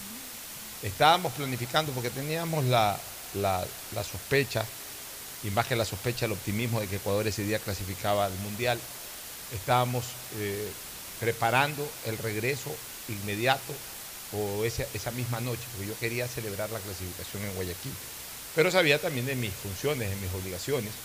Estábamos 0.82 1.32
planificando 1.34 1.94
porque 1.94 2.10
teníamos 2.10 2.64
la, 2.66 3.28
la- 3.32 3.70
la 3.90 4.04
sospecha 4.04 4.70
y 5.42 5.50
más 5.50 5.66
que 5.66 5.76
la 5.76 5.84
sospecha, 5.84 6.26
el 6.26 6.32
optimismo 6.32 6.80
de 6.80 6.88
que 6.88 6.96
Ecuador 6.96 7.26
ese 7.28 7.44
día 7.44 7.60
clasificaba 7.60 8.26
al 8.26 8.38
Mundial, 8.38 8.88
estábamos 9.50 10.18
eh, 10.30 10.76
preparando 11.18 11.96
el 12.04 12.18
regreso 12.18 12.80
inmediato 13.06 13.80
o 14.30 14.64
esa, 14.64 14.84
esa 14.94 15.12
misma 15.12 15.40
noche, 15.40 15.68
porque 15.72 15.86
yo 15.86 15.98
quería 15.98 16.28
celebrar 16.28 16.70
la 16.70 16.82
clasificación 16.82 17.44
en 17.44 17.54
Guayaquil. 17.54 17.98
Pero 18.54 18.70
sabía 18.70 19.00
también 19.00 19.26
de 19.26 19.36
mis 19.36 19.56
funciones, 19.56 20.10
de 20.10 20.16
mis 20.16 20.30
obligaciones. 20.32 21.02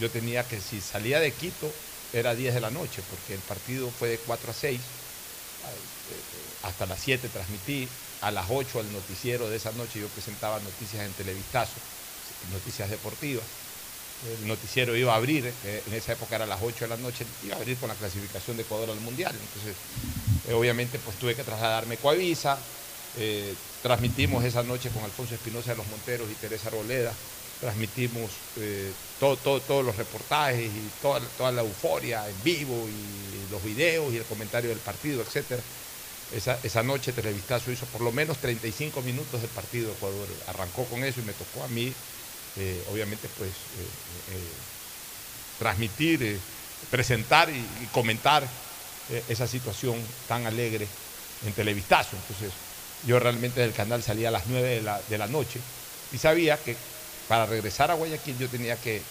Yo 0.00 0.10
tenía 0.10 0.44
que, 0.44 0.60
si 0.60 0.80
salía 0.80 1.20
de 1.20 1.32
Quito, 1.32 1.70
era 2.12 2.34
10 2.34 2.54
de 2.54 2.60
la 2.60 2.70
noche, 2.70 3.02
porque 3.10 3.34
el 3.34 3.40
partido 3.40 3.90
fue 3.90 4.08
de 4.08 4.18
4 4.18 4.50
a 4.50 4.54
6, 4.54 4.80
hasta 6.62 6.86
las 6.86 7.00
7 7.00 7.28
transmití, 7.28 7.88
a 8.22 8.30
las 8.30 8.46
8 8.48 8.80
al 8.80 8.92
noticiero 8.92 9.48
de 9.48 9.56
esa 9.56 9.72
noche 9.72 10.00
yo 10.00 10.08
presentaba 10.08 10.58
noticias 10.60 11.04
en 11.04 11.12
Televistazo, 11.12 11.74
noticias 12.52 12.90
deportivas. 12.90 13.44
El 14.42 14.48
noticiero 14.48 14.96
iba 14.96 15.12
a 15.12 15.16
abrir, 15.16 15.46
eh, 15.46 15.82
en 15.86 15.94
esa 15.94 16.12
época 16.12 16.34
era 16.34 16.44
a 16.44 16.48
las 16.48 16.60
8 16.60 16.86
de 16.86 16.88
la 16.88 16.96
noche, 16.96 17.24
iba 17.44 17.54
a 17.54 17.58
abrir 17.58 17.76
con 17.78 17.88
la 17.88 17.94
clasificación 17.94 18.56
de 18.56 18.64
Ecuador 18.64 18.90
al 18.90 19.00
Mundial. 19.00 19.32
Entonces, 19.32 19.76
eh, 20.48 20.54
obviamente, 20.54 20.98
pues 20.98 21.16
tuve 21.18 21.36
que 21.36 21.44
trasladarme 21.44 21.94
a 21.94 21.98
Coavisa, 21.98 22.58
eh, 23.14 23.54
transmitimos 23.80 24.44
esa 24.44 24.64
noche 24.64 24.90
con 24.90 25.04
Alfonso 25.04 25.34
Espinosa 25.36 25.70
de 25.70 25.76
los 25.76 25.86
Monteros 25.86 26.28
y 26.30 26.34
Teresa 26.34 26.70
Roleda, 26.70 27.14
transmitimos 27.58 28.44
eh, 28.56 28.94
todo, 29.18 29.38
todo- 29.40 29.62
todos 29.64 29.84
los 29.84 29.96
reportajes 29.96 30.72
y 30.74 30.90
toda, 30.90 31.34
toda 31.36 31.52
la 31.52 31.62
euforia 31.62 32.28
en 32.28 32.42
vivo 32.42 32.88
y 32.88 33.46
los 33.48 33.62
videos 33.62 34.14
y 34.14 34.16
el 34.18 34.26
comentario 34.26 34.70
del 34.70 34.80
partido, 34.80 35.22
etcétera. 35.22 35.64
Esa, 36.30 36.60
esa 36.62 36.82
noche 36.82 37.12
Televistazo 37.12 37.72
hizo 37.72 37.86
por 37.90 38.02
lo 38.02 38.12
menos 38.12 38.40
35 38.40 39.02
minutos 39.02 39.40
del 39.42 39.50
partido 39.50 39.88
de 39.90 39.94
Ecuador. 39.94 40.42
Arrancó 40.46 40.88
con 40.88 41.04
eso 41.04 41.20
y 41.20 41.24
me 41.24 41.34
tocó 41.34 41.64
a 41.64 41.68
mí, 41.68 41.96
eh, 42.54 42.84
obviamente, 42.86 43.28
pues 43.30 43.68
eh, 43.72 44.62
transmitir, 45.56 46.42
presentar 46.90 47.50
y, 47.50 47.88
comentar 47.88 48.66
esa 49.08 49.46
situación 49.46 50.14
tan 50.26 50.46
alegre 50.46 50.90
en 51.40 51.54
Televistazo. 51.54 52.16
Entonces, 52.16 52.60
yo 53.00 53.18
realmente 53.18 53.60
del 53.60 53.72
canal 53.72 54.02
salía 54.02 54.28
a 54.28 54.30
las 54.32 54.46
9 54.46 54.68
de 54.68 54.82
la, 54.82 55.02
de 55.02 55.18
la 55.18 55.28
noche 55.28 55.64
y 56.10 56.18
sabía 56.18 56.62
que 56.62 56.97
para 57.28 57.46
regresar 57.46 57.90
a 57.90 57.94
Guayaquil 57.94 58.38
yo 58.38 58.48
tenía 58.48 58.76
que 58.76 59.02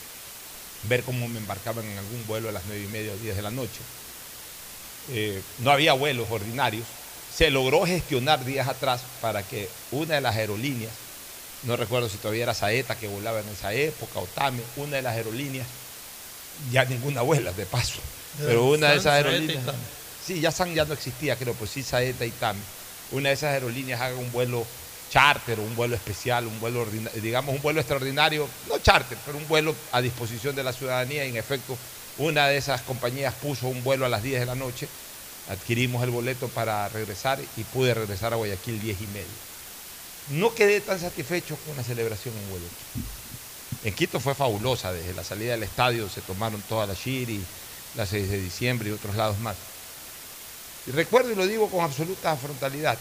ver 0.83 1.03
cómo 1.03 1.27
me 1.27 1.37
embarcaban 1.37 1.85
en 1.85 1.97
algún 1.97 2.25
vuelo 2.27 2.49
a 2.49 2.51
las 2.51 2.63
9 2.67 2.83
y 2.83 2.87
media 2.87 3.13
o 3.13 3.17
10 3.17 3.35
de 3.35 3.41
la 3.41 3.51
noche. 3.51 3.79
Eh, 5.09 5.41
no 5.59 5.71
había 5.71 5.93
vuelos 5.93 6.27
ordinarios. 6.29 6.85
Se 7.33 7.49
logró 7.51 7.85
gestionar 7.85 8.43
días 8.43 8.67
atrás 8.67 9.01
para 9.21 9.43
que 9.43 9.69
una 9.91 10.15
de 10.15 10.21
las 10.21 10.35
aerolíneas, 10.35 10.91
no 11.63 11.77
recuerdo 11.77 12.09
si 12.09 12.17
todavía 12.17 12.43
era 12.43 12.53
Saeta 12.53 12.95
que 12.97 13.07
volaba 13.07 13.39
en 13.39 13.49
esa 13.49 13.73
época, 13.73 14.19
o 14.19 14.25
Tame, 14.25 14.61
una 14.75 14.97
de 14.97 15.01
las 15.03 15.15
aerolíneas, 15.15 15.67
ya 16.71 16.85
ninguna 16.85 17.21
vuela 17.21 17.51
de 17.51 17.65
paso, 17.67 17.99
pero 18.39 18.65
una 18.65 18.89
de 18.89 18.97
esas 18.97 19.13
aerolíneas, 19.13 19.63
sí, 20.25 20.39
ya 20.39 20.51
San 20.51 20.73
ya 20.73 20.85
no 20.85 20.93
existía, 20.93 21.35
creo, 21.35 21.53
pues 21.53 21.69
sí 21.71 21.83
Saeta 21.83 22.25
y 22.25 22.31
Tame, 22.31 22.59
una 23.11 23.29
de 23.29 23.35
esas 23.35 23.53
aerolíneas 23.53 24.01
haga 24.01 24.15
un 24.15 24.31
vuelo 24.31 24.65
charter 25.09 25.59
un 25.59 25.75
vuelo 25.75 25.95
especial, 25.95 26.47
un 26.47 26.59
vuelo, 26.59 26.85
digamos, 27.15 27.55
un 27.55 27.61
vuelo 27.61 27.79
extraordinario, 27.79 28.47
no 28.67 28.79
charter, 28.79 29.17
pero 29.25 29.37
un 29.37 29.47
vuelo 29.47 29.75
a 29.91 30.01
disposición 30.01 30.55
de 30.55 30.63
la 30.63 30.73
ciudadanía. 30.73 31.23
En 31.23 31.37
efecto, 31.37 31.77
una 32.17 32.47
de 32.47 32.57
esas 32.57 32.81
compañías 32.81 33.33
puso 33.35 33.67
un 33.67 33.83
vuelo 33.83 34.05
a 34.05 34.09
las 34.09 34.23
10 34.23 34.41
de 34.41 34.45
la 34.45 34.55
noche, 34.55 34.87
adquirimos 35.49 36.03
el 36.03 36.09
boleto 36.09 36.47
para 36.49 36.87
regresar 36.89 37.39
y 37.55 37.63
pude 37.63 37.93
regresar 37.93 38.33
a 38.33 38.37
Guayaquil 38.37 38.81
10 38.81 39.01
y 39.01 39.07
media. 39.07 39.25
No 40.29 40.53
quedé 40.53 40.81
tan 40.81 40.99
satisfecho 40.99 41.57
con 41.65 41.77
la 41.77 41.83
celebración 41.83 42.35
en 42.35 42.49
Guayaquil. 42.49 43.03
En 43.83 43.93
Quito 43.93 44.19
fue 44.19 44.35
fabulosa, 44.35 44.91
desde 44.91 45.13
la 45.13 45.23
salida 45.23 45.51
del 45.51 45.63
estadio 45.63 46.09
se 46.09 46.21
tomaron 46.21 46.61
toda 46.63 46.87
la 46.87 46.93
Shiri, 46.93 47.39
la 47.95 48.05
6 48.05 48.29
de 48.29 48.41
diciembre 48.41 48.89
y 48.89 48.91
otros 48.91 49.15
lados 49.15 49.39
más. 49.39 49.55
Y 50.87 50.91
recuerdo 50.91 51.31
y 51.31 51.35
lo 51.35 51.45
digo 51.45 51.69
con 51.69 51.83
absoluta 51.83 52.35
frontalidad, 52.35 52.97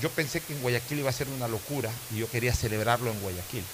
yo 0.00 0.10
pensé 0.10 0.40
que 0.40 0.52
en 0.52 0.60
Guayaquil 0.62 0.98
iba 0.98 1.10
a 1.10 1.12
ser 1.12 1.28
una 1.28 1.48
locura 1.48 1.90
y 2.10 2.18
yo 2.18 2.28
quería 2.30 2.54
celebrarlo 2.54 3.10
en 3.10 3.20
Guayaquil. 3.20 3.64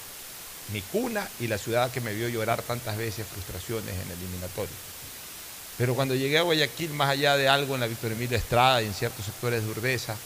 Mi 0.73 0.81
cuna 0.83 1.29
y 1.41 1.49
la 1.49 1.59
ciudad 1.59 1.91
que 1.91 2.01
me 2.01 2.15
vio 2.15 2.29
llorar 2.29 2.63
tantas 2.63 2.97
veces 2.97 3.27
frustraciones 3.27 3.95
en 3.95 4.11
el 4.11 4.19
eliminatorio. 4.19 4.75
Pero 5.77 5.95
cuando 5.95 6.15
llegué 6.15 6.39
a 6.39 6.43
Guayaquil, 6.43 6.91
más 6.91 7.11
allá 7.11 7.37
de 7.37 7.49
algo 7.49 7.75
en 7.75 7.81
la 7.81 7.87
Víctor 7.89 8.13
Emilio 8.13 8.37
Estrada 8.37 8.83
y 8.83 8.87
en 8.87 8.95
ciertos 8.95 9.25
sectores 9.25 9.63
de 9.65 9.69
Urbesa, 9.71 10.17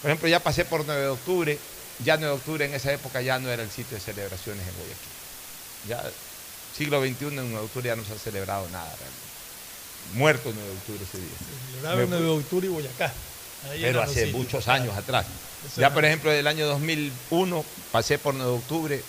por 0.00 0.10
ejemplo, 0.10 0.28
ya 0.28 0.40
pasé 0.42 0.64
por 0.64 0.84
9 0.86 1.00
de 1.02 1.08
octubre, 1.08 1.58
ya 1.98 2.16
9 2.16 2.26
de 2.32 2.38
octubre 2.38 2.64
en 2.64 2.74
esa 2.74 2.92
época 2.92 3.20
ya 3.20 3.38
no 3.38 3.50
era 3.50 3.62
el 3.62 3.70
sitio 3.70 3.96
de 3.96 4.00
celebraciones 4.00 4.66
en 4.66 4.74
Guayaquil. 4.74 5.12
Ya 5.82 6.02
siglo 6.72 7.00
XXI 7.02 7.26
en 7.26 7.34
9 7.36 7.50
de 7.52 7.56
octubre 7.58 7.86
ya 7.88 7.96
no 7.96 8.04
se 8.04 8.12
ha 8.12 8.18
celebrado 8.18 8.68
nada 8.70 8.94
realmente. 8.96 9.26
Muerto 10.14 10.52
9 10.54 10.70
de 10.70 10.76
octubre 10.76 11.04
ese 11.04 11.18
día. 11.18 11.36
Fui- 11.38 12.06
9 12.10 12.24
de 12.24 12.28
octubre 12.30 12.66
y 12.66 12.70
Boyacá. 12.70 13.12
Ahí 13.70 13.82
pero 13.82 14.02
hace 14.02 14.26
sitios. 14.26 14.32
muchos 14.32 14.68
años 14.68 14.96
atrás. 14.96 15.26
Eso 15.66 15.80
Ya, 15.80 15.92
por 15.92 16.04
ejemplo, 16.04 16.30
del 16.30 16.46
año 16.46 16.66
2001 16.66 17.64
pasé 17.90 18.18
por 18.18 18.34
9 18.34 18.50
de 18.50 18.58
octubre, 18.58 19.02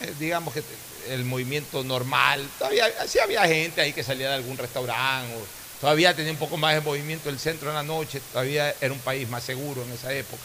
eh, 0.00 0.14
digamos 0.18 0.54
que 0.54 0.62
el 1.08 1.24
movimiento 1.24 1.84
normal, 1.84 2.46
todavía 2.58 2.86
sí 3.06 3.18
había 3.18 3.46
gente 3.46 3.80
ahí 3.80 3.92
que 3.92 4.02
salía 4.02 4.28
de 4.28 4.34
algún 4.34 4.56
restaurante, 4.56 5.34
o 5.34 5.46
todavía 5.80 6.14
tenía 6.14 6.32
un 6.32 6.38
poco 6.38 6.56
más 6.56 6.74
de 6.74 6.80
movimiento 6.80 7.28
el 7.30 7.38
centro 7.38 7.70
en 7.70 7.74
la 7.74 7.82
noche, 7.82 8.20
todavía 8.32 8.74
era 8.80 8.92
un 8.92 9.00
país 9.00 9.28
más 9.28 9.42
seguro 9.42 9.82
en 9.82 9.92
esa 9.92 10.12
época, 10.12 10.42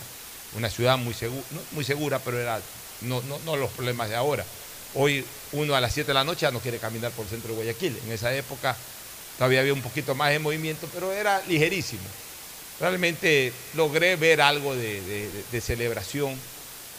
una 0.56 0.70
ciudad 0.70 0.98
muy, 0.98 1.14
segura, 1.14 1.44
muy 1.72 1.84
segura, 1.84 2.20
pero 2.20 2.40
era 2.40 2.60
no, 3.02 3.22
no, 3.24 3.40
no 3.46 3.58
los 3.58 3.70
problemas 3.72 4.10
de 4.10 4.16
ahora. 4.16 4.46
Hoy 4.96 5.26
uno 5.52 5.76
a 5.76 5.82
las 5.82 5.94
7 5.94 6.08
de 6.08 6.14
la 6.14 6.24
noche 6.24 6.42
ya 6.42 6.52
no 6.52 6.60
quiere 6.60 6.80
caminar 6.80 7.12
por 7.12 7.26
el 7.26 7.30
centro 7.30 7.50
de 7.50 7.56
Guayaquil, 7.56 8.00
en 8.06 8.12
esa 8.12 8.34
época 8.34 8.76
todavía 9.38 9.60
había 9.60 9.74
un 9.74 9.82
poquito 9.82 10.16
más 10.16 10.32
de 10.32 10.40
movimiento, 10.40 10.88
pero 10.94 11.12
era 11.12 11.42
ligerísimo 11.48 12.04
realmente 12.80 13.54
logré 13.76 14.16
ver 14.16 14.42
algo 14.42 14.76
de, 14.76 15.62
celebración 15.62 16.38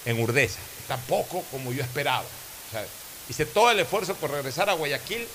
en 0.05 0.20
Urdesa. 0.20 0.61
Tampoco 0.89 1.43
como 1.51 1.72
yo 1.72 1.83
esperaba. 1.83 2.25
Hice 3.29 3.47
todo 3.47 3.70
el 3.70 3.81
esfuerzo 3.81 4.14
por 4.14 4.31
regresar 4.31 4.68
a 4.68 4.75
Guayaquil 4.75 5.27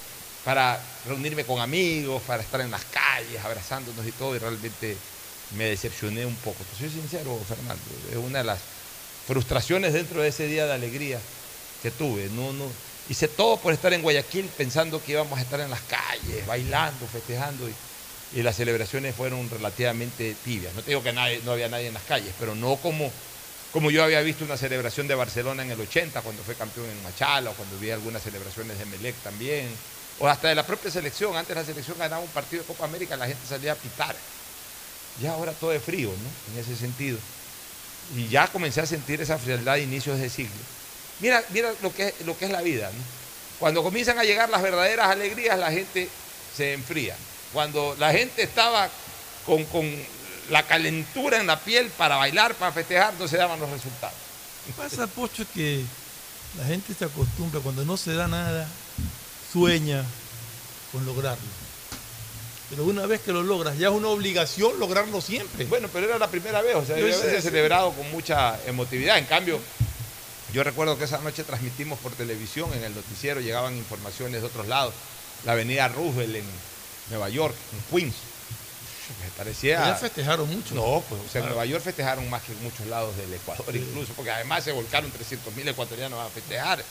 para 0.45 0.81
reunirme 1.05 1.43
con 1.43 1.59
amigos, 1.59 2.21
para 2.23 2.43
estar 2.43 2.61
en 2.61 2.71
las 2.71 2.83
calles, 2.85 3.43
abrazándonos 3.43 4.05
y 4.05 4.11
todo, 4.11 4.35
y 4.35 4.39
realmente 4.39 4.95
me 5.57 5.65
decepcioné 5.65 6.25
un 6.25 6.35
poco. 6.35 6.63
Soy 6.77 6.89
sincero, 6.89 7.39
Fernando, 7.47 7.83
es 8.11 8.17
una 8.17 8.39
de 8.39 8.43
las 8.45 8.59
frustraciones 9.27 9.93
dentro 9.93 10.21
de 10.21 10.29
ese 10.29 10.47
día 10.47 10.65
de 10.65 10.73
alegría 10.73 11.19
que 11.81 11.91
tuve. 11.91 12.29
No, 12.29 12.53
no, 12.53 12.65
hice 13.09 13.27
todo 13.27 13.57
por 13.57 13.73
estar 13.73 13.91
en 13.93 14.01
Guayaquil 14.01 14.45
pensando 14.57 15.03
que 15.03 15.13
íbamos 15.13 15.37
a 15.37 15.41
estar 15.41 15.59
en 15.59 15.69
las 15.69 15.81
calles, 15.81 16.45
bailando, 16.45 17.05
festejando, 17.07 17.67
y, 17.67 17.73
y 18.35 18.43
las 18.43 18.55
celebraciones 18.55 19.15
fueron 19.15 19.49
relativamente 19.49 20.35
tibias. 20.43 20.73
No 20.75 20.81
te 20.81 20.91
digo 20.91 21.03
que 21.03 21.13
no 21.13 21.51
había 21.51 21.69
nadie 21.69 21.87
en 21.87 21.93
las 21.93 22.03
calles, 22.03 22.33
pero 22.39 22.53
no 22.55 22.75
como, 22.77 23.11
como 23.71 23.89
yo 23.91 24.03
había 24.03 24.21
visto 24.21 24.45
una 24.45 24.57
celebración 24.57 25.07
de 25.07 25.15
Barcelona 25.15 25.63
en 25.63 25.71
el 25.71 25.81
80, 25.81 26.21
cuando 26.21 26.43
fue 26.43 26.55
campeón 26.55 26.87
en 26.89 27.03
Machala, 27.03 27.49
o 27.49 27.53
cuando 27.53 27.77
vi 27.79 27.89
algunas 27.91 28.21
celebraciones 28.21 28.77
de 28.77 28.85
Melec 28.85 29.15
también, 29.23 29.67
o 30.19 30.27
hasta 30.27 30.49
de 30.49 30.55
la 30.55 30.65
propia 30.65 30.91
selección. 30.91 31.35
Antes 31.35 31.55
la 31.55 31.65
selección 31.65 31.97
ganaba 31.97 32.21
un 32.21 32.29
partido 32.29 32.61
de 32.61 32.67
Copa 32.67 32.85
América, 32.85 33.17
la 33.17 33.27
gente 33.27 33.47
salía 33.47 33.71
a 33.71 33.75
pitar. 33.75 34.15
Ya 35.21 35.31
ahora 35.31 35.51
todo 35.53 35.73
es 35.73 35.83
frío, 35.83 36.09
¿no? 36.09 36.53
En 36.53 36.59
ese 36.59 36.75
sentido. 36.75 37.17
Y 38.15 38.27
ya 38.27 38.47
comencé 38.47 38.81
a 38.81 38.85
sentir 38.85 39.21
esa 39.21 39.37
frialdad 39.37 39.75
de 39.75 39.83
inicios 39.83 40.19
de 40.19 40.29
siglo. 40.29 40.61
Mira, 41.19 41.43
mira 41.49 41.73
lo 41.81 41.93
que, 41.93 42.13
lo 42.25 42.37
que 42.37 42.45
es 42.45 42.51
la 42.51 42.61
vida, 42.61 42.89
¿no? 42.91 43.03
Cuando 43.59 43.83
comienzan 43.83 44.17
a 44.19 44.23
llegar 44.23 44.49
las 44.49 44.61
verdaderas 44.61 45.07
alegrías, 45.07 45.59
la 45.59 45.71
gente 45.71 46.09
se 46.55 46.73
enfría. 46.73 47.17
Cuando 47.53 47.95
la 47.99 48.11
gente 48.11 48.43
estaba 48.43 48.89
con, 49.45 49.63
con 49.65 49.89
la 50.49 50.63
calentura 50.63 51.39
en 51.39 51.47
la 51.47 51.59
piel 51.59 51.89
para 51.89 52.17
bailar, 52.17 52.55
para 52.55 52.71
festejar, 52.71 53.13
no 53.19 53.27
se 53.27 53.37
daban 53.37 53.59
los 53.59 53.69
resultados. 53.69 54.15
Pasa, 54.77 55.07
Pocho, 55.07 55.45
que 55.53 55.83
la 56.57 56.65
gente 56.65 56.93
se 56.93 57.05
acostumbra, 57.05 57.59
cuando 57.59 57.85
no 57.85 57.97
se 57.97 58.13
da 58.13 58.27
nada, 58.27 58.67
sueña 59.51 60.03
con 60.91 61.05
lograrlo. 61.05 61.43
Pero 62.69 62.83
una 62.85 63.07
vez 63.07 63.21
que 63.21 63.31
lo 63.31 63.41
logras, 63.41 63.77
ya 63.79 63.87
es 63.87 63.93
una 63.93 64.09
obligación 64.09 64.79
lograrlo 64.79 65.21
siempre. 65.21 65.65
Bueno, 65.65 65.87
pero 65.91 66.05
era 66.05 66.19
la 66.19 66.27
primera 66.27 66.61
vez, 66.61 66.75
o 66.75 66.85
sea, 66.85 66.97
Yo 66.97 67.05
debe 67.05 67.13
sé, 67.13 67.21
haberse 67.21 67.41
sí. 67.41 67.47
celebrado 67.47 67.91
con 67.93 68.11
mucha 68.11 68.59
emotividad. 68.67 69.17
En 69.17 69.25
cambio, 69.25 69.59
yo 70.53 70.63
recuerdo 70.63 70.97
que 70.97 71.05
esa 71.05 71.17
noche 71.19 71.43
transmitimos 71.43 71.97
por 71.99 72.11
televisión, 72.11 72.71
en 72.73 72.83
el 72.83 72.93
noticiero 72.93 73.41
llegaban 73.41 73.75
informaciones 73.75 74.41
de 74.41 74.47
otros 74.47 74.67
lados. 74.67 74.93
La 75.45 75.53
avenida 75.53 75.87
Roosevelt 75.87 76.35
en 76.35 76.45
Nueva 77.09 77.29
York, 77.29 77.55
en 77.73 77.97
Queens. 77.97 78.15
Me 79.23 79.29
parecía... 79.37 79.79
Ya 79.87 79.95
festejaron 79.95 80.47
mucho. 80.49 80.75
No, 80.75 81.03
pues, 81.09 81.19
o 81.27 81.31
sea, 81.31 81.41
en. 81.41 81.47
Nueva 81.47 81.65
York 81.65 81.83
festejaron 81.83 82.29
más 82.29 82.43
que 82.43 82.51
en 82.51 82.63
muchos 82.63 82.85
lados 82.87 83.15
del 83.17 83.33
Ecuador 83.33 83.75
incluso, 83.75 84.13
porque 84.13 84.31
además 84.31 84.63
se 84.63 84.71
volcaron 84.71 85.09
300 85.11 85.55
mil 85.55 85.67
ecuatorianos 85.67 86.19
a 86.19 86.29
festejar. 86.29 86.83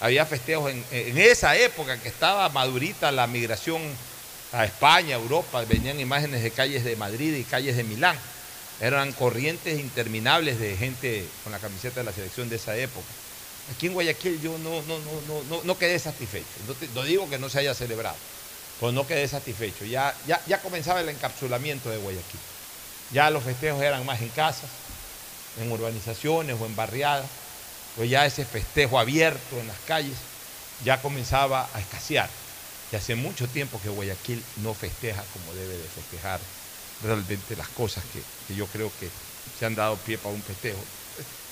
Había 0.00 0.24
festejos 0.24 0.70
en, 0.70 0.84
en 0.92 1.18
esa 1.18 1.56
época 1.56 1.98
que 1.98 2.08
estaba 2.08 2.48
madurita 2.50 3.10
la 3.12 3.26
migración 3.26 3.82
a 4.52 4.64
España, 4.64 5.16
Europa, 5.16 5.62
venían 5.68 6.00
imágenes 6.00 6.42
de 6.42 6.50
calles 6.50 6.84
de 6.84 6.96
Madrid 6.96 7.34
y 7.34 7.44
calles 7.44 7.76
de 7.76 7.84
Milán. 7.84 8.16
Eran 8.80 9.12
corrientes 9.12 9.78
interminables 9.78 10.58
de 10.60 10.76
gente 10.76 11.26
con 11.42 11.52
la 11.52 11.58
camiseta 11.58 12.00
de 12.00 12.04
la 12.04 12.12
selección 12.12 12.48
de 12.48 12.56
esa 12.56 12.76
época. 12.76 13.06
Aquí 13.74 13.88
en 13.88 13.92
Guayaquil 13.92 14.40
yo 14.40 14.56
no, 14.58 14.80
no, 14.82 14.98
no, 15.00 15.20
no, 15.26 15.42
no, 15.50 15.62
no 15.64 15.78
quedé 15.78 15.98
satisfecho. 15.98 16.46
No, 16.66 16.72
te- 16.74 16.88
no 16.94 17.02
digo 17.02 17.28
que 17.28 17.38
no 17.38 17.50
se 17.50 17.58
haya 17.58 17.74
celebrado, 17.74 18.16
pero 18.78 18.92
no 18.92 19.06
quedé 19.06 19.26
satisfecho. 19.28 19.84
Ya, 19.84 20.14
ya, 20.26 20.44
ya 20.46 20.62
comenzaba 20.62 21.00
el 21.00 21.08
encapsulamiento 21.08 21.90
de 21.90 21.98
Guayaquil. 21.98 22.40
Ya 23.10 23.30
los 23.30 23.44
festejos 23.44 23.82
eran 23.82 24.04
más 24.06 24.20
en 24.20 24.30
casas, 24.30 24.70
en 25.56 25.70
urbanizaciones 25.72 26.56
o 26.60 26.66
en 26.66 26.76
barriadas. 26.76 27.30
Pues 27.96 28.10
ya 28.10 28.26
ese 28.26 28.44
festejo 28.44 28.98
abierto 28.98 29.58
en 29.58 29.66
las 29.66 29.80
calles 29.80 30.18
ya 30.78 31.02
comenzaba 31.02 31.70
a 31.72 31.80
escasear. 31.80 32.30
Y 32.92 32.96
hace 32.96 33.14
mucho 33.16 33.48
tiempo 33.48 33.80
que 33.80 33.88
Guayaquil 33.88 34.44
no 34.56 34.74
festeja 34.74 35.24
como 35.32 35.54
debe 35.54 35.76
de 35.78 35.88
festejar 35.88 36.40
realmente 37.00 37.56
las 37.56 37.68
cosas 37.68 38.04
que, 38.06 38.22
que 38.46 38.54
yo 38.54 38.66
creo 38.68 38.94
que 38.96 39.10
se 39.54 39.66
han 39.66 39.74
dado 39.74 40.02
pie 40.04 40.18
para 40.18 40.34
un 40.34 40.42
festejo. 40.42 40.84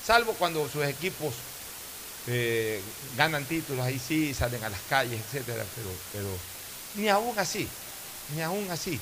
Salvo 0.01 0.35
cuando 0.35 0.69
sus 0.69 0.85
equipos 0.85 1.35
eh, 2.27 2.83
ganan 3.17 3.47
títulos, 3.47 3.85
ahí 3.85 3.99
sí, 3.99 4.35
salen 4.35 4.65
a 4.65 4.69
las 4.69 4.83
calles, 4.83 5.21
etcétera, 5.21 5.65
pero, 5.75 5.91
pero 6.13 6.41
ni 6.97 7.09
aún 7.09 7.39
así, 7.39 7.69
ni 8.35 8.43
aún 8.43 8.71
así. 8.71 8.99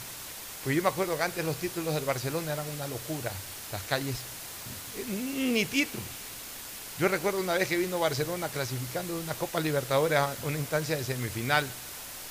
Pues 0.62 0.76
yo 0.76 0.82
me 0.82 0.88
acuerdo 0.88 1.16
que 1.16 1.22
antes 1.22 1.44
los 1.44 1.56
títulos 1.56 1.94
del 1.94 2.04
Barcelona 2.04 2.52
eran 2.52 2.68
una 2.68 2.88
locura, 2.88 3.30
las 3.72 3.82
calles, 3.82 4.16
eh, 4.98 5.04
ni 5.06 5.64
títulos. 5.64 6.06
Yo 6.98 7.08
recuerdo 7.08 7.40
una 7.40 7.54
vez 7.54 7.68
que 7.68 7.76
vino 7.76 7.98
Barcelona 7.98 8.48
clasificando 8.48 9.16
de 9.16 9.24
una 9.24 9.34
Copa 9.34 9.58
Libertadores 9.58 10.18
a 10.18 10.34
una 10.44 10.58
instancia 10.58 10.96
de 10.96 11.04
semifinal. 11.04 11.66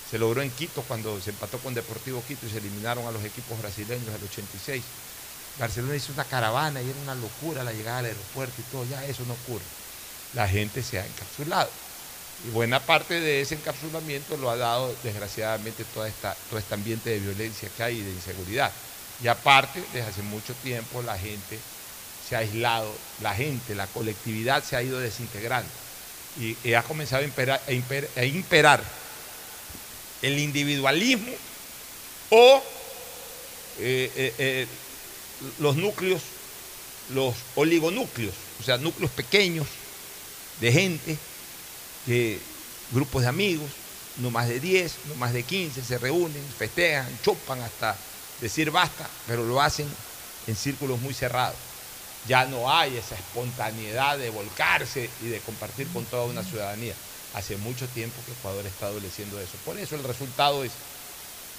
Se 0.09 0.17
logró 0.17 0.41
en 0.41 0.51
Quito 0.51 0.83
cuando 0.83 1.19
se 1.19 1.31
empató 1.31 1.59
con 1.59 1.73
Deportivo 1.73 2.23
Quito 2.25 2.45
y 2.45 2.49
se 2.49 2.59
eliminaron 2.59 3.05
a 3.05 3.11
los 3.11 3.23
equipos 3.25 3.59
brasileños 3.59 4.13
del 4.13 4.23
86. 4.23 4.83
Barcelona 5.57 5.95
hizo 5.95 6.13
una 6.13 6.25
caravana 6.25 6.81
y 6.81 6.89
era 6.89 6.99
una 6.99 7.15
locura 7.15 7.63
la 7.63 7.73
llegada 7.73 7.99
al 7.99 8.05
aeropuerto 8.05 8.61
y 8.61 8.63
todo. 8.63 8.85
Ya 8.85 9.05
eso 9.05 9.25
no 9.25 9.33
ocurre. 9.33 9.65
La 10.31 10.47
gente 10.47 10.81
se 10.81 10.99
ha 10.99 11.05
encapsulado. 11.05 11.69
Y 12.43 12.49
buena 12.49 12.85
parte 12.85 13.21
de 13.21 13.39
ese 13.39 13.55
encapsulamiento 13.55 14.35
lo 14.35 14.49
ha 14.49 14.57
dado, 14.57 14.97
desgraciadamente, 15.01 15.85
todo 15.85 16.05
este 16.05 16.73
ambiente 16.73 17.09
de 17.09 17.19
violencia 17.19 17.69
que 17.69 17.83
hay 17.83 17.99
y 17.99 18.03
de 18.03 18.11
inseguridad. 18.11 18.73
Y 19.21 19.27
aparte, 19.27 19.81
desde 19.93 20.01
hace 20.09 20.21
mucho 20.23 20.53
tiempo, 20.55 21.01
la 21.01 21.17
gente 21.17 21.61
se 22.19 22.35
ha 22.35 22.39
aislado, 22.39 22.99
la 23.21 23.33
gente, 23.33 23.75
la 23.75 23.87
colectividad 23.87 24.61
se 24.61 24.75
ha 24.75 24.83
ido 24.83 24.99
desintegrando. 24.99 25.71
Y, 26.35 26.73
ha 26.73 26.83
comenzado 26.83 27.21
a 27.21 27.25
imperar, 27.25 27.61
a 27.65 27.71
imper- 27.71 28.09
a 28.17 28.25
imperar 28.25 28.83
el 30.21 30.37
individualismo 30.37 31.31
o 32.29 32.63
eh, 33.79 34.11
eh, 34.15 34.35
eh, 34.37 34.67
los 35.59 35.77
núcleos, 35.77 36.23
los 37.07 37.35
oligonúcleos, 37.55 38.35
o 38.59 38.63
sea, 38.63 38.77
núcleos 38.77 39.11
pequeños 39.11 39.67
de 40.59 40.71
gente, 40.73 41.17
que, 42.05 42.39
grupos 42.91 43.23
de 43.23 43.27
amigos, 43.27 43.69
no 44.17 44.29
más 44.29 44.47
de 44.47 44.59
10, 44.59 44.93
no 45.09 45.15
más 45.15 45.33
de 45.33 45.43
15, 45.43 45.83
se 45.83 45.97
reúnen, 45.97 46.43
festejan, 46.57 47.07
chupan 47.23 47.61
hasta 47.61 47.95
decir 48.41 48.71
basta, 48.71 49.09
pero 49.27 49.43
lo 49.45 49.61
hacen 49.61 49.87
en 50.47 50.55
círculos 50.55 50.99
muy 50.99 51.13
cerrados. 51.13 51.55
Ya 52.27 52.45
no 52.45 52.71
hay 52.71 52.97
esa 52.97 53.15
espontaneidad 53.15 54.17
de 54.17 54.29
volcarse 54.29 55.09
y 55.21 55.27
de 55.27 55.39
compartir 55.39 55.87
con 55.87 56.05
toda 56.05 56.23
una 56.25 56.43
ciudadanía. 56.43 56.93
Hace 57.33 57.57
mucho 57.57 57.87
tiempo 57.87 58.15
que 58.25 58.31
Ecuador 58.31 58.65
está 58.65 58.87
adoleciendo 58.87 59.37
de 59.37 59.43
eso. 59.43 59.57
Por 59.65 59.77
eso 59.77 59.95
el 59.95 60.03
resultado 60.03 60.63
es 60.63 60.71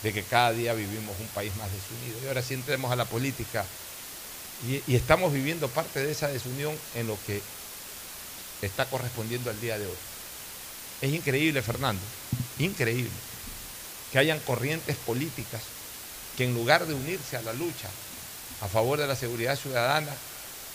de 0.02 0.12
que 0.12 0.22
cada 0.22 0.52
día 0.52 0.72
vivimos 0.72 1.16
un 1.18 1.26
país 1.28 1.52
más 1.56 1.68
desunido. 1.72 2.18
Y 2.22 2.28
ahora 2.28 2.42
sí 2.42 2.54
entremos 2.54 2.92
a 2.92 2.96
la 2.96 3.04
política 3.04 3.64
y 4.62 4.94
estamos 4.94 5.32
viviendo 5.32 5.68
parte 5.68 6.04
de 6.04 6.12
esa 6.12 6.28
desunión 6.28 6.74
en 6.94 7.08
lo 7.08 7.18
que 7.26 7.42
está 8.62 8.86
correspondiendo 8.86 9.50
al 9.50 9.60
día 9.60 9.78
de 9.78 9.86
hoy. 9.86 9.96
Es 11.04 11.12
increíble, 11.12 11.60
Fernando, 11.60 12.00
increíble 12.56 13.10
que 14.10 14.18
hayan 14.18 14.40
corrientes 14.40 14.96
políticas 14.96 15.62
que 16.34 16.44
en 16.44 16.54
lugar 16.54 16.86
de 16.86 16.94
unirse 16.94 17.36
a 17.36 17.42
la 17.42 17.52
lucha 17.52 17.90
a 18.62 18.68
favor 18.68 18.98
de 18.98 19.06
la 19.06 19.14
seguridad 19.14 19.54
ciudadana, 19.54 20.16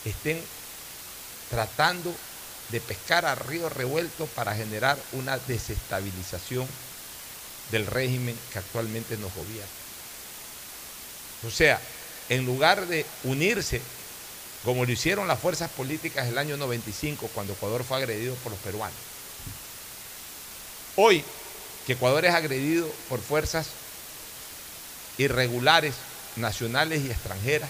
estén 0.05 0.39
tratando 1.49 2.13
de 2.69 2.79
pescar 2.79 3.25
a 3.25 3.33
río 3.33 3.69
revuelto 3.69 4.27
para 4.27 4.53
generar 4.53 4.99
una 5.13 5.39
desestabilización 5.39 6.67
del 7.71 7.87
régimen 7.87 8.35
que 8.51 8.59
actualmente 8.59 9.17
nos 9.17 9.33
gobierna. 9.33 9.67
O 11.43 11.49
sea, 11.49 11.81
en 12.29 12.45
lugar 12.45 12.85
de 12.85 13.03
unirse, 13.23 13.81
como 14.63 14.85
lo 14.85 14.91
hicieron 14.91 15.27
las 15.27 15.39
fuerzas 15.39 15.71
políticas 15.71 16.27
el 16.27 16.37
año 16.37 16.55
95, 16.55 17.29
cuando 17.33 17.53
Ecuador 17.53 17.83
fue 17.83 17.97
agredido 17.97 18.35
por 18.35 18.51
los 18.51 18.61
peruanos. 18.61 19.08
Hoy, 21.01 21.23
que 21.87 21.93
Ecuador 21.93 22.25
es 22.25 22.33
agredido 22.33 22.85
por 23.07 23.21
fuerzas 23.21 23.67
irregulares, 25.17 25.93
nacionales 26.35 27.01
y 27.05 27.09
extranjeras, 27.09 27.69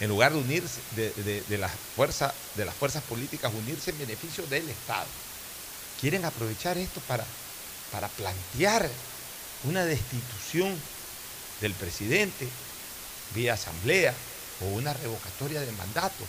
en 0.00 0.10
lugar 0.10 0.34
de 0.34 0.38
unirse, 0.40 0.82
de, 0.96 1.56
las 1.56 1.72
fuerzas, 1.96 2.34
de 2.56 2.66
las 2.66 2.74
fuerzas 2.74 3.02
políticas, 3.04 3.50
unirse 3.54 3.90
en 3.90 4.00
beneficio 4.00 4.46
del 4.48 4.68
Estado. 4.68 5.06
Quieren 5.98 6.26
aprovechar 6.26 6.76
esto 6.76 7.00
para, 7.08 7.24
para 7.90 8.08
plantear 8.08 8.86
una 9.64 9.86
destitución 9.86 10.76
del 11.62 11.72
presidente 11.72 12.46
vía 13.34 13.54
asamblea 13.54 14.12
o 14.60 14.76
una 14.76 14.92
revocatoria 14.92 15.62
de 15.62 15.72
mandato. 15.72 16.26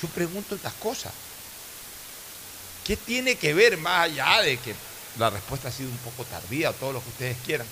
Yo 0.00 0.08
pregunto 0.08 0.54
estas 0.54 0.72
cosas. 0.72 1.12
¿Qué 2.84 2.96
tiene 2.96 3.36
que 3.36 3.54
ver 3.54 3.76
más 3.76 4.04
allá 4.04 4.42
de 4.42 4.56
que 4.58 4.74
la 5.18 5.30
respuesta 5.30 5.68
ha 5.68 5.72
sido 5.72 5.90
un 5.90 5.98
poco 5.98 6.24
tardía 6.24 6.70
o 6.70 6.72
todo 6.74 6.92
lo 6.94 7.02
que 7.02 7.08
ustedes 7.10 7.36
quieran? 7.44 7.66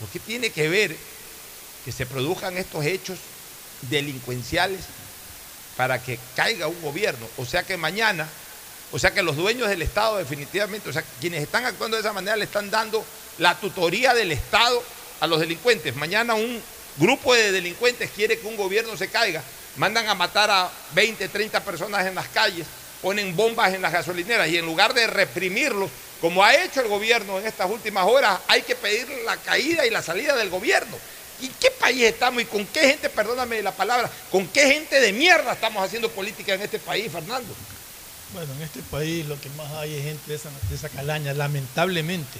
¿Por 0.00 0.08
qué 0.08 0.18
tiene 0.18 0.50
que 0.50 0.68
ver 0.68 0.96
que 1.84 1.92
se 1.92 2.06
produzcan 2.06 2.56
estos 2.56 2.84
hechos 2.84 3.18
delincuenciales 3.82 4.80
para 5.76 6.02
que 6.02 6.18
caiga 6.34 6.68
un 6.68 6.80
gobierno? 6.80 7.28
O 7.36 7.44
sea 7.44 7.62
que 7.62 7.76
mañana, 7.76 8.26
o 8.92 8.98
sea 8.98 9.12
que 9.12 9.22
los 9.22 9.36
dueños 9.36 9.68
del 9.68 9.82
Estado 9.82 10.16
definitivamente, 10.16 10.88
o 10.88 10.92
sea, 10.92 11.04
quienes 11.20 11.42
están 11.42 11.66
actuando 11.66 11.96
de 11.96 12.02
esa 12.02 12.12
manera 12.12 12.36
le 12.36 12.44
están 12.44 12.70
dando 12.70 13.04
la 13.38 13.58
tutoría 13.58 14.14
del 14.14 14.32
Estado 14.32 14.82
a 15.20 15.26
los 15.26 15.40
delincuentes. 15.40 15.94
Mañana 15.96 16.34
un 16.34 16.62
grupo 16.96 17.34
de 17.34 17.52
delincuentes 17.52 18.10
quiere 18.10 18.38
que 18.38 18.46
un 18.46 18.56
gobierno 18.56 18.96
se 18.96 19.08
caiga, 19.08 19.42
mandan 19.76 20.08
a 20.08 20.14
matar 20.14 20.50
a 20.50 20.70
20, 20.94 21.28
30 21.28 21.62
personas 21.62 22.06
en 22.06 22.14
las 22.14 22.28
calles, 22.28 22.66
ponen 23.02 23.34
bombas 23.36 23.74
en 23.74 23.82
las 23.82 23.92
gasolineras 23.92 24.48
y 24.48 24.58
en 24.58 24.66
lugar 24.66 24.94
de 24.94 25.06
reprimirlos, 25.06 25.90
como 26.20 26.44
ha 26.44 26.54
hecho 26.54 26.80
el 26.80 26.88
gobierno 26.88 27.38
en 27.38 27.46
estas 27.46 27.70
últimas 27.70 28.06
horas, 28.06 28.40
hay 28.46 28.62
que 28.62 28.74
pedir 28.74 29.08
la 29.24 29.36
caída 29.38 29.86
y 29.86 29.90
la 29.90 30.02
salida 30.02 30.36
del 30.36 30.50
gobierno. 30.50 30.96
¿Y 31.40 31.48
qué 31.48 31.70
país 31.70 32.02
estamos 32.02 32.42
y 32.42 32.44
con 32.44 32.66
qué 32.66 32.80
gente, 32.80 33.08
perdóname 33.08 33.62
la 33.62 33.72
palabra, 33.72 34.10
con 34.30 34.46
qué 34.48 34.66
gente 34.72 35.00
de 35.00 35.12
mierda 35.12 35.52
estamos 35.52 35.82
haciendo 35.82 36.10
política 36.10 36.52
en 36.52 36.60
este 36.60 36.78
país, 36.78 37.10
Fernando? 37.10 37.54
Bueno, 38.34 38.52
en 38.52 38.62
este 38.62 38.80
país 38.82 39.26
lo 39.26 39.40
que 39.40 39.48
más 39.50 39.72
hay 39.72 39.94
es 39.94 40.04
gente 40.04 40.22
de 40.26 40.34
esa, 40.34 40.50
de 40.68 40.74
esa 40.74 40.88
calaña, 40.90 41.32
lamentablemente. 41.32 42.38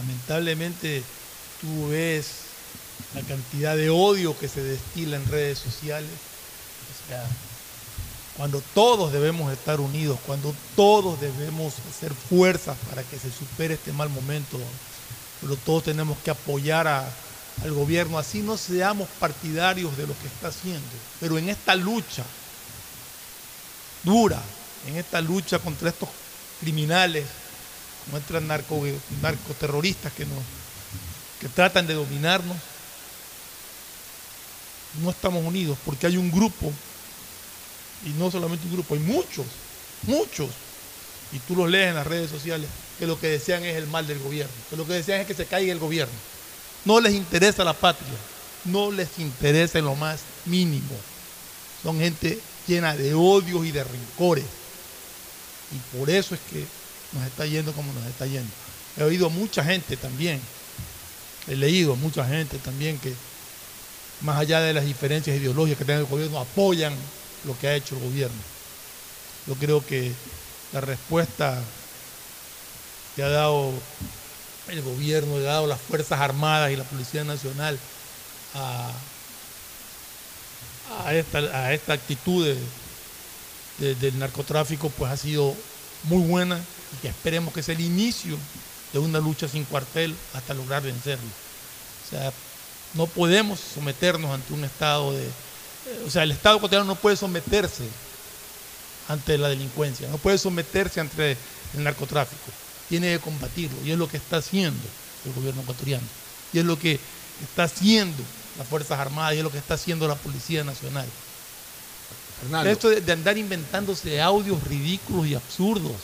Lamentablemente 0.00 1.02
tú 1.60 1.88
ves 1.88 2.26
la 3.14 3.22
cantidad 3.22 3.76
de 3.76 3.90
odio 3.90 4.38
que 4.38 4.48
se 4.48 4.62
destila 4.62 5.16
en 5.16 5.26
redes 5.26 5.58
sociales. 5.58 6.10
Cuando 8.38 8.62
todos 8.72 9.12
debemos 9.12 9.52
estar 9.52 9.80
unidos, 9.80 10.16
cuando 10.24 10.54
todos 10.76 11.20
debemos 11.20 11.74
hacer 11.90 12.14
fuerzas 12.14 12.76
para 12.88 13.02
que 13.02 13.18
se 13.18 13.32
supere 13.32 13.74
este 13.74 13.92
mal 13.92 14.08
momento, 14.08 14.56
pero 15.40 15.56
todos 15.56 15.82
tenemos 15.82 16.16
que 16.18 16.30
apoyar 16.30 16.86
al 16.86 17.72
gobierno, 17.72 18.16
así 18.16 18.38
no 18.38 18.56
seamos 18.56 19.08
partidarios 19.18 19.96
de 19.96 20.06
lo 20.06 20.16
que 20.20 20.28
está 20.28 20.48
haciendo, 20.48 20.86
pero 21.18 21.36
en 21.36 21.48
esta 21.48 21.74
lucha 21.74 22.24
dura, 24.04 24.40
en 24.86 24.96
esta 24.96 25.20
lucha 25.20 25.58
contra 25.58 25.88
estos 25.88 26.08
criminales, 26.60 27.26
contra 28.12 28.38
narco, 28.38 28.80
narcoterroristas 29.20 30.12
que, 30.12 30.24
nos, 30.24 30.38
que 31.40 31.48
tratan 31.48 31.88
de 31.88 31.94
dominarnos, 31.94 32.56
no 35.02 35.10
estamos 35.10 35.44
unidos 35.44 35.76
porque 35.84 36.06
hay 36.06 36.16
un 36.16 36.30
grupo, 36.30 36.72
y 38.04 38.10
no 38.10 38.30
solamente 38.30 38.66
un 38.66 38.74
grupo, 38.74 38.94
hay 38.94 39.00
muchos, 39.00 39.46
muchos, 40.02 40.48
y 41.32 41.38
tú 41.40 41.56
los 41.56 41.68
lees 41.68 41.88
en 41.88 41.94
las 41.96 42.06
redes 42.06 42.30
sociales, 42.30 42.68
que 42.98 43.06
lo 43.06 43.20
que 43.20 43.28
desean 43.28 43.64
es 43.64 43.76
el 43.76 43.86
mal 43.86 44.06
del 44.06 44.18
gobierno, 44.18 44.52
que 44.70 44.76
lo 44.76 44.86
que 44.86 44.94
desean 44.94 45.20
es 45.20 45.26
que 45.26 45.34
se 45.34 45.46
caiga 45.46 45.72
el 45.72 45.78
gobierno. 45.78 46.14
No 46.84 47.00
les 47.00 47.14
interesa 47.14 47.64
la 47.64 47.74
patria, 47.74 48.14
no 48.64 48.90
les 48.90 49.18
interesa 49.18 49.78
en 49.78 49.84
lo 49.84 49.94
más 49.94 50.20
mínimo. 50.46 50.96
Son 51.82 51.98
gente 51.98 52.38
llena 52.66 52.96
de 52.96 53.14
odios 53.14 53.66
y 53.66 53.72
de 53.72 53.84
rencores. 53.84 54.44
Y 55.72 55.96
por 55.96 56.08
eso 56.08 56.34
es 56.34 56.40
que 56.50 56.64
nos 57.12 57.26
está 57.26 57.46
yendo 57.46 57.72
como 57.72 57.92
nos 57.92 58.06
está 58.06 58.26
yendo. 58.26 58.50
He 58.96 59.02
oído 59.02 59.26
a 59.26 59.30
mucha 59.30 59.62
gente 59.64 59.96
también, 59.96 60.40
he 61.46 61.56
leído 61.56 61.92
a 61.92 61.96
mucha 61.96 62.26
gente 62.26 62.58
también 62.58 62.98
que, 62.98 63.12
más 64.22 64.38
allá 64.38 64.60
de 64.60 64.72
las 64.72 64.84
diferencias 64.84 65.36
ideológicas 65.36 65.78
que 65.78 65.84
tenga 65.84 66.00
el 66.00 66.06
gobierno, 66.06 66.40
apoyan 66.40 66.94
lo 67.42 67.56
que 67.58 67.68
ha 67.68 67.74
hecho 67.76 67.96
el 67.96 68.02
gobierno. 68.02 68.44
Yo 69.46 69.56
creo 69.58 69.86
que 69.86 70.14
la 70.70 70.80
respuesta 70.80 71.74
que 73.14 73.22
ha 73.22 73.28
dado 73.28 73.82
el 74.66 74.82
gobierno, 74.82 75.36
ha 75.36 75.40
dado 75.40 75.66
las 75.66 75.80
Fuerzas 75.82 76.20
Armadas 76.20 76.70
y 76.72 76.76
la 76.76 76.84
Policía 76.84 77.24
Nacional 77.24 77.80
a, 78.52 79.14
esta, 81.14 81.92
actitud 81.92 82.44
de- 82.46 82.72
de- 83.76 83.94
del 83.94 84.18
narcotráfico, 84.18 84.90
pues 84.90 85.12
ha 85.12 85.16
sido 85.16 85.54
muy 86.02 86.26
buena 86.26 86.68
y 86.90 86.98
que 86.98 87.08
esperemos 87.08 87.52
que 87.54 87.62
sea 87.62 87.74
el 87.74 87.80
inicio 87.80 88.38
de 88.92 88.98
una 88.98 89.20
lucha 89.20 89.48
sin 89.48 89.64
cuartel 89.66 90.28
hasta 90.32 90.54
lograr 90.54 90.82
vencerlo. 90.82 91.30
O 92.00 92.04
sea, 92.04 92.34
no 92.92 93.12
podemos 93.12 93.60
someternos 93.60 94.30
ante 94.32 94.52
un 94.54 94.64
estado 94.64 95.14
de... 95.14 95.36
O 96.06 96.10
sea, 96.10 96.22
el 96.22 96.30
Estado 96.30 96.56
ecuatoriano 96.56 96.86
no 96.86 96.94
puede 96.96 97.16
someterse 97.16 97.84
ante 99.08 99.38
la 99.38 99.48
delincuencia, 99.48 100.08
no 100.08 100.18
puede 100.18 100.38
someterse 100.38 101.00
ante 101.00 101.36
el 101.76 101.84
narcotráfico. 101.84 102.50
Tiene 102.88 103.12
que 103.12 103.20
combatirlo 103.20 103.78
y 103.84 103.90
es 103.90 103.98
lo 103.98 104.08
que 104.08 104.16
está 104.16 104.38
haciendo 104.38 104.82
el 105.24 105.32
gobierno 105.32 105.62
ecuatoriano. 105.62 106.06
Y 106.52 106.58
es 106.58 106.64
lo 106.64 106.78
que 106.78 106.98
está 107.42 107.64
haciendo 107.64 108.22
las 108.56 108.66
Fuerzas 108.66 108.98
Armadas 108.98 109.34
y 109.34 109.38
es 109.38 109.44
lo 109.44 109.52
que 109.52 109.58
está 109.58 109.74
haciendo 109.74 110.08
la 110.08 110.14
Policía 110.14 110.64
Nacional. 110.64 111.06
Fernando. 112.40 112.70
Esto 112.70 112.88
de, 112.88 113.00
de 113.00 113.12
andar 113.12 113.36
inventándose 113.36 114.20
audios 114.20 114.62
ridículos 114.64 115.26
y 115.26 115.34
absurdos 115.34 115.96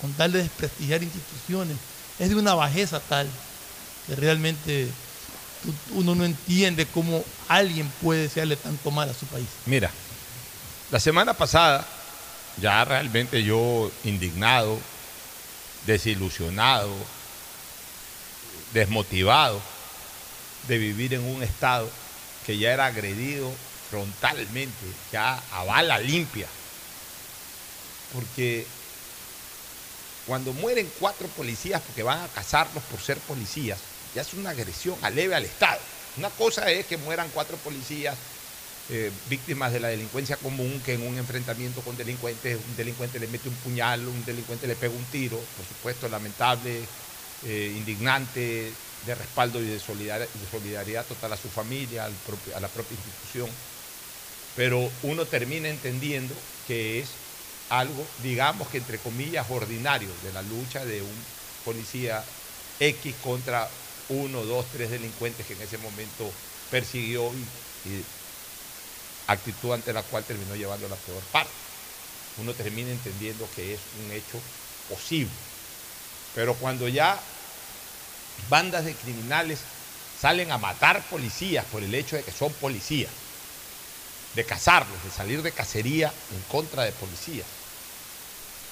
con 0.00 0.12
tal 0.14 0.32
de 0.32 0.42
desprestigiar 0.42 1.02
instituciones 1.02 1.76
es 2.18 2.28
de 2.30 2.36
una 2.36 2.54
bajeza 2.54 3.00
tal 3.00 3.28
que 4.06 4.16
realmente 4.16 4.88
uno 5.90 6.14
no 6.14 6.24
entiende 6.24 6.86
cómo 6.86 7.24
alguien 7.48 7.90
puede 8.00 8.22
desearle 8.22 8.56
tanto 8.56 8.90
mal 8.90 9.08
a 9.10 9.14
su 9.14 9.26
país. 9.26 9.48
Mira, 9.64 9.92
la 10.90 11.00
semana 11.00 11.34
pasada, 11.34 11.86
ya 12.58 12.84
realmente 12.84 13.42
yo 13.42 13.90
indignado, 14.04 14.78
desilusionado, 15.84 16.94
desmotivado 18.72 19.62
de 20.66 20.78
vivir 20.78 21.14
en 21.14 21.24
un 21.24 21.42
estado 21.42 21.90
que 22.42 22.58
ya 22.58 22.72
era 22.72 22.86
agredido 22.86 23.56
frontalmente, 23.88 24.96
ya 25.10 25.38
a 25.50 25.64
bala 25.64 25.98
limpia. 25.98 26.48
Porque 28.12 28.66
cuando 30.26 30.52
mueren 30.52 30.92
cuatro 30.98 31.28
policías 31.28 31.80
porque 31.80 32.02
van 32.02 32.22
a 32.22 32.32
cazarlos 32.32 32.82
por 32.84 33.00
ser 33.00 33.20
policías, 33.20 33.84
ya 34.14 34.22
es 34.22 34.34
una 34.34 34.50
agresión 34.50 34.96
aleve 35.02 35.34
al 35.34 35.44
Estado. 35.44 35.80
Una 36.16 36.30
cosa 36.30 36.70
es 36.70 36.86
que 36.86 36.96
mueran 36.96 37.28
cuatro 37.34 37.56
policías 37.58 38.16
eh, 38.90 39.10
víctimas 39.28 39.72
de 39.72 39.80
la 39.80 39.88
delincuencia 39.88 40.36
común, 40.36 40.80
que 40.84 40.94
en 40.94 41.06
un 41.06 41.16
enfrentamiento 41.16 41.80
con 41.80 41.96
delincuentes, 41.96 42.58
un 42.68 42.76
delincuente 42.76 43.18
le 43.18 43.26
mete 43.26 43.48
un 43.48 43.54
puñal, 43.56 44.06
un 44.06 44.24
delincuente 44.24 44.66
le 44.66 44.76
pega 44.76 44.94
un 44.94 45.04
tiro, 45.06 45.38
por 45.56 45.66
supuesto 45.66 46.08
lamentable, 46.08 46.80
eh, 47.46 47.72
indignante, 47.76 48.72
de 49.06 49.14
respaldo 49.14 49.60
y 49.60 49.66
de 49.66 49.80
solidaridad, 49.80 51.04
total 51.06 51.32
a 51.32 51.36
su 51.36 51.48
familia, 51.48 52.04
a 52.06 52.60
la 52.60 52.68
propia 52.68 52.96
institución. 52.96 53.48
Pero 54.56 54.88
uno 55.02 55.26
termina 55.26 55.68
entendiendo 55.68 56.34
que 56.66 57.00
es 57.00 57.08
algo, 57.70 58.06
digamos 58.22 58.68
que 58.68 58.78
entre 58.78 58.98
comillas, 58.98 59.46
ordinario 59.50 60.08
de 60.22 60.32
la 60.32 60.42
lucha 60.42 60.84
de 60.84 61.02
un 61.02 61.24
policía 61.64 62.24
X 62.78 63.14
contra 63.22 63.68
uno, 64.08 64.44
dos, 64.44 64.70
tres 64.70 64.90
delincuentes 64.90 65.46
que 65.46 65.54
en 65.54 65.62
ese 65.62 65.78
momento 65.78 66.30
persiguió 66.70 67.32
y, 67.84 68.04
actitud 69.26 69.72
ante 69.72 69.92
la 69.92 70.02
cual 70.02 70.24
terminó 70.24 70.54
llevando 70.54 70.88
la 70.88 70.96
peor 70.96 71.22
parte. 71.32 71.50
Uno 72.36 72.54
termina 72.54 72.90
entendiendo 72.90 73.48
que 73.54 73.74
es 73.74 73.80
un 74.04 74.12
hecho 74.12 74.38
posible. 74.88 75.32
Pero 76.34 76.54
cuando 76.56 76.88
ya 76.88 77.18
bandas 78.48 78.84
de 78.84 78.94
criminales 78.94 79.60
salen 80.20 80.50
a 80.50 80.58
matar 80.58 81.08
policías 81.08 81.64
por 81.66 81.82
el 81.82 81.94
hecho 81.94 82.16
de 82.16 82.24
que 82.24 82.32
son 82.32 82.52
policías, 82.54 83.12
de 84.34 84.44
cazarlos, 84.44 85.02
de 85.04 85.10
salir 85.10 85.42
de 85.42 85.52
cacería 85.52 86.12
en 86.30 86.42
contra 86.42 86.84
de 86.84 86.92
policías, 86.92 87.46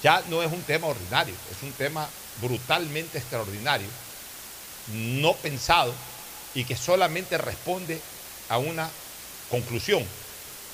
ya 0.01 0.21
no 0.27 0.43
es 0.43 0.51
un 0.51 0.61
tema 0.63 0.87
ordinario, 0.87 1.35
es 1.49 1.63
un 1.63 1.71
tema 1.73 2.09
brutalmente 2.41 3.17
extraordinario, 3.17 3.87
no 4.87 5.33
pensado 5.37 5.93
y 6.55 6.63
que 6.63 6.75
solamente 6.75 7.37
responde 7.37 8.01
a 8.49 8.57
una 8.57 8.89
conclusión, 9.49 10.03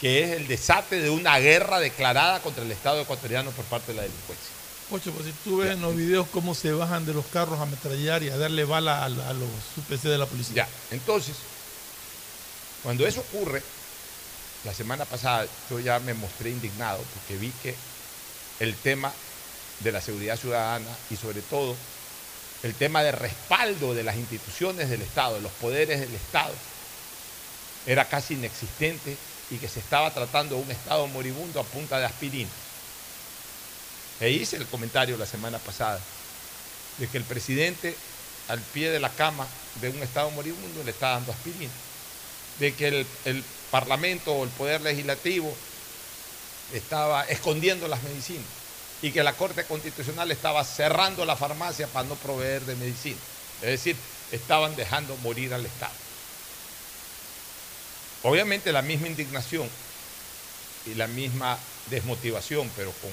que 0.01 0.23
es 0.23 0.31
el 0.31 0.47
desate 0.47 1.01
de 1.01 1.09
una 1.09 1.37
guerra 1.39 1.79
declarada 1.79 2.39
contra 2.41 2.63
el 2.63 2.71
Estado 2.71 3.01
ecuatoriano 3.01 3.51
por 3.51 3.65
parte 3.65 3.91
de 3.91 3.97
la 3.97 4.03
delincuencia. 4.03 4.55
Ocho, 4.91 5.11
pues 5.11 5.25
si 5.25 5.31
tú 5.43 5.57
ves 5.57 5.71
en 5.71 5.81
los 5.81 5.95
videos 5.95 6.27
cómo 6.33 6.55
se 6.55 6.71
bajan 6.71 7.05
de 7.05 7.13
los 7.13 7.25
carros 7.27 7.59
a 7.59 7.63
ametrallar 7.63 8.23
y 8.23 8.29
a 8.29 8.37
darle 8.37 8.63
bala 8.65 9.03
a, 9.03 9.05
a 9.05 9.09
los 9.33 9.49
UPC 9.77 10.03
de 10.03 10.17
la 10.17 10.25
policía. 10.25 10.67
Ya, 10.67 10.95
entonces, 10.95 11.35
cuando 12.83 13.05
eso 13.05 13.21
ocurre, 13.21 13.61
la 14.65 14.73
semana 14.73 15.05
pasada 15.05 15.45
yo 15.69 15.79
ya 15.79 15.99
me 15.99 16.13
mostré 16.13 16.49
indignado 16.49 16.97
porque 17.13 17.37
vi 17.37 17.51
que 17.61 17.75
el 18.59 18.75
tema 18.75 19.13
de 19.79 19.91
la 19.91 20.01
seguridad 20.01 20.37
ciudadana 20.37 20.89
y 21.09 21.15
sobre 21.15 21.41
todo 21.41 21.75
el 22.63 22.73
tema 22.75 23.03
de 23.03 23.11
respaldo 23.11 23.93
de 23.93 24.03
las 24.03 24.17
instituciones 24.17 24.89
del 24.89 25.01
Estado, 25.01 25.35
de 25.35 25.41
los 25.41 25.51
poderes 25.53 25.99
del 26.01 26.13
Estado, 26.13 26.53
era 27.85 28.05
casi 28.05 28.33
inexistente 28.33 29.15
y 29.51 29.57
que 29.57 29.69
se 29.69 29.79
estaba 29.79 30.13
tratando 30.13 30.55
de 30.55 30.61
un 30.63 30.71
Estado 30.71 31.07
moribundo 31.07 31.59
a 31.59 31.63
punta 31.63 31.99
de 31.99 32.05
aspirina. 32.05 32.49
E 34.19 34.31
hice 34.31 34.57
el 34.57 34.67
comentario 34.67 35.17
la 35.17 35.25
semana 35.25 35.57
pasada 35.59 35.99
de 36.97 37.07
que 37.07 37.17
el 37.17 37.23
presidente 37.23 37.95
al 38.49 38.59
pie 38.59 38.89
de 38.89 38.99
la 38.99 39.09
cama 39.09 39.47
de 39.79 39.89
un 39.89 40.03
Estado 40.03 40.29
moribundo 40.31 40.83
le 40.83 40.91
está 40.91 41.11
dando 41.11 41.31
aspirina, 41.31 41.71
de 42.59 42.73
que 42.73 42.87
el, 42.89 43.07
el 43.23 43.43
Parlamento 43.71 44.33
o 44.33 44.43
el 44.43 44.49
Poder 44.49 44.81
Legislativo 44.81 45.55
estaba 46.73 47.23
escondiendo 47.23 47.87
las 47.87 48.03
medicinas 48.03 48.58
y 49.01 49.11
que 49.11 49.23
la 49.23 49.33
Corte 49.33 49.63
Constitucional 49.63 50.29
estaba 50.31 50.63
cerrando 50.63 51.25
la 51.25 51.35
farmacia 51.35 51.87
para 51.87 52.07
no 52.07 52.15
proveer 52.15 52.63
de 52.65 52.75
medicina. 52.75 53.17
Es 53.61 53.69
decir, 53.69 53.95
estaban 54.31 54.75
dejando 54.75 55.15
morir 55.17 55.53
al 55.53 55.65
Estado. 55.65 55.93
Obviamente 58.23 58.71
la 58.71 58.81
misma 58.81 59.07
indignación 59.07 59.69
y 60.85 60.95
la 60.95 61.07
misma 61.07 61.57
desmotivación, 61.89 62.69
pero 62.75 62.91
con 62.93 63.11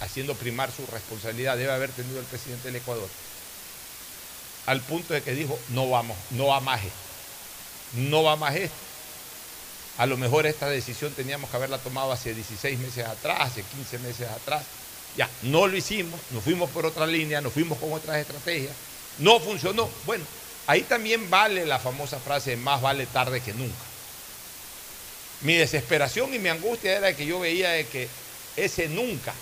haciendo 0.00 0.34
primar 0.34 0.70
su 0.70 0.86
responsabilidad, 0.86 1.56
debe 1.56 1.72
haber 1.72 1.90
tenido 1.90 2.20
el 2.20 2.26
presidente 2.26 2.68
del 2.68 2.76
Ecuador. 2.76 3.08
Al 4.66 4.80
punto 4.80 5.14
de 5.14 5.22
que 5.22 5.32
dijo, 5.32 5.58
no 5.70 5.88
vamos, 5.90 6.16
no 6.30 6.46
va 6.46 6.60
más 6.60 6.80
esto. 6.82 6.98
No 7.94 8.22
va 8.22 8.36
más 8.36 8.54
esto. 8.56 8.76
A 9.96 10.06
lo 10.06 10.16
mejor 10.16 10.46
esta 10.46 10.68
decisión 10.68 11.12
teníamos 11.12 11.50
que 11.50 11.56
haberla 11.56 11.78
tomado 11.78 12.10
hace 12.10 12.34
16 12.34 12.78
meses 12.80 13.06
atrás, 13.06 13.38
hace 13.40 13.62
15 13.62 13.98
meses 14.00 14.28
atrás. 14.28 14.64
Ya, 15.16 15.28
no 15.42 15.68
lo 15.68 15.76
hicimos, 15.76 16.20
nos 16.32 16.42
fuimos 16.42 16.68
por 16.70 16.84
otra 16.84 17.06
línea, 17.06 17.40
nos 17.40 17.52
fuimos 17.52 17.78
con 17.78 17.92
otras 17.92 18.16
estrategias. 18.16 18.72
No 19.18 19.38
funcionó. 19.38 19.88
Bueno, 20.06 20.24
ahí 20.66 20.82
también 20.82 21.30
vale 21.30 21.64
la 21.64 21.78
famosa 21.78 22.18
frase, 22.18 22.56
más 22.56 22.82
vale 22.82 23.06
tarde 23.06 23.40
que 23.40 23.54
nunca. 23.54 23.74
Mi 25.42 25.54
desesperación 25.54 26.34
y 26.34 26.40
mi 26.40 26.48
angustia 26.48 26.96
era 26.96 27.14
que 27.14 27.26
yo 27.26 27.38
veía 27.38 27.70
de 27.70 27.86
que 27.86 28.08
ese 28.56 28.88
nunca 28.88 29.32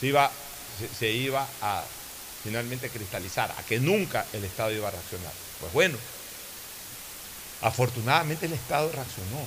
se 0.00 0.06
iba, 0.06 0.30
se, 0.78 0.88
se 0.88 1.10
iba 1.10 1.46
a 1.60 1.84
finalmente 2.42 2.88
cristalizar, 2.88 3.50
a 3.50 3.62
que 3.64 3.80
nunca 3.80 4.24
el 4.32 4.44
Estado 4.44 4.72
iba 4.72 4.88
a 4.88 4.92
reaccionar. 4.92 5.32
Pues 5.60 5.72
bueno, 5.74 5.98
afortunadamente 7.62 8.46
el 8.46 8.52
Estado 8.52 8.90
reaccionó. 8.92 9.44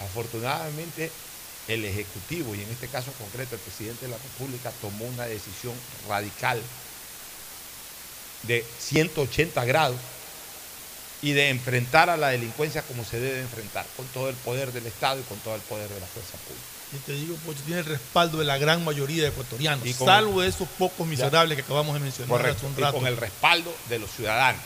Afortunadamente 0.00 1.10
el 1.68 1.84
Ejecutivo, 1.84 2.54
y 2.54 2.62
en 2.62 2.70
este 2.70 2.88
caso 2.88 3.10
concreto 3.12 3.54
el 3.54 3.60
presidente 3.60 4.06
de 4.06 4.12
la 4.12 4.18
República, 4.18 4.70
tomó 4.80 5.04
una 5.06 5.24
decisión 5.24 5.74
radical 6.08 6.60
de 8.42 8.64
180 8.78 9.64
grados 9.64 9.96
y 11.22 11.32
de 11.32 11.48
enfrentar 11.48 12.10
a 12.10 12.16
la 12.16 12.28
delincuencia 12.28 12.82
como 12.82 13.04
se 13.04 13.18
debe 13.18 13.40
enfrentar, 13.40 13.86
con 13.96 14.06
todo 14.08 14.28
el 14.28 14.36
poder 14.36 14.72
del 14.72 14.86
Estado 14.86 15.20
y 15.20 15.24
con 15.24 15.38
todo 15.38 15.54
el 15.54 15.62
poder 15.62 15.88
de 15.88 16.00
la 16.00 16.06
fuerza 16.06 16.36
pública. 16.38 16.76
Y 16.92 16.98
te 16.98 17.12
digo, 17.12 17.36
Pocho, 17.44 17.60
tiene 17.64 17.80
el 17.80 17.86
respaldo 17.86 18.38
de 18.38 18.44
la 18.44 18.58
gran 18.58 18.84
mayoría 18.84 19.24
de 19.24 19.28
ecuatorianos, 19.30 19.84
Y 19.84 19.92
salvo 19.92 20.42
de 20.42 20.48
esos 20.48 20.68
pocos 20.78 21.06
miserables 21.06 21.56
que 21.56 21.62
acabamos 21.62 21.94
de 21.94 22.00
mencionar 22.00 22.30
Correcto, 22.30 22.68
hace 22.68 22.82
un 22.82 22.88
y 22.88 22.92
con 22.92 23.06
el 23.06 23.16
respaldo 23.16 23.74
de 23.88 23.98
los 23.98 24.10
ciudadanos. 24.10 24.62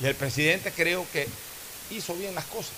Y 0.00 0.06
el 0.06 0.14
presidente 0.14 0.72
creo 0.72 1.06
que 1.12 1.28
hizo 1.90 2.14
bien 2.14 2.34
las 2.34 2.44
cosas 2.46 2.72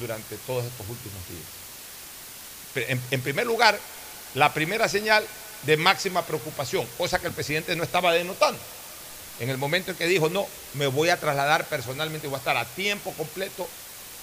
durante 0.00 0.36
todos 0.38 0.64
estos 0.64 0.88
últimos 0.88 1.20
días. 1.28 2.98
En, 3.10 3.20
primer 3.22 3.46
lugar, 3.46 3.78
la 4.34 4.52
primera 4.52 4.88
señal 4.88 5.26
de 5.62 5.76
máxima 5.76 6.26
preocupación, 6.26 6.86
cosa 6.98 7.18
que 7.18 7.28
el 7.28 7.32
presidente 7.32 7.74
no 7.74 7.84
estaba 7.84 8.12
denotando. 8.12 8.60
En 9.40 9.50
el 9.50 9.58
momento 9.58 9.90
en 9.90 9.96
que 9.96 10.06
dijo, 10.06 10.28
no, 10.28 10.46
me 10.74 10.86
voy 10.86 11.08
a 11.08 11.18
trasladar 11.18 11.66
personalmente, 11.66 12.26
voy 12.26 12.36
a 12.36 12.38
estar 12.38 12.56
a 12.56 12.64
tiempo 12.64 13.12
completo 13.12 13.68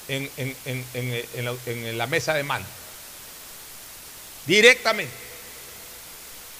en, 0.07 0.29
la, 1.97 2.07
mesa 2.07 2.33
de 2.33 2.43
mando. 2.43 2.67
directamente. 4.45 5.13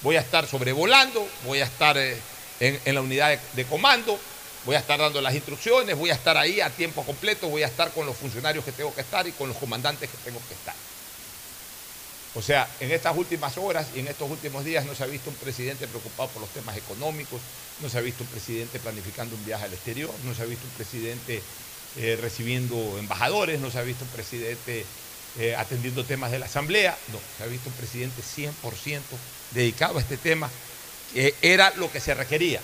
Voy 0.02 0.16
a 0.16 0.20
estar 0.20 0.46
sobrevolando, 0.46 1.26
voy 1.44 1.60
a 1.60 1.64
estar 1.64 1.96
eh, 1.96 2.20
en, 2.60 2.94
la 2.94 3.00
unidad 3.00 3.38
de 3.54 3.64
comando, 3.64 4.18
voy 4.64 4.76
a 4.76 4.78
estar 4.78 4.98
dando 4.98 5.20
las 5.20 5.34
instrucciones, 5.34 5.96
voy 5.96 6.10
a 6.10 6.14
estar 6.14 6.36
ahí 6.36 6.60
a 6.60 6.70
tiempo 6.70 7.04
completo, 7.04 7.48
voy 7.48 7.62
a 7.62 7.66
estar 7.66 7.90
con 7.92 8.06
los 8.06 8.16
funcionarios 8.16 8.64
que 8.64 8.72
tengo 8.72 8.94
que 8.94 9.02
estar 9.02 9.26
y 9.26 9.32
con 9.32 9.48
los 9.48 9.56
comandantes 9.58 10.10
que 10.10 10.16
tengo 10.18 10.40
que 10.48 10.54
estar. 10.54 10.74
O 12.36 12.42
sea, 12.42 12.68
en 12.80 12.90
estas 12.90 13.16
últimas 13.16 13.56
horas 13.58 13.86
y 13.94 14.00
en 14.00 14.08
estos 14.08 14.28
últimos 14.28 14.64
días 14.64 14.84
no 14.84 14.94
se 14.94 15.04
ha 15.04 15.06
visto 15.06 15.30
un 15.30 15.36
presidente 15.36 15.86
preocupado 15.86 16.28
por 16.30 16.42
los 16.42 16.50
temas 16.50 16.76
económicos, 16.76 17.40
no 17.80 17.88
se 17.88 17.98
ha 17.98 18.00
visto 18.00 18.24
un 18.24 18.30
presidente 18.30 18.80
planificando 18.80 19.36
un 19.36 19.44
viaje 19.44 19.66
al 19.66 19.72
exterior, 19.72 20.10
no 20.24 20.34
se 20.34 20.42
ha 20.42 20.46
visto 20.46 20.66
un 20.66 20.72
presidente 20.72 21.40
eh, 21.96 22.18
recibiendo 22.20 22.98
embajadores, 22.98 23.60
no 23.60 23.70
se 23.70 23.78
ha 23.78 23.82
visto 23.82 24.04
un 24.04 24.10
presidente 24.10 24.84
eh, 25.38 25.54
atendiendo 25.56 26.04
temas 26.04 26.32
de 26.32 26.40
la 26.40 26.46
Asamblea, 26.46 26.96
no, 27.12 27.20
se 27.38 27.44
ha 27.44 27.46
visto 27.46 27.68
un 27.68 27.76
presidente 27.76 28.20
100% 28.22 29.00
dedicado 29.52 29.98
a 29.98 30.00
este 30.00 30.16
tema, 30.16 30.50
que 31.12 31.34
era 31.40 31.72
lo 31.76 31.90
que 31.92 32.00
se 32.00 32.14
requería. 32.14 32.60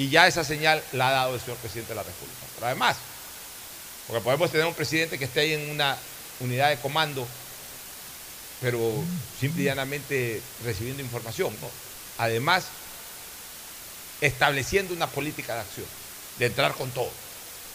Y 0.00 0.08
ya 0.08 0.26
esa 0.26 0.44
señal 0.44 0.82
la 0.92 1.08
ha 1.08 1.12
dado 1.12 1.34
el 1.34 1.40
señor 1.42 1.58
presidente 1.58 1.90
de 1.90 1.96
la 1.96 2.02
República. 2.02 2.40
Pero 2.54 2.68
además, 2.68 2.96
porque 4.06 4.24
podemos 4.24 4.50
tener 4.50 4.64
un 4.64 4.72
presidente 4.72 5.18
que 5.18 5.26
esté 5.26 5.40
ahí 5.40 5.52
en 5.52 5.68
una 5.68 5.94
unidad 6.40 6.70
de 6.70 6.78
comando 6.78 7.28
pero 8.62 8.78
simple 9.38 9.62
y 9.62 9.64
llanamente 9.66 10.40
recibiendo 10.64 11.02
información. 11.02 11.54
¿no? 11.60 11.68
Además, 12.16 12.64
estableciendo 14.22 14.94
una 14.94 15.06
política 15.06 15.54
de 15.54 15.60
acción, 15.60 15.86
de 16.38 16.46
entrar 16.46 16.72
con 16.72 16.90
todo. 16.92 17.10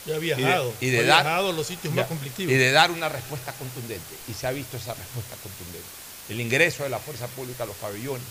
Ya 0.08 0.16
ha 0.16 0.18
viajado, 0.18 0.74
y 0.82 0.90
de, 0.90 0.98
y 0.98 0.98
de 0.98 1.04
ha 1.04 1.08
dar, 1.08 1.24
viajado 1.26 1.52
los 1.52 1.68
sitios 1.68 1.94
ya, 1.94 2.02
más 2.02 2.10
conflictivos. 2.10 2.52
Y 2.52 2.58
de 2.58 2.72
dar 2.72 2.90
una 2.90 3.08
respuesta 3.08 3.54
contundente. 3.54 4.16
Y 4.28 4.34
se 4.34 4.48
ha 4.48 4.52
visto 4.52 4.78
esa 4.78 4.96
respuesta 4.96 5.36
contundente. 5.44 5.88
El 6.30 6.42
ingreso 6.42 6.82
de 6.82 6.90
la 6.90 6.98
fuerza 6.98 7.28
pública 7.28 7.66
a 7.66 7.68
los 7.68 7.76
pabellones, 7.76 8.26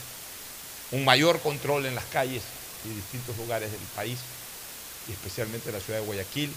un 0.91 1.05
mayor 1.05 1.41
control 1.41 1.87
en 1.87 1.95
las 1.95 2.07
calles 2.07 2.43
y 2.85 2.89
distintos 2.89 3.37
lugares 3.37 3.70
del 3.70 3.80
país, 3.95 4.18
y 5.09 5.12
especialmente 5.12 5.68
en 5.68 5.74
la 5.74 5.80
ciudad 5.80 6.01
de 6.01 6.07
Guayaquil 6.07 6.53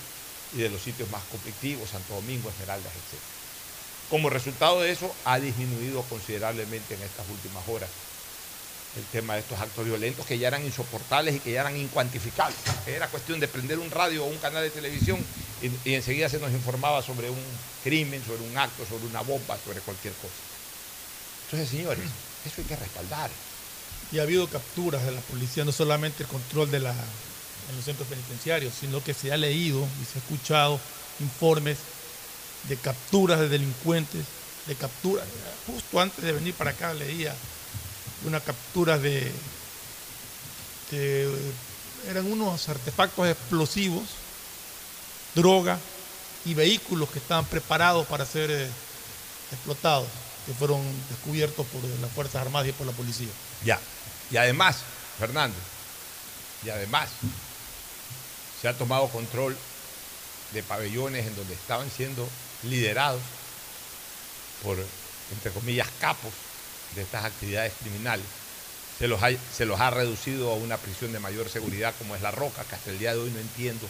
y 0.55 0.57
de 0.57 0.69
los 0.69 0.81
sitios 0.81 1.09
más 1.11 1.23
conflictivos, 1.25 1.89
Santo 1.89 2.15
Domingo, 2.15 2.49
Esmeraldas, 2.49 2.93
etc. 2.93 3.19
Como 4.09 4.29
resultado 4.29 4.81
de 4.81 4.91
eso, 4.91 5.13
ha 5.25 5.39
disminuido 5.39 6.01
considerablemente 6.03 6.95
en 6.95 7.01
estas 7.01 7.27
últimas 7.29 7.67
horas 7.67 7.89
el 8.95 9.03
tema 9.05 9.35
de 9.35 9.41
estos 9.41 9.59
actos 9.59 9.85
violentos 9.85 10.25
que 10.25 10.39
ya 10.39 10.47
eran 10.47 10.65
insoportables 10.65 11.35
y 11.35 11.39
que 11.39 11.51
ya 11.51 11.61
eran 11.61 11.77
incuantificables. 11.77 12.57
Era 12.87 13.07
cuestión 13.09 13.39
de 13.39 13.47
prender 13.47 13.77
un 13.79 13.91
radio 13.91 14.25
o 14.25 14.27
un 14.27 14.37
canal 14.37 14.63
de 14.63 14.71
televisión 14.71 15.19
y, 15.61 15.89
y, 15.89 15.93
enseguida 15.93 16.29
se 16.29 16.39
nos 16.39 16.51
informaba 16.51 17.01
sobre 17.03 17.29
un 17.29 17.43
crimen, 17.83 18.23
sobre 18.25 18.43
un 18.43 18.57
acto, 18.57 18.85
sobre 18.85 19.05
una 19.05 19.21
bomba, 19.21 19.57
sobre 19.63 19.81
cualquier 19.81 20.13
cosa. 20.15 20.33
Entonces, 21.45 21.69
señores, 21.69 22.09
eso 22.45 22.61
hay 22.61 22.67
que 22.67 22.75
respaldar. 22.75 23.29
Y 24.11 24.19
ha 24.19 24.23
habido 24.23 24.47
capturas 24.47 25.03
de 25.05 25.11
la 25.11 25.21
policía, 25.21 25.65
no 25.65 25.71
solamente 25.71 26.23
el 26.23 26.29
control 26.29 26.71
de 26.71 26.79
la, 26.79 26.91
en 26.91 27.75
los 27.75 27.85
centros 27.85 28.07
penitenciarios, 28.07 28.73
sino 28.79 29.03
que 29.03 29.13
se 29.13 29.31
ha 29.31 29.37
leído 29.37 29.85
y 30.01 30.05
se 30.05 30.17
ha 30.17 30.21
escuchado 30.21 30.79
informes 31.19 31.77
de 32.69 32.77
capturas 32.77 33.39
de 33.39 33.49
delincuentes, 33.49 34.25
de 34.65 34.75
capturas. 34.75 35.25
Justo 35.65 35.99
antes 35.99 36.23
de 36.23 36.31
venir 36.31 36.53
para 36.53 36.71
acá 36.71 36.93
leía 36.93 37.35
una 38.25 38.39
captura 38.39 38.97
de, 38.97 39.31
de 40.91 41.29
eran 42.09 42.31
unos 42.31 42.69
artefactos 42.69 43.27
explosivos, 43.27 44.03
droga 45.35 45.77
y 46.45 46.53
vehículos 46.53 47.09
que 47.09 47.19
estaban 47.19 47.45
preparados 47.45 48.07
para 48.07 48.25
ser 48.25 48.49
eh, 48.51 48.69
explotados, 49.51 50.07
que 50.45 50.53
fueron 50.53 50.81
descubiertos 51.09 51.65
por 51.67 51.83
las 51.83 52.11
Fuerzas 52.11 52.41
Armadas 52.41 52.69
y 52.69 52.71
por 52.71 52.87
la 52.87 52.93
policía. 52.93 53.27
Ya, 53.65 53.79
y 54.31 54.37
además, 54.37 54.77
Fernando, 55.19 55.57
y 56.65 56.69
además, 56.69 57.09
se 58.61 58.67
ha 58.67 58.73
tomado 58.73 59.07
control 59.09 59.55
de 60.53 60.63
pabellones 60.63 61.27
en 61.27 61.35
donde 61.35 61.53
estaban 61.53 61.89
siendo 61.89 62.27
liderados 62.63 63.21
por, 64.63 64.77
entre 65.31 65.51
comillas, 65.51 65.87
capos 65.99 66.33
de 66.95 67.03
estas 67.03 67.25
actividades 67.25 67.73
criminales. 67.81 68.25
Se 68.97 69.07
los, 69.07 69.21
ha, 69.21 69.29
se 69.55 69.65
los 69.65 69.79
ha 69.79 69.91
reducido 69.91 70.51
a 70.51 70.55
una 70.55 70.77
prisión 70.77 71.13
de 71.13 71.19
mayor 71.19 71.49
seguridad 71.49 71.93
como 71.99 72.15
es 72.15 72.21
La 72.21 72.31
Roca, 72.31 72.63
que 72.63 72.75
hasta 72.75 72.89
el 72.89 72.97
día 72.97 73.13
de 73.13 73.19
hoy 73.19 73.29
no 73.29 73.39
entiendo 73.39 73.87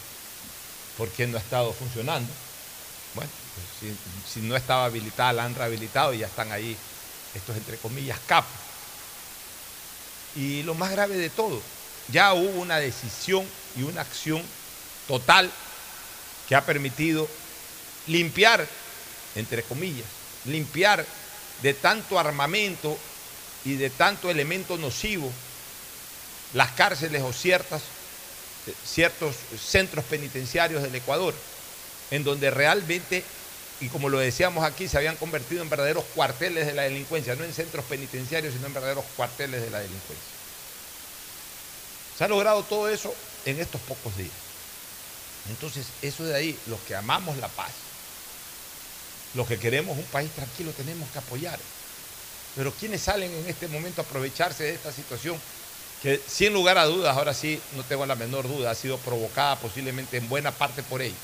por 0.98 1.10
qué 1.10 1.28
no 1.28 1.38
ha 1.38 1.42
estado 1.42 1.72
funcionando. 1.72 2.30
Bueno, 3.16 3.32
pues 3.56 3.96
si, 3.96 4.40
si, 4.40 4.46
no 4.46 4.56
estaba 4.58 4.86
habilitada, 4.86 5.32
la 5.34 5.46
han 5.46 5.56
rehabilitado 5.56 6.14
y 6.14 6.20
ya 6.20 6.28
están 6.28 6.52
ahí 6.52 6.76
estos, 7.34 7.56
entre 7.56 7.78
comillas, 7.78 8.20
capos. 8.28 8.67
Y 10.38 10.64
lo 10.64 10.76
más 10.76 10.92
grave 10.92 11.18
de 11.18 11.30
todo, 11.30 11.62
ya 12.12 12.34
hubo 12.34 12.62
una 12.62 12.78
decisión 12.80 13.46
y 13.76 13.84
una 13.84 14.02
acción 14.02 14.42
total 15.08 15.52
que 16.48 16.56
ha 16.56 16.66
permitido 16.66 17.28
limpiar, 18.08 18.68
entre 19.36 19.64
comillas, 19.64 20.06
limpiar 20.46 21.06
de 21.62 21.74
tanto 21.74 22.20
armamento 22.20 22.98
y 23.66 23.76
de 23.76 23.90
tanto 23.90 24.30
elemento 24.30 24.78
nocivo 24.78 25.32
las 26.54 26.72
cárceles 26.72 27.22
o 27.24 27.34
ciertas, 27.34 27.82
ciertos 28.86 29.36
centros 29.60 30.06
penitenciarios 30.06 30.84
del 30.84 30.96
Ecuador, 30.96 31.34
en 32.12 32.24
donde 32.24 32.52
realmente, 32.52 33.24
y 33.80 33.90
como 33.90 34.10
lo 34.10 34.18
decíamos 34.18 34.64
aquí, 34.64 34.88
se 34.88 34.98
habían 34.98 35.18
convertido 35.18 35.62
en 35.62 35.70
verdaderos 35.70 36.04
cuarteles 36.16 36.66
de 36.66 36.74
la 36.74 36.84
delincuencia, 36.84 37.36
no 37.36 37.44
en 37.44 37.54
centros 37.54 37.86
penitenciarios, 37.86 38.54
sino 38.54 38.68
en 38.68 38.74
verdaderos 38.74 39.06
cuarteles 39.16 39.62
de 39.62 39.70
la 39.70 39.80
delincuencia. 39.80 40.38
Se 42.18 42.24
ha 42.24 42.28
logrado 42.28 42.64
todo 42.64 42.90
eso 42.90 43.14
en 43.46 43.60
estos 43.60 43.80
pocos 43.82 44.18
días. 44.18 44.32
Entonces, 45.50 45.86
eso 46.02 46.24
de 46.24 46.36
ahí, 46.36 46.60
los 46.66 46.80
que 46.82 46.96
amamos 46.96 47.38
la 47.38 47.48
paz, 47.50 47.72
los 49.36 49.48
que 49.48 49.60
queremos 49.60 49.96
un 49.96 50.06
país 50.06 50.32
tranquilo, 50.32 50.72
tenemos 50.72 51.08
que 51.12 51.20
apoyar. 51.20 51.60
Pero 52.56 52.72
quienes 52.72 53.04
salen 53.04 53.32
en 53.32 53.48
este 53.48 53.68
momento 53.68 54.02
a 54.02 54.06
aprovecharse 54.06 54.64
de 54.64 54.74
esta 54.74 54.92
situación, 54.92 55.40
que 56.02 56.20
sin 56.28 56.54
lugar 56.54 56.80
a 56.80 56.86
dudas, 56.86 57.16
ahora 57.16 57.36
sí, 57.36 57.62
no 57.76 57.84
tengo 57.84 58.08
la 58.08 58.16
menor 58.16 58.48
duda, 58.48 58.72
ha 58.72 58.76
sido 58.76 58.98
provocada 58.98 59.56
posiblemente 59.58 60.18
en 60.18 60.28
buena 60.28 60.52
parte 60.52 60.82
por 60.82 61.04
ellos. 61.04 61.18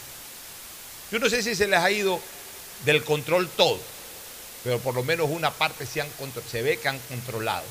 Yo 1.11 1.19
no 1.19 1.29
sé 1.29 1.41
si 1.41 1.55
se 1.55 1.67
les 1.67 1.79
ha 1.79 1.91
ido 1.91 2.19
del 2.85 3.03
control 3.03 3.49
todo, 3.49 3.79
pero 4.63 4.79
por 4.79 4.95
lo 4.95 5.03
menos 5.03 5.29
una 5.29 5.51
parte 5.51 5.85
se, 5.85 6.01
han, 6.01 6.09
se 6.49 6.61
ve 6.61 6.79
que 6.79 6.89
han 6.89 6.99
controlado. 7.09 7.65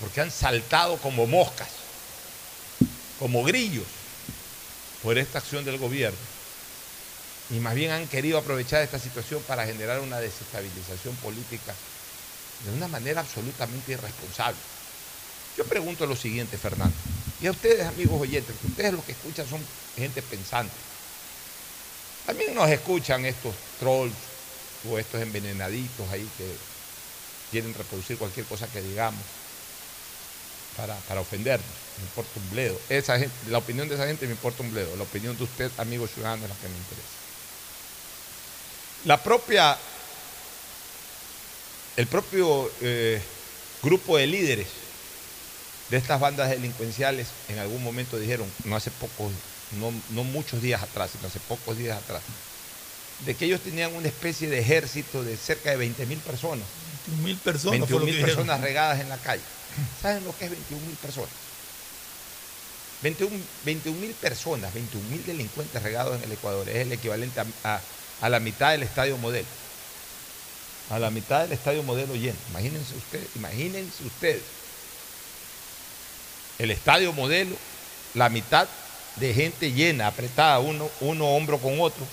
Porque 0.00 0.20
han 0.20 0.30
saltado 0.30 0.96
como 0.98 1.26
moscas, 1.26 1.68
como 3.18 3.44
grillos, 3.44 3.86
por 5.02 5.18
esta 5.18 5.38
acción 5.38 5.64
del 5.64 5.78
gobierno. 5.78 6.18
Y 7.50 7.54
más 7.60 7.74
bien 7.74 7.90
han 7.90 8.08
querido 8.08 8.38
aprovechar 8.38 8.82
esta 8.82 8.98
situación 8.98 9.42
para 9.46 9.66
generar 9.66 10.00
una 10.00 10.18
desestabilización 10.18 11.14
política 11.16 11.74
de 12.64 12.72
una 12.72 12.88
manera 12.88 13.20
absolutamente 13.20 13.92
irresponsable. 13.92 14.56
Yo 15.56 15.64
pregunto 15.64 16.06
lo 16.06 16.16
siguiente, 16.16 16.58
Fernando, 16.58 16.96
y 17.40 17.46
a 17.46 17.50
ustedes, 17.50 17.86
amigos 17.86 18.20
oyentes, 18.20 18.56
ustedes 18.64 18.94
lo 18.94 19.04
que 19.04 19.12
escuchan 19.12 19.46
son 19.46 19.60
gente 19.96 20.22
pensante. 20.22 20.72
También 22.26 22.54
nos 22.54 22.70
escuchan 22.70 23.24
estos 23.24 23.54
trolls 23.78 24.14
o 24.88 24.98
estos 24.98 25.20
envenenaditos 25.20 26.08
ahí 26.10 26.28
que 26.36 26.46
quieren 27.50 27.74
reproducir 27.74 28.18
cualquier 28.18 28.46
cosa 28.46 28.66
que 28.68 28.80
digamos 28.82 29.20
para, 30.76 30.94
para 30.96 31.20
ofendernos. 31.20 31.66
Me 31.98 32.04
importa 32.04 32.30
un 32.36 32.50
bledo. 32.50 32.78
La 33.48 33.58
opinión 33.58 33.88
de 33.88 33.94
esa 33.94 34.06
gente 34.06 34.26
me 34.26 34.32
importa 34.32 34.62
un 34.62 34.72
bledo. 34.72 34.96
La 34.96 35.04
opinión 35.04 35.36
de 35.36 35.44
usted, 35.44 35.70
amigo 35.78 36.06
ciudadano, 36.06 36.44
es 36.44 36.50
la 36.50 36.56
que 36.56 36.68
me 36.68 36.76
interesa. 36.76 37.08
La 39.04 39.22
propia, 39.22 39.76
el 41.96 42.06
propio 42.06 42.70
eh, 42.80 43.22
grupo 43.82 44.16
de 44.16 44.26
líderes 44.26 44.68
de 45.90 45.98
estas 45.98 46.18
bandas 46.18 46.48
delincuenciales 46.48 47.28
en 47.48 47.58
algún 47.58 47.84
momento 47.84 48.18
dijeron, 48.18 48.50
no 48.64 48.74
hace 48.74 48.90
pocos, 48.90 49.30
no, 49.74 49.92
no 50.10 50.24
muchos 50.24 50.62
días 50.62 50.82
atrás, 50.82 51.10
sino 51.12 51.28
hace 51.28 51.40
pocos 51.40 51.76
días 51.76 51.98
atrás, 51.98 52.22
de 53.24 53.34
que 53.34 53.46
ellos 53.46 53.60
tenían 53.60 53.94
una 53.94 54.08
especie 54.08 54.48
de 54.48 54.58
ejército 54.58 55.22
de 55.22 55.36
cerca 55.36 55.70
de 55.70 55.76
20 55.76 56.06
mil 56.06 56.18
personas. 56.18 56.66
21 57.06 57.22
mil 57.22 57.36
personas. 57.38 57.78
21 57.80 58.04
mil 58.06 58.20
personas 58.20 58.60
regadas 58.60 59.00
en 59.00 59.08
la 59.08 59.18
calle. 59.18 59.42
¿Saben 60.00 60.24
lo 60.24 60.36
que 60.36 60.46
es 60.46 60.50
21 60.50 60.86
mil 60.86 60.96
personas? 60.96 61.30
21 63.02 64.00
mil 64.00 64.14
personas, 64.14 64.72
21 64.72 65.08
mil 65.10 65.24
delincuentes 65.26 65.82
regados 65.82 66.16
en 66.16 66.24
el 66.24 66.32
Ecuador. 66.32 66.68
Es 66.68 66.76
el 66.76 66.92
equivalente 66.92 67.40
a, 67.40 67.46
a, 67.64 67.80
a, 68.22 68.28
la 68.30 68.40
mitad 68.40 68.70
del 68.70 68.82
estadio 68.82 69.18
modelo. 69.18 69.46
A 70.90 70.98
la 70.98 71.10
mitad 71.10 71.42
del 71.42 71.52
estadio 71.52 71.82
modelo 71.82 72.14
lleno. 72.14 72.38
Imagínense 72.50 72.94
ustedes, 72.96 73.28
imagínense 73.36 74.04
ustedes. 74.04 74.42
El 76.58 76.70
estadio 76.70 77.12
modelo, 77.12 77.56
la 78.14 78.28
mitad 78.30 78.68
de 79.16 79.32
gente 79.32 79.72
llena, 79.72 80.08
apretada, 80.08 80.58
uno, 80.58 80.90
uno 81.00 81.28
hombro 81.28 81.58
con 81.58 81.80
otro. 81.80 82.04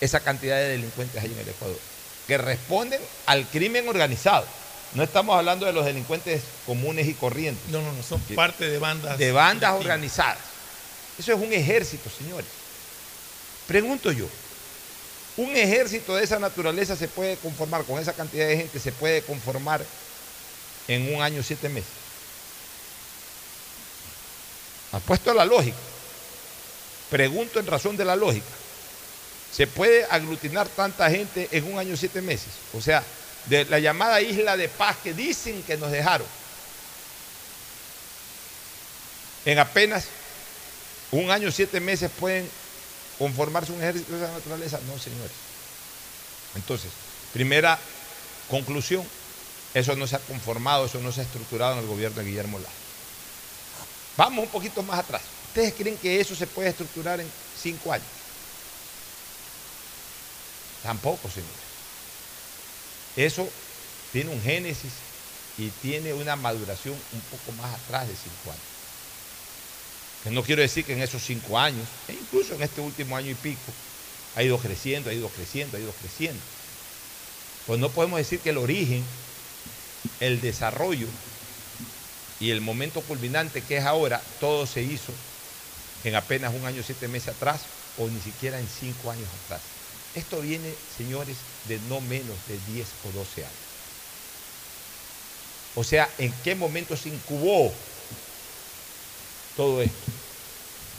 Esa 0.00 0.20
cantidad 0.20 0.56
de 0.56 0.68
delincuentes 0.68 1.22
hay 1.22 1.30
en 1.32 1.38
el 1.38 1.48
Ecuador. 1.48 1.78
que 2.26 2.38
responden 2.38 3.00
al 3.26 3.46
crimen 3.46 3.88
organizado. 3.88 4.46
No 4.94 5.02
estamos 5.02 5.36
hablando 5.36 5.64
de 5.66 5.72
los 5.72 5.84
delincuentes 5.84 6.42
comunes 6.66 7.08
y 7.08 7.14
corrientes. 7.14 7.68
No, 7.70 7.80
no, 7.80 7.92
no, 7.92 8.02
son 8.02 8.20
parte 8.34 8.68
de 8.68 8.78
bandas. 8.78 9.18
De 9.18 9.32
bandas 9.32 9.72
organizadas. 9.72 10.38
Eso 11.18 11.32
es 11.32 11.38
un 11.38 11.52
ejército, 11.52 12.10
señores. 12.10 12.50
Pregunto 13.66 14.12
yo, 14.12 14.26
¿un 15.36 15.56
ejército 15.56 16.14
de 16.14 16.24
esa 16.24 16.38
naturaleza 16.38 16.96
se 16.96 17.08
puede 17.08 17.36
conformar, 17.36 17.84
con 17.84 18.00
esa 18.00 18.12
cantidad 18.12 18.46
de 18.46 18.56
gente, 18.56 18.78
se 18.78 18.92
puede 18.92 19.22
conformar 19.22 19.84
en 20.88 21.14
un 21.14 21.22
año, 21.22 21.42
siete 21.42 21.68
meses? 21.68 21.90
Apuesto 24.92 25.30
a 25.30 25.34
la 25.34 25.44
lógica. 25.44 25.76
Pregunto 27.12 27.60
en 27.60 27.66
razón 27.66 27.94
de 27.98 28.06
la 28.06 28.16
lógica. 28.16 28.46
¿Se 29.54 29.66
puede 29.66 30.06
aglutinar 30.06 30.66
tanta 30.68 31.10
gente 31.10 31.46
en 31.52 31.70
un 31.70 31.78
año, 31.78 31.94
siete 31.94 32.22
meses? 32.22 32.48
O 32.72 32.80
sea, 32.80 33.04
de 33.44 33.66
la 33.66 33.78
llamada 33.78 34.22
isla 34.22 34.56
de 34.56 34.70
paz 34.70 34.96
que 35.04 35.12
dicen 35.12 35.62
que 35.64 35.76
nos 35.76 35.92
dejaron. 35.92 36.26
En 39.44 39.58
apenas 39.58 40.06
un 41.10 41.30
año, 41.30 41.52
siete 41.52 41.80
meses 41.80 42.10
pueden 42.18 42.48
conformarse 43.18 43.72
un 43.72 43.82
ejército 43.82 44.10
de 44.16 44.24
esa 44.24 44.32
naturaleza. 44.32 44.80
No, 44.86 44.98
señores. 44.98 45.32
Entonces, 46.54 46.90
primera 47.34 47.78
conclusión, 48.48 49.06
eso 49.74 49.94
no 49.96 50.06
se 50.06 50.16
ha 50.16 50.20
conformado, 50.20 50.86
eso 50.86 50.98
no 51.00 51.12
se 51.12 51.20
ha 51.20 51.24
estructurado 51.24 51.74
en 51.74 51.80
el 51.80 51.86
gobierno 51.86 52.22
de 52.22 52.24
Guillermo 52.24 52.58
Lazo. 52.58 52.72
Vamos 54.16 54.46
un 54.46 54.50
poquito 54.50 54.82
más 54.82 55.00
atrás. 55.00 55.20
¿Ustedes 55.52 55.74
creen 55.74 55.98
que 55.98 56.18
eso 56.18 56.34
se 56.34 56.46
puede 56.46 56.70
estructurar 56.70 57.20
en 57.20 57.30
cinco 57.60 57.92
años? 57.92 58.06
Tampoco, 60.82 61.28
señores. 61.28 61.52
Eso 63.18 63.46
tiene 64.14 64.30
un 64.30 64.40
génesis 64.40 64.92
y 65.58 65.68
tiene 65.82 66.14
una 66.14 66.36
maduración 66.36 66.94
un 67.12 67.20
poco 67.20 67.52
más 67.60 67.74
atrás 67.74 68.08
de 68.08 68.14
cinco 68.14 68.50
años. 68.50 68.64
Que 70.24 70.30
no 70.30 70.42
quiero 70.42 70.62
decir 70.62 70.86
que 70.86 70.94
en 70.94 71.02
esos 71.02 71.22
cinco 71.22 71.58
años, 71.58 71.86
e 72.08 72.14
incluso 72.14 72.54
en 72.54 72.62
este 72.62 72.80
último 72.80 73.14
año 73.14 73.30
y 73.30 73.34
pico, 73.34 73.60
ha 74.34 74.42
ido 74.42 74.56
creciendo, 74.56 75.10
ha 75.10 75.12
ido 75.12 75.28
creciendo, 75.28 75.76
ha 75.76 75.80
ido 75.80 75.92
creciendo. 75.92 76.40
Pues 77.66 77.78
no 77.78 77.90
podemos 77.90 78.16
decir 78.16 78.40
que 78.40 78.50
el 78.50 78.56
origen, 78.56 79.04
el 80.18 80.40
desarrollo 80.40 81.08
y 82.40 82.52
el 82.52 82.62
momento 82.62 83.02
culminante 83.02 83.60
que 83.60 83.76
es 83.76 83.84
ahora, 83.84 84.22
todo 84.40 84.66
se 84.66 84.80
hizo 84.80 85.12
en 86.04 86.14
apenas 86.14 86.52
un 86.54 86.66
año, 86.66 86.82
siete 86.82 87.08
meses 87.08 87.28
atrás, 87.28 87.62
o 87.98 88.08
ni 88.08 88.20
siquiera 88.20 88.58
en 88.58 88.68
cinco 88.68 89.10
años 89.10 89.28
atrás. 89.44 89.62
Esto 90.14 90.40
viene, 90.40 90.74
señores, 90.96 91.36
de 91.68 91.78
no 91.80 92.00
menos 92.00 92.36
de 92.46 92.58
10 92.72 92.88
o 93.04 93.12
12 93.12 93.44
años. 93.44 93.56
O 95.74 95.84
sea, 95.84 96.08
¿en 96.18 96.32
qué 96.42 96.54
momento 96.54 96.96
se 96.96 97.08
incubó 97.08 97.72
todo 99.56 99.80
esto? 99.80 100.12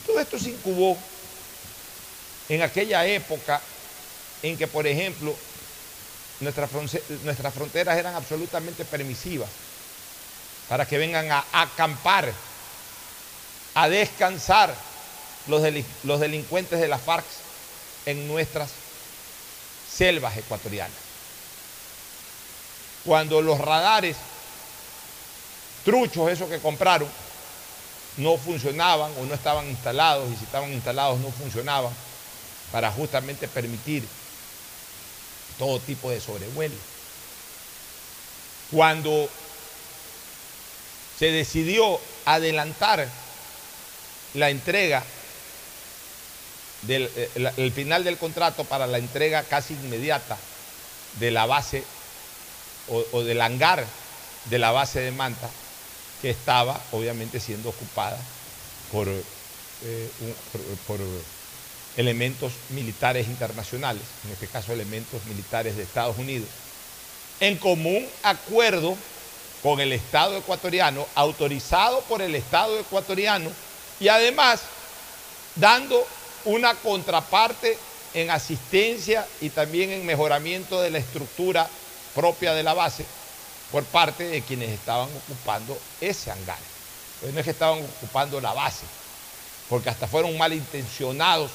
Todo 0.08 0.20
esto 0.20 0.39
se 0.39 0.49
incubó 0.49 0.97
en 2.49 2.62
aquella 2.64 3.06
época 3.06 3.62
en 4.41 4.58
que, 4.58 4.68
por 4.68 4.88
ejemplo, 4.88 5.36
nuestras, 6.39 6.72
nuestras 7.24 7.54
fronteras 7.54 7.97
eran 7.97 8.16
absolutamente 8.16 8.84
permisivas 8.84 9.49
para 10.68 10.88
que 10.88 10.97
vengan 10.97 11.32
a 11.32 11.45
acampar, 11.51 12.34
a 13.76 13.89
descansar 13.89 14.93
los, 15.48 15.62
los 16.04 16.20
delincuentes 16.20 16.80
de 16.80 16.88
la 16.88 16.98
FARC 16.98 17.26
en 18.06 18.28
nuestras 18.28 18.72
selvas 19.96 20.38
ecuatorianas. 20.38 20.98
Cuando 23.06 23.41
los 23.41 23.60
radares 23.60 24.16
truchos, 25.84 26.30
esos 26.32 26.50
que 26.50 26.60
compraron, 26.60 27.10
no 28.18 28.38
funcionaban 28.38 29.12
o 29.20 29.26
no 29.26 29.34
estaban 29.34 29.68
instalados, 29.68 30.32
y 30.32 30.36
si 30.36 30.44
estaban 30.46 30.72
instalados 30.72 31.20
no 31.20 31.32
funcionaban, 31.32 31.91
para 32.72 32.91
justamente 32.91 33.48
permitir 33.48 34.04
todo 35.58 35.80
tipo 35.80 36.10
de 36.10 36.20
sobrevuelo. 36.20 36.76
Cuando 38.72 39.30
se 41.20 41.28
decidió 41.28 42.00
adelantar 42.26 43.08
la 44.34 44.50
entrega 44.50 45.04
del 46.88 47.09
eh, 47.15 47.51
el, 47.57 47.71
final 47.71 48.03
del 48.03 48.17
contrato 48.17 48.63
para 48.65 48.88
la 48.88 48.97
entrega 48.97 49.43
casi 49.43 49.73
inmediata 49.73 50.38
de 51.19 51.31
la 51.31 51.45
base 51.45 51.84
o, 52.88 53.23
del 53.23 53.41
hangar 53.41 53.86
de 54.45 54.59
la 54.59 54.71
base 54.71 54.99
de 54.99 55.11
Manta, 55.11 55.49
que 56.21 56.29
estaba 56.29 56.79
obviamente 56.91 57.39
siendo 57.39 57.69
ocupada 57.69 58.19
por, 58.91 59.07
eh, 59.07 60.09
por, 60.86 60.99
elementos 61.95 62.53
militares 62.69 63.27
internacionales, 63.27 64.03
en 64.25 64.31
este 64.31 64.47
caso 64.47 64.73
elementos 64.73 65.23
militares 65.25 65.77
de 65.77 65.84
Estados 65.84 66.17
Unidos, 66.17 66.49
en 67.39 67.57
común 67.57 68.05
acuerdo 68.23 68.97
con 69.61 69.79
el 69.79 69.93
Estado 69.93 70.38
ecuatoriano, 70.38 71.07
autorizado 71.15 72.01
por 72.01 72.21
el 72.21 72.36
Estado 72.36 72.77
ecuatoriano 72.79 73.49
y 73.99 74.09
además 74.09 74.61
dando 75.55 76.05
una 76.46 76.76
contraparte 76.76 77.78
en 78.14 78.30
asistencia 78.30 79.28
y 79.41 79.50
también 79.50 79.91
en 79.91 80.06
mejoramiento 80.06 80.82
de 80.82 80.91
la 80.91 81.00
estructura 81.00 81.68
propia 82.14 82.54
de 82.54 82.64
la 82.64 82.74
base 82.74 83.06
por 83.72 83.84
parte 83.86 84.26
de 84.26 84.41
quienes 84.41 84.70
estaban 84.70 85.10
ocupando 85.16 85.78
ese 86.00 86.32
hangar. 86.32 86.60
Pues 87.22 87.34
no 87.34 87.39
es 87.39 87.46
que 87.46 87.52
estaban 87.52 87.80
ocupando 87.80 88.39
la 88.39 88.54
base, 88.54 88.86
porque 89.70 89.89
hasta 89.89 90.08
fueron 90.08 90.38
malintencionados 90.38 91.50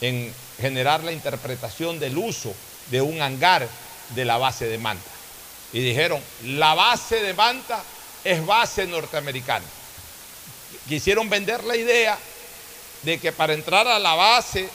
en 0.00 0.34
generar 0.60 1.02
la 1.04 1.12
interpretación 1.12 1.98
del 1.98 2.18
uso 2.18 2.54
de 2.90 3.00
un 3.00 3.22
hangar 3.22 3.66
de 4.14 4.24
la 4.24 4.36
base 4.38 4.66
de 4.66 4.78
Manta. 4.78 5.10
Y 5.72 5.80
dijeron, 5.80 6.20
la 6.44 6.74
base 6.74 7.22
de 7.22 7.32
Manta 7.32 7.82
es 8.24 8.44
base 8.44 8.86
norteamericana. 8.86 9.64
Quisieron 10.88 11.30
vender 11.30 11.64
la 11.64 11.76
idea 11.76 12.18
de 13.02 13.18
que 13.18 13.32
para 13.32 13.54
entrar 13.54 13.86
a 13.88 13.98
la 13.98 14.14
base 14.14 14.68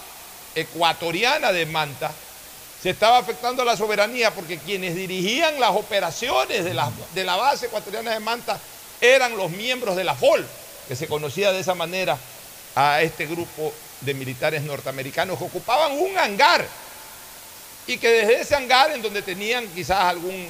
ecuatoriana 0.56 1.52
de 1.52 1.66
Manta 1.66 2.12
se 2.82 2.92
estaba 2.92 3.18
afectando 3.18 3.66
la 3.66 3.76
soberanía 3.76 4.32
porque 4.32 4.58
quienes 4.58 4.96
dirigían 4.96 5.60
las 5.60 5.72
operaciones 5.72 6.64
de 6.64 6.74
la, 6.74 6.92
de 7.14 7.24
la 7.24 7.36
base 7.36 7.68
ecuatoriana 7.68 8.12
de 8.12 8.20
Manta 8.20 8.60
eran 9.02 9.36
los 9.38 9.52
miembros 9.52 9.96
de 9.96 10.04
la 10.04 10.16
FOL, 10.16 10.46
que 10.88 10.96
se 10.96 11.08
conocía 11.08 11.52
de 11.52 11.60
esa 11.60 11.76
manera 11.76 12.18
a 12.76 13.02
este 13.02 13.26
grupo 13.26 13.74
de 14.02 14.14
militares 14.14 14.62
norteamericanos 14.64 15.38
que 15.38 15.46
ocupaban 15.46 15.94
un 15.94 16.18
hangar 16.18 16.66
y 17.88 17.98
que 17.98 18.10
desde 18.10 18.42
ese 18.42 18.56
hangar 18.56 18.92
en 18.92 19.02
donde 19.02 19.22
tenían 19.22 19.68
quizás 19.68 20.00
algún, 20.02 20.48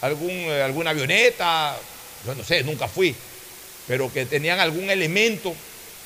algún, 0.00 0.30
eh, 0.30 0.62
alguna 0.62 0.90
avioneta, 0.90 1.76
yo 2.24 2.34
no 2.34 2.44
sé, 2.44 2.62
nunca 2.62 2.88
fui, 2.88 3.14
pero 3.86 4.12
que 4.12 4.26
tenían 4.26 4.60
algún 4.60 4.90
elemento 4.90 5.54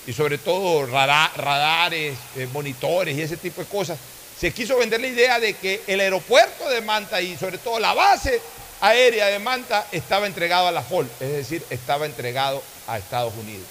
y 0.06 0.12
sobre 0.12 0.38
todo 0.38 0.86
radares, 0.86 2.16
eh, 2.36 2.48
monitores 2.52 3.16
y 3.16 3.22
ese 3.22 3.36
tipo 3.36 3.60
de 3.60 3.68
cosas, 3.68 3.98
se 4.38 4.52
quiso 4.52 4.76
vender 4.76 5.00
la 5.00 5.06
idea 5.06 5.38
de 5.38 5.54
que 5.54 5.82
el 5.86 6.00
aeropuerto 6.00 6.68
de 6.68 6.80
Manta 6.80 7.20
y 7.20 7.36
sobre 7.36 7.58
todo 7.58 7.78
la 7.78 7.94
base 7.94 8.40
aérea 8.80 9.26
de 9.26 9.38
Manta 9.38 9.86
estaba 9.92 10.26
entregado 10.26 10.66
a 10.66 10.72
la 10.72 10.82
FOL, 10.82 11.08
es 11.20 11.32
decir, 11.32 11.64
estaba 11.70 12.06
entregado 12.06 12.62
a 12.88 12.98
Estados 12.98 13.32
Unidos. 13.34 13.66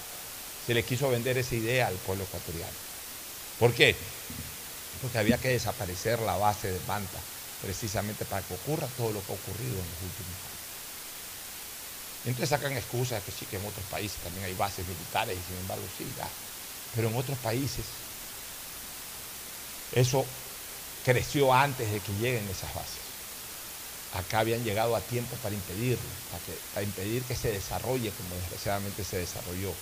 Se 0.66 0.72
le 0.72 0.82
quiso 0.82 1.10
vender 1.10 1.36
esa 1.36 1.54
idea 1.54 1.88
al 1.88 1.94
pueblo 1.96 2.24
ecuatoriano. 2.24 2.72
¿Por 3.58 3.74
qué? 3.74 3.94
Porque 5.02 5.18
había 5.18 5.36
que 5.36 5.48
desaparecer 5.48 6.20
la 6.20 6.36
base 6.36 6.72
de 6.72 6.80
Manta, 6.86 7.18
precisamente 7.60 8.24
para 8.24 8.40
que 8.42 8.54
ocurra 8.54 8.86
todo 8.96 9.12
lo 9.12 9.20
que 9.20 9.32
ha 9.32 9.36
ocurrido 9.36 9.72
en 9.72 9.76
los 9.76 10.02
últimos 10.02 10.36
años. 10.40 10.51
Entonces 12.24 12.50
sacan 12.50 12.76
excusas 12.76 13.22
que 13.24 13.32
sí, 13.32 13.46
que 13.46 13.56
en 13.56 13.66
otros 13.66 13.84
países 13.90 14.18
también 14.22 14.44
hay 14.46 14.54
bases 14.54 14.86
militares 14.86 15.36
y 15.36 15.42
sin 15.48 15.60
embargo 15.60 15.84
sí, 15.96 16.06
ya. 16.16 16.28
Pero 16.94 17.08
en 17.08 17.16
otros 17.16 17.36
países 17.38 17.84
eso 19.92 20.24
creció 21.04 21.52
antes 21.52 21.90
de 21.90 22.00
que 22.00 22.12
lleguen 22.14 22.48
esas 22.48 22.72
bases. 22.74 23.02
Acá 24.14 24.40
habían 24.40 24.62
llegado 24.62 24.94
a 24.94 25.00
tiempo 25.00 25.34
para 25.42 25.54
impedirlo, 25.54 25.98
para, 26.74 26.84
impedir 26.84 27.22
que 27.22 27.34
se 27.34 27.50
desarrolle 27.50 28.10
como 28.10 28.34
desgraciadamente 28.36 29.04
se 29.04 29.18
desarrolló. 29.18 29.72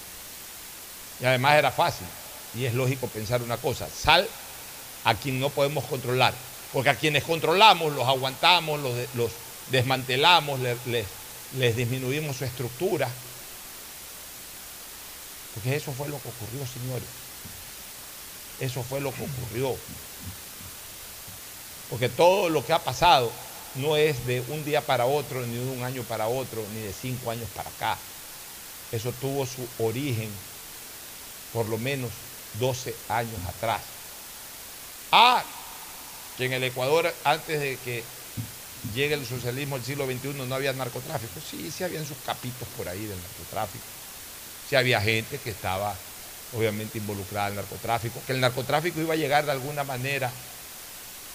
Y 1.21 1.25
además 1.25 1.59
era 1.59 1.71
fácil, 1.71 2.07
y 2.55 2.65
es 2.65 2.75
lógico 2.75 3.09
pensar 3.09 3.43
una 3.43 3.57
cosa, 3.57 3.89
sal 3.89 4.27
a 5.05 5.15
quien 5.15 5.41
no 5.41 5.51
podemos 5.51 5.85
controlar, 5.85 6.33
porque 6.73 6.91
a 6.91 6.95
quienes 6.95 7.25
controlamos 7.25 7.93
los 7.95 8.07
aguantamos, 8.07 8.81
los, 8.81 9.33
desmantelamos, 9.71 10.61
les 10.61 11.07
disminuimos 11.53 12.37
su 12.37 12.45
estructura. 12.45 13.09
Porque 15.55 15.77
eso 15.77 15.93
fue 15.93 16.09
lo 16.09 16.21
que 16.21 16.29
ocurrió, 16.29 16.67
señores. 16.67 17.09
Eso 18.61 18.83
fue 18.83 19.01
lo 19.01 19.13
que 19.13 19.25
ocurrió. 19.25 19.77
Porque 21.89 22.09
todo 22.09 22.49
lo 22.49 22.65
que 22.65 22.73
ha 22.73 22.79
pasado 22.79 23.31
no 23.75 23.97
es 23.97 24.27
de 24.27 24.43
un 24.49 24.65
día 24.65 24.81
para 24.81 25.07
otro, 25.07 25.45
ni 25.47 25.57
de 25.57 25.71
un 25.71 25.83
año 25.83 26.03
para 26.05 26.29
otro, 26.29 26.65
ni 26.75 26.83
de 26.83 26.93
cinco 26.93 27.31
años 27.31 27.49
para 27.55 27.71
acá. 27.71 27.99
Eso 28.93 29.13
tuvo 29.13 29.47
su 29.47 29.67
origen 29.79 30.31
por 31.53 31.69
lo 31.69 31.79
menos 31.79 32.11
12 32.59 32.95
años 33.09 33.39
atrás. 33.49 33.81
Ah, 35.13 35.43
que 36.37 36.47
en 36.47 36.53
el 36.53 36.65
Ecuador, 36.65 37.13
antes 37.25 37.61
de 37.61 37.77
que 37.85 38.05
llegue 38.95 39.15
el 39.15 39.27
socialismo 39.27 39.77
del 39.77 39.85
siglo 39.85 40.07
XXI, 40.07 40.47
no 40.47 40.55
había 40.55 40.73
narcotráfico. 40.73 41.41
Sí, 41.41 41.71
sí 41.71 41.85
habían 41.85 42.07
sus 42.07 42.17
capitos 42.19 42.69
por 42.77 42.89
ahí 42.89 43.07
del 43.07 43.21
narcotráfico. 43.21 43.85
Sí 44.69 44.77
había 44.77 45.01
gente 45.01 45.39
que 45.39 45.51
estaba 45.51 45.95
obviamente 46.57 46.99
involucrada 46.99 47.49
en 47.49 47.57
narcotráfico, 47.57 48.21
que 48.27 48.33
el 48.33 48.41
narcotráfico 48.41 49.01
iba 49.01 49.15
a 49.15 49.17
llegar 49.17 49.45
de 49.45 49.53
alguna 49.53 49.85
manera 49.85 50.31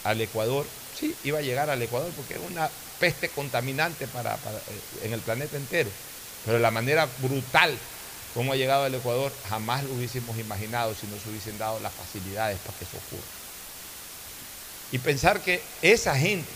al 0.04 0.20
Ecuador. 0.22 0.66
Sí, 1.00 1.16
iba 1.24 1.40
a 1.40 1.42
llegar 1.42 1.70
al 1.70 1.82
Ecuador 1.82 2.12
porque 2.16 2.36
era 2.36 2.44
una 2.44 2.70
peste 3.00 3.30
contaminante 3.30 4.08
para, 4.08 4.36
eh, 4.36 5.06
en 5.06 5.14
el 5.14 5.22
planeta 5.22 5.58
entero. 5.58 5.90
Pero 6.46 6.60
la 6.60 6.72
manera 6.72 7.08
brutal 7.22 7.78
como 8.36 8.52
ha 8.52 8.58
llegado 8.58 8.84
al 8.84 8.94
Ecuador, 8.94 9.32
jamás 9.48 9.86
lo 9.86 9.94
hubiésemos 9.94 10.38
imaginado 10.38 10.94
si 10.94 11.08
no 11.08 11.18
se 11.18 11.30
hubiesen 11.30 11.58
dado 11.58 11.80
las 11.80 11.94
facilidades 11.94 12.60
para 12.60 12.78
que 12.78 12.84
eso 12.84 12.98
ocurra. 12.98 13.24
Y 14.92 14.98
pensar 14.98 15.42
que 15.42 15.62
esa 15.82 16.18
gente 16.18 16.52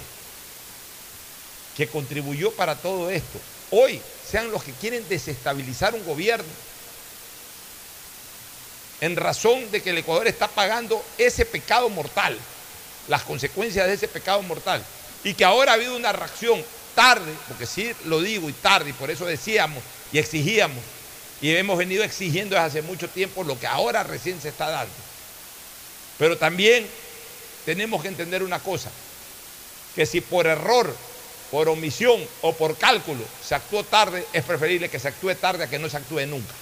que 1.79 1.87
contribuyó 1.87 2.51
para 2.51 2.75
todo 2.75 3.09
esto, 3.09 3.39
hoy 3.71 4.01
sean 4.29 4.51
los 4.51 4.65
que 4.65 4.73
quieren 4.73 5.07
desestabilizar 5.07 5.95
un 5.95 6.03
gobierno 6.03 6.43
en 8.99 9.15
razón 9.15 9.71
de 9.71 9.81
que 9.81 9.91
el 9.91 9.99
Ecuador 9.99 10.27
está 10.27 10.49
pagando 10.49 11.01
ese 11.17 11.45
pecado 11.45 11.87
mortal, 11.87 12.37
las 13.07 13.23
consecuencias 13.23 13.87
de 13.87 13.93
ese 13.93 14.09
pecado 14.09 14.41
mortal, 14.41 14.83
y 15.23 15.33
que 15.33 15.45
ahora 15.45 15.71
ha 15.71 15.75
habido 15.75 15.95
una 15.95 16.11
reacción 16.11 16.61
tarde, 16.95 17.33
porque 17.47 17.65
sí 17.65 17.93
lo 18.03 18.21
digo 18.21 18.49
y 18.49 18.53
tarde, 18.53 18.89
y 18.89 18.93
por 18.93 19.09
eso 19.09 19.25
decíamos 19.25 19.81
y 20.11 20.17
exigíamos, 20.17 20.83
y 21.39 21.55
hemos 21.55 21.77
venido 21.77 22.03
exigiendo 22.03 22.55
desde 22.55 22.67
hace 22.67 22.81
mucho 22.81 23.07
tiempo 23.07 23.45
lo 23.45 23.57
que 23.57 23.67
ahora 23.67 24.03
recién 24.03 24.41
se 24.41 24.49
está 24.49 24.69
dando. 24.69 24.93
Pero 26.17 26.37
también 26.37 26.85
tenemos 27.65 28.01
que 28.01 28.09
entender 28.09 28.43
una 28.43 28.59
cosa, 28.59 28.91
que 29.95 30.05
si 30.05 30.19
por 30.19 30.45
error, 30.45 30.93
por 31.51 31.67
omisión 31.69 32.25
o 32.41 32.53
por 32.53 32.77
cálculo 32.77 33.23
se 33.43 33.55
actuó 33.55 33.83
tarde, 33.83 34.25
es 34.33 34.43
preferible 34.43 34.89
que 34.89 34.99
se 34.99 35.07
actúe 35.07 35.35
tarde 35.35 35.63
a 35.63 35.69
que 35.69 35.79
no 35.79 35.89
se 35.89 35.97
actúe 35.97 36.25
nunca. 36.27 36.53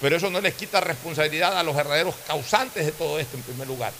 Pero 0.00 0.16
eso 0.16 0.30
no 0.30 0.40
les 0.40 0.54
quita 0.54 0.80
responsabilidad 0.80 1.56
a 1.58 1.62
los 1.62 1.76
verdaderos 1.76 2.14
causantes 2.26 2.84
de 2.84 2.92
todo 2.92 3.18
esto 3.18 3.36
en 3.36 3.42
primer 3.42 3.68
lugar. 3.68 3.92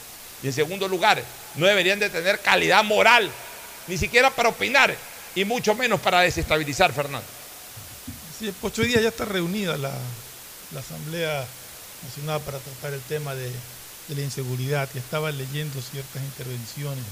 Y 0.43 0.49
en 0.49 0.53
segundo 0.53 0.89
lugar, 0.89 1.22
no 1.55 1.66
deberían 1.66 2.01
de 2.01 2.11
tener 2.11 2.41
calidad 2.41 2.83
moral, 2.83 3.30
ni 3.87 3.97
siquiera 3.97 4.30
para 4.30 4.49
opinar, 4.49 4.95
y 5.35 5.45
mucho 5.45 5.74
menos 5.74 6.01
para 6.01 6.20
desestabilizar, 6.20 6.93
Fernando. 6.93 7.26
Sí, 8.39 8.53
ocho 8.62 8.83
días 8.83 9.03
ya 9.03 9.09
está 9.09 9.24
reunida 9.24 9.76
la, 9.76 9.93
Asamblea 10.76 11.47
Nacional 12.03 12.41
para 12.41 12.59
tratar 12.59 12.95
el 12.95 13.03
tema 13.03 13.35
de, 13.35 13.53
la 14.09 14.20
inseguridad 14.20 14.89
y 14.95 14.99
estaba 14.99 15.30
leyendo 15.30 15.80
ciertas 15.80 16.22
intervenciones 16.22 17.05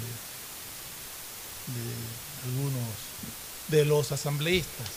de 1.67 2.30
algunos 2.45 2.89
de 3.69 3.85
los 3.85 4.13
asambleístas, 4.13 4.89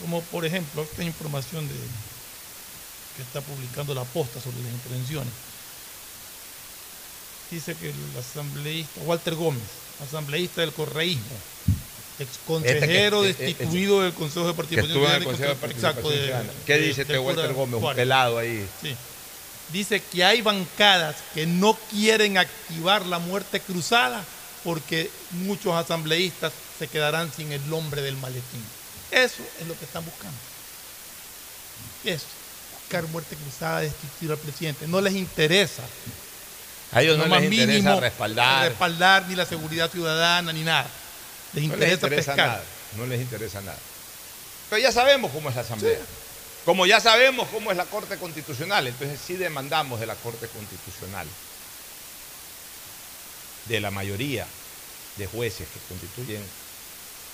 como 0.00 0.20
por 0.22 0.44
ejemplo 0.44 0.82
esta 0.82 1.04
información 1.04 1.66
de, 1.68 1.74
que 3.16 3.22
está 3.22 3.40
publicando 3.40 3.94
la 3.94 4.04
posta 4.04 4.40
sobre 4.40 4.62
las 4.62 4.72
intervenciones. 4.72 5.32
Dice 7.50 7.74
que 7.76 7.90
el 7.90 8.18
asambleísta 8.18 9.00
Walter 9.02 9.34
Gómez, 9.34 9.62
asambleísta 10.02 10.62
del 10.62 10.72
correísmo, 10.72 11.36
ex 12.18 12.30
consejero 12.46 13.24
este 13.24 13.38
que, 13.38 13.44
destituido 13.46 14.02
del 14.02 14.12
Consejo 14.12 14.46
de 14.46 14.54
Participación 14.54 14.98
Ciudadana. 14.98 15.24
Exacto. 15.70 16.10
De, 16.10 16.34
¿Qué 16.66 16.78
dice 16.78 17.02
este 17.02 17.18
Walter 17.18 17.52
Gómez? 17.52 17.82
Un 17.82 17.94
pelado 17.94 18.38
ahí. 18.38 18.66
Sí. 18.82 18.96
Dice 19.72 20.00
que 20.00 20.24
hay 20.24 20.42
bancadas 20.42 21.16
que 21.32 21.46
no 21.46 21.74
quieren 21.90 22.38
activar 22.38 23.06
la 23.06 23.18
muerte 23.18 23.60
cruzada 23.60 24.24
porque 24.64 25.10
muchos 25.30 25.74
asambleístas 25.74 26.52
se 26.78 26.88
quedarán 26.88 27.30
sin 27.32 27.52
el 27.52 27.68
nombre 27.68 28.02
del 28.02 28.16
maletín. 28.16 28.64
Eso 29.10 29.42
es 29.60 29.68
lo 29.68 29.78
que 29.78 29.84
están 29.84 30.04
buscando. 30.04 30.36
Eso 32.04 32.26
buscar 32.84 33.04
muerte 33.08 33.36
cruzada, 33.36 33.80
destituir 33.80 34.32
al 34.32 34.38
presidente. 34.38 34.86
No 34.86 35.00
les 35.00 35.14
interesa. 35.14 35.82
A 36.92 37.02
ellos 37.02 37.18
no, 37.18 37.26
no 37.26 37.36
les 37.36 37.50
interesa 37.50 37.72
mínimo, 37.72 38.00
respaldar. 38.00 38.68
respaldar 38.68 39.26
ni 39.26 39.34
la 39.34 39.46
seguridad 39.46 39.90
ciudadana 39.90 40.52
ni 40.52 40.62
nada. 40.62 40.86
Les 41.54 41.64
interesa, 41.64 41.78
no 41.84 41.86
les 41.86 41.94
interesa 41.94 42.32
pescar. 42.32 42.48
nada. 42.48 42.64
No 42.96 43.06
les 43.06 43.20
interesa 43.20 43.60
nada. 43.62 43.78
Pero 44.70 44.82
ya 44.82 44.92
sabemos 44.92 45.32
cómo 45.32 45.48
es 45.48 45.56
la 45.56 45.62
Asamblea. 45.62 45.98
Sí. 45.98 46.04
Como 46.64 46.86
ya 46.86 47.00
sabemos 47.00 47.48
cómo 47.48 47.70
es 47.70 47.76
la 47.76 47.84
Corte 47.84 48.16
Constitucional, 48.16 48.86
entonces 48.86 49.20
sí 49.24 49.34
demandamos 49.34 50.00
de 50.00 50.06
la 50.06 50.14
Corte 50.14 50.48
Constitucional, 50.48 51.26
de 53.68 53.80
la 53.80 53.90
mayoría 53.90 54.46
de 55.16 55.26
jueces 55.26 55.66
que 55.68 55.80
constituyen, 55.88 56.42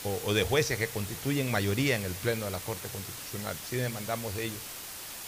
o, 0.05 0.33
de 0.33 0.43
jueces 0.45 0.79
que 0.79 0.89
constituyen 0.89 1.51
mayoría 1.51 1.97
en 1.97 2.05
el 2.05 2.13
Pleno 2.13 2.45
de 2.45 2.51
la 2.51 2.59
Corte 2.61 2.89
Constitucional, 2.89 3.57
sí 3.69 3.77
demandamos 3.77 4.35
de 4.35 4.45
ellos 4.45 4.63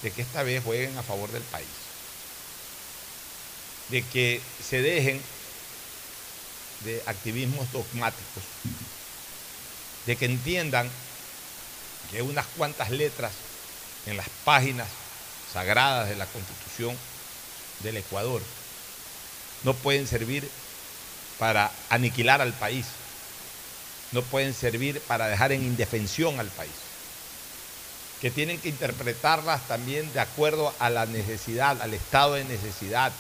de 0.03 0.11
que 0.11 0.23
esta 0.23 0.43
vez 0.43 0.63
jueguen 0.65 0.97
a 0.99 1.03
favor 1.03 1.31
del 1.31 1.43
país, 1.43 1.67
de 3.89 4.03
que 4.03 4.41
se 4.61 4.83
dejen 4.83 5.21
de 6.85 7.03
activismos 7.07 7.71
dogmáticos, 7.73 8.43
de 10.07 10.17
que 10.17 10.25
entiendan 10.25 10.91
que 12.11 12.23
unas 12.23 12.47
cuantas 12.49 12.91
letras 12.91 13.33
en 14.07 14.17
las 14.17 14.29
páginas 14.45 14.89
sagradas 15.53 16.09
de 16.09 16.17
la 16.17 16.27
Constitución 16.27 16.97
del 17.79 17.99
Ecuador 17.99 18.43
no 19.63 19.75
pueden 19.75 20.07
servir 20.09 20.51
para 21.43 21.73
aniquilar 21.91 22.41
al 22.41 22.53
país, 22.53 22.87
no 24.13 24.23
pueden 24.23 24.55
servir 24.55 25.01
para 25.09 25.27
dejar 25.27 25.51
en 25.51 25.65
indefensión 25.65 26.39
al 26.39 26.47
país 26.47 26.71
que 28.21 28.31
tienen 28.31 28.61
que 28.61 28.69
interpretarlas 28.69 29.67
también 29.67 30.13
de 30.13 30.21
acuerdo 30.21 30.73
a 30.79 30.89
la 30.89 31.05
necesidad, 31.07 31.83
al 31.83 31.95
estado 31.95 32.35
de 32.35 32.45
necesidad, 32.45 33.11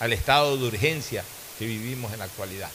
al 0.00 0.12
estado 0.12 0.56
de 0.56 0.64
urgencia 0.64 1.22
que 1.56 1.66
vivimos 1.66 2.12
en 2.12 2.18
la 2.18 2.24
actualidad. 2.24 2.68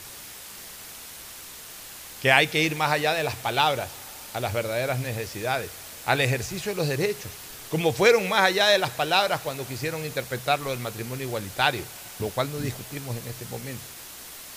Que 2.22 2.32
hay 2.32 2.46
que 2.46 2.62
ir 2.62 2.74
más 2.74 2.90
allá 2.90 3.12
de 3.12 3.24
las 3.24 3.34
palabras, 3.34 3.90
a 4.32 4.40
las 4.40 4.54
verdaderas 4.54 5.00
necesidades, 5.00 5.68
al 6.06 6.22
ejercicio 6.22 6.72
de 6.72 6.76
los 6.76 6.88
derechos, 6.88 7.30
como 7.70 7.92
fueron 7.92 8.26
más 8.30 8.44
allá 8.44 8.68
de 8.68 8.78
las 8.78 8.90
palabras 8.92 9.42
cuando 9.42 9.68
quisieron 9.68 10.02
interpretar 10.06 10.60
lo 10.60 10.70
del 10.70 10.78
matrimonio 10.78 11.26
igualitario, 11.26 11.82
lo 12.20 12.30
cual 12.30 12.50
no 12.50 12.60
discutimos 12.60 13.14
en 13.14 13.28
este 13.28 13.44
momento. 13.50 13.97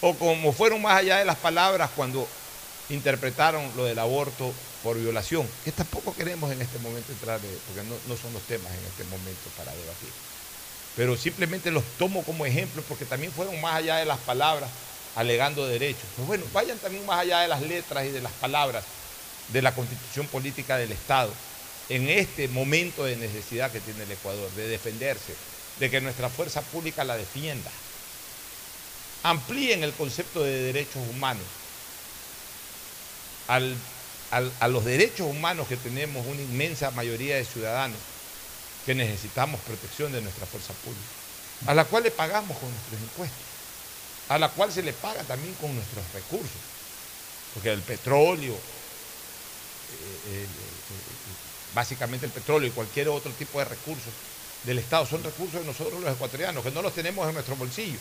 O 0.01 0.15
como 0.15 0.51
fueron 0.51 0.81
más 0.81 0.97
allá 0.97 1.17
de 1.17 1.25
las 1.25 1.37
palabras 1.37 1.89
cuando 1.95 2.27
interpretaron 2.89 3.71
lo 3.75 3.85
del 3.85 3.99
aborto 3.99 4.51
por 4.83 4.97
violación, 4.97 5.47
que 5.63 5.71
tampoco 5.71 6.15
queremos 6.15 6.51
en 6.51 6.61
este 6.61 6.79
momento 6.79 7.11
entrar, 7.11 7.39
porque 7.39 7.87
no, 7.87 7.95
no, 8.07 8.19
son 8.19 8.33
los 8.33 8.41
temas 8.43 8.71
en 8.71 8.85
este 8.85 9.03
momento 9.05 9.49
para 9.55 9.71
debatir. 9.71 10.09
Pero 10.95 11.15
simplemente 11.15 11.71
los 11.71 11.83
tomo 11.97 12.23
como 12.23 12.45
ejemplo 12.45 12.83
porque 12.87 13.05
también 13.05 13.31
fueron 13.31 13.61
más 13.61 13.75
allá 13.75 13.97
de 13.97 14.05
las 14.05 14.19
palabras 14.19 14.69
alegando 15.15 15.67
derechos. 15.67 16.03
Pues 16.15 16.27
bueno, 16.27 16.45
vayan 16.53 16.77
también 16.79 17.05
más 17.05 17.19
allá 17.19 17.41
de 17.41 17.47
las 17.47 17.61
letras 17.61 18.05
y 18.05 18.09
de 18.09 18.21
las 18.21 18.31
palabras 18.33 18.83
de 19.49 19.61
la 19.61 19.73
constitución 19.73 20.27
política 20.27 20.77
del 20.77 20.91
Estado 20.91 21.31
en 21.89 22.09
este 22.09 22.47
momento 22.47 23.03
de 23.03 23.17
necesidad 23.17 23.71
que 23.71 23.81
tiene 23.81 24.03
el 24.03 24.11
Ecuador, 24.11 24.49
de 24.51 24.67
defenderse, 24.67 25.35
de 25.79 25.89
que 25.89 26.01
nuestra 26.01 26.29
fuerza 26.29 26.61
pública 26.61 27.03
la 27.03 27.17
defienda. 27.17 27.69
Amplíen 29.23 29.83
el 29.83 29.93
concepto 29.93 30.43
de 30.43 30.61
derechos 30.61 31.01
humanos. 31.09 31.45
Al 33.47 33.75
a 34.31 34.67
los 34.69 34.85
derechos 34.85 35.27
humanos 35.27 35.67
que 35.67 35.75
tenemos 35.75 36.25
una 36.25 36.41
inmensa 36.41 36.89
mayoría 36.91 37.35
de 37.35 37.43
ciudadanos 37.43 37.97
que 38.85 38.95
necesitamos 38.95 39.59
protección 39.61 40.11
de 40.13 40.21
nuestra 40.21 40.45
fuerza 40.45 40.73
pública, 40.73 41.05
a 41.67 41.75
la 41.75 41.83
cual 41.83 42.03
le 42.03 42.11
pagamos 42.11 42.57
con 42.57 42.69
nuestros 42.71 43.01
impuestos, 43.01 43.45
a 44.29 44.39
la 44.39 44.49
cual 44.49 44.71
se 44.71 44.83
le 44.83 44.93
paga 44.93 45.21
también 45.23 45.53
con 45.55 45.75
nuestros 45.75 46.03
recursos, 46.13 46.61
porque 47.53 47.71
el 47.71 47.81
petróleo, 47.81 48.53
eh, 48.53 48.57
eh, 50.29 50.47
básicamente 51.75 52.25
el 52.25 52.31
petróleo 52.31 52.69
y 52.69 52.71
cualquier 52.71 53.09
otro 53.09 53.31
tipo 53.33 53.59
de 53.59 53.65
recursos 53.65 54.13
del 54.63 54.79
Estado 54.79 55.05
son 55.05 55.23
recursos 55.23 55.59
de 55.59 55.67
nosotros 55.67 56.01
los 56.01 56.13
ecuatorianos, 56.13 56.63
que 56.63 56.71
no 56.71 56.81
los 56.81 56.95
tenemos 56.95 57.27
en 57.27 57.33
nuestro 57.33 57.57
bolsillo, 57.57 57.99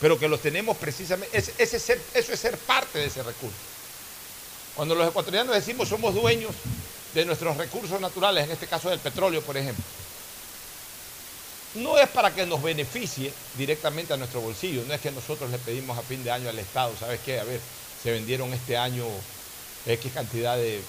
pero 0.00 0.18
que 0.18 0.28
los 0.28 0.40
tenemos 0.40 0.76
precisamente, 0.78 1.36
ese, 1.36 1.52
eso 1.62 2.32
es 2.32 2.40
ser 2.40 2.58
parte 2.58 2.98
de 2.98 3.06
ese 3.06 3.22
recurso. 3.22 3.56
Cuando 4.74 4.94
los 4.94 5.08
ecuatorianos 5.08 5.54
decimos 5.54 5.88
somos 5.88 6.14
dueños 6.14 6.52
de 7.14 7.24
nuestros 7.24 7.56
recursos 7.56 8.00
naturales, 8.00 8.44
en 8.44 8.50
este 8.52 8.66
caso 8.66 8.88
del 8.88 8.98
petróleo, 8.98 9.42
por 9.42 9.56
ejemplo, 9.56 9.84
no 11.74 11.98
es 11.98 12.08
para 12.08 12.34
que 12.34 12.46
nos 12.46 12.62
beneficie 12.62 13.32
directamente 13.58 14.14
a 14.14 14.16
nuestro 14.16 14.40
bolsillo, 14.40 14.82
no 14.86 14.94
es 14.94 15.00
que 15.00 15.12
nosotros 15.12 15.50
le 15.50 15.58
pedimos 15.58 15.98
a 15.98 16.02
fin 16.02 16.24
de 16.24 16.30
año 16.30 16.48
al 16.48 16.58
Estado, 16.58 16.96
¿sabes 16.98 17.20
qué? 17.20 17.38
A 17.38 17.44
ver, 17.44 17.60
se 18.02 18.10
vendieron 18.10 18.52
este 18.54 18.76
año 18.76 19.04
X 19.84 20.12
cantidad 20.12 20.56
de 20.56 20.82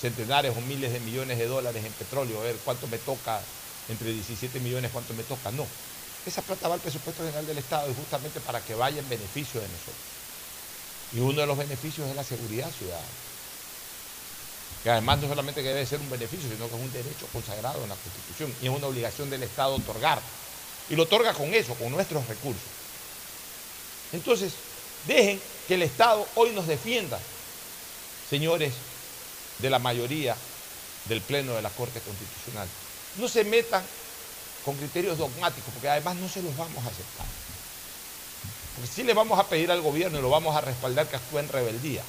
centenares 0.00 0.56
o 0.56 0.60
miles 0.60 0.92
de 0.92 1.00
millones 1.00 1.38
de 1.38 1.46
dólares 1.46 1.84
en 1.84 1.92
petróleo, 1.94 2.40
a 2.40 2.44
ver 2.44 2.56
cuánto 2.62 2.86
me 2.88 2.98
toca, 2.98 3.40
entre 3.88 4.12
17 4.12 4.60
millones, 4.60 4.90
cuánto 4.92 5.14
me 5.14 5.24
toca. 5.24 5.50
No, 5.50 5.66
esa 6.30 6.42
plata 6.42 6.68
va 6.68 6.74
al 6.74 6.80
presupuesto 6.80 7.22
general 7.22 7.46
del 7.46 7.58
Estado 7.58 7.90
y 7.90 7.94
justamente 7.94 8.40
para 8.40 8.60
que 8.60 8.74
vaya 8.74 9.00
en 9.00 9.08
beneficio 9.08 9.60
de 9.60 9.68
nosotros. 9.68 9.94
Y 11.12 11.20
uno 11.20 11.40
de 11.40 11.46
los 11.46 11.56
beneficios 11.56 12.08
es 12.08 12.16
la 12.16 12.24
seguridad 12.24 12.70
ciudadana. 12.70 13.06
Que 14.82 14.90
además 14.90 15.20
no 15.20 15.28
solamente 15.28 15.62
debe 15.62 15.86
ser 15.86 16.00
un 16.00 16.10
beneficio, 16.10 16.50
sino 16.50 16.68
que 16.68 16.74
es 16.74 16.80
un 16.82 16.92
derecho 16.92 17.26
consagrado 17.32 17.82
en 17.82 17.88
la 17.88 17.96
Constitución 17.96 18.54
y 18.60 18.66
es 18.66 18.72
una 18.72 18.86
obligación 18.86 19.30
del 19.30 19.42
Estado 19.42 19.74
otorgar. 19.74 20.20
Y 20.90 20.96
lo 20.96 21.04
otorga 21.04 21.32
con 21.32 21.52
eso, 21.54 21.74
con 21.74 21.90
nuestros 21.90 22.26
recursos. 22.26 22.62
Entonces, 24.12 24.52
dejen 25.06 25.40
que 25.66 25.74
el 25.74 25.82
Estado 25.82 26.26
hoy 26.34 26.50
nos 26.50 26.66
defienda, 26.66 27.18
señores 28.28 28.72
de 29.58 29.70
la 29.70 29.78
mayoría 29.78 30.36
del 31.06 31.20
Pleno 31.20 31.54
de 31.54 31.62
la 31.62 31.70
Corte 31.70 32.00
Constitucional. 32.00 32.68
No 33.16 33.28
se 33.28 33.44
metan 33.44 33.82
con 34.64 34.76
criterios 34.76 35.18
dogmáticos, 35.18 35.72
porque 35.74 35.88
además 35.88 36.16
no 36.16 36.28
se 36.28 36.42
los 36.42 36.56
vamos 36.56 36.84
a 36.84 36.88
aceptar. 36.88 37.26
Porque 38.74 38.90
si 38.90 39.02
le 39.02 39.14
vamos 39.14 39.38
a 39.38 39.48
pedir 39.48 39.70
al 39.70 39.82
gobierno 39.82 40.18
y 40.18 40.22
lo 40.22 40.30
vamos 40.30 40.56
a 40.56 40.60
respaldar 40.60 41.06
que 41.08 41.16
actúe 41.16 41.38
en 41.38 41.48
rebeldía. 41.48 42.02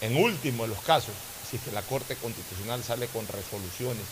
En 0.00 0.16
último 0.16 0.64
de 0.64 0.68
los 0.68 0.80
casos, 0.80 1.14
si 1.50 1.56
es 1.56 1.62
que 1.62 1.72
la 1.72 1.82
Corte 1.82 2.16
Constitucional 2.16 2.84
sale 2.84 3.08
con 3.08 3.26
resoluciones 3.26 4.04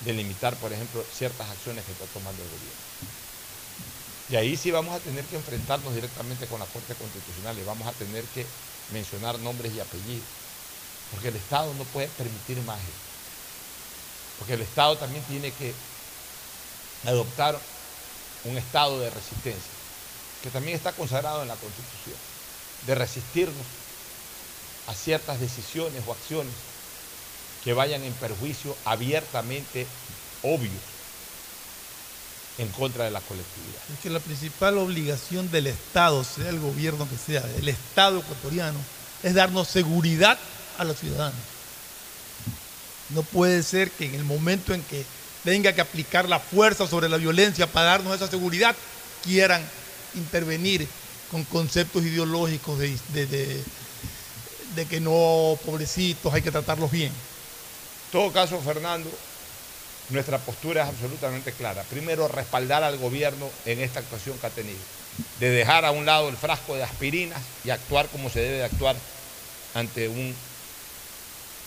de 0.00 0.12
limitar, 0.12 0.56
por 0.56 0.72
ejemplo, 0.72 1.04
ciertas 1.16 1.48
acciones 1.48 1.84
que 1.84 1.92
está 1.92 2.04
tomando 2.06 2.42
el 2.42 2.48
gobierno. 2.48 2.88
Y 4.30 4.36
ahí 4.36 4.56
sí 4.56 4.70
vamos 4.70 4.94
a 4.94 5.00
tener 5.00 5.24
que 5.24 5.36
enfrentarnos 5.36 5.94
directamente 5.94 6.46
con 6.46 6.60
la 6.60 6.66
Corte 6.66 6.94
Constitucional 6.94 7.58
y 7.58 7.64
vamos 7.64 7.86
a 7.86 7.92
tener 7.92 8.24
que 8.34 8.44
mencionar 8.92 9.38
nombres 9.38 9.72
y 9.72 9.80
apellidos. 9.80 10.26
Porque 11.10 11.28
el 11.28 11.36
Estado 11.36 11.72
no 11.74 11.84
puede 11.84 12.08
permitir 12.08 12.60
más 12.64 12.78
Porque 14.38 14.54
el 14.54 14.60
Estado 14.60 14.96
también 14.98 15.24
tiene 15.24 15.50
que 15.52 15.72
adoptar 17.04 17.58
un 18.44 18.56
estado 18.56 18.98
de 19.00 19.10
resistencia, 19.10 19.72
que 20.42 20.50
también 20.50 20.76
está 20.76 20.92
consagrado 20.92 21.42
en 21.42 21.48
la 21.48 21.56
Constitución, 21.56 22.16
de 22.86 22.94
resistirnos 22.94 23.66
a 24.86 24.94
ciertas 24.94 25.40
decisiones 25.40 26.02
o 26.06 26.12
acciones 26.12 26.52
que 27.64 27.72
vayan 27.72 28.02
en 28.02 28.12
perjuicio 28.14 28.76
abiertamente 28.84 29.86
obvio 30.42 30.70
en 32.58 32.68
contra 32.68 33.04
de 33.04 33.10
la 33.10 33.20
colectividad. 33.20 33.82
Es 33.92 34.00
que 34.00 34.10
la 34.10 34.20
principal 34.20 34.78
obligación 34.78 35.50
del 35.50 35.68
Estado, 35.68 36.24
sea 36.24 36.48
el 36.48 36.58
gobierno 36.58 37.08
que 37.08 37.16
sea, 37.16 37.40
del 37.40 37.68
Estado 37.68 38.18
ecuatoriano, 38.18 38.78
es 39.22 39.34
darnos 39.34 39.68
seguridad 39.68 40.38
a 40.78 40.84
los 40.84 40.98
ciudadanos. 40.98 41.40
No 43.10 43.22
puede 43.22 43.62
ser 43.62 43.90
que 43.90 44.06
en 44.06 44.14
el 44.14 44.24
momento 44.24 44.74
en 44.74 44.82
que 44.82 45.04
tenga 45.44 45.72
que 45.72 45.80
aplicar 45.80 46.28
la 46.28 46.40
fuerza 46.40 46.86
sobre 46.86 47.08
la 47.08 47.16
violencia 47.16 47.66
para 47.66 47.90
darnos 47.90 48.14
esa 48.14 48.28
seguridad, 48.28 48.74
quieran 49.24 49.62
intervenir 50.14 50.86
con 51.30 51.44
conceptos 51.44 52.02
ideológicos 52.04 52.78
de, 52.78 52.96
de, 53.12 54.86
que 54.86 55.00
no, 55.00 55.58
pobrecitos, 55.64 56.32
hay 56.32 56.42
que 56.42 56.50
tratarlos 56.50 56.90
bien. 56.90 57.08
En 57.08 58.12
todo 58.12 58.32
caso, 58.32 58.60
Fernando, 58.60 59.10
nuestra 60.10 60.38
postura 60.38 60.84
es 60.84 60.88
absolutamente 60.88 61.52
clara. 61.52 61.82
Primero, 61.90 62.28
respaldar 62.28 62.82
al 62.82 62.96
gobierno 62.96 63.50
en 63.66 63.80
esta 63.80 64.00
actuación 64.00 64.38
que 64.38 64.46
ha 64.46 64.50
tenido, 64.50 64.78
de 65.40 65.50
dejar 65.50 65.84
a 65.84 65.90
un 65.90 66.06
lado 66.06 66.28
el 66.28 66.36
frasco 66.36 66.74
de 66.74 66.84
aspirinas 66.84 67.42
y 67.64 67.70
actuar 67.70 68.08
como 68.08 68.30
se 68.30 68.40
debe 68.40 68.56
de 68.58 68.64
actuar 68.64 68.96
ante 69.74 70.08
un 70.08 70.34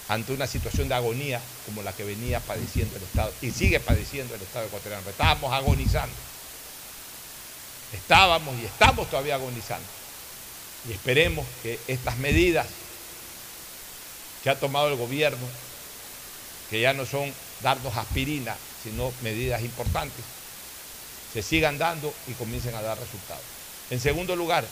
ante 0.08 0.34
una 0.34 0.48
situación 0.48 0.90
de 0.90 0.96
agonía 0.96 1.40
como 1.66 1.84
la 1.84 1.94
que 1.94 2.04
venía 2.04 2.40
padeciendo 2.40 2.98
el 2.98 3.04
Estado 3.04 3.32
y 3.42 3.52
sigue 3.52 3.80
padeciendo 3.80 4.36
el 4.36 4.42
Estado 4.42 4.66
ecuatoriano. 4.66 5.10
Estábamos 5.10 5.54
agonizando. 5.54 6.16
Estábamos 7.94 8.56
y 8.62 8.66
estamos 8.66 9.10
todavía 9.10 9.36
agonizando. 9.36 9.88
Y 10.90 10.94
esperemos 10.94 11.46
que 11.62 11.80
estas 11.88 12.18
medidas 12.18 12.68
que 14.44 14.50
ha 14.50 14.60
tomado 14.60 14.88
el 14.88 14.96
gobierno, 14.96 15.46
que 16.70 16.82
ya 16.82 16.94
no 16.94 17.06
son 17.06 17.32
darnos 17.62 17.96
aspirina, 17.96 18.56
sino 18.84 19.14
medidas 19.22 19.62
importantes, 19.62 20.26
se 21.32 21.44
sigan 21.44 21.78
dando 21.78 22.14
y 22.28 22.34
comiencen 22.34 22.76
a 22.76 22.82
dar 22.82 22.98
resultados. 23.00 23.44
En 23.90 24.00
segundo 24.00 24.36
lugar, 24.36 24.66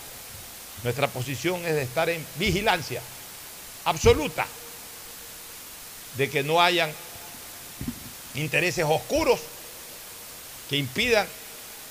nuestra 0.83 1.07
posición 1.07 1.63
es 1.65 1.75
de 1.75 1.83
estar 1.83 2.09
en 2.09 2.25
vigilancia 2.35 3.01
absoluta 3.85 4.45
de 6.17 6.29
que 6.29 6.43
no 6.43 6.61
hayan 6.61 6.91
intereses 8.35 8.85
oscuros 8.87 9.39
que 10.69 10.77
impidan 10.77 11.27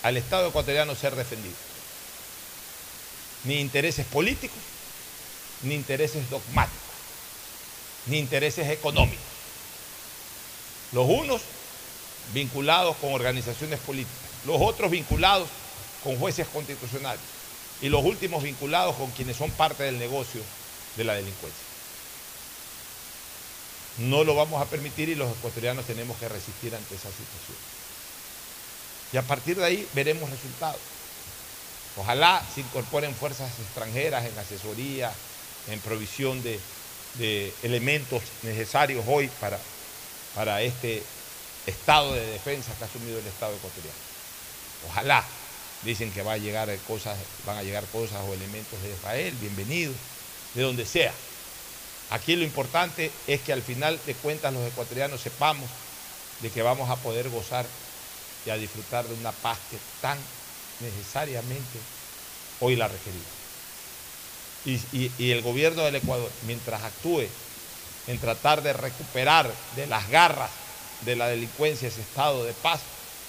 al 0.03 0.17
Estado 0.17 0.49
ecuatoriano 0.49 0.95
ser 0.95 1.15
defendido. 1.17 1.55
Ni 3.45 3.61
intereses 3.61 4.07
políticos, 4.07 4.59
ni 5.63 5.75
intereses 5.75 6.29
dogmáticos, 6.31 6.79
ni 8.07 8.19
intereses 8.19 8.69
económicos. 8.71 9.25
Los 10.93 11.09
unos 11.09 11.43
vinculados 12.33 12.97
con 12.97 13.13
organizaciones 13.13 13.79
políticas, 13.81 14.17
los 14.47 14.61
otros 14.61 14.91
vinculados 14.91 15.49
con 16.03 16.17
jueces 16.17 16.47
constitucionales 16.49 17.21
y 17.81 17.89
los 17.89 18.05
últimos 18.05 18.43
vinculados 18.43 18.97
con 18.97 19.11
quienes 19.11 19.37
son 19.37 19.51
parte 19.53 19.85
del 19.85 19.99
negocio 19.99 20.41
de 20.97 21.05
la 21.05 21.15
delincuencia. 21.15 21.68
No 23.99 24.25
lo 24.25 24.35
vamos 24.35 24.63
a 24.63 24.67
permitir 24.67 25.09
y 25.09 25.15
los 25.15 25.31
ecuatorianos 25.31 25.85
tenemos 25.85 26.17
que 26.19 26.29
resistir 26.29 26.75
ante 26.75 26.95
esa 26.95 27.09
situación. 27.09 27.57
Y 29.13 29.17
a 29.17 29.23
partir 29.23 29.57
de 29.57 29.65
ahí 29.65 29.89
veremos 29.95 30.31
resultados. 30.31 30.81
Ojalá 31.97 32.45
se 32.55 32.61
incorporen 32.61 33.15
fuerzas 33.15 33.51
extranjeras 33.59 34.25
en 34.25 34.39
asesoría, 34.39 35.13
en 35.69 35.81
provisión 35.81 36.43
de, 36.43 36.61
elementos 37.63 38.23
necesarios 38.43 39.05
hoy 39.09 39.29
para, 39.41 39.59
para 40.35 40.63
este 40.63 41.03
estado 41.67 42.13
de 42.15 42.25
defensa 42.27 42.73
que 42.77 42.85
ha 42.85 42.87
asumido 42.87 43.19
el 43.19 43.27
Estado 43.27 43.55
ecuatoriano. 43.55 43.99
Ojalá. 44.89 45.25
Dicen 45.83 46.11
que 46.11 46.23
va 46.23 46.33
a 46.33 46.39
llegar 46.39 46.77
cosas, 46.89 47.17
van 47.47 47.57
a 47.57 47.63
llegar 47.63 47.85
cosas 47.87 48.19
o 48.29 48.35
elementos 48.35 48.83
de 48.83 48.91
Israel, 48.91 49.33
bienvenidos, 49.41 49.95
de 50.55 50.63
donde 50.63 50.85
sea. 50.85 51.13
Aquí 52.11 52.37
lo 52.37 52.45
importante 52.45 53.11
es 53.27 53.41
que 53.43 53.53
al 53.53 53.63
final 53.63 54.01
de 54.07 54.15
cuentas 54.15 54.53
los 54.53 54.67
ecuatorianos 54.67 55.21
sepamos 55.21 55.69
de 56.41 56.51
que 56.51 56.63
vamos 56.63 56.89
a 56.89 56.97
poder 56.97 57.29
gozar 57.29 57.67
y 58.47 58.51
a 58.51 58.57
disfrutar 58.57 59.07
de 59.07 59.15
una 59.15 59.33
paz 59.33 59.59
que 59.71 59.77
tan 60.01 60.19
necesariamente 60.81 61.79
hoy 62.61 62.77
la 62.77 62.89
requerimos. 62.89 63.27
Y, 64.65 65.33
el 65.33 65.43
gobierno 65.43 65.83
del 65.83 65.97
Ecuador, 65.97 66.31
mientras 66.47 66.83
actúe 66.83 67.27
en 68.07 68.19
tratar 68.19 68.63
de 68.63 68.73
recuperar 68.73 69.51
de 69.77 69.87
las 69.87 70.09
garras 70.11 70.51
de 71.03 71.17
la 71.17 71.29
delincuencia 71.29 71.89
ese 71.89 72.01
estado 72.01 72.45
de 72.45 72.53
paz, 72.55 72.81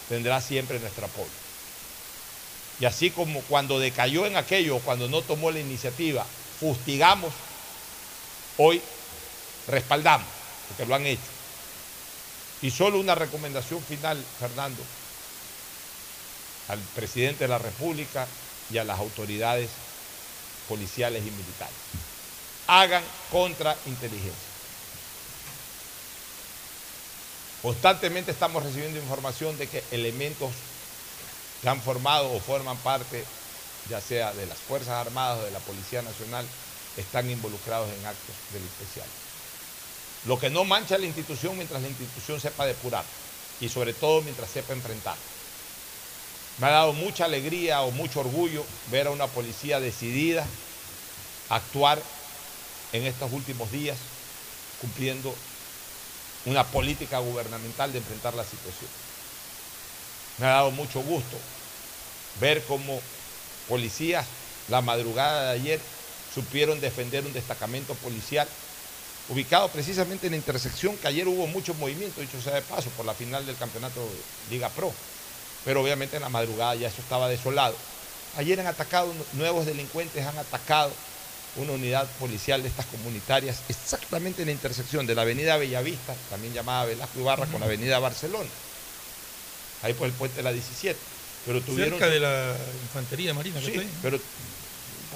tendrá 0.08 0.42
siempre 0.42 0.80
nuestro 0.80 1.06
apoyo. 1.06 1.30
Y 2.80 2.86
así 2.86 3.10
como 3.10 3.42
cuando 3.42 3.80
decayó 3.80 4.26
en 4.26 4.38
aquello, 4.38 4.80
cuando 4.80 5.08
no 5.08 5.22
tomó 5.22 5.52
la 5.52 5.60
iniciativa, 5.60 6.26
fustigamos 6.60 7.34
hoy 8.60 8.82
respaldamos, 9.68 10.28
porque 10.68 10.86
lo 10.86 10.96
han 10.96 11.06
hecho. 11.06 11.22
Y 12.62 12.72
solo 12.72 13.00
una 13.00 13.16
recomendación 13.16 13.82
final, 13.82 14.24
Fernando, 14.40 14.84
al 16.68 16.80
presidente 16.96 17.46
de 17.46 17.48
la 17.48 17.58
República 17.58 18.28
y 18.70 18.78
a 18.78 18.84
las 18.84 19.00
autoridades 19.00 19.70
policiales 20.68 21.26
y 21.26 21.32
militares. 21.32 21.76
Hagan 22.68 23.04
contrainteligencia. 23.32 24.50
Constantemente 27.62 28.32
estamos 28.32 28.64
recibiendo 28.64 29.00
información 29.00 29.58
de 29.58 29.68
que 29.68 29.84
elementos 29.92 30.52
que 31.62 31.70
han 31.70 31.82
formado 31.82 32.32
o 32.32 32.40
forman 32.40 32.78
parte, 32.78 33.26
ya 33.90 34.00
sea 34.00 34.34
de 34.34 34.46
las 34.46 34.58
Fuerzas 34.60 35.06
Armadas 35.06 35.40
o 35.40 35.46
de 35.46 35.52
la 35.52 35.60
Policía 35.60 36.02
Nacional, 36.02 36.46
están 37.00 37.30
involucrados 37.30 37.90
en 37.90 38.06
actos 38.06 38.36
delincuenciales. 38.52 39.14
Lo 40.26 40.38
que 40.38 40.50
no 40.50 40.66
mancha 40.66 40.98
la 40.98 41.06
institución 41.06 41.56
mientras 41.56 41.82
la 41.82 41.88
institución 41.88 42.40
sepa 42.40 42.66
depurar 42.66 43.06
y 43.62 43.70
sobre 43.70 43.94
todo 43.94 44.22
mientras 44.22 44.50
sepa 44.50 44.74
enfrentar. 44.74 45.16
Me 46.60 46.68
ha 46.68 46.72
dado 46.72 46.94
mucha 46.94 47.26
alegría 47.26 47.82
o 47.82 47.92
mucho 47.92 48.20
orgullo 48.20 48.66
ver 48.92 49.08
a 49.08 49.12
una 49.12 49.28
policía 49.28 49.80
decidida 49.80 50.46
a 51.50 51.56
actuar 51.56 52.02
en 52.92 53.06
estos 53.06 53.32
últimos 53.32 53.72
días 53.72 53.98
cumpliendo 54.82 55.34
una 56.46 56.66
política 56.66 57.20
gubernamental 57.20 57.92
de 57.92 58.00
enfrentar 58.00 58.34
la 58.34 58.44
situación. 58.44 58.90
Me 60.38 60.48
ha 60.48 60.52
dado 60.52 60.72
mucho 60.72 61.02
gusto 61.02 61.38
ver 62.42 62.64
cómo 62.66 63.02
policías 63.68 64.26
la 64.68 64.82
madrugada 64.82 65.46
de 65.46 65.60
ayer 65.60 65.82
supieron 66.34 66.80
defender 66.80 67.26
un 67.26 67.34
destacamento 67.34 67.94
policial 67.96 68.48
ubicado 69.30 69.70
precisamente 69.70 70.28
en 70.28 70.32
la 70.32 70.38
intersección 70.38 70.98
que 70.98 71.08
ayer 71.08 71.28
hubo 71.28 71.46
mucho 71.48 71.74
movimiento, 71.76 72.22
dicho 72.22 72.42
sea 72.42 72.56
de 72.56 72.62
paso, 72.62 72.90
por 72.92 73.06
la 73.06 73.14
final 73.14 73.46
del 73.46 73.56
campeonato 73.58 74.02
Liga 74.50 74.70
Pro. 74.70 74.92
Pero 75.66 75.82
obviamente 75.82 76.16
en 76.16 76.24
la 76.24 76.30
madrugada 76.30 76.76
ya 76.76 76.88
eso 76.88 77.02
estaba 77.02 77.30
desolado. 77.30 77.76
Ayer 78.38 78.60
han 78.60 78.68
atacado, 78.68 79.14
nuevos 79.34 79.66
delincuentes 79.66 80.26
han 80.26 80.38
atacado 80.38 80.92
una 81.58 81.74
unidad 81.74 82.08
policial 82.20 82.62
de 82.62 82.70
estas 82.70 82.86
comunitarias 82.88 83.62
exactamente 83.70 84.44
en 84.44 84.48
la 84.48 84.52
intersección 84.52 85.06
de 85.06 85.16
la 85.16 85.24
avenida 85.24 85.58
Bellavista, 85.58 86.16
también 86.30 86.54
llamada 86.54 86.86
Velasco 86.86 87.20
Ibarra, 87.20 87.46
con 87.48 87.60
la 87.60 87.66
avenida 87.66 88.00
Barcelona. 88.00 88.50
Ahí 89.82 89.94
por 89.94 90.08
el 90.08 90.14
puente 90.14 90.38
de 90.38 90.44
la 90.44 90.52
17. 90.52 90.98
Pero 91.46 91.62
tuvieron... 91.62 92.00
Cerca 92.00 92.12
de 92.14 92.20
la 92.20 92.56
infantería 92.84 93.34
marina 93.34 93.60
que 93.60 93.66
Sí, 93.66 93.72
está 93.72 93.82
ahí. 93.82 93.90
pero 94.02 94.20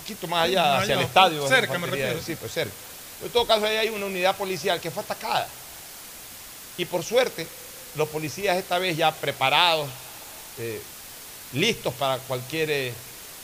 poquito 0.04 0.28
más 0.28 0.46
allá, 0.46 0.62
Más 0.64 0.82
hacia 0.84 0.94
allá, 0.96 1.02
el 1.02 1.08
estadio. 1.08 1.48
cerca 1.48 1.78
me 1.80 1.88
refiero. 1.88 2.22
Sí, 2.22 2.36
pues 2.36 2.52
cerca. 2.52 2.74
En 3.24 3.30
todo 3.30 3.48
caso, 3.48 3.66
ahí 3.66 3.78
hay 3.78 3.90
una 3.90 4.06
unidad 4.06 4.36
policial 4.36 4.80
que 4.82 4.92
fue 4.92 5.02
atacada. 5.04 5.48
Y 6.78 6.86
por 6.86 7.04
suerte, 7.04 7.48
los 7.96 8.10
policías 8.10 8.58
esta 8.58 8.80
vez 8.80 8.98
ya 8.98 9.12
preparados, 9.14 9.88
eh, 10.60 10.82
listos 11.54 11.94
para 11.94 12.18
cualquier 12.20 12.70
eh, 12.70 12.94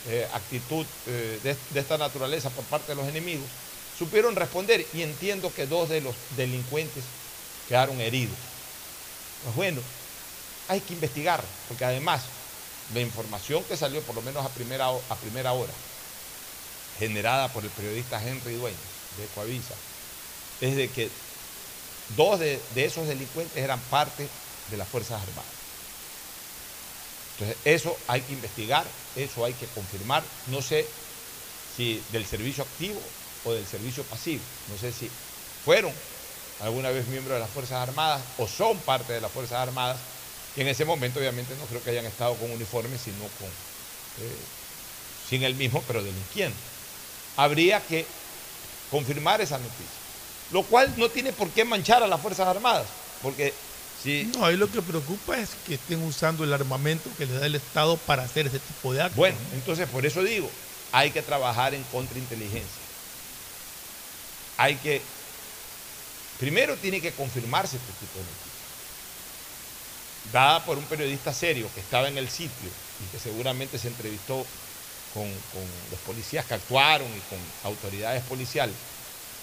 eh, 0.08 0.28
actitud 0.34 0.84
eh, 1.06 1.38
de, 1.42 1.56
de 1.70 1.80
esta 1.80 1.96
naturaleza 1.96 2.50
por 2.50 2.64
parte 2.64 2.92
de 2.92 2.96
los 2.96 3.08
enemigos, 3.08 3.46
supieron 3.98 4.34
responder 4.36 4.86
y 4.92 5.02
entiendo 5.02 5.52
que 5.54 5.66
dos 5.66 5.88
de 5.88 6.00
los 6.00 6.14
delincuentes 6.36 7.04
quedaron 7.68 8.00
heridos. 8.00 8.36
Pues 9.44 9.54
bueno, 9.56 9.80
hay 10.68 10.80
que 10.80 10.94
investigar, 10.94 11.42
porque 11.68 11.84
además 11.84 12.22
la 12.92 13.00
información 13.00 13.62
que 13.64 13.76
salió 13.76 14.02
por 14.02 14.14
lo 14.16 14.22
menos 14.22 14.44
a 14.44 14.48
primera, 14.48 14.88
a 14.88 15.14
primera 15.16 15.52
hora, 15.52 15.72
generada 17.00 17.48
por 17.48 17.64
el 17.64 17.70
periodista 17.70 18.22
Henry 18.22 18.54
Dueñas 18.54 18.78
de 19.18 19.26
Coavisa, 19.34 19.74
es 20.60 20.76
de 20.76 20.88
que 20.90 21.08
dos 22.16 22.38
de, 22.38 22.60
esos 22.76 23.08
delincuentes 23.08 23.56
eran 23.56 23.80
parte 23.90 24.28
de 24.70 24.76
las 24.76 24.86
Fuerzas 24.86 25.22
Armadas. 25.22 25.60
Entonces, 27.38 27.56
eso 27.64 27.96
hay 28.06 28.20
que 28.20 28.34
investigar, 28.34 28.84
eso 29.16 29.44
hay 29.44 29.54
que 29.54 29.66
confirmar. 29.68 30.22
No 30.48 30.60
sé 30.60 30.86
si 31.76 32.02
del 32.12 32.26
servicio 32.26 32.64
activo 32.64 33.00
o 33.44 33.52
del 33.54 33.66
servicio 33.66 34.02
pasivo. 34.04 34.42
No 34.70 34.78
sé 34.78 34.92
si 34.92 35.10
fueron 35.64 35.92
alguna 36.60 36.90
vez 36.90 37.06
miembros 37.08 37.36
de 37.36 37.40
las 37.40 37.50
Fuerzas 37.50 37.88
Armadas 37.88 38.20
o 38.36 38.46
son 38.46 38.76
parte 38.80 39.14
de 39.14 39.22
las 39.22 39.32
Fuerzas 39.32 39.58
Armadas, 39.58 39.96
que 40.54 40.60
en 40.60 40.68
ese 40.68 40.84
momento 40.84 41.18
obviamente 41.18 41.54
no 41.56 41.64
creo 41.64 41.82
que 41.82 41.90
hayan 41.90 42.04
estado 42.04 42.34
con 42.36 42.50
uniforme, 42.50 42.98
sino 42.98 43.20
con, 43.38 43.48
eh, 43.48 44.36
sin 45.30 45.42
el 45.44 45.54
mismo, 45.54 45.82
pero 45.86 46.02
delinquiendo. 46.02 46.56
Habría 47.36 47.80
que 47.80 48.06
confirmar 48.90 49.40
esa 49.40 49.58
noticia, 49.58 49.86
lo 50.52 50.62
cual 50.64 50.92
no 50.96 51.08
tiene 51.08 51.32
por 51.32 51.48
qué 51.50 51.64
manchar 51.64 52.02
a 52.02 52.06
las 52.06 52.20
Fuerzas 52.20 52.48
Armadas, 52.48 52.86
porque 53.22 53.54
si... 54.02 54.24
No, 54.36 54.46
ahí 54.46 54.56
lo 54.56 54.70
que 54.70 54.82
preocupa 54.82 55.38
es 55.38 55.50
que 55.66 55.74
estén 55.74 56.02
usando 56.02 56.44
el 56.44 56.52
armamento 56.52 57.10
que 57.18 57.26
le 57.26 57.34
da 57.34 57.46
el 57.46 57.54
Estado 57.54 57.96
para 57.98 58.24
hacer 58.24 58.46
ese 58.46 58.58
tipo 58.58 58.92
de 58.92 59.02
actos. 59.02 59.16
Bueno, 59.16 59.36
entonces 59.54 59.88
por 59.88 60.06
eso 60.06 60.22
digo, 60.22 60.50
hay 60.92 61.10
que 61.10 61.22
trabajar 61.22 61.74
en 61.74 61.82
contrainteligencia. 61.84 62.82
Hay 64.56 64.76
que, 64.76 65.00
primero 66.38 66.76
tiene 66.76 67.00
que 67.00 67.12
confirmarse 67.12 67.76
este 67.76 67.92
tipo 67.92 68.18
de 68.18 68.24
noticias. 68.24 68.50
Dada 70.32 70.64
por 70.64 70.78
un 70.78 70.84
periodista 70.84 71.32
serio 71.32 71.68
que 71.74 71.80
estaba 71.80 72.08
en 72.08 72.18
el 72.18 72.28
sitio 72.28 72.70
y 73.00 73.10
que 73.12 73.18
seguramente 73.18 73.78
se 73.78 73.88
entrevistó 73.88 74.46
con, 75.14 75.24
con 75.24 75.62
los 75.90 76.00
policías 76.06 76.44
que 76.46 76.54
actuaron 76.54 77.08
y 77.08 77.20
con 77.28 77.38
autoridades 77.64 78.22
policiales. 78.24 78.74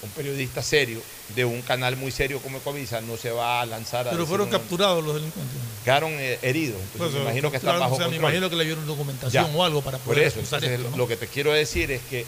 Un 0.00 0.10
periodista 0.10 0.62
serio 0.62 1.00
de 1.34 1.44
un 1.44 1.60
canal 1.62 1.96
muy 1.96 2.12
serio 2.12 2.38
como 2.40 2.58
Ecovisa 2.58 3.00
no 3.00 3.16
se 3.16 3.32
va 3.32 3.60
a 3.60 3.66
lanzar 3.66 4.06
a 4.06 4.12
Pero 4.12 4.26
fueron 4.26 4.48
capturados 4.48 5.02
los 5.04 5.14
delincuentes. 5.16 5.56
quedaron 5.84 6.12
eh, 6.12 6.38
heridos. 6.42 6.80
Entonces, 6.92 6.98
Pues, 7.10 7.14
me 7.14 7.20
imagino 7.22 7.50
que 7.50 7.56
están 7.56 7.80
bajo 7.80 7.94
o 7.94 7.98
sea, 7.98 8.06
me 8.06 8.12
control. 8.12 8.30
imagino 8.30 8.48
que 8.50 8.56
le 8.56 8.64
dieron 8.64 8.86
documentación 8.86 9.46
Ya. 9.50 9.56
o 9.56 9.64
algo 9.64 9.82
para 9.82 9.98
Por 9.98 10.14
poder 10.14 10.28
eso, 10.28 10.38
entonces, 10.38 10.70
esto, 10.70 10.90
¿no? 10.90 10.96
lo 10.96 11.08
que 11.08 11.16
te 11.16 11.26
quiero 11.26 11.52
decir 11.52 11.90
es 11.90 12.00
que 12.02 12.24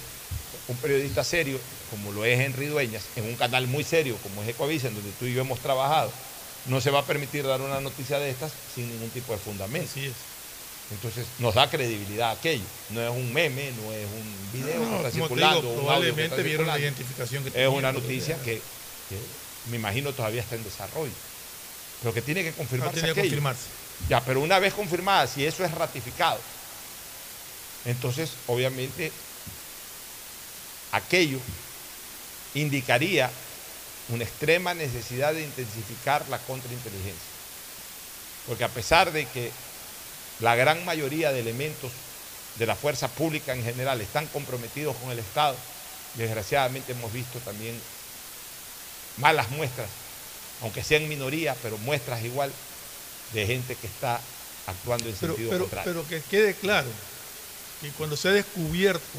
un 0.66 0.76
periodista 0.78 1.22
serio, 1.22 1.60
como 1.90 2.10
lo 2.10 2.24
es 2.24 2.40
Henry 2.40 2.66
Dueñas, 2.66 3.04
en 3.14 3.24
un 3.26 3.36
canal 3.36 3.68
muy 3.68 3.84
serio 3.84 4.16
como 4.24 4.42
es 4.42 4.48
Ecovisa, 4.48 4.88
en 4.88 4.94
donde 4.96 5.10
tú 5.20 5.26
y 5.26 5.32
yo 5.34 5.40
hemos 5.42 5.60
trabajado, 5.60 6.10
no 6.66 6.80
se 6.80 6.90
va 6.90 6.98
a 7.00 7.04
permitir 7.06 7.46
dar 7.46 7.60
una 7.60 7.80
noticia 7.80 8.18
de 8.18 8.30
estas 8.30 8.50
sin 8.74 8.88
ningún 8.90 9.10
tipo 9.10 9.32
de 9.32 9.38
fundamento. 9.38 9.88
Así 9.92 10.06
es. 10.06 10.12
Entonces 10.90 11.26
nos 11.38 11.54
da 11.54 11.70
credibilidad 11.70 12.32
aquello. 12.32 12.64
No 12.90 13.00
es 13.00 13.10
un 13.10 13.32
meme, 13.32 13.70
no 13.82 13.92
es 13.92 14.06
un 14.06 14.52
video 14.52 14.80
No, 14.80 14.90
que 14.90 14.96
está 14.96 15.10
circulando. 15.10 15.60
digo, 15.60 15.72
un 15.72 15.78
audio 15.78 15.80
que 15.80 15.86
probablemente 15.86 16.34
está 16.36 16.42
vieron 16.42 16.66
la 16.66 16.78
identificación 16.78 17.44
que 17.44 17.62
Es 17.62 17.68
una 17.68 17.92
noticia 17.92 18.36
que, 18.38 18.60
que 19.08 19.18
me 19.70 19.76
imagino 19.76 20.12
todavía 20.12 20.42
está 20.42 20.56
en 20.56 20.64
desarrollo. 20.64 21.12
Pero 22.02 22.14
que 22.14 22.22
tiene 22.22 22.42
que 22.42 22.52
confirmarse. 22.52 23.00
tiene 23.00 23.14
que 23.14 23.20
confirmarse. 23.20 23.66
Ya, 24.08 24.20
pero 24.24 24.40
una 24.40 24.58
vez 24.58 24.74
confirmada, 24.74 25.26
si 25.26 25.44
eso 25.44 25.64
es 25.64 25.70
ratificado, 25.72 26.40
entonces 27.84 28.30
obviamente 28.46 29.12
aquello 30.92 31.38
indicaría 32.54 33.30
una 34.08 34.24
extrema 34.24 34.74
necesidad 34.74 35.34
de 35.34 35.44
intensificar 35.44 36.28
la 36.28 36.38
contrainteligencia. 36.38 37.30
Porque 38.46 38.64
a 38.64 38.68
pesar 38.68 39.12
de 39.12 39.26
que 39.26 39.52
la 40.40 40.54
gran 40.54 40.84
mayoría 40.84 41.32
de 41.32 41.40
elementos 41.40 41.90
de 42.58 42.66
la 42.66 42.74
fuerza 42.74 43.08
pública 43.08 43.54
en 43.54 43.62
general 43.62 44.00
están 44.00 44.26
comprometidos 44.26 44.96
con 44.96 45.10
el 45.10 45.18
Estado, 45.18 45.56
desgraciadamente 46.14 46.92
hemos 46.92 47.12
visto 47.12 47.38
también 47.40 47.78
malas 49.18 49.50
muestras, 49.50 49.88
aunque 50.62 50.82
sean 50.82 51.08
minoría, 51.08 51.54
pero 51.62 51.78
muestras 51.78 52.22
igual 52.24 52.52
de 53.32 53.46
gente 53.46 53.76
que 53.76 53.86
está 53.86 54.20
actuando 54.66 55.08
en 55.08 55.14
Pero, 55.14 55.32
sentido 55.34 55.50
pero, 55.50 55.64
contrario. 55.64 55.92
pero 55.92 56.08
que 56.08 56.28
quede 56.28 56.54
claro 56.54 56.88
que 57.80 57.90
cuando 57.92 58.16
se 58.16 58.28
ha 58.28 58.32
descubierto 58.32 59.18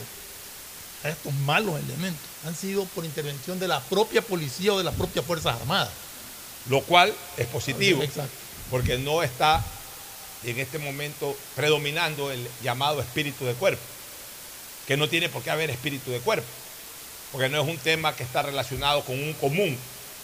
a 1.04 1.10
estos 1.10 1.34
malos 1.34 1.80
elementos, 1.80 2.22
han 2.46 2.56
sido 2.56 2.86
por 2.86 3.06
intervención 3.06 3.60
de 3.60 3.68
la 3.68 3.80
propia 3.80 4.22
policía 4.22 4.74
o 4.74 4.78
de 4.78 4.84
las 4.84 4.94
propias 4.94 5.26
Fuerzas 5.26 5.60
Armadas. 5.60 5.90
Lo 6.70 6.82
cual 6.84 7.12
es 7.38 7.48
positivo, 7.48 8.04
Exacto. 8.04 8.32
porque 8.70 9.00
no 9.00 9.24
está 9.24 9.64
en 10.44 10.60
este 10.60 10.80
momento 10.80 11.36
predominando 11.56 12.32
el 12.32 12.48
llamado 12.64 13.02
espíritu 13.02 13.46
de 13.46 13.54
cuerpo, 13.54 13.82
que 14.88 14.98
no 14.98 15.08
tiene 15.08 15.30
por 15.30 15.44
qué 15.44 15.52
haber 15.52 15.70
espíritu 15.70 16.12
de 16.12 16.20
cuerpo, 16.20 16.48
porque 17.32 17.50
no 17.50 17.62
es 17.62 17.68
un 17.68 17.78
tema 17.78 18.16
que 18.16 18.24
está 18.24 18.42
relacionado 18.42 19.04
con 19.04 19.22
un 19.22 19.34
común, 19.34 19.78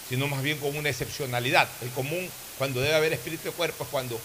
sino 0.10 0.28
más 0.28 0.42
bien 0.42 0.58
con 0.58 0.76
una 0.76 0.90
excepcionalidad. 0.90 1.68
El 1.82 1.90
común, 1.92 2.30
cuando 2.58 2.82
debe 2.82 2.96
haber 2.96 3.14
espíritu 3.14 3.46
de 3.46 3.52
cuerpo, 3.52 3.84
es 3.84 3.90
cuando 3.90 4.20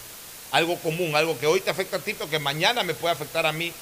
algo 0.51 0.78
común, 0.78 1.14
algo 1.14 1.39
que 1.39 1.47
hoy 1.47 1.60
te 1.60 1.70
afecta 1.70 1.98
a 1.98 2.01
ti, 2.01 2.14
pero 2.14 2.31
que 2.31 2.39
mañana 2.39 2.82
me 2.82 2.94
puede 2.94 3.14
afectar 3.14 3.47
a 3.47 3.52
mí, 3.52 3.73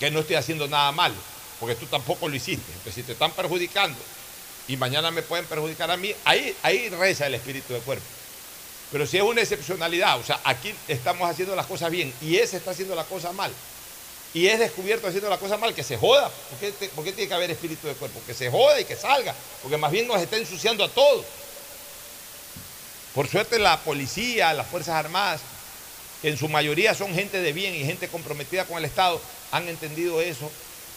que 0.00 0.10
no 0.10 0.20
estoy 0.20 0.36
haciendo 0.36 0.68
nada 0.68 0.92
malo, 0.92 1.14
porque 1.60 1.74
tú 1.74 1.86
tampoco 1.86 2.28
lo 2.28 2.36
hiciste. 2.36 2.70
Entonces, 2.72 2.94
si 2.94 3.02
te 3.02 3.12
están 3.12 3.32
perjudicando 3.32 3.98
y 4.68 4.76
mañana 4.76 5.10
me 5.10 5.22
pueden 5.22 5.46
perjudicar 5.46 5.90
a 5.90 5.96
mí, 5.96 6.14
ahí, 6.24 6.54
ahí 6.62 6.88
reza 6.88 7.26
el 7.26 7.34
espíritu 7.34 7.74
de 7.74 7.80
cuerpo. 7.80 8.04
Pero 8.90 9.06
si 9.06 9.18
es 9.18 9.22
una 9.22 9.42
excepcionalidad, 9.42 10.18
o 10.18 10.24
sea, 10.24 10.40
aquí 10.44 10.74
estamos 10.88 11.28
haciendo 11.28 11.54
las 11.54 11.66
cosas 11.66 11.90
bien 11.90 12.12
y 12.22 12.36
ese 12.36 12.56
está 12.56 12.70
haciendo 12.70 12.94
las 12.94 13.06
cosas 13.06 13.34
mal, 13.34 13.52
y 14.34 14.46
es 14.46 14.58
descubierto 14.58 15.06
haciendo 15.06 15.30
las 15.30 15.38
cosas 15.38 15.58
mal, 15.58 15.74
que 15.74 15.82
se 15.82 15.96
joda. 15.96 16.30
¿Por 16.94 17.04
qué, 17.04 17.12
tiene 17.12 17.28
que 17.28 17.34
haber 17.34 17.50
espíritu 17.50 17.86
de 17.86 17.94
cuerpo? 17.94 18.20
Que 18.26 18.34
se 18.34 18.50
joda 18.50 18.80
y 18.80 18.84
que 18.84 18.96
salga, 18.96 19.34
porque 19.62 19.76
más 19.76 19.90
bien 19.90 20.06
nos 20.06 20.20
está 20.20 20.36
ensuciando 20.36 20.84
a 20.84 20.88
todos. 20.88 21.24
Por 23.14 23.26
suerte 23.26 23.58
la 23.58 23.78
policía, 23.80 24.52
las 24.52 24.66
Fuerzas 24.66 24.96
Armadas, 24.96 25.40
que 26.20 26.28
en 26.28 26.36
su 26.36 26.48
mayoría 26.48 26.94
son 26.94 27.14
gente 27.14 27.40
de 27.40 27.52
bien 27.52 27.74
y 27.74 27.84
gente 27.84 28.08
comprometida 28.08 28.64
con 28.66 28.78
el 28.78 28.84
Estado, 28.84 29.20
han 29.50 29.66
entendido 29.66 30.20
eso 30.20 30.50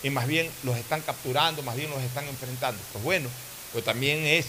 y 0.03 0.09
más 0.09 0.27
bien 0.27 0.49
los 0.63 0.77
están 0.77 1.01
capturando, 1.01 1.63
más 1.63 1.76
bien 1.76 1.89
los 1.89 2.01
están 2.01 2.27
enfrentando. 2.27 2.81
Pues 2.91 3.03
bueno, 3.03 3.30
pues 3.72 3.85
también 3.85 4.26
es, 4.26 4.47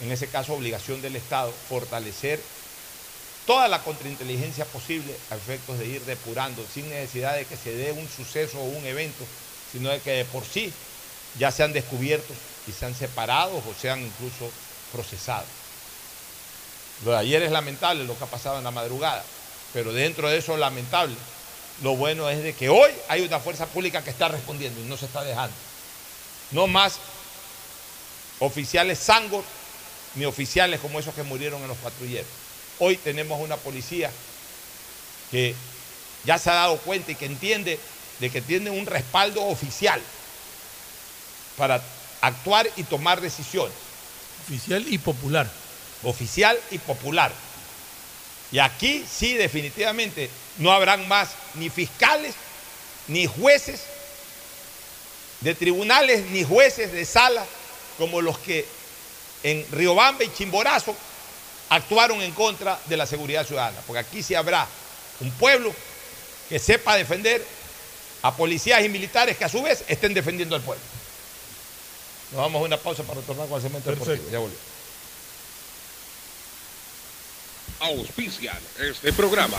en 0.00 0.12
ese 0.12 0.28
caso, 0.28 0.54
obligación 0.54 1.02
del 1.02 1.16
Estado 1.16 1.52
fortalecer 1.68 2.40
toda 3.46 3.68
la 3.68 3.82
contrainteligencia 3.82 4.64
posible 4.66 5.14
a 5.30 5.36
efectos 5.36 5.78
de 5.78 5.86
ir 5.86 6.02
depurando, 6.02 6.64
sin 6.72 6.88
necesidad 6.88 7.34
de 7.36 7.44
que 7.44 7.56
se 7.56 7.72
dé 7.74 7.92
un 7.92 8.08
suceso 8.08 8.58
o 8.58 8.64
un 8.64 8.84
evento, 8.86 9.24
sino 9.72 9.90
de 9.90 10.00
que 10.00 10.10
de 10.12 10.24
por 10.24 10.44
sí 10.44 10.72
ya 11.38 11.50
sean 11.50 11.72
descubiertos 11.72 12.36
y 12.66 12.72
sean 12.72 12.94
separados 12.94 13.62
o 13.66 13.74
sean 13.80 14.00
incluso 14.00 14.50
procesados. 14.92 15.48
Lo 17.04 17.12
de 17.12 17.18
ayer 17.18 17.42
es 17.42 17.50
lamentable 17.50 18.04
lo 18.04 18.16
que 18.16 18.24
ha 18.24 18.28
pasado 18.28 18.58
en 18.58 18.64
la 18.64 18.70
madrugada, 18.70 19.24
pero 19.72 19.92
dentro 19.92 20.28
de 20.28 20.38
eso 20.38 20.56
lamentable, 20.56 21.16
lo 21.82 21.96
bueno 21.96 22.28
es 22.30 22.42
de 22.42 22.54
que 22.54 22.68
hoy 22.68 22.90
hay 23.08 23.22
una 23.22 23.40
fuerza 23.40 23.66
pública 23.66 24.04
que 24.04 24.10
está 24.10 24.28
respondiendo 24.28 24.80
y 24.80 24.84
no 24.84 24.96
se 24.96 25.06
está 25.06 25.24
dejando. 25.24 25.56
No 26.52 26.66
más 26.66 26.98
oficiales 28.38 28.98
sangos 28.98 29.44
ni 30.14 30.26
oficiales 30.26 30.80
como 30.80 31.00
esos 31.00 31.14
que 31.14 31.22
murieron 31.22 31.62
en 31.62 31.68
los 31.68 31.78
patrulleros. 31.78 32.41
Hoy 32.84 32.96
tenemos 32.96 33.40
una 33.40 33.56
policía 33.56 34.10
que 35.30 35.54
ya 36.24 36.36
se 36.36 36.50
ha 36.50 36.54
dado 36.54 36.78
cuenta 36.78 37.12
y 37.12 37.14
que 37.14 37.26
entiende 37.26 37.78
de 38.18 38.28
que 38.28 38.40
tiene 38.42 38.70
un 38.70 38.86
respaldo 38.86 39.40
oficial 39.44 40.02
para 41.56 41.80
actuar 42.22 42.68
y 42.74 42.82
tomar 42.82 43.20
decisiones. 43.20 43.72
Oficial 44.48 44.84
y 44.88 44.98
popular. 44.98 45.48
Oficial 46.02 46.58
y 46.72 46.78
popular. 46.78 47.30
Y 48.50 48.58
aquí 48.58 49.04
sí, 49.08 49.34
definitivamente, 49.34 50.28
no 50.58 50.72
habrán 50.72 51.06
más 51.06 51.28
ni 51.54 51.70
fiscales, 51.70 52.34
ni 53.06 53.28
jueces 53.28 53.82
de 55.40 55.54
tribunales, 55.54 56.24
ni 56.32 56.42
jueces 56.42 56.90
de 56.90 57.04
sala, 57.04 57.46
como 57.96 58.20
los 58.20 58.38
que 58.38 58.66
en 59.44 59.64
Riobamba 59.70 60.24
y 60.24 60.32
Chimborazo 60.32 60.96
actuaron 61.74 62.20
en 62.20 62.32
contra 62.32 62.78
de 62.86 62.96
la 62.96 63.06
seguridad 63.06 63.46
ciudadana. 63.46 63.78
Porque 63.86 64.00
aquí 64.00 64.22
sí 64.22 64.34
habrá 64.34 64.66
un 65.20 65.30
pueblo 65.32 65.74
que 66.48 66.58
sepa 66.58 66.96
defender 66.96 67.44
a 68.22 68.36
policías 68.36 68.84
y 68.84 68.88
militares 68.88 69.38
que 69.38 69.44
a 69.44 69.48
su 69.48 69.62
vez 69.62 69.84
estén 69.88 70.12
defendiendo 70.12 70.54
al 70.54 70.62
pueblo. 70.62 70.84
Nos 72.32 72.40
vamos 72.40 72.60
a 72.60 72.64
una 72.64 72.76
pausa 72.76 73.02
para 73.02 73.20
retornar 73.20 73.48
con 73.48 73.56
el 73.56 73.62
segmento 73.62 73.90
deportivo. 73.90 74.28
Ya 74.30 74.38
volvemos. 74.38 74.62
Auspician 77.80 78.58
este 78.78 79.12
programa. 79.12 79.58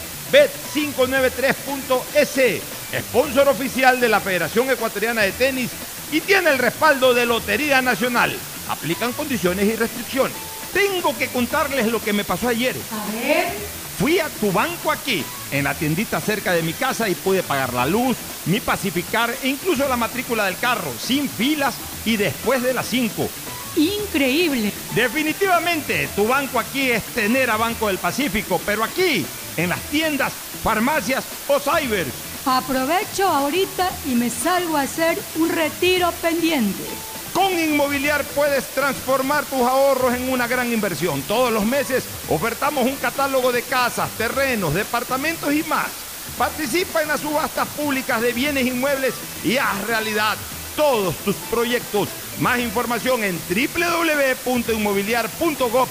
Bet593.es, 0.31 2.61
sponsor 3.09 3.47
oficial 3.47 3.99
de 3.99 4.09
la 4.09 4.19
Federación 4.19 4.69
Ecuatoriana 4.69 5.21
de 5.21 5.31
Tenis 5.31 5.71
y 6.11 6.21
tiene 6.21 6.49
el 6.49 6.57
respaldo 6.57 7.13
de 7.13 7.25
Lotería 7.25 7.81
Nacional. 7.81 8.35
Aplican 8.69 9.13
condiciones 9.13 9.65
y 9.65 9.75
restricciones. 9.75 10.35
Tengo 10.73 11.17
que 11.17 11.27
contarles 11.27 11.87
lo 11.87 12.01
que 12.01 12.13
me 12.13 12.23
pasó 12.23 12.47
ayer. 12.47 12.75
A 12.91 13.11
ver. 13.11 13.47
Fui 13.99 14.19
a 14.19 14.29
tu 14.29 14.51
banco 14.51 14.91
aquí, 14.91 15.23
en 15.51 15.65
la 15.65 15.75
tiendita 15.75 16.19
cerca 16.19 16.53
de 16.53 16.63
mi 16.63 16.73
casa 16.73 17.07
y 17.07 17.13
pude 17.13 17.43
pagar 17.43 17.71
la 17.73 17.85
luz, 17.85 18.17
mi 18.45 18.59
pacificar 18.59 19.31
e 19.43 19.49
incluso 19.49 19.87
la 19.87 19.95
matrícula 19.95 20.45
del 20.45 20.57
carro, 20.57 20.91
sin 20.99 21.29
filas 21.29 21.75
y 22.03 22.17
después 22.17 22.63
de 22.63 22.73
las 22.73 22.87
5. 22.87 23.29
Increíble. 23.75 24.71
Definitivamente, 24.95 26.09
tu 26.15 26.27
banco 26.27 26.59
aquí 26.59 26.89
es 26.89 27.03
tener 27.13 27.51
a 27.51 27.57
Banco 27.57 27.87
del 27.87 27.99
Pacífico, 27.99 28.59
pero 28.65 28.83
aquí, 28.83 29.23
en 29.57 29.69
las 29.69 29.81
tiendas, 29.83 30.33
farmacias 30.63 31.23
o 31.47 31.59
cyber. 31.59 32.07
Aprovecho 32.45 33.27
ahorita 33.27 33.89
y 34.05 34.15
me 34.15 34.29
salgo 34.29 34.77
a 34.77 34.81
hacer 34.81 35.17
un 35.35 35.49
retiro 35.49 36.11
pendiente. 36.21 36.83
Con 37.33 37.57
Inmobiliar 37.57 38.25
puedes 38.35 38.65
transformar 38.69 39.45
tus 39.45 39.61
ahorros 39.61 40.13
en 40.13 40.29
una 40.29 40.47
gran 40.47 40.71
inversión. 40.71 41.21
Todos 41.21 41.51
los 41.51 41.65
meses 41.65 42.03
ofertamos 42.27 42.85
un 42.85 42.95
catálogo 42.97 43.51
de 43.51 43.61
casas, 43.61 44.09
terrenos, 44.17 44.73
departamentos 44.73 45.53
y 45.53 45.63
más. 45.63 45.87
Participa 46.37 47.01
en 47.01 47.07
las 47.07 47.21
subastas 47.21 47.67
públicas 47.69 48.21
de 48.21 48.33
bienes 48.33 48.65
inmuebles 48.65 49.13
y 49.43 49.57
haz 49.57 49.87
realidad 49.87 50.37
todos 50.75 51.15
tus 51.17 51.35
proyectos. 51.49 52.09
Más 52.39 52.59
información 52.59 53.23
en 53.23 53.39
www.inmobiliar.gov. 53.49 55.87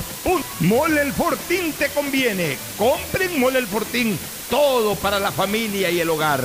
Mole 0.61 1.02
el 1.02 1.12
Fortín 1.12 1.73
te 1.73 1.89
conviene. 1.90 2.57
Compren 2.77 3.39
Mole 3.39 3.59
el 3.59 3.66
Fortín. 3.66 4.19
Todo 4.48 4.94
para 4.97 5.20
la 5.20 5.32
familia 5.32 5.90
y 5.90 6.01
el 6.01 6.11
hogar. 6.11 6.43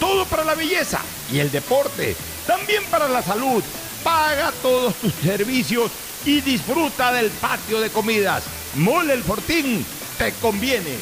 Todo 0.00 0.24
para 0.26 0.44
la 0.44 0.54
belleza 0.54 1.00
y 1.32 1.38
el 1.38 1.50
deporte. 1.50 2.16
También 2.46 2.84
para 2.90 3.08
la 3.08 3.22
salud. 3.22 3.62
Paga 4.02 4.52
todos 4.60 4.94
tus 4.96 5.14
servicios 5.14 5.90
y 6.26 6.40
disfruta 6.40 7.12
del 7.12 7.30
patio 7.30 7.80
de 7.80 7.90
comidas. 7.90 8.44
Mole 8.76 9.14
el 9.14 9.22
Fortín 9.22 9.86
te 10.18 10.32
conviene. 10.34 10.98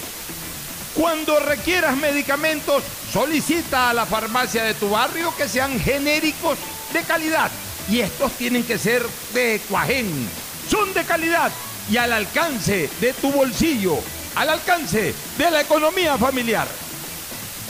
Cuando 0.94 1.40
requieras 1.40 1.96
medicamentos, 1.96 2.82
solicita 3.10 3.90
a 3.90 3.94
la 3.94 4.04
farmacia 4.04 4.64
de 4.64 4.74
tu 4.74 4.90
barrio 4.90 5.34
que 5.36 5.48
sean 5.48 5.80
genéricos 5.80 6.58
de 6.92 7.02
calidad. 7.02 7.50
Y 7.88 8.00
estos 8.00 8.32
tienen 8.32 8.62
que 8.64 8.78
ser 8.78 9.02
de 9.32 9.60
Cuajén. 9.68 10.28
Son 10.68 10.92
de 10.92 11.04
calidad 11.04 11.50
y 11.90 11.96
al 11.96 12.12
alcance 12.12 12.90
de 13.00 13.12
tu 13.14 13.32
bolsillo, 13.32 13.98
al 14.34 14.50
alcance 14.50 15.14
de 15.38 15.50
la 15.50 15.62
economía 15.62 16.16
familiar. 16.18 16.68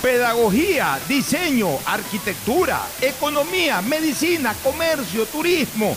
Pedagogía, 0.03 0.99
diseño, 1.09 1.78
arquitectura, 1.86 2.82
economía, 3.01 3.81
medicina, 3.82 4.53
comercio, 4.65 5.27
turismo, 5.27 5.97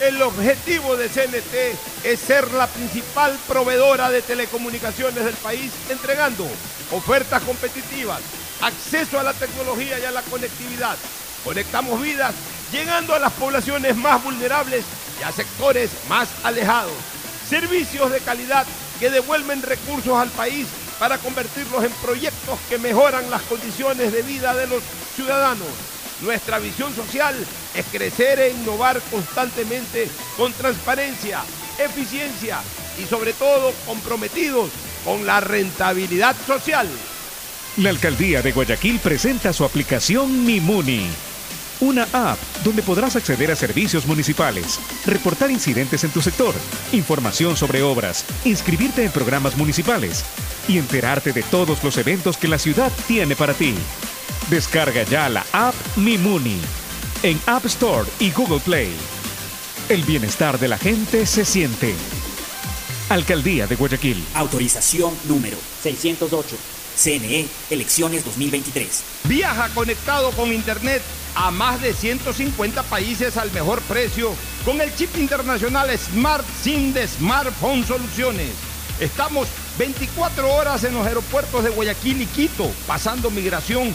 El 0.00 0.22
objetivo 0.22 0.96
de 0.96 1.10
CNT 1.10 2.06
es 2.06 2.20
ser 2.20 2.50
la 2.54 2.66
principal 2.66 3.38
proveedora 3.46 4.08
de 4.08 4.22
telecomunicaciones 4.22 5.22
del 5.22 5.34
país, 5.34 5.70
entregando 5.90 6.48
ofertas 6.90 7.42
competitivas, 7.42 8.22
acceso 8.62 9.20
a 9.20 9.22
la 9.22 9.34
tecnología 9.34 9.98
y 9.98 10.04
a 10.04 10.10
la 10.10 10.22
conectividad. 10.22 10.96
Conectamos 11.44 12.00
vidas, 12.00 12.34
llegando 12.72 13.14
a 13.14 13.18
las 13.18 13.32
poblaciones 13.34 13.94
más 13.94 14.24
vulnerables 14.24 14.86
y 15.20 15.22
a 15.22 15.32
sectores 15.32 15.90
más 16.08 16.30
alejados. 16.44 16.94
Servicios 17.46 18.10
de 18.10 18.20
calidad 18.20 18.66
que 18.98 19.10
devuelven 19.10 19.60
recursos 19.60 20.14
al 20.14 20.30
país 20.30 20.66
para 20.98 21.18
convertirlos 21.18 21.84
en 21.84 21.92
proyectos 22.02 22.58
que 22.70 22.78
mejoran 22.78 23.30
las 23.30 23.42
condiciones 23.42 24.12
de 24.12 24.22
vida 24.22 24.54
de 24.54 24.66
los 24.66 24.82
ciudadanos. 25.14 25.68
Nuestra 26.22 26.58
visión 26.58 26.94
social 26.94 27.34
es 27.74 27.86
crecer 27.86 28.38
e 28.40 28.50
innovar 28.50 29.00
constantemente 29.10 30.08
con 30.36 30.52
transparencia, 30.52 31.40
eficiencia 31.78 32.60
y 33.02 33.06
sobre 33.06 33.32
todo 33.32 33.72
comprometidos 33.86 34.70
con 35.04 35.24
la 35.24 35.40
rentabilidad 35.40 36.36
social. 36.46 36.88
La 37.78 37.90
Alcaldía 37.90 38.42
de 38.42 38.52
Guayaquil 38.52 38.98
presenta 38.98 39.52
su 39.52 39.64
aplicación 39.64 40.44
Mimuni. 40.44 41.06
Una 41.80 42.06
app 42.12 42.38
donde 42.62 42.82
podrás 42.82 43.16
acceder 43.16 43.50
a 43.50 43.56
servicios 43.56 44.04
municipales, 44.04 44.78
reportar 45.06 45.50
incidentes 45.50 46.04
en 46.04 46.10
tu 46.10 46.20
sector, 46.20 46.54
información 46.92 47.56
sobre 47.56 47.80
obras, 47.80 48.26
inscribirte 48.44 49.02
en 49.02 49.10
programas 49.10 49.56
municipales 49.56 50.22
y 50.68 50.76
enterarte 50.76 51.32
de 51.32 51.42
todos 51.44 51.82
los 51.82 51.96
eventos 51.96 52.36
que 52.36 52.48
la 52.48 52.58
ciudad 52.58 52.92
tiene 53.08 53.34
para 53.34 53.54
ti. 53.54 53.74
Descarga 54.50 55.04
ya 55.04 55.28
la 55.28 55.46
app 55.52 55.76
Mimuni 55.94 56.60
en 57.22 57.40
App 57.46 57.66
Store 57.66 58.04
y 58.18 58.32
Google 58.32 58.58
Play. 58.58 58.92
El 59.88 60.02
bienestar 60.02 60.58
de 60.58 60.66
la 60.66 60.76
gente 60.76 61.24
se 61.24 61.44
siente. 61.44 61.94
Alcaldía 63.10 63.68
de 63.68 63.76
Guayaquil. 63.76 64.26
Autorización 64.34 65.14
número 65.28 65.56
608. 65.84 66.56
CNE, 66.96 67.46
elecciones 67.70 68.24
2023. 68.24 69.04
Viaja 69.24 69.68
conectado 69.68 70.32
con 70.32 70.52
Internet 70.52 71.00
a 71.36 71.52
más 71.52 71.80
de 71.80 71.94
150 71.94 72.82
países 72.82 73.36
al 73.36 73.52
mejor 73.52 73.80
precio 73.82 74.32
con 74.64 74.80
el 74.80 74.92
chip 74.96 75.16
internacional 75.16 75.96
Smart 75.96 76.44
SIM 76.60 76.92
de 76.92 77.06
Smartphone 77.06 77.86
Soluciones. 77.86 78.50
Estamos 78.98 79.46
24 79.78 80.52
horas 80.52 80.82
en 80.82 80.94
los 80.94 81.06
aeropuertos 81.06 81.62
de 81.62 81.70
Guayaquil 81.70 82.20
y 82.20 82.26
Quito, 82.26 82.68
pasando 82.86 83.30
migración 83.30 83.94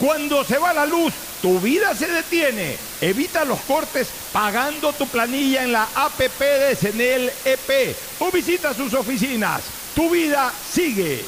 Cuando 0.00 0.44
se 0.44 0.58
va 0.58 0.74
la 0.74 0.84
luz, 0.84 1.14
tu 1.40 1.58
vida 1.58 1.94
se 1.94 2.06
detiene. 2.06 2.76
Evita 3.00 3.44
los 3.44 3.60
cortes 3.60 4.08
pagando 4.32 4.92
tu 4.92 5.06
planilla 5.06 5.62
en 5.62 5.72
la 5.72 5.88
APP 5.94 6.40
de 6.40 6.76
Senel 6.76 7.32
EP 7.44 7.96
o 8.18 8.30
visita 8.30 8.74
sus 8.74 8.92
oficinas. 8.92 9.62
Tu 9.94 10.10
vida 10.10 10.52
sigue. 10.70 11.24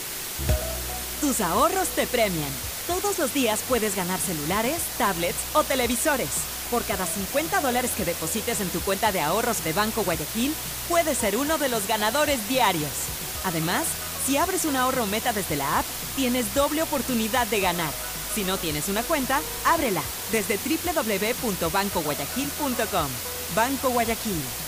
Tus 1.23 1.41
ahorros 1.41 1.89
te 1.89 2.07
premian. 2.07 2.51
Todos 2.87 3.19
los 3.19 3.33
días 3.33 3.61
puedes 3.69 3.97
ganar 3.97 4.21
celulares, 4.21 4.81
tablets 4.99 5.39
o 5.55 5.65
televisores. 5.65 6.29
Por 6.71 6.85
cada 6.85 7.07
50 7.07 7.61
dólares 7.63 7.93
que 7.97 8.05
deposites 8.05 8.61
en 8.61 8.69
tu 8.69 8.81
cuenta 8.81 9.13
de 9.13 9.21
ahorros 9.21 9.65
de 9.65 9.73
Banco 9.73 10.05
Guayaquil, 10.05 10.55
puedes 10.89 11.17
ser 11.17 11.39
uno 11.39 11.57
de 11.57 11.71
los 11.71 11.87
ganadores 11.87 12.47
diarios. 12.49 12.91
Además, 13.45 13.85
si 14.27 14.37
abres 14.37 14.67
un 14.67 14.77
ahorro 14.77 15.07
meta 15.07 15.33
desde 15.33 15.57
la 15.57 15.79
app, 15.79 15.87
tienes 16.17 16.55
doble 16.55 16.83
oportunidad 16.83 17.47
de 17.47 17.61
ganar. 17.61 17.93
Si 18.35 18.45
no 18.45 18.59
tienes 18.59 18.89
una 18.89 19.03
cuenta, 19.03 19.41
ábrela 19.65 20.03
desde 20.31 20.59
www.bancoguayaquil.com. 20.59 23.09
Banco 23.55 23.91
Guayaquil. 23.91 24.68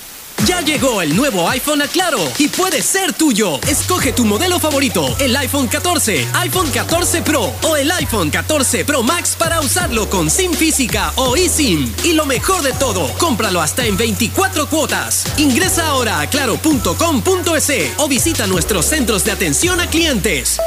Ya 0.45 0.61
llegó 0.61 1.01
el 1.01 1.15
nuevo 1.15 1.47
iPhone 1.49 1.81
a 1.81 1.87
Claro 1.87 2.19
y 2.39 2.47
puede 2.47 2.81
ser 2.81 3.13
tuyo. 3.13 3.59
Escoge 3.67 4.11
tu 4.11 4.25
modelo 4.25 4.59
favorito, 4.59 5.15
el 5.19 5.35
iPhone 5.35 5.67
14, 5.67 6.27
iPhone 6.33 6.69
14 6.71 7.21
Pro 7.21 7.53
o 7.63 7.75
el 7.75 7.91
iPhone 7.91 8.29
14 8.29 8.85
Pro 8.85 9.03
Max 9.03 9.35
para 9.37 9.59
usarlo 9.61 10.09
con 10.09 10.29
SIM 10.29 10.53
física 10.53 11.13
o 11.15 11.35
eSIM. 11.35 11.93
Y 12.03 12.13
lo 12.13 12.25
mejor 12.25 12.63
de 12.63 12.73
todo, 12.73 13.07
cómpralo 13.17 13.61
hasta 13.61 13.85
en 13.85 13.97
24 13.97 14.67
cuotas. 14.67 15.25
Ingresa 15.37 15.87
ahora 15.87 16.19
a 16.21 16.29
claro.com.es 16.29 17.71
o 17.97 18.07
visita 18.07 18.47
nuestros 18.47 18.85
centros 18.85 19.23
de 19.23 19.31
atención 19.31 19.79
a 19.79 19.87
clientes. 19.87 20.59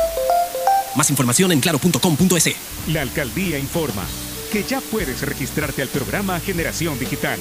Más 0.94 1.10
información 1.10 1.50
en 1.52 1.60
claro.com.es. 1.60 2.54
La 2.88 3.02
alcaldía 3.02 3.58
informa 3.58 4.04
que 4.52 4.62
ya 4.62 4.80
puedes 4.80 5.22
registrarte 5.22 5.82
al 5.82 5.88
programa 5.88 6.38
Generación 6.38 6.96
Digital. 6.98 7.40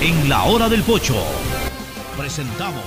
En 0.00 0.28
la 0.28 0.44
hora 0.44 0.68
del 0.68 0.82
pocho 0.82 1.16
presentamos 2.16 2.84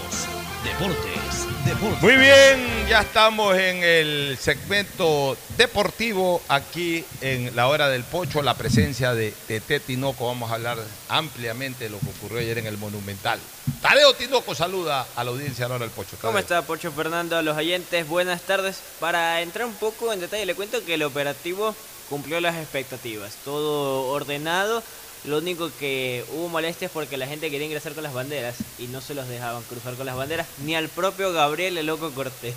Deportes, 0.63 1.47
Deportes. 1.65 2.01
Muy 2.01 2.17
bien, 2.17 2.87
ya 2.89 3.01
estamos 3.01 3.57
en 3.57 3.83
el 3.83 4.37
segmento 4.37 5.37
deportivo 5.57 6.41
aquí 6.49 7.03
en 7.21 7.55
la 7.55 7.67
hora 7.67 7.87
del 7.89 8.03
pocho, 8.03 8.41
la 8.41 8.55
presencia 8.55 9.13
de 9.13 9.33
Tete 9.47 9.79
Tinoco. 9.79 10.27
Vamos 10.27 10.51
a 10.51 10.55
hablar 10.55 10.77
ampliamente 11.07 11.85
de 11.85 11.89
lo 11.91 11.99
que 11.99 12.09
ocurrió 12.09 12.39
ayer 12.39 12.57
en 12.57 12.65
el 12.65 12.77
Monumental. 12.77 13.39
Tadeo 13.81 14.13
Tinoco 14.13 14.53
saluda 14.53 15.07
a 15.15 15.23
la 15.23 15.31
audiencia 15.31 15.65
de 15.65 15.69
la 15.69 15.75
hora 15.75 15.85
del 15.85 15.93
pocho. 15.93 16.17
¿Cómo 16.21 16.37
está 16.39 16.61
Pocho 16.63 16.91
Fernando? 16.91 17.37
A 17.37 17.41
los 17.41 17.55
oyentes, 17.55 18.07
buenas 18.07 18.41
tardes. 18.41 18.81
Para 18.99 19.41
entrar 19.41 19.65
un 19.65 19.75
poco 19.75 20.11
en 20.11 20.19
detalle, 20.19 20.45
le 20.45 20.55
cuento 20.55 20.83
que 20.83 20.95
el 20.95 21.03
operativo 21.03 21.73
cumplió 22.09 22.41
las 22.41 22.57
expectativas. 22.57 23.35
Todo 23.45 24.09
ordenado. 24.11 24.83
Lo 25.25 25.39
único 25.39 25.69
que 25.79 26.23
hubo 26.31 26.47
molestias 26.47 26.91
porque 26.91 27.17
la 27.17 27.27
gente 27.27 27.51
quería 27.51 27.67
ingresar 27.67 27.93
con 27.93 28.03
las 28.03 28.13
banderas 28.13 28.55
y 28.77 28.87
no 28.87 29.01
se 29.01 29.13
los 29.13 29.27
dejaban 29.27 29.63
cruzar 29.63 29.95
con 29.95 30.05
las 30.05 30.15
banderas, 30.15 30.47
ni 30.63 30.75
al 30.75 30.87
propio 30.87 31.33
Gabriel 31.33 31.77
el 31.77 31.87
Loco 31.87 32.11
Cortés. 32.11 32.55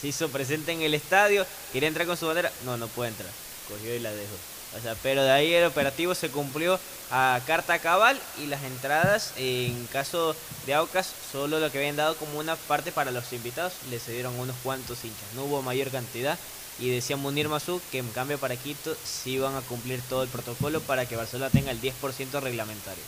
Se 0.00 0.08
hizo 0.08 0.28
presente 0.28 0.72
en 0.72 0.82
el 0.82 0.92
estadio, 0.92 1.46
quería 1.72 1.88
entrar 1.88 2.06
con 2.06 2.18
su 2.18 2.26
bandera, 2.26 2.52
no, 2.66 2.76
no 2.76 2.86
puede 2.88 3.10
entrar. 3.10 3.30
Cogió 3.68 3.94
y 3.94 4.00
la 4.00 4.12
dejó. 4.12 4.34
O 4.76 4.80
sea, 4.80 4.94
pero 5.02 5.22
de 5.22 5.30
ahí 5.30 5.54
el 5.54 5.64
operativo 5.64 6.14
se 6.14 6.28
cumplió 6.28 6.78
a 7.10 7.40
carta 7.46 7.78
cabal 7.78 8.20
y 8.42 8.46
las 8.46 8.62
entradas, 8.64 9.32
en 9.38 9.86
caso 9.86 10.36
de 10.66 10.74
Aucas, 10.74 11.10
solo 11.32 11.60
lo 11.60 11.72
que 11.72 11.78
habían 11.78 11.96
dado 11.96 12.14
como 12.16 12.38
una 12.38 12.56
parte 12.56 12.92
para 12.92 13.10
los 13.10 13.32
invitados, 13.32 13.72
le 13.90 13.98
cedieron 13.98 14.38
unos 14.38 14.56
cuantos 14.62 15.02
hinchas. 15.02 15.32
No 15.34 15.44
hubo 15.44 15.62
mayor 15.62 15.90
cantidad 15.90 16.38
y 16.78 16.90
decía 16.90 17.16
Munir 17.16 17.48
Mazú 17.48 17.80
que 17.90 17.98
en 17.98 18.08
cambio 18.10 18.38
para 18.38 18.56
Quito 18.56 18.94
sí 19.04 19.32
iban 19.32 19.54
a 19.54 19.60
cumplir 19.62 20.00
todo 20.08 20.22
el 20.22 20.28
protocolo 20.28 20.80
para 20.80 21.06
que 21.06 21.16
Barcelona 21.16 21.50
tenga 21.50 21.70
el 21.70 21.80
10% 21.80 22.40
reglamentario 22.40 23.02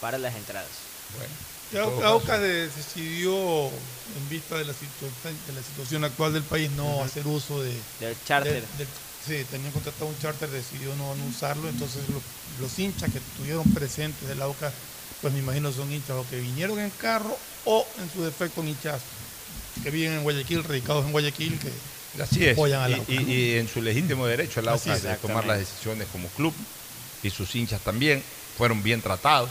para 0.00 0.18
las 0.18 0.34
entradas. 0.34 0.68
Bueno. 1.16 1.34
Ya 1.72 2.06
Aucas 2.06 2.40
de- 2.40 2.68
decidió, 2.68 3.34
en 3.68 4.28
vista 4.30 4.56
de 4.56 4.64
la, 4.64 4.72
de 4.72 5.52
la 5.54 5.62
situación 5.62 6.04
actual 6.04 6.32
del 6.32 6.42
país, 6.44 6.70
no 6.72 7.02
hacer 7.02 7.26
uso 7.26 7.62
de, 7.62 7.74
Del 8.00 8.16
charter. 8.26 8.52
del- 8.52 8.78
del- 8.78 8.86
sí, 9.26 9.44
tenían 9.50 9.72
contratado 9.72 10.06
un 10.06 10.18
charter, 10.18 10.48
decidió 10.50 10.94
no, 10.96 11.14
no 11.14 11.24
usarlo, 11.26 11.68
entonces 11.68 12.02
los, 12.10 12.22
los 12.60 12.78
hinchas 12.78 13.10
que 13.10 13.18
estuvieron 13.18 13.64
presentes 13.72 14.28
del 14.28 14.40
Aucas, 14.42 14.72
pues 15.20 15.32
me 15.32 15.40
imagino 15.40 15.72
son 15.72 15.90
hinchas 15.92 16.16
o 16.16 16.24
que 16.30 16.38
vinieron 16.38 16.78
en 16.78 16.90
carro 16.90 17.36
o 17.64 17.86
en 17.98 18.10
su 18.10 18.22
defecto 18.22 18.62
hinchas 18.62 19.00
que 19.82 19.90
viven 19.90 20.12
en 20.12 20.22
Guayaquil, 20.22 20.62
radicados 20.62 21.04
en 21.06 21.12
Guayaquil, 21.12 21.58
que 21.58 21.70
Así 22.20 22.46
es. 22.46 22.52
apoyan 22.52 22.90
Y, 23.08 23.54
en 23.56 23.68
su 23.68 23.80
legítimo 23.82 24.26
derecho 24.26 24.60
el 24.60 24.68
AUCA 24.68 24.98
de 24.98 25.14
tomar 25.16 25.44
las 25.44 25.58
decisiones 25.58 26.06
como 26.12 26.28
club 26.28 26.54
y 27.22 27.30
sus 27.30 27.54
hinchas 27.54 27.80
también 27.80 28.22
fueron 28.56 28.82
bien 28.82 29.00
tratados. 29.02 29.50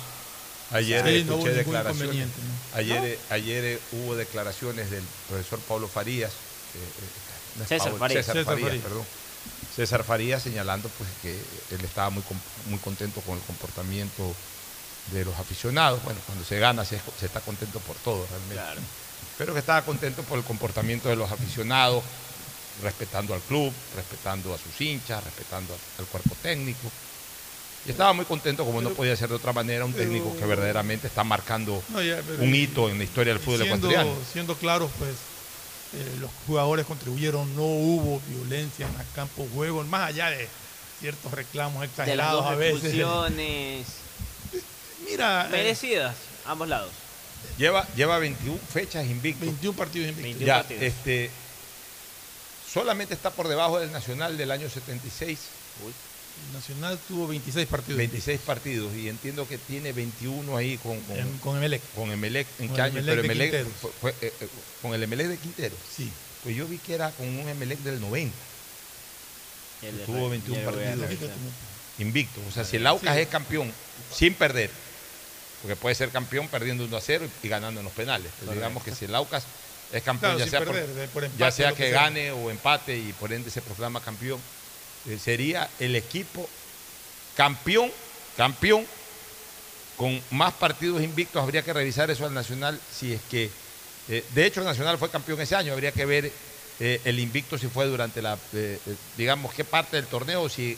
Ayer 0.71 1.05
Sí, 1.05 1.15
escuché 1.17 1.51
declaraciones. 1.51 2.27
Ayer, 2.73 3.19
No. 3.29 3.35
ayer 3.35 3.63
eh, 3.65 3.79
hubo 3.91 4.15
declaraciones 4.15 4.89
del 4.89 5.03
profesor 5.29 5.59
Pablo 5.59 5.87
Farías. 5.87 6.31
eh, 6.31 6.77
eh, 7.61 7.65
César 7.67 7.79
Pablo, 7.79 7.97
Farías. 7.99 8.25
César 8.25 8.35
César 8.37 8.45
Farías, 8.53 8.67
Farías. 8.69 8.83
perdón. 8.83 9.05
César 9.75 10.03
Farías 10.03 10.41
señalando 10.43 10.89
pues 10.97 11.09
que 11.21 11.31
él 11.75 11.81
estaba 11.83 12.09
muy, 12.09 12.23
muy 12.69 12.79
contento 12.79 13.21
con 13.21 13.37
el 13.37 13.43
comportamiento 13.43 14.33
de 15.11 15.25
los 15.25 15.37
aficionados. 15.37 16.01
Bueno, 16.03 16.19
cuando 16.25 16.43
se 16.45 16.57
gana 16.59 16.85
se, 16.85 16.99
se 17.19 17.25
está 17.25 17.41
contento 17.41 17.79
por 17.81 17.95
todo 17.97 18.25
realmente. 18.29 18.81
Pero 19.37 19.53
que 19.53 19.59
estaba 19.59 19.83
contento 19.83 20.23
por 20.23 20.37
el 20.37 20.43
comportamiento 20.43 21.09
de 21.09 21.15
los 21.15 21.31
aficionados, 21.31 22.03
respetando 22.81 23.33
al 23.33 23.41
club, 23.41 23.71
respetando 23.95 24.53
a 24.53 24.57
sus 24.57 24.79
hinchas, 24.81 25.23
respetando 25.23 25.75
al, 25.99 26.05
cuerpo 26.05 26.35
técnico. 26.41 26.91
Y 27.85 27.91
estaba 27.91 28.13
muy 28.13 28.25
contento, 28.25 28.63
como 28.65 28.81
no 28.81 28.91
podía 28.91 29.15
ser 29.15 29.29
de 29.29 29.35
otra 29.35 29.51
manera, 29.53 29.83
un 29.83 29.93
técnico 29.93 30.35
que 30.37 30.45
verdaderamente 30.45 31.07
está 31.07 31.23
marcando 31.23 31.83
No, 31.89 32.01
ya, 32.01 32.21
pero- 32.25 32.41
un 32.43 32.55
hito 32.55 32.89
en 32.89 32.97
la 32.97 33.03
historia 33.03 33.33
del 33.33 33.41
fútbol 33.43 33.61
siendo, 33.63 33.87
ecuatoriano. 33.89 34.15
siendo 34.31 34.55
claros, 34.55 34.89
pues 34.97 35.11
eh, 35.95 36.15
los 36.19 36.31
jugadores 36.47 36.85
contribuyeron, 36.85 37.55
no 37.55 37.63
hubo 37.63 38.21
violencia 38.27 38.87
en 38.87 38.99
el 38.99 39.05
campo 39.13 39.43
de 39.43 39.49
juego, 39.49 39.83
más 39.83 40.09
allá 40.09 40.29
de 40.29 40.47
ciertos 40.99 41.31
reclamos 41.33 41.81
De 41.81 41.87
las 41.87 41.89
exagerados 41.91 42.43
dos 42.45 42.51
a 42.53 42.55
veces. 42.55 42.75
expulsiones 42.85 43.87
Mira, 45.09 45.45
eh, 45.47 45.51
merecidas, 45.51 46.15
ambos 46.45 46.69
lados. 46.69 46.91
Lleva, 47.57 47.85
lleva 47.95 48.17
21 48.19 48.57
fechas 48.71 49.05
invicto. 49.05 49.45
21 49.45 49.75
partidos 49.77 50.07
invictos. 50.09 50.39
21 50.39 50.47
Ya, 50.47 50.55
partidos. 50.61 50.83
este, 50.83 51.29
solamente 52.73 53.13
está 53.13 53.29
por 53.29 53.47
debajo 53.47 53.79
del 53.79 53.91
Nacional 53.91 54.37
del 54.37 54.51
año 54.51 54.69
76. 54.69 55.39
Nacional 56.53 56.97
tuvo 57.07 57.27
26 57.27 57.67
partidos. 57.67 57.97
26 57.97 58.39
partidos 58.41 58.93
y 58.95 59.07
entiendo 59.07 59.47
que 59.47 59.57
tiene 59.59 59.93
21 59.93 60.57
ahí 60.57 60.77
con 60.79 60.99
con, 61.01 61.17
En- 61.17 61.37
con 61.37 61.57
Emelec. 61.57 61.81
Con 61.95 62.11
Emelec, 62.11 62.47
¿en 62.59 62.67
Con 62.67 62.75
qué 62.75 62.81
el 62.81 62.87
año? 62.87 62.99
Emelec 62.99 63.15
Pero 63.21 63.33
Emelec 63.33 63.67
fue- 63.79 63.91
fue, 64.01 64.11
eh, 64.21 64.33
eh, 64.41 64.47
con 64.81 64.93
el 64.95 65.03
Emelec 65.03 65.27
de 65.27 65.37
Quintero. 65.37 65.75
Sí. 65.95 66.11
Pues 66.43 66.55
yo 66.55 66.67
vi 66.67 66.77
que 66.79 66.95
era 66.95 67.11
con 67.11 67.27
un 67.27 67.47
Emelec 67.47 67.79
del 67.79 68.01
90. 68.01 68.35
El 69.83 69.99
tuvo 70.05 70.25
Re- 70.25 70.29
21 70.31 70.59
ya 70.59 70.65
lo 70.65 70.71
voy 70.71 70.83
a 70.85 70.95
partidos 71.07 71.31
invicto. 71.99 72.41
O 72.49 72.51
sea, 72.51 72.63
si 72.65 72.77
el 72.77 72.87
Aucas 72.87 73.15
Sí. 73.15 73.21
es 73.21 73.27
campeón 73.27 73.71
sin 74.15 74.33
perder, 74.33 74.71
porque 75.61 75.75
puede 75.75 75.93
ser 75.95 76.09
campeón 76.09 76.47
perdiendo 76.47 76.83
1 76.85 76.97
a 76.97 77.01
0 77.01 77.27
y 77.43 77.47
ganando 77.47 77.79
en 77.79 77.83
los 77.85 77.93
penales. 77.93 78.27
Pues 78.31 78.39
Correcto. 78.47 78.55
digamos 78.55 78.83
que 78.83 78.95
si 78.95 79.05
el 79.05 79.13
Aucas 79.15 79.43
es 79.93 80.01
campeón, 80.03 80.33
Claro, 80.35 80.45
ya 80.45 80.49
sea, 80.49 80.59
perder, 80.59 80.85
por, 80.87 80.95
de- 80.95 81.07
por 81.07 81.23
empate 81.23 81.39
ya 81.39 81.47
o 81.47 81.51
sea 81.51 81.69
lo 81.69 81.75
que, 81.75 81.83
que 81.83 81.89
sea. 81.91 82.01
gane 82.01 82.31
o 82.31 82.49
empate 82.49 82.97
y 82.97 83.13
por 83.13 83.31
ende 83.31 83.49
se 83.51 83.61
proclama 83.61 84.01
campeón, 84.01 84.41
eh, 85.05 85.17
sería 85.19 85.69
el 85.79 85.95
equipo 85.95 86.49
campeón, 87.35 87.91
campeón, 88.35 88.85
con 89.95 90.21
más 90.31 90.53
partidos 90.53 91.01
invictos. 91.01 91.41
Habría 91.41 91.61
que 91.63 91.71
revisar 91.73 92.09
eso 92.09 92.25
al 92.25 92.33
Nacional 92.33 92.79
si 92.89 93.13
es 93.13 93.21
que, 93.23 93.51
eh, 94.09 94.25
de 94.33 94.45
hecho, 94.45 94.61
el 94.61 94.65
Nacional 94.65 94.97
fue 94.97 95.09
campeón 95.09 95.39
ese 95.41 95.55
año. 95.55 95.73
Habría 95.73 95.91
que 95.91 96.05
ver 96.05 96.31
eh, 96.79 96.99
el 97.05 97.19
invicto 97.19 97.57
si 97.59 97.67
fue 97.67 97.85
durante 97.85 98.21
la, 98.21 98.39
digamos, 99.15 99.53
qué 99.53 99.63
parte 99.63 99.95
del 99.97 100.07
torneo 100.07 100.41
o 100.41 100.49
si 100.49 100.75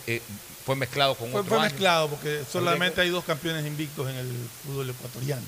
fue 0.66 0.76
mezclado 0.76 1.16
con 1.16 1.32
Fue, 1.32 1.40
otro 1.40 1.56
fue 1.56 1.60
año. 1.60 1.70
mezclado 1.70 2.10
porque 2.10 2.44
solamente 2.52 2.96
que- 2.96 3.02
hay 3.02 3.10
dos 3.10 3.24
campeones 3.24 3.66
invictos 3.66 4.10
en 4.10 4.18
el 4.18 4.50
fútbol 4.64 4.90
ecuatoriano, 4.90 5.48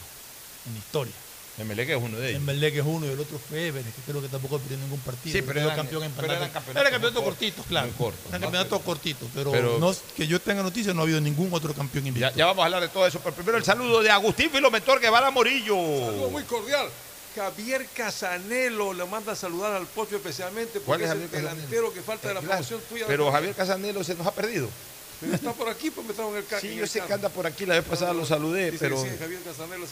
en 0.65 0.77
historia. 0.77 1.13
Emelec 1.57 1.89
es 1.89 1.97
uno 1.97 2.17
de 2.19 2.29
ellos. 2.29 2.41
Emelec 2.41 2.75
es 2.75 2.83
uno 2.85 3.05
y 3.07 3.09
el 3.09 3.19
otro 3.19 3.39
fue 3.39 3.67
Everest, 3.67 3.95
que 3.95 4.01
creo 4.11 4.21
que 4.21 4.27
tampoco 4.27 4.59
perdió 4.59 4.77
ningún 4.77 4.99
partido. 4.99 5.33
Sí, 5.35 5.41
pero 5.41 5.59
eran- 5.61 5.75
campeón 5.75 6.03
en 6.03 6.11
pero 6.11 6.27
eran 6.31 6.49
campeonatos 6.51 6.81
Era 6.81 6.91
campeonato 6.91 7.21
muy 7.21 7.29
cortito, 7.31 7.55
cortos, 7.55 7.69
claro. 7.69 7.87
muy 7.87 7.95
cortos, 7.95 8.25
Eran 8.29 8.41
campeonatos 8.41 8.81
cortitos, 8.83 9.29
pero, 9.33 9.51
Pero- 9.51 9.79
no, 9.79 9.95
que 10.15 10.27
yo 10.27 10.39
tenga 10.39 10.61
noticia 10.61 10.93
no 10.93 11.01
ha 11.01 11.03
habido 11.03 11.19
ningún 11.19 11.49
otro 11.51 11.73
campeón 11.73 12.05
invicto. 12.07 12.29
Ya, 12.29 12.35
ya 12.35 12.45
vamos 12.45 12.61
a 12.61 12.65
hablar 12.65 12.81
de 12.81 12.89
todo 12.89 13.07
eso, 13.07 13.19
pero 13.23 13.33
primero 13.35 13.57
el 13.57 13.63
saludo 13.63 14.03
de 14.03 14.11
Agustín 14.11 14.51
Filomentor 14.51 14.99
Guevara 14.99 15.31
Morillo. 15.31 15.75
Saludo 15.75 16.29
muy 16.29 16.43
cordial. 16.43 16.87
Javier 17.35 17.85
Casanelo 17.95 18.93
le 18.93 19.05
manda 19.05 19.33
a 19.33 19.35
saludar 19.35 19.73
al 19.73 19.85
Pocho 19.85 20.15
especialmente 20.15 20.79
¿Cuál 20.79 20.99
porque 20.99 21.05
es 21.05 21.11
es 21.11 21.23
el 21.23 21.29
delantero 21.31 21.93
que 21.93 22.01
falta 22.01 22.27
de 22.29 22.33
la 22.35 22.41
promoción 22.41 22.81
tuya. 22.89 23.05
Pero 23.07 23.31
Javier 23.31 23.53
Casanelo 23.53 24.03
se 24.03 24.15
nos 24.15 24.25
ha 24.25 24.31
perdido. 24.31 24.67
Pero 25.19 25.33
está 25.33 25.51
por 25.53 25.67
aquí, 25.67 25.89
pues 25.89 26.05
me 26.05 26.13
trajo 26.13 26.29
en 26.31 26.37
el 26.37 26.45
ca- 26.45 26.59
Sí, 26.59 26.75
yo 26.75 26.85
sé 26.85 26.99
carro. 26.99 27.07
que 27.07 27.13
anda 27.15 27.29
por 27.29 27.47
aquí, 27.47 27.65
la 27.65 27.75
vez 27.75 27.83
pasada 27.85 28.13
lo 28.13 28.25
saludé, 28.25 28.71
pero, 28.79 29.01
sí, 29.01 29.09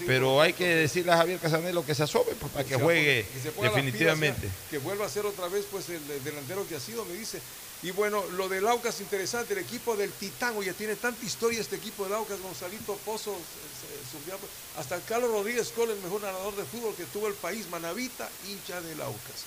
pero 0.05 0.39
hay 0.41 0.53
que 0.53 0.67
decirle 0.67 1.11
a 1.13 1.17
Javier 1.17 1.39
Casanelo 1.39 1.83
que 1.85 1.95
se 1.95 2.03
asome 2.03 2.33
pues, 2.39 2.51
para 2.51 2.63
que 2.63 2.75
juegue 2.75 3.25
que 3.33 3.39
se 3.39 3.51
definitivamente. 3.61 4.41
pilas, 4.41 4.55
que 4.69 4.77
vuelva 4.77 5.05
a 5.05 5.09
ser 5.09 5.25
otra 5.25 5.47
vez 5.47 5.65
pues 5.71 5.89
el 5.89 6.01
delantero 6.23 6.67
que 6.67 6.75
ha 6.75 6.79
sido, 6.79 7.03
me 7.05 7.13
dice. 7.15 7.39
Y 7.81 7.91
bueno, 7.91 8.23
lo 8.37 8.47
del 8.49 8.67
Aucas 8.67 8.99
interesante, 9.01 9.53
el 9.53 9.59
equipo 9.59 9.95
del 9.95 10.11
Titán, 10.11 10.55
oye, 10.57 10.73
tiene 10.73 10.95
tanta 10.95 11.23
historia 11.25 11.59
este 11.59 11.75
equipo 11.75 12.03
del 12.05 12.13
Aucas, 12.13 12.39
Gonzalito 12.41 12.95
Pozo, 13.05 13.31
eh, 13.33 13.35
eh, 13.35 14.35
hasta 14.79 14.99
Carlos 15.01 15.29
Rodríguez 15.31 15.69
Cole, 15.75 15.93
el 15.93 15.99
mejor 15.99 16.21
nadador 16.21 16.55
de 16.55 16.63
fútbol 16.63 16.95
que 16.95 17.03
tuvo 17.05 17.27
el 17.27 17.33
país, 17.33 17.67
Manavita, 17.69 18.29
hincha 18.47 18.79
del 18.81 19.01
Aucas. 19.01 19.45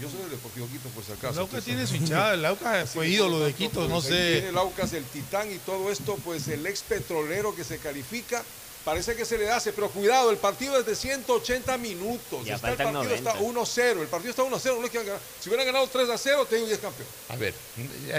Yo 0.00 0.08
soy 0.08 0.20
del 0.20 0.30
Deportivo 0.30 0.66
Quito, 0.68 0.88
por 0.90 1.04
si 1.04 1.12
acaso. 1.12 1.32
El 1.32 1.38
Aucas 1.40 1.58
Entonces, 1.58 1.64
tiene 1.64 1.86
su 1.86 1.96
hinchada, 1.96 2.34
el 2.34 2.44
Aucas 2.44 2.74
Así 2.84 2.94
fue 2.94 3.06
que, 3.06 3.12
ídolo 3.12 3.40
de 3.40 3.52
Quito, 3.52 3.88
no 3.88 4.00
sé. 4.00 4.32
Tiene 4.32 4.48
el 4.48 4.58
Aucas, 4.58 4.92
el 4.94 5.04
Titán 5.04 5.52
y 5.52 5.58
todo 5.58 5.90
esto, 5.90 6.16
pues 6.24 6.48
el 6.48 6.66
ex 6.66 6.82
petrolero 6.82 7.54
que 7.54 7.62
se 7.62 7.78
califica, 7.78 8.42
parece 8.84 9.14
que 9.14 9.24
se 9.24 9.36
le 9.36 9.50
hace, 9.50 9.72
pero 9.72 9.90
cuidado, 9.90 10.30
el 10.30 10.38
partido 10.38 10.78
es 10.78 10.86
de 10.86 10.96
180 10.96 11.76
minutos. 11.78 12.44
Ya 12.44 12.54
está 12.54 12.70
el 12.70 12.76
partido 12.76 13.14
está 13.14 13.34
90. 13.34 13.60
1-0, 13.60 14.00
el 14.00 14.08
partido 14.08 14.30
está 14.30 14.42
1-0, 14.42 14.78
no 14.78 14.84
es 14.86 14.90
que 14.90 14.98
han 14.98 15.06
ganado. 15.06 15.22
Si 15.40 15.48
hubieran 15.50 15.66
ganado 15.66 15.90
3-0, 15.90 16.46
te 16.48 16.56
digo 16.56 16.68
ya 16.68 16.74
es 16.74 16.80
campeón. 16.80 17.08
A 17.28 17.36
ver. 17.36 17.54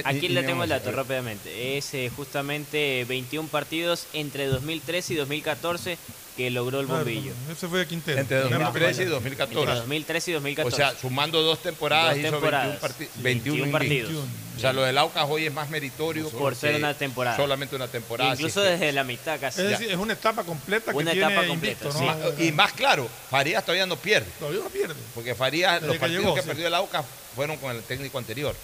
Aquí 0.05 0.27
le 0.29 0.43
tengo 0.43 0.63
el 0.63 0.69
dato 0.69 0.91
rápidamente. 0.91 1.77
Es 1.77 1.93
eh, 1.95 2.11
justamente 2.15 3.03
21 3.09 3.49
partidos 3.49 4.05
entre 4.13 4.45
2013 4.45 5.13
y 5.13 5.17
2014 5.17 5.97
que 6.35 6.49
logró 6.49 6.79
el 6.79 6.87
bombillo. 6.87 7.31
Ese 7.51 7.67
fue 7.67 7.79
de 7.79 7.87
Quintero. 7.87 8.19
Entre 8.19 8.37
2013 8.37 9.03
y 9.03 9.05
2014. 9.05 9.59
Entre 9.61 9.75
2013 9.75 10.31
y 10.31 10.33
2014. 10.33 10.73
O 10.73 10.77
sea, 10.77 10.99
sumando 10.99 11.41
dos 11.43 11.61
temporadas, 11.61 12.15
Dos 12.15 12.19
hizo 12.19 12.31
temporadas. 12.31 12.79
21, 12.79 12.81
parti- 12.81 13.05
Sí, 13.05 13.21
21 13.21 13.55
21 13.65 13.71
partidos. 13.71 14.25
O 14.55 14.59
sea, 14.59 14.71
lo 14.73 14.83
del 14.83 14.97
Aucas 14.97 15.25
hoy 15.29 15.45
es 15.47 15.53
más 15.53 15.69
meritorio 15.69 16.29
Por 16.29 16.55
ser 16.55 16.75
una 16.75 16.93
temporada. 16.93 17.35
Solamente 17.37 17.75
una 17.75 17.87
temporada. 17.87 18.33
Incluso 18.33 18.61
desde 18.61 18.91
la 18.91 19.03
mitad 19.03 19.39
casi. 19.39 19.61
Es 19.61 19.69
decir, 19.69 19.89
es 19.91 19.97
una 19.97 20.13
etapa 20.13 20.43
completa 20.43 20.91
que 20.91 20.97
Una 20.97 21.11
tiene 21.11 21.27
etapa 21.33 21.47
completa, 21.47 21.85
invicto. 21.87 21.99
¿no? 22.01 22.05
Ma- 22.05 22.43
Y 22.43 22.51
más 22.51 22.73
claro, 22.73 23.07
Farías 23.29 23.63
todavía 23.63 23.85
no 23.85 23.95
pierde. 23.97 24.27
Todavía 24.39 24.61
no 24.63 24.69
pierde. 24.69 24.95
Porque 25.15 25.33
Farías, 25.35 25.73
Desde 25.75 25.87
los 25.87 25.93
que 25.95 25.99
partidos 25.99 26.23
llegó, 26.23 26.35
que 26.35 26.41
sí. 26.41 26.47
perdió 26.47 26.67
el 26.67 26.73
Aucas 26.75 27.05
fueron 27.35 27.57
con 27.57 27.75
el 27.75 27.81
técnico 27.83 28.17
anterior. 28.17 28.55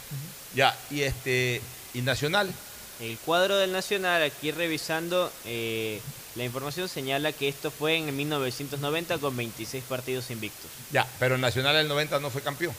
Ya, 0.56 0.76
y 0.92 1.02
este 1.02 1.62
y 1.94 2.02
Nacional, 2.02 2.52
El 3.00 3.18
cuadro 3.20 3.58
del 3.58 3.72
Nacional, 3.72 4.22
aquí 4.24 4.52
revisando, 4.52 5.32
eh, 5.46 6.02
la 6.40 6.46
información 6.46 6.90
señala 6.90 7.32
que 7.32 7.48
esto 7.48 7.70
fue 7.70 7.98
en 7.98 8.08
el 8.10 8.16
1990 8.16 9.18
con 9.20 9.36
26 9.38 9.84
partidos 9.84 10.32
invictos. 10.32 10.70
ya, 10.92 11.06
pero 11.20 11.36
el 11.36 11.42
Nacional 11.42 11.76
del 11.76 11.88
90 11.88 12.20
no 12.20 12.30
fue 12.32 12.42
campeón. 12.42 12.74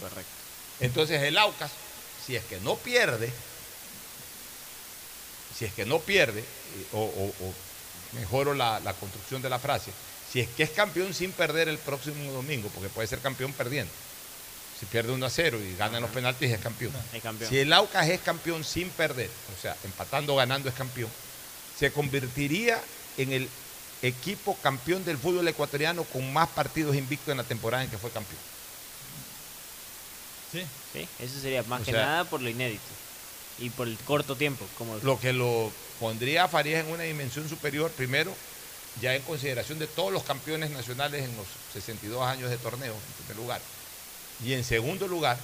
Correcto. 0.00 0.30
Entonces 0.80 1.22
el 1.22 1.38
Aucas, 1.38 1.70
si 2.26 2.34
es 2.34 2.42
que 2.44 2.58
no 2.60 2.76
pierde, 2.76 3.30
si 5.56 5.64
es 5.64 5.72
que 5.72 5.84
no 5.86 6.00
pierde, 6.00 6.40
eh, 6.40 6.86
o, 6.92 6.98
o- 7.00 7.44
o 7.46 7.54
mejoro 8.18 8.54
la, 8.54 8.80
la 8.80 8.92
construcción 8.94 9.40
de 9.42 9.50
la 9.50 9.58
frase, 9.58 9.92
si 10.32 10.40
es 10.40 10.48
que 10.48 10.64
es 10.64 10.70
campeón 10.70 11.14
sin 11.14 11.30
perder 11.32 11.68
el 11.68 11.78
próximo 11.78 12.32
domingo, 12.32 12.68
porque 12.74 12.88
puede 12.88 13.06
ser 13.06 13.20
campeón 13.20 13.52
perdiendo. 13.52 13.92
Si 14.80 14.86
pierde 14.86 15.12
1 15.12 15.24
a 15.24 15.30
0 15.30 15.60
y 15.62 15.76
gana 15.76 16.00
los 16.00 16.10
penaltis 16.10 16.50
es 16.50 16.58
campeón. 16.60 16.92
Es 17.12 17.22
campeón. 17.22 17.48
Si 17.48 17.58
el 17.58 17.72
Aucas 17.72 18.08
es 18.08 18.20
campeón 18.20 18.64
sin 18.64 18.90
perder, 18.90 19.30
o 19.56 19.62
sea, 19.62 19.76
empatando 19.84 20.34
o 20.34 20.36
ganando 20.36 20.68
es 20.68 20.74
campeón, 20.74 21.10
se 21.78 21.92
convertiría 21.92 22.80
en 23.16 23.32
el 23.32 23.48
equipo 24.02 24.56
campeón 24.60 25.04
del 25.04 25.18
fútbol 25.18 25.46
ecuatoriano 25.48 26.04
con 26.04 26.32
más 26.32 26.48
partidos 26.48 26.94
invictos 26.96 27.28
en 27.30 27.38
la 27.38 27.44
temporada 27.44 27.84
en 27.84 27.90
que 27.90 27.98
fue 27.98 28.10
campeón. 28.10 28.40
Sí. 30.52 30.62
Sí, 30.92 31.08
eso 31.18 31.40
sería 31.40 31.62
más 31.64 31.82
O 31.82 31.84
que 31.84 31.90
sea- 31.92 32.04
nada 32.06 32.24
por 32.30 32.40
lo 32.40 32.48
inédito 32.48 32.80
y 33.58 33.70
por 33.70 33.88
el 33.88 33.96
corto 33.98 34.36
tiempo. 34.36 34.64
Como 34.78 34.96
Lo 34.98 35.18
que 35.18 35.32
lo 35.32 35.72
pondría 35.98 36.44
a 36.44 36.48
Farías 36.48 36.84
en 36.84 36.92
una 36.92 37.02
dimensión 37.04 37.48
superior, 37.48 37.90
primero, 37.92 38.32
ya 39.00 39.14
en 39.14 39.22
consideración 39.22 39.78
de 39.78 39.86
todos 39.88 40.12
los 40.12 40.22
campeones 40.22 40.70
nacionales 40.70 41.24
en 41.24 41.36
los 41.36 41.46
62 41.72 42.22
años 42.26 42.50
de 42.50 42.56
torneo, 42.58 42.94
en 42.94 43.24
primer 43.24 43.36
lugar. 43.36 43.60
Y 44.44 44.52
en 44.52 44.62
segundo 44.62 45.08
lugar, 45.08 45.38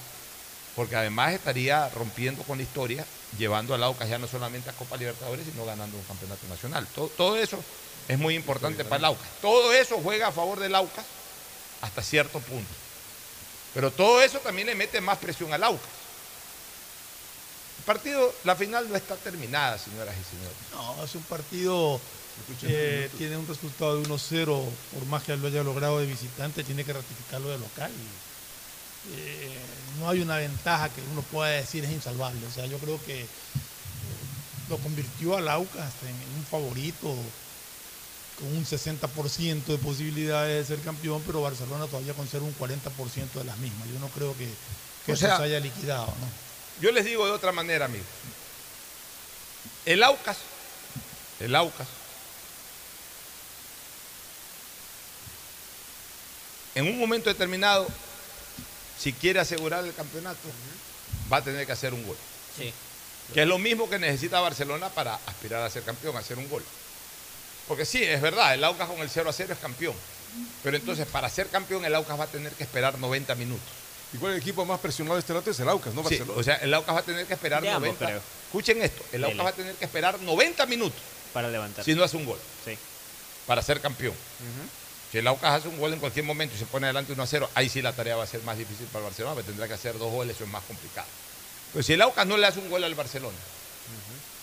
porque 0.75 0.95
además 0.95 1.33
estaría 1.33 1.89
rompiendo 1.89 2.43
con 2.43 2.57
la 2.57 2.63
historia, 2.63 3.05
llevando 3.37 3.73
al 3.73 3.83
Aucas 3.83 4.09
ya 4.09 4.17
no 4.17 4.27
solamente 4.27 4.69
a 4.69 4.73
Copa 4.73 4.97
Libertadores, 4.97 5.45
sino 5.45 5.65
ganando 5.65 5.97
un 5.97 6.03
campeonato 6.03 6.47
nacional. 6.47 6.87
Todo, 6.93 7.07
todo 7.09 7.37
eso 7.37 7.59
es 8.07 8.19
muy 8.19 8.35
importante 8.35 8.83
para 8.83 8.97
el 8.97 9.05
Aucas. 9.05 9.27
Todo 9.41 9.73
eso 9.73 9.99
juega 10.03 10.27
a 10.27 10.31
favor 10.31 10.59
del 10.59 10.75
Aucas 10.75 11.05
hasta 11.81 12.01
cierto 12.01 12.39
punto. 12.39 12.69
Pero 13.73 13.91
todo 13.91 14.21
eso 14.21 14.39
también 14.39 14.67
le 14.67 14.75
mete 14.75 15.01
más 15.01 15.17
presión 15.17 15.53
al 15.53 15.63
Aucas. 15.63 15.89
El 17.79 17.85
partido, 17.85 18.33
la 18.43 18.55
final 18.55 18.87
no 18.89 18.95
está 18.95 19.15
terminada, 19.15 19.77
señoras 19.77 20.15
y 20.15 20.35
señores. 20.35 20.57
No, 20.73 21.03
es 21.03 21.15
un 21.15 21.23
partido 21.23 21.99
que 22.59 23.09
tiene 23.17 23.37
un 23.37 23.47
resultado 23.47 23.99
de 23.99 24.07
1-0, 24.07 24.45
por 24.93 25.05
más 25.07 25.23
que 25.23 25.35
lo 25.35 25.47
haya 25.47 25.63
logrado 25.63 25.99
de 25.99 26.05
visitante, 26.05 26.63
tiene 26.63 26.83
que 26.83 26.93
ratificarlo 26.93 27.49
de 27.49 27.57
local. 27.57 27.91
Y, 27.91 28.30
eh, 29.09 29.57
no 29.99 30.09
hay 30.09 30.21
una 30.21 30.37
ventaja 30.37 30.89
que 30.89 31.01
uno 31.11 31.21
pueda 31.23 31.49
decir 31.49 31.83
es 31.83 31.91
insalvable. 31.91 32.45
O 32.45 32.51
sea, 32.51 32.65
yo 32.65 32.77
creo 32.77 33.03
que 33.03 33.21
eh, 33.21 33.27
lo 34.69 34.77
convirtió 34.77 35.37
al 35.37 35.47
Aucas 35.49 35.93
en 36.03 36.37
un 36.37 36.45
favorito 36.45 37.15
con 38.39 38.47
un 38.55 38.65
60% 38.65 39.65
de 39.65 39.77
posibilidades 39.77 40.67
de 40.67 40.75
ser 40.75 40.83
campeón, 40.83 41.21
pero 41.25 41.41
Barcelona 41.41 41.85
todavía 41.85 42.13
conserva 42.13 42.47
un 42.47 42.55
40% 42.55 43.31
de 43.33 43.43
las 43.43 43.57
mismas. 43.57 43.87
Yo 43.89 43.99
no 43.99 44.07
creo 44.09 44.35
que, 44.37 44.49
que 45.05 45.11
eso 45.11 45.27
sea, 45.27 45.37
se 45.37 45.43
haya 45.43 45.59
liquidado. 45.59 46.07
¿no? 46.07 46.81
Yo 46.81 46.91
les 46.91 47.05
digo 47.05 47.25
de 47.25 47.31
otra 47.31 47.51
manera, 47.51 47.85
amigos. 47.85 48.07
El 49.85 50.03
Aucas, 50.03 50.37
el 51.39 51.55
Aucas, 51.55 51.87
en 56.75 56.87
un 56.87 56.99
momento 56.99 57.29
determinado, 57.29 57.87
si 59.01 59.13
quiere 59.13 59.39
asegurar 59.39 59.83
el 59.85 59.93
campeonato, 59.93 60.39
va 61.31 61.37
a 61.37 61.43
tener 61.43 61.65
que 61.65 61.71
hacer 61.71 61.93
un 61.93 62.05
gol. 62.05 62.17
Sí. 62.57 62.71
Que 63.33 63.41
es 63.43 63.47
lo 63.47 63.57
mismo 63.57 63.89
que 63.89 63.97
necesita 63.97 64.39
Barcelona 64.41 64.89
para 64.89 65.15
aspirar 65.25 65.63
a 65.63 65.69
ser 65.69 65.83
campeón, 65.83 66.15
hacer 66.17 66.37
un 66.37 66.49
gol. 66.49 66.63
Porque 67.67 67.85
sí, 67.85 68.03
es 68.03 68.21
verdad, 68.21 68.53
el 68.53 68.63
Aucas 68.63 68.87
con 68.89 68.99
el 68.99 69.09
0 69.09 69.29
a 69.29 69.33
0 69.33 69.53
es 69.53 69.59
campeón. 69.59 69.95
Pero 70.63 70.77
entonces, 70.77 71.07
para 71.07 71.29
ser 71.29 71.47
campeón, 71.47 71.83
el 71.85 71.95
Aucas 71.95 72.19
va 72.19 72.25
a 72.25 72.27
tener 72.27 72.51
que 72.53 72.63
esperar 72.63 72.97
90 72.99 73.33
minutos. 73.35 73.67
¿Y 74.13 74.17
cuál 74.17 74.33
es 74.33 74.37
el 74.37 74.41
equipo 74.41 74.65
más 74.65 74.79
presionado 74.81 75.15
de 75.15 75.21
este 75.21 75.33
rato? 75.33 75.51
Es 75.51 75.59
el 75.61 75.69
Aucas, 75.69 75.93
no 75.93 76.01
Sí, 76.03 76.15
Barcelona. 76.17 76.39
o 76.39 76.43
sea, 76.43 76.55
el 76.57 76.73
Aucas 76.73 76.95
va 76.95 76.99
a 76.99 77.03
tener 77.03 77.25
que 77.25 77.33
esperar 77.33 77.61
De 77.61 77.69
ambos, 77.69 77.87
90. 77.87 78.05
creo. 78.05 78.21
Escuchen 78.47 78.81
esto, 78.81 79.03
el 79.13 79.23
Aucas 79.23 79.37
Dele. 79.37 79.43
va 79.43 79.49
a 79.49 79.53
tener 79.53 79.75
que 79.75 79.85
esperar 79.85 80.19
90 80.19 80.65
minutos 80.65 80.99
para 81.33 81.47
levantar. 81.49 81.85
si 81.85 81.95
no 81.95 82.03
hace 82.03 82.17
un 82.17 82.25
gol 82.25 82.39
Sí. 82.65 82.77
para 83.47 83.61
ser 83.61 83.79
campeón. 83.79 84.13
Si 85.11 85.17
el 85.17 85.27
Aucas 85.27 85.59
hace 85.59 85.67
un 85.67 85.77
gol 85.77 85.91
en 85.91 85.99
cualquier 85.99 86.23
momento 86.23 86.55
y 86.55 86.59
se 86.59 86.65
pone 86.65 86.85
adelante 86.85 87.11
1 87.11 87.21
a 87.21 87.27
0, 87.27 87.49
ahí 87.55 87.67
sí 87.67 87.81
la 87.81 87.91
tarea 87.93 88.15
va 88.15 88.23
a 88.23 88.27
ser 88.27 88.41
más 88.43 88.57
difícil 88.57 88.85
para 88.87 88.99
el 88.99 89.05
Barcelona, 89.05 89.35
porque 89.35 89.47
tendrá 89.47 89.67
que 89.67 89.73
hacer 89.73 89.97
dos 89.97 90.09
goles, 90.11 90.35
eso 90.35 90.45
es 90.45 90.49
más 90.49 90.63
complicado. 90.63 91.07
Pero 91.73 91.83
si 91.83 91.93
el 91.93 92.01
Aucas 92.01 92.25
no 92.25 92.37
le 92.37 92.47
hace 92.47 92.59
un 92.59 92.69
gol 92.69 92.83
al 92.83 92.95
Barcelona, 92.95 93.37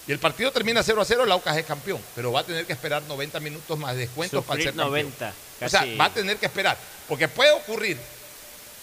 y 0.07 0.13
el 0.13 0.19
partido 0.19 0.51
termina 0.53 0.83
0 0.83 1.01
a 1.01 1.05
0, 1.05 1.25
el 1.25 1.33
Aucas 1.33 1.57
es 1.57 1.65
campeón, 1.65 2.01
pero 2.15 2.33
va 2.33 2.41
a 2.41 2.45
tener 2.45 2.67
que 2.67 2.73
esperar 2.75 3.03
90 3.03 3.41
minutos 3.41 3.79
más 3.79 3.95
de 3.95 4.01
descuentos 4.01 4.45
para 4.45 4.61
Sufrir 4.61 4.75
ser 4.75 4.77
campeón. 4.77 5.07
90, 5.07 5.35
O 5.65 5.69
sea, 5.69 5.81
casi. 5.81 5.97
va 5.97 6.05
a 6.07 6.15
tener 6.15 6.37
que 6.37 6.47
esperar, 6.47 6.77
porque 7.09 7.29
puede 7.29 7.51
ocurrir 7.53 7.99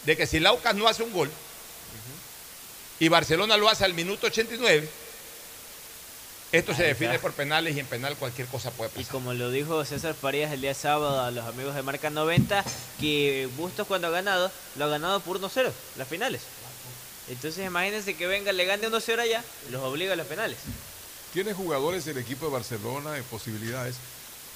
de 0.05 0.17
que 0.17 0.25
si 0.25 0.37
el 0.37 0.45
Aucas 0.47 0.73
no 0.75 0.87
hace 0.87 1.03
un 1.03 1.11
gol 1.13 1.29
y 2.99 3.07
Barcelona 3.09 3.57
lo 3.57 3.69
hace 3.69 3.85
al 3.85 3.93
minuto 3.93 4.27
89, 4.27 4.87
esto 6.55 6.73
se 6.73 6.83
define 6.83 7.15
está. 7.15 7.21
por 7.21 7.33
penales 7.33 7.75
y 7.75 7.79
en 7.79 7.85
penal 7.85 8.15
cualquier 8.17 8.47
cosa 8.47 8.71
puede 8.71 8.89
Y 8.95 8.99
pasar. 8.99 9.11
como 9.11 9.33
lo 9.33 9.49
dijo 9.51 9.83
César 9.85 10.13
Farías 10.13 10.51
el 10.51 10.61
día 10.61 10.73
sábado 10.73 11.21
a 11.21 11.31
los 11.31 11.45
amigos 11.45 11.75
de 11.75 11.81
Marca 11.83 12.09
90, 12.09 12.63
que 12.99 13.47
Bustos 13.57 13.87
cuando 13.87 14.07
ha 14.07 14.11
ganado, 14.11 14.51
lo 14.77 14.85
ha 14.85 14.87
ganado 14.87 15.19
por 15.19 15.39
1-0, 15.39 15.71
las 15.97 16.07
finales. 16.07 16.41
Entonces 17.29 17.65
imagínense 17.65 18.15
que 18.15 18.27
venga, 18.27 18.51
le 18.51 18.65
gane 18.65 18.87
1-0 18.87 19.19
allá, 19.19 19.43
los 19.71 19.81
obliga 19.83 20.13
a 20.13 20.15
los 20.15 20.27
penales. 20.27 20.57
Tiene 21.33 21.53
jugadores 21.53 22.05
el 22.07 22.17
equipo 22.17 22.45
de 22.45 22.51
Barcelona 22.51 23.17
en 23.17 23.23
posibilidades. 23.25 23.95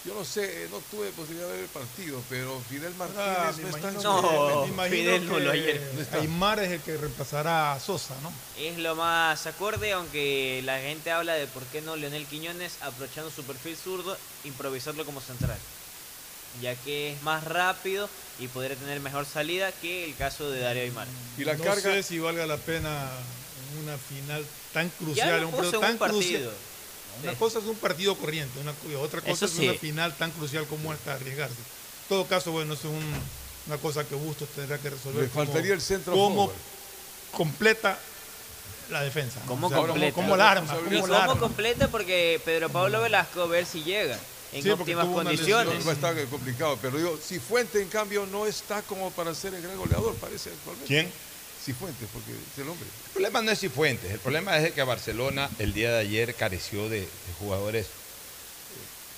Yo 0.05 0.13
no 0.13 0.23
sé, 0.23 0.67
no 0.71 0.77
tuve 0.89 1.09
posibilidad 1.11 1.47
de 1.47 1.53
ver 1.55 1.63
el 1.63 1.69
partido, 1.69 2.23
pero 2.29 2.59
Fidel 2.69 2.93
Martínez 2.95 3.25
Ah, 3.27 3.51
no 3.51 3.63
me 3.63 3.69
está 3.69 3.89
que- 3.89 3.97
me 3.97 4.67
imagino 4.73 4.89
Fidel 4.89 5.27
no 5.27 5.39
lo 5.39 5.51
ayer. 5.51 5.91
No. 6.13 6.19
Aymar 6.19 6.59
es 6.59 6.71
el 6.71 6.79
que 6.81 6.95
reemplazará 6.95 7.73
a 7.73 7.79
Sosa, 7.81 8.15
¿no? 8.23 8.31
Es 8.57 8.77
lo 8.77 8.95
más 8.95 9.45
acorde, 9.45 9.91
aunque 9.91 10.61
la 10.63 10.79
gente 10.79 11.11
habla 11.11 11.33
de 11.33 11.47
por 11.47 11.63
qué 11.65 11.81
no 11.81 11.97
Leonel 11.97 12.25
Quiñones, 12.27 12.77
aprovechando 12.81 13.29
su 13.29 13.43
perfil 13.43 13.75
zurdo, 13.75 14.17
improvisarlo 14.45 15.05
como 15.05 15.19
central. 15.19 15.57
Ya 16.61 16.75
que 16.75 17.11
es 17.11 17.21
más 17.21 17.43
rápido 17.43 18.09
y 18.39 18.47
podría 18.47 18.77
tener 18.77 19.01
mejor 19.01 19.25
salida 19.25 19.71
que 19.73 20.05
el 20.05 20.15
caso 20.15 20.49
de 20.49 20.61
Darío 20.61 20.83
Aymar. 20.83 21.07
Y 21.37 21.43
la 21.43 21.55
no 21.55 21.63
carga- 21.63 21.81
sé 21.81 22.03
si 22.03 22.19
valga 22.19 22.45
la 22.45 22.57
pena 22.57 23.09
en 23.73 23.83
una 23.83 23.97
final 23.97 24.45
tan 24.73 24.87
Ya 24.89 24.95
crucial, 24.97 25.41
lo 25.41 25.47
un 25.49 25.51
puso 25.51 25.63
periodo 25.63 25.75
en 25.75 25.81
tan 25.81 25.91
un 25.91 25.97
partido. 25.99 26.19
crucial. 26.21 26.68
Una 27.23 27.31
Sí. 27.33 27.37
cosa 27.37 27.59
es 27.59 27.65
un 27.65 27.75
partido 27.75 28.15
corriente, 28.15 28.59
una, 28.59 28.73
otra 28.99 29.21
cosa 29.21 29.33
Eso 29.33 29.45
es 29.45 29.55
una 29.59 29.71
sí. 29.73 29.77
final 29.79 30.15
tan 30.17 30.31
crucial 30.31 30.65
como 30.67 30.93
esta, 30.93 31.13
arriesgarse. 31.15 31.55
En 31.55 32.07
todo 32.09 32.25
caso, 32.27 32.51
bueno, 32.51 32.73
eso 32.73 32.87
es 32.87 32.93
un- 32.93 33.13
una 33.67 33.77
cosa 33.77 34.03
que 34.03 34.15
Bustos 34.15 34.47
tendrá 34.49 34.77
que 34.79 34.89
resolver. 34.89 35.23
Le 35.23 35.29
faltaría 35.29 35.73
el 35.73 35.81
centro 35.81 36.13
¿Cómo 36.13 36.51
completa 37.35 37.97
la 38.89 39.01
defensa? 39.03 39.39
¿no? 39.41 39.45
¿Cómo 39.47 39.67
O 39.67 39.69
sea, 39.69 39.79
completa? 39.79 40.15
¿Cómo 40.15 40.35
la 40.37 40.51
arma? 40.51 40.75
¿Y 40.89 40.95
¿Cómo 40.95 41.07
la 41.07 41.19
cómo 41.19 41.31
arma? 41.31 41.39
completa? 41.39 41.87
Porque 41.89 42.41
Pedro 42.43 42.69
Pablo 42.69 43.01
Velasco, 43.01 43.47
ver 43.47 43.65
si 43.65 43.83
llega 43.83 44.17
en 44.51 44.63
Sí, 44.63 44.69
porque 44.69 44.95
óptimas 44.95 45.05
una 45.05 45.13
condiciones. 45.15 45.67
lesión. 45.75 45.87
Va 45.87 45.91
a 45.91 46.11
estar 46.11 46.25
complicado, 46.29 46.77
pero 46.81 46.97
digo, 46.97 47.19
si 47.23 47.39
Fuente 47.39 47.81
en 47.81 47.89
cambio 47.89 48.25
no 48.25 48.47
está 48.47 48.81
como 48.81 49.11
para 49.11 49.35
ser 49.35 49.53
el 49.53 49.61
gran 49.61 49.77
goleador, 49.77 50.15
parece 50.15 50.49
actualmente. 50.49 50.87
¿Quién? 50.87 51.11
Si 51.69 51.73
Fuente, 51.75 52.07
porque 52.11 52.31
es 52.31 52.57
el 52.57 52.67
hombre. 52.67 52.87
El 53.05 53.11
problema 53.11 53.41
no 53.43 53.51
es 53.51 53.59
Cifuentes, 53.59 54.09
el 54.11 54.17
problema 54.17 54.57
es 54.57 54.73
que 54.73 54.81
Barcelona 54.81 55.47
el 55.59 55.71
día 55.71 55.91
de 55.91 55.99
ayer 55.99 56.33
careció 56.33 56.89
de, 56.89 57.01
de 57.01 57.33
jugadores 57.37 57.85
eh, 57.85 57.89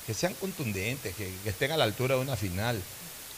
que 0.05 0.13
sean 0.13 0.33
contundentes, 0.33 1.15
que, 1.15 1.31
que 1.45 1.49
estén 1.49 1.71
a 1.71 1.77
la 1.77 1.85
altura 1.85 2.15
de 2.15 2.21
una 2.21 2.35
final. 2.35 2.77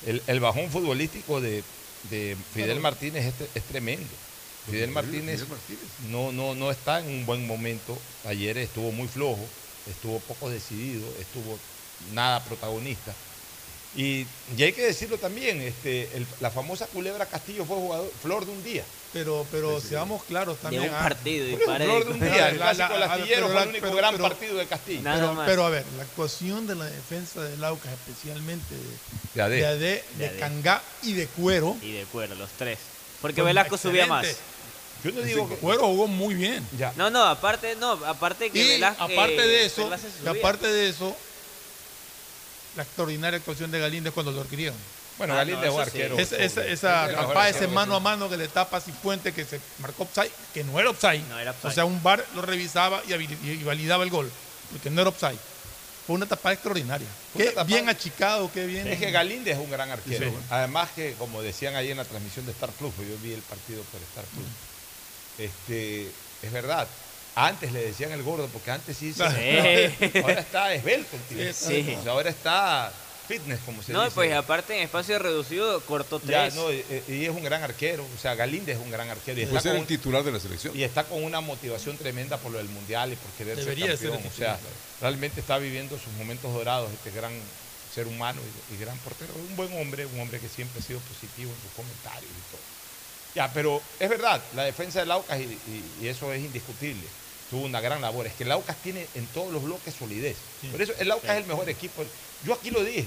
El, 0.07 0.23
el 0.25 0.39
bajón 0.39 0.71
futbolístico 0.71 1.41
de, 1.41 1.63
de 2.09 2.35
Fidel 2.55 2.79
Martínez 2.79 3.25
es, 3.25 3.33
es 3.53 3.63
tremendo. 3.65 4.09
Fidel 4.65 4.89
Martínez, 4.89 5.41
Fidel 5.41 5.49
Martínez. 5.49 5.83
No, 6.09 6.31
no, 6.31 6.55
no 6.55 6.71
está 6.71 6.99
en 6.99 7.05
un 7.05 7.25
buen 7.27 7.45
momento. 7.45 7.95
Ayer 8.25 8.57
estuvo 8.57 8.91
muy 8.91 9.07
flojo, 9.07 9.45
estuvo 9.91 10.19
poco 10.21 10.49
decidido, 10.49 11.05
estuvo 11.19 11.59
nada 12.13 12.43
protagonista. 12.43 13.13
Y, 13.95 14.25
y 14.57 14.63
hay 14.63 14.73
que 14.73 14.81
decirlo 14.81 15.17
también, 15.19 15.61
este, 15.61 16.09
el- 16.15 16.25
la 16.39 16.49
famosa 16.49 16.87
Culebra 16.87 17.25
Castillo 17.27 17.63
fue 17.65 17.75
jugador, 17.77 18.11
flor 18.21 18.45
de 18.45 18.51
un 18.51 18.63
día. 18.63 18.83
Pero, 19.13 19.45
pero 19.51 19.79
seamos 19.79 20.23
claros 20.23 20.55
De 20.57 20.61
también. 20.63 20.83
un 20.89 20.95
ah, 20.95 21.03
partido 21.03 21.47
y 21.47 21.51
Por 21.51 21.61
eso, 21.61 21.71
para 21.71 21.85
flor 21.85 22.05
de 22.05 22.11
un 22.13 22.19
día, 22.19 22.49
el 22.49 22.55
clásico 22.57 22.87
fue 22.87 22.95
el 23.35 23.67
único 23.69 23.81
pero- 23.85 23.95
gran 23.95 24.15
pero- 24.15 24.23
partido 24.29 24.55
de 24.55 24.65
Castillo. 24.65 25.01
Nada 25.03 25.17
pero, 25.19 25.33
más. 25.35 25.45
pero 25.47 25.65
a 25.65 25.69
ver, 25.69 25.85
la 25.97 26.03
actuación 26.03 26.65
de 26.65 26.73
la 26.75 26.85
defensa 26.85 27.43
del 27.43 27.63
Aucas, 27.63 27.91
especialmente 27.93 28.73
de, 28.73 28.81
De 29.35 29.41
Adé. 29.43 29.55
de, 29.57 29.65
Adé, 29.67 30.03
de 30.17 30.29
De. 30.29 30.39
Cangá 30.39 30.81
y 31.03 31.13
de 31.13 31.27
Cuero. 31.27 31.77
Y 31.83 31.91
de 31.91 32.05
cuero, 32.05 32.33
los 32.33 32.49
tres. 32.57 32.79
Porque 33.21 33.43
Velasco 33.43 33.77
subía 33.77 34.07
más. 34.07 34.25
Yo 35.03 35.11
no 35.11 35.21
digo 35.21 35.47
que. 35.47 35.55
Cuero 35.57 35.83
jugó 35.83 36.07
muy 36.07 36.33
bien. 36.33 36.67
Ya. 36.79 36.91
No, 36.95 37.11
no, 37.11 37.23
aparte, 37.23 37.75
no, 37.75 37.91
aparte 38.07 38.49
que 38.49 38.63
Y 38.63 38.67
Velasco. 38.69 39.03
aparte 39.03 39.45
de 39.47 39.65
eso, 39.65 39.91
y 40.25 40.27
aparte 40.27 40.71
de 40.73 40.89
eso, 40.89 41.15
la 42.75 42.83
extraordinaria 42.83 43.37
actuación 43.37 43.71
de 43.71 43.79
Galíndez 43.79 44.13
cuando 44.13 44.31
lo 44.31 44.41
adquirieron. 44.41 44.77
Bueno, 45.17 45.33
Ah, 45.33 45.37
Galíndez 45.37 45.65
no, 45.67 45.73
sí. 45.75 45.79
arquero. 45.81 46.17
Esa, 46.17 46.35
esa, 46.37 46.61
Ese 46.61 46.71
esa 46.73 47.05
es 47.09 47.15
tapada, 47.15 47.49
ese 47.49 47.67
mano 47.67 47.95
a 47.95 47.99
mano 47.99 48.27
que 48.29 48.35
le 48.37 48.47
tapa 48.47 48.77
a 48.77 48.81
Cifuente 48.81 49.31
que 49.31 49.45
se 49.45 49.59
marcó 49.79 50.03
offside, 50.03 50.31
que 50.53 50.63
no 50.63 50.79
era 50.79 50.89
offside. 50.89 51.21
No 51.29 51.37
era 51.39 51.51
offside. 51.51 51.69
O 51.69 51.73
sea, 51.73 51.85
un 51.85 52.01
bar 52.01 52.25
lo 52.35 52.41
revisaba 52.41 53.01
y, 53.05 53.63
validaba 53.63 54.03
el 54.03 54.09
gol, 54.09 54.31
porque 54.71 54.89
no 54.89 55.01
era 55.01 55.09
offside. 55.11 55.37
Fue 56.07 56.15
una 56.15 56.25
tapada 56.25 56.53
extraordinaria. 56.53 57.07
Qué 57.37 57.45
tapada- 57.45 57.63
bien 57.63 57.87
achicado, 57.89 58.51
qué 58.51 58.65
bien. 58.65 58.87
Es 58.87 58.99
que 58.99 59.11
Galíndez 59.11 59.55
es 59.57 59.63
un 59.63 59.69
gran 59.71 59.89
arquero. 59.91 60.29
Sí. 60.31 60.35
Además 60.49 60.89
que, 60.95 61.13
como 61.13 61.41
decían 61.43 61.75
ahí 61.75 61.91
en 61.91 61.97
la 61.97 62.05
transmisión 62.05 62.45
de 62.47 62.51
Star 62.51 62.71
Plus, 62.71 62.91
pues 62.95 63.07
yo 63.07 63.15
vi 63.21 63.33
el 63.33 63.41
partido 63.43 63.83
por 63.83 64.01
Star 64.01 64.25
Plus. 64.25 64.45
Este, 65.37 66.11
es 66.41 66.51
verdad. 66.51 66.87
Antes 67.35 67.71
le 67.71 67.83
decían 67.85 68.11
el 68.11 68.21
gordo, 68.23 68.47
porque 68.53 68.71
antes 68.71 68.95
sí 68.97 69.11
se... 69.13 69.23
Sí. 69.29 70.19
Ahora 70.21 70.39
está 70.41 70.73
esbelto 70.73 71.15
el 71.15 71.21
tío. 71.23 71.53
Sí. 71.53 71.95
O 71.99 72.03
sea, 72.03 72.11
ahora 72.11 72.29
está 72.29 72.91
fitness, 73.27 73.59
como 73.65 73.81
se 73.81 73.93
No, 73.93 74.03
dice. 74.03 74.13
pues 74.15 74.33
aparte 74.33 74.75
en 74.77 74.83
espacio 74.83 75.17
reducido 75.17 75.79
cortó 75.85 76.21
Ya, 76.25 76.43
tres. 76.43 76.55
no, 76.55 76.71
y, 76.71 76.83
y 77.07 77.23
es 77.25 77.29
un 77.31 77.43
gran 77.43 77.63
arquero. 77.63 78.05
O 78.15 78.21
sea, 78.21 78.35
Galíndez 78.35 78.77
es 78.77 78.83
un 78.83 78.91
gran 78.91 79.09
arquero. 79.09 79.39
Y 79.41 79.45
Puede 79.45 79.57
está, 79.57 79.61
ser 79.61 79.71
con, 79.73 79.81
el 79.81 79.87
titular 79.87 80.23
de 80.23 80.31
la 80.31 80.39
selección. 80.39 80.77
y 80.77 80.83
está 80.83 81.05
con 81.05 81.23
una 81.23 81.41
motivación 81.41 81.97
tremenda 81.97 82.37
por 82.37 82.51
lo 82.51 82.59
del 82.59 82.69
Mundial 82.69 83.13
y 83.13 83.15
por 83.15 83.31
querer 83.31 83.55
Debería 83.57 83.87
ser 83.87 83.97
ser 83.97 84.09
campeón. 84.11 84.27
el 84.31 84.33
o 84.33 84.37
sea, 84.37 84.59
realmente 85.01 85.39
está 85.39 85.57
viviendo 85.57 85.97
sus 85.97 86.13
momentos 86.13 86.53
dorados 86.53 86.91
este 86.91 87.11
gran 87.11 87.31
ser 87.95 88.05
humano 88.07 88.41
y, 88.71 88.75
y 88.75 88.77
gran 88.77 88.97
portero. 88.99 89.33
Un 89.49 89.55
buen 89.55 89.73
hombre, 89.81 90.05
un 90.05 90.19
hombre 90.19 90.39
que 90.39 90.49
siempre 90.49 90.81
ha 90.81 90.83
sido 90.83 90.99
positivo 90.99 91.49
en 91.51 91.61
sus 91.63 91.71
comentarios 91.75 92.29
y 92.29 92.51
todo. 92.51 92.61
Ya, 93.35 93.51
pero 93.51 93.81
es 93.99 94.09
verdad, 94.09 94.39
la 94.55 94.63
defensa 94.63 94.99
del 94.99 95.09
Aucas, 95.11 95.39
y, 95.39 95.43
y- 95.45 95.83
y 96.03 96.07
eso 96.07 96.31
es 96.33 96.39
indiscutible, 96.43 97.01
tuvo 97.53 97.65
una 97.65 97.81
gran 97.81 98.01
labor. 98.01 98.25
Es 98.25 98.33
que 98.33 98.43
el 98.43 98.51
Aucas 98.51 98.75
tiene 98.81 99.05
en 99.13 99.27
todos 99.27 99.53
los 99.53 99.61
bloques 99.61 99.93
solidez. 99.93 100.35
Por 100.71 100.81
eso 100.81 100.91
el 100.97 101.11
Aucas 101.11 101.29
es 101.31 101.37
el 101.43 101.45
mejor 101.45 101.69
equipo. 101.69 102.03
Yo 102.43 102.53
aquí 102.55 102.71
lo 102.71 102.83
dije. 102.83 103.05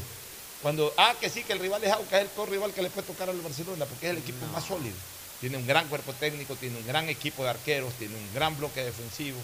Cuando, 0.63 0.95
ah, 0.97 1.15
que 1.21 1.29
sí, 1.29 1.43
que 1.43 1.53
el 1.53 1.59
rival 1.59 1.83
es 1.83 1.91
Aucas, 1.91 2.13
es 2.15 2.21
el 2.23 2.29
peor 2.29 2.49
rival 2.49 2.73
que 2.73 2.81
le 2.81 2.91
puede 2.91 3.07
tocar 3.09 3.29
al 3.29 3.41
Barcelona, 3.41 3.85
porque 3.87 4.07
es 4.07 4.13
el 4.13 4.19
equipo 4.19 4.47
más 4.47 4.65
sólido. 4.65 4.95
Tiene 5.41 5.57
un 5.57 5.67
gran 5.67 5.89
cuerpo 5.89 6.13
técnico, 6.13 6.55
tiene 6.55 6.79
un 6.79 6.87
gran 6.87 7.09
equipo 7.09 7.43
de 7.43 7.51
arqueros, 7.51 7.93
tiene 7.95 8.15
un 8.15 8.35
gran 8.35 8.57
bloque 8.57 8.83
defensivo, 8.85 9.37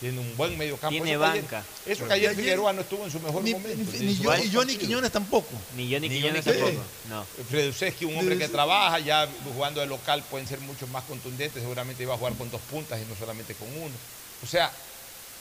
tiene 0.00 0.18
un 0.18 0.36
buen 0.36 0.56
medio 0.56 0.76
campo. 0.78 0.90
Tiene 0.92 1.12
eso 1.12 1.20
que 1.20 1.26
ayer- 1.26 1.42
banca. 1.42 1.64
eso 1.86 2.06
que 2.08 2.12
ayer 2.14 2.34
Figueroa 2.34 2.72
no 2.72 2.80
estuvo 2.80 3.04
en 3.04 3.10
su 3.10 3.20
mejor 3.20 3.42
Ni, 3.44 3.52
momento. 3.52 3.92
ni- 3.92 4.06
ni 4.06 4.16
yo, 4.16 4.34
y 4.36 4.50
Johnny 4.52 4.76
Quiñones 4.76 5.12
tampoco. 5.12 5.50
Ni 5.76 5.88
yo 5.88 6.00
ni 6.00 6.08
Ni 6.08 6.16
Quiñones 6.16 6.44
Johnny 6.44 6.58
tampoco. 6.58 6.82
No. 7.08 7.24
Fredusewski, 7.50 8.04
un 8.06 8.16
hombre 8.18 8.36
que 8.38 8.48
trabaja, 8.48 8.98
ya 8.98 9.28
jugando 9.54 9.80
de 9.80 9.86
local 9.86 10.24
pueden 10.30 10.46
ser 10.48 10.58
mucho 10.60 10.86
más 10.88 11.04
contundentes, 11.04 11.62
seguramente 11.62 12.02
iba 12.02 12.14
a 12.14 12.18
jugar 12.18 12.34
con 12.34 12.50
dos 12.50 12.60
puntas 12.62 13.00
y 13.00 13.04
no 13.08 13.14
solamente 13.16 13.54
con 13.54 13.68
uno. 13.68 13.94
O 14.42 14.46
sea, 14.46 14.70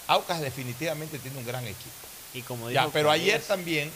Aucas 0.08 0.42
definitivamente 0.42 1.20
tiene 1.20 1.38
un 1.38 1.46
gran 1.46 1.64
equipo. 1.66 1.92
Y 2.34 2.42
como 2.42 2.70
Ya, 2.70 2.88
pero 2.90 3.12
ayer 3.12 3.42
también 3.42 3.92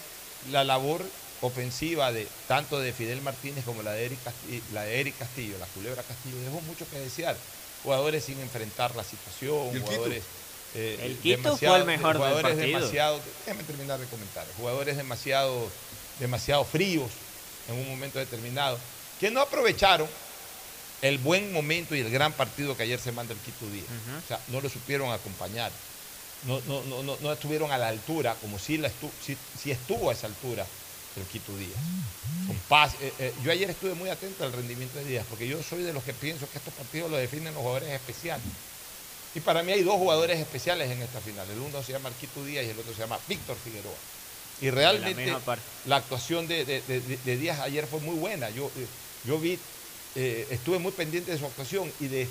la 0.52 0.64
labor 0.64 1.04
ofensiva 1.42 2.12
de 2.12 2.28
tanto 2.48 2.80
de 2.80 2.94
Fidel 2.94 3.22
Martínez 3.22 3.66
como 3.66 3.82
la 3.82 3.94
de 3.94 4.06
Eric 4.06 4.20
Castillo, 4.24 4.62
la 4.74 4.84
de 4.84 5.00
Eric 5.00 5.18
Castillo, 5.18 5.58
la 5.60 5.66
culebra 5.68 6.04
Castillo, 6.04 6.38
dejó 6.46 6.62
mucho 6.62 6.86
que 6.90 7.00
desear. 7.00 7.36
Jugadores 7.84 8.24
sin 8.26 8.40
enfrentar 8.40 8.96
la 8.96 9.04
situación, 9.04 9.68
¿Y 9.74 9.78
el 9.78 9.82
Quito? 9.82 9.86
jugadores. 9.96 10.24
eh, 10.76 11.00
El 11.02 11.18
Quito 11.18 11.58
fue 11.58 11.78
el 11.78 11.86
mejor 11.86 12.14
del 12.14 12.18
jugadores 12.18 12.56
partido. 12.56 12.80
demasiado, 12.80 13.20
déjame 13.46 13.64
terminar 13.64 14.00
de 14.00 14.06
comentar, 14.06 14.46
jugadores 14.58 14.98
demasiado, 14.98 15.68
demasiado 16.20 16.64
fríos 16.64 17.10
en 17.70 17.76
un 17.76 17.90
momento 17.90 18.20
determinado, 18.20 18.78
que 19.20 19.32
no 19.32 19.42
aprovecharon 19.42 20.08
el 21.02 21.18
buen 21.18 21.52
momento 21.52 21.96
y 21.96 22.00
el 22.00 22.10
gran 22.12 22.34
partido 22.34 22.76
que 22.78 22.84
ayer 22.84 23.00
se 23.00 23.12
manda 23.12 23.34
el 23.34 23.40
Quito 23.40 23.66
Díaz. 23.70 23.88
O 24.24 24.28
sea, 24.28 24.40
no 24.48 24.62
lo 24.62 24.70
supieron 24.70 25.12
acompañar. 25.12 25.72
No, 26.44 26.60
no, 26.68 26.84
no, 26.84 27.04
no, 27.04 27.18
no 27.22 27.32
estuvieron 27.34 27.72
a 27.72 27.78
la 27.78 27.88
altura, 27.88 28.36
como 28.42 28.58
si, 28.60 28.78
la 28.78 28.88
estu- 28.90 29.12
si, 29.20 29.38
si 29.58 29.72
estuvo 29.72 30.10
a 30.10 30.14
esa 30.14 30.28
altura 30.28 30.66
el 31.16 31.24
Quito 31.26 31.56
Díaz. 31.58 31.80
Con 32.48 32.56
paz. 32.68 32.96
eh, 33.02 33.12
eh, 33.20 33.34
yo 33.44 33.52
ayer 33.52 33.70
estuve 33.70 33.94
muy 33.94 34.10
atento 34.10 34.44
al 34.44 34.54
rendimiento 34.54 34.98
de 34.98 35.06
Díaz, 35.06 35.26
porque 35.30 35.48
yo 35.48 35.62
soy 35.62 35.84
de 35.84 35.94
los 35.94 36.04
que 36.04 36.14
pienso 36.14 36.50
que 36.50 36.58
estos 36.58 36.74
partidos 36.74 37.12
lo 37.12 37.18
definen 37.18 37.54
los 37.54 37.62
jugadores 37.62 37.90
especiales. 37.90 38.46
Y 39.34 39.40
para 39.40 39.64
mí 39.64 39.72
hay 39.72 39.84
dos 39.84 39.96
jugadores 39.96 40.40
especiales 40.40 40.90
en 40.92 41.02
esta 41.02 41.20
final. 41.22 41.50
El 41.50 41.60
uno 41.60 41.82
se 41.84 41.94
llama 41.94 42.10
Arquito 42.10 42.44
Díaz 42.44 42.66
y 42.66 42.70
el 42.70 42.80
otro 42.80 42.94
se 42.94 43.00
llama 43.00 43.18
Víctor 43.28 43.56
Figueroa. 43.64 43.94
Y 44.62 44.70
realmente 44.70 45.24
la 45.86 45.96
actuación 45.98 46.48
de, 46.48 46.66
de- 46.66 46.82
de- 46.82 47.18
de 47.18 47.38
Díaz 47.38 47.60
ayer 47.62 47.86
fue 47.88 48.00
muy 48.00 48.16
buena. 48.16 48.50
Yo, 48.50 48.70
eh, 48.76 48.86
yo 49.26 49.40
vi, 49.40 49.58
eh, 50.16 50.48
estuve 50.52 50.80
muy 50.80 50.92
pendiente 50.92 51.32
de 51.32 51.38
su 51.38 51.46
actuación 51.46 51.92
y 52.00 52.08
de 52.08 52.28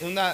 una, 0.00 0.32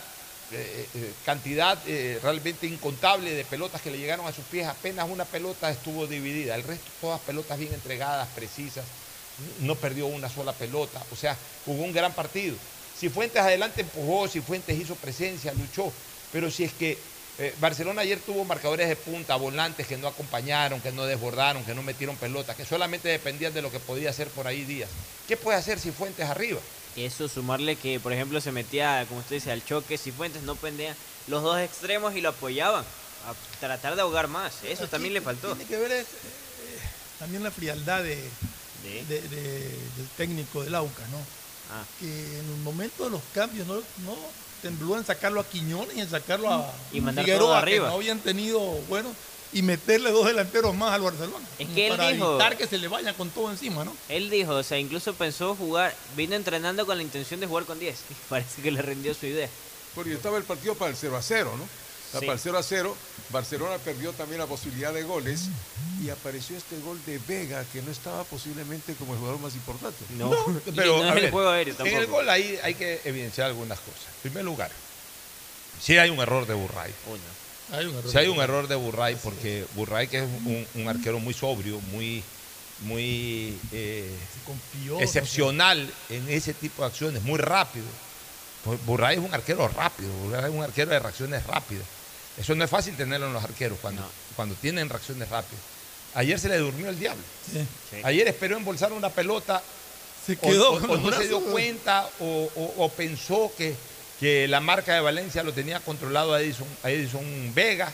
eh, 0.53 0.87
eh, 0.95 1.13
cantidad 1.25 1.79
realmente 2.23 2.67
incontable 2.67 3.33
de 3.33 3.45
pelotas 3.45 3.83
que 3.83 3.91
le 3.91 3.99
llegaron 3.99 4.27
a 4.27 4.33
sus 4.33 4.45
pies. 4.45 4.67
Apenas 4.67 5.09
una 5.09 5.25
pelota 5.25 5.71
estuvo 5.71 6.07
dividida. 6.07 6.55
El 6.55 6.63
resto, 6.63 6.91
todas 7.01 7.21
pelotas 7.21 7.59
bien 7.59 7.75
entregadas, 7.75 8.29
precisas. 8.35 8.85
No 9.61 9.75
perdió 9.75 10.07
una 10.07 10.29
sola 10.29 10.53
pelota. 10.53 11.03
O 11.11 11.17
sea, 11.17 11.37
jugó 11.65 11.85
un 11.85 11.93
gran 11.93 12.13
partido. 12.13 12.57
Si 12.99 13.09
Fuentes 13.09 13.43
adelante 13.43 13.83
empujó, 13.83 14.29
si 14.29 14.41
Fuentes 14.41 14.79
hizo 14.79 14.95
presencia, 14.95 15.53
luchó. 15.55 15.93
Pero 16.33 16.51
si 16.51 16.65
es 16.65 16.73
que 16.73 16.97
Eh, 17.39 17.53
Barcelona 17.61 18.03
ayer 18.03 18.21
tuvo 18.21 18.45
marcadores 18.45 18.89
de 18.89 18.95
punta, 18.97 19.35
volantes 19.37 19.87
que 19.89 19.97
no 19.97 20.07
acompañaron, 20.07 20.81
que 20.81 20.93
no 20.93 21.05
desbordaron, 21.05 21.65
que 21.65 21.75
no 21.75 21.83
metieron 21.83 22.17
pelota, 22.17 22.55
que 22.55 22.65
solamente 22.65 23.09
dependían 23.09 23.53
de 23.53 23.61
lo 23.63 23.73
que 23.73 23.81
podía 23.81 24.11
hacer 24.11 24.29
por 24.29 24.47
ahí 24.47 24.65
Díaz. 24.65 24.89
¿Qué 25.27 25.37
puede 25.37 25.59
hacer 25.59 25.81
si 25.81 25.91
Fuentes 25.91 26.29
arriba? 26.29 26.61
Eso 26.95 27.27
sumarle 27.29 27.75
que, 27.75 27.99
por 27.99 28.13
ejemplo, 28.13 28.41
se 28.41 28.53
metía, 28.53 29.05
como 29.09 29.19
usted 29.21 29.37
dice, 29.37 29.51
al 29.51 29.65
choque, 29.65 29.99
si 29.99 30.13
Fuentes 30.13 30.43
no 30.43 30.55
pendía 30.55 30.95
los 31.27 31.43
dos 31.43 31.59
extremos 31.59 32.15
y 32.15 32.21
lo 32.21 32.29
apoyaban 32.29 32.85
a 33.27 33.59
tratar 33.59 33.97
de 33.97 34.03
ahogar 34.03 34.29
más. 34.29 34.63
Eso 34.63 34.87
también 34.87 35.13
le 35.15 35.21
faltó. 35.21 35.57
Tiene 35.57 35.69
que 35.69 35.77
ver 35.77 35.91
es, 35.91 36.05
eh, 36.07 36.09
también 37.19 37.43
la 37.43 37.51
frialdad 37.51 38.03
de, 38.05 38.15
de- 38.85 39.05
de- 39.09 39.21
del 39.21 40.09
técnico 40.17 40.63
del 40.63 40.75
AUCA, 40.77 41.03
¿no? 41.09 41.19
Ah. 41.73 41.83
Que 41.99 42.07
en 42.07 42.45
el 42.49 42.61
momento 42.63 43.05
de 43.05 43.11
los 43.11 43.23
cambios 43.35 43.67
no, 43.67 43.75
no 43.75 44.17
tembló 44.65 44.97
en 44.97 45.05
sacarlo 45.05 45.41
a 45.41 45.45
Quiñones 45.47 45.95
y 45.95 46.01
en 46.01 46.09
sacarlo 46.09 46.49
a 46.51 46.73
Y 46.91 47.01
mandar 47.03 47.23
Figueroa, 47.27 47.41
todo 47.47 47.53
que 47.53 47.59
arriba. 47.71 47.89
no 47.89 47.95
habían 47.97 48.19
tenido, 48.21 48.59
bueno, 48.89 49.11
y 49.53 49.61
meterle 49.61 50.11
dos 50.11 50.27
delanteros 50.27 50.75
más 50.75 50.93
al 50.95 51.03
Barcelona. 51.03 51.47
Es 51.59 51.69
que 51.69 51.87
él 51.89 51.97
para 51.97 52.09
dijo- 52.11 52.31
evitar 52.31 52.57
que 52.57 52.67
se 52.67 52.79
le 52.79 52.89
vaya 52.89 53.13
con 53.13 53.29
todo 53.29 53.51
encima, 53.51 53.85
¿no? 53.85 53.95
Él 54.09 54.31
dijo, 54.31 54.53
o 54.55 54.63
sea, 54.63 54.79
incluso 54.79 55.13
pensó 55.15 55.55
jugar, 55.55 55.95
vino 56.17 56.35
entrenando 56.35 56.87
con 56.87 56.97
la 56.97 57.03
intención 57.03 57.41
de 57.41 57.47
jugar 57.47 57.65
con 57.67 57.79
10. 57.79 57.95
Y 58.11 58.15
parece 58.31 58.63
que 58.63 58.71
le 58.71 58.81
rindió 58.81 59.13
su 59.15 59.27
idea. 59.27 59.49
Porque 59.95 60.15
estaba 60.15 60.39
el 60.39 60.45
partido 60.45 60.75
para 60.75 60.91
el 60.91 60.97
0 60.97 61.17
a 61.17 61.23
0, 61.23 61.53
¿no? 61.59 61.69
O 62.15 62.21
sea, 62.21 62.21
Sí. 62.21 62.27
Para 62.27 62.37
el 62.37 62.41
0 62.41 62.59
a 62.59 62.63
0, 62.63 62.97
Barcelona 63.31 63.79
perdió 63.79 64.13
también 64.13 64.41
la 64.41 64.47
posibilidad 64.47 64.93
de 64.93 65.03
goles 65.03 65.49
y 66.03 66.11
apareció 66.11 66.57
este 66.57 66.79
gol 66.81 67.01
de 67.07 67.19
Vega 67.27 67.65
que 67.73 67.83
no 67.83 67.91
estaba 67.91 68.25
posiblemente 68.25 68.95
como 68.95 69.15
el 69.15 69.19
jugador 69.19 69.41
más 69.41 69.55
importante. 69.55 70.05
No, 70.11 70.31
Pero, 70.75 71.03
no 71.03 71.11
a 71.11 71.19
el 71.19 71.31
juego 71.31 71.51
aéreo 71.51 71.75
En 71.81 71.97
el 71.97 72.07
gol 72.07 72.29
ahí 72.31 72.59
hay 72.63 72.75
que 72.75 73.01
evidenciar 73.05 73.49
algunas 73.49 73.81
cosas. 73.81 74.07
En 74.17 74.31
primer 74.31 74.45
lugar, 74.45 74.71
sí 75.81 75.99
hay 75.99 76.11
un 76.11 76.21
error 76.21 76.47
de 76.47 76.55
Burray. 76.55 76.93
Hay 77.73 77.87
un 77.87 77.97
error. 77.97 78.11
Sí 78.11 78.19
hay 78.19 78.29
un 78.29 78.39
error 78.39 78.69
de 78.69 78.75
Burray 78.77 79.17
porque 79.17 79.67
Burray 79.75 80.07
que 80.07 80.19
es 80.19 80.25
un, 80.25 80.67
un 80.75 80.89
arquero 80.89 81.19
muy 81.19 81.35
sobrio, 81.35 81.81
muy, 81.93 82.23
muy 82.81 83.59
eh, 83.73 84.11
confió, 84.45 85.01
excepcional 85.01 85.91
en 86.11 86.29
ese 86.29 86.55
tipo 86.55 86.83
de 86.83 86.89
acciones, 86.89 87.23
muy 87.23 87.39
rápido. 87.39 87.87
Pues 88.65 88.85
Burray 88.87 89.17
es 89.17 89.23
un 89.23 89.35
arquero 89.35 89.69
rápido, 89.69 90.11
Burray 90.23 90.45
es 90.45 90.57
un 90.57 90.63
arquero 90.63 90.91
de 90.91 90.99
reacciones 90.99 91.47
rápidas. 91.47 91.85
Eso 92.39 92.55
no 92.55 92.65
es 92.65 92.71
fácil 92.71 92.97
tenerlo 92.97 93.27
en 93.29 93.33
los 93.33 93.45
arqueros 93.45 93.79
cuando, 93.81 94.03
cuando 94.37 94.55
tienen 94.57 94.89
reacciones 94.89 95.29
rápidas. 95.29 95.63
Ayer 96.15 96.39
se 96.39 96.49
le 96.49 96.59
durmió 96.59 96.89
el 96.91 96.99
diablo. 96.99 97.23
Sí. 97.53 97.67
Ayer 98.05 98.27
esperó 98.29 98.57
embolsar 98.57 98.93
una 98.93 99.11
pelota. 99.11 99.63
Se 100.27 100.33
o- 100.35 100.41
quedó 100.41 100.73
o, 100.73 100.81
con 100.81 100.91
o 100.91 100.97
no 101.11 101.17
se 101.17 101.29
dio 101.29 101.41
cuenta 101.41 102.09
o, 102.21 102.51
o- 102.57 102.85
o 102.85 102.89
pensó 102.91 103.53
que, 103.57 103.75
que 104.21 104.49
la 104.49 104.61
marca 104.61 104.95
de 104.95 105.01
Valencia 105.01 105.43
lo 105.43 105.53
tenía 105.53 105.81
controlado 105.81 106.35
a 106.35 106.41
Edison, 106.41 106.67
a 106.83 106.91
Edison 106.91 107.53
Vega. 107.55 107.93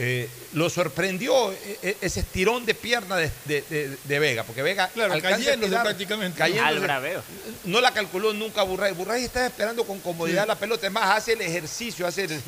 Eh, 0.00 0.28
lo 0.52 0.70
sorprendió 0.70 1.50
eh, 1.52 1.78
eh, 1.82 1.96
ese 2.00 2.20
estirón 2.20 2.64
de 2.64 2.72
pierna 2.74 3.16
de, 3.16 3.32
de- 3.46 3.62
de- 3.62 3.96
de 4.04 4.18
Vega, 4.20 4.44
porque 4.44 4.62
Vega 4.62 4.86
Claro, 4.94 5.20
cayéndose 5.20 5.72
prácticamente. 5.74 6.38
cayéndose. 6.38 6.68
Al 6.68 6.78
braveo. 6.78 7.20
No 7.64 7.80
la 7.80 7.92
calculó 7.92 8.32
nunca 8.32 8.62
Burray. 8.62 8.92
Burray 8.94 9.24
estaba 9.24 9.46
esperando 9.46 9.84
con 9.84 9.98
comodidad 9.98 10.46
la 10.46 10.54
pelota. 10.54 10.86
Es 10.86 10.92
más, 10.92 11.16
hace 11.16 11.32
el 11.32 11.40
ejercicio, 11.40 12.06
hace 12.06 12.24
el, 12.26 12.40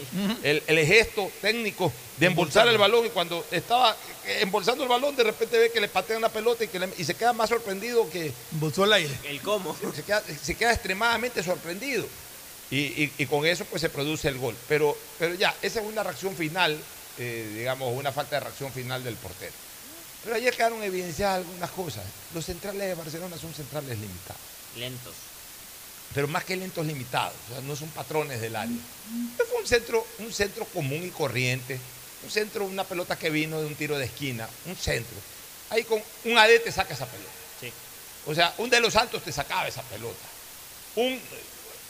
el- 0.44 0.62
el 0.64 0.86
gesto 0.86 1.28
técnico 1.40 1.92
de 2.18 2.26
embolsar 2.26 2.68
el 2.68 2.78
balón. 2.78 3.06
Y 3.06 3.08
cuando 3.10 3.44
estaba 3.50 3.96
embolsando 4.40 4.84
el 4.84 4.88
balón, 4.88 5.16
de 5.16 5.24
repente 5.24 5.58
ve 5.58 5.72
que 5.72 5.80
le 5.80 5.88
patean 5.88 6.22
la 6.22 6.28
pelota 6.28 6.62
y, 6.62 6.68
que 6.68 6.78
le- 6.78 6.88
y 6.98 7.02
se 7.04 7.14
queda 7.14 7.32
más 7.32 7.48
sorprendido 7.48 8.08
que. 8.10 8.32
Embolsó 8.52 8.84
el 8.84 8.92
aire. 8.92 9.14
El 9.24 9.40
cómo. 9.40 9.76
Se 9.96 10.04
queda, 10.04 10.22
se 10.40 10.54
queda 10.54 10.72
extremadamente 10.72 11.42
sorprendido. 11.42 12.06
Y, 12.70 12.78
y- 12.78 13.12
y 13.18 13.26
con 13.26 13.44
eso 13.44 13.64
pues 13.64 13.82
se 13.82 13.88
produce 13.88 14.28
el 14.28 14.38
gol. 14.38 14.54
Pero, 14.68 14.96
pero 15.18 15.34
ya, 15.34 15.52
esa 15.60 15.80
es 15.80 15.86
una 15.86 16.04
reacción 16.04 16.36
final, 16.36 16.78
eh, 17.20 17.52
digamos, 17.54 17.94
una 17.94 18.12
falta 18.12 18.36
de 18.36 18.40
reacción 18.40 18.72
final 18.72 19.04
del 19.04 19.14
portero. 19.16 19.52
Pero 20.24 20.36
ayer 20.36 20.56
quedaron 20.56 20.82
evidenciadas 20.82 21.38
algunas 21.38 21.70
cosas. 21.70 22.04
Los 22.34 22.46
centrales 22.46 22.80
de 22.80 22.94
Barcelona 22.94 23.36
son 23.38 23.52
centrales 23.52 23.98
limitados 23.98 24.40
Lentos. 24.76 25.14
pero 26.14 26.28
más 26.28 26.44
que 26.44 26.56
lentos 26.56 26.86
limitados, 26.86 27.34
o 27.50 27.52
sea, 27.52 27.60
no 27.62 27.76
son 27.76 27.88
patrones 27.90 28.40
del 28.40 28.56
área. 28.56 28.76
Fue 29.36 29.60
un 29.60 29.66
centro, 29.66 30.06
un 30.20 30.32
centro 30.32 30.64
común 30.66 31.04
y 31.04 31.10
corriente, 31.10 31.78
un 32.24 32.30
centro, 32.30 32.64
una 32.64 32.84
pelota 32.84 33.18
que 33.18 33.28
vino 33.28 33.60
de 33.60 33.66
un 33.66 33.74
tiro 33.74 33.98
de 33.98 34.06
esquina, 34.06 34.48
un 34.66 34.76
centro. 34.76 35.16
Ahí 35.70 35.84
con 35.84 36.02
un 36.24 36.38
AD 36.38 36.60
te 36.64 36.72
saca 36.72 36.94
esa 36.94 37.06
pelota. 37.06 37.30
Sí. 37.60 37.72
O 38.26 38.34
sea, 38.34 38.54
un 38.58 38.70
de 38.70 38.80
los 38.80 38.94
Santos 38.94 39.22
te 39.22 39.32
sacaba 39.32 39.68
esa 39.68 39.82
pelota. 39.82 40.26
Un, 40.96 41.20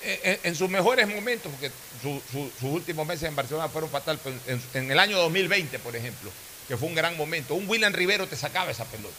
en, 0.02 0.54
sus 0.56 0.68
mejores 0.70 1.06
momentos, 1.08 1.50
porque 1.52 1.70
su- 2.02 2.22
su- 2.32 2.50
sus 2.58 2.70
últimos 2.70 3.06
meses 3.06 3.24
en 3.28 3.36
Barcelona 3.36 3.68
fueron 3.68 3.90
fatal, 3.90 4.18
pero 4.22 4.34
en, 4.46 4.62
en 4.74 4.90
el 4.90 4.98
año 4.98 5.18
2020, 5.18 5.78
por 5.80 5.94
ejemplo, 5.94 6.30
que 6.68 6.76
fue 6.76 6.88
un 6.88 6.94
gran 6.94 7.16
momento, 7.16 7.54
un 7.54 7.68
William 7.68 7.92
Rivero 7.92 8.26
te 8.26 8.36
sacaba 8.36 8.70
esa 8.70 8.84
pelota. 8.86 9.14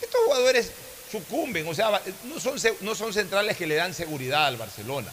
Estos 0.00 0.20
jugadores 0.24 0.70
sucumben, 1.12 1.66
o 1.68 1.74
sea, 1.74 2.00
no 2.24 2.40
son, 2.40 2.56
no 2.80 2.94
son 2.94 3.12
centrales 3.12 3.56
que 3.56 3.66
le 3.66 3.74
dan 3.74 3.92
seguridad 3.94 4.46
al 4.46 4.56
Barcelona. 4.56 5.10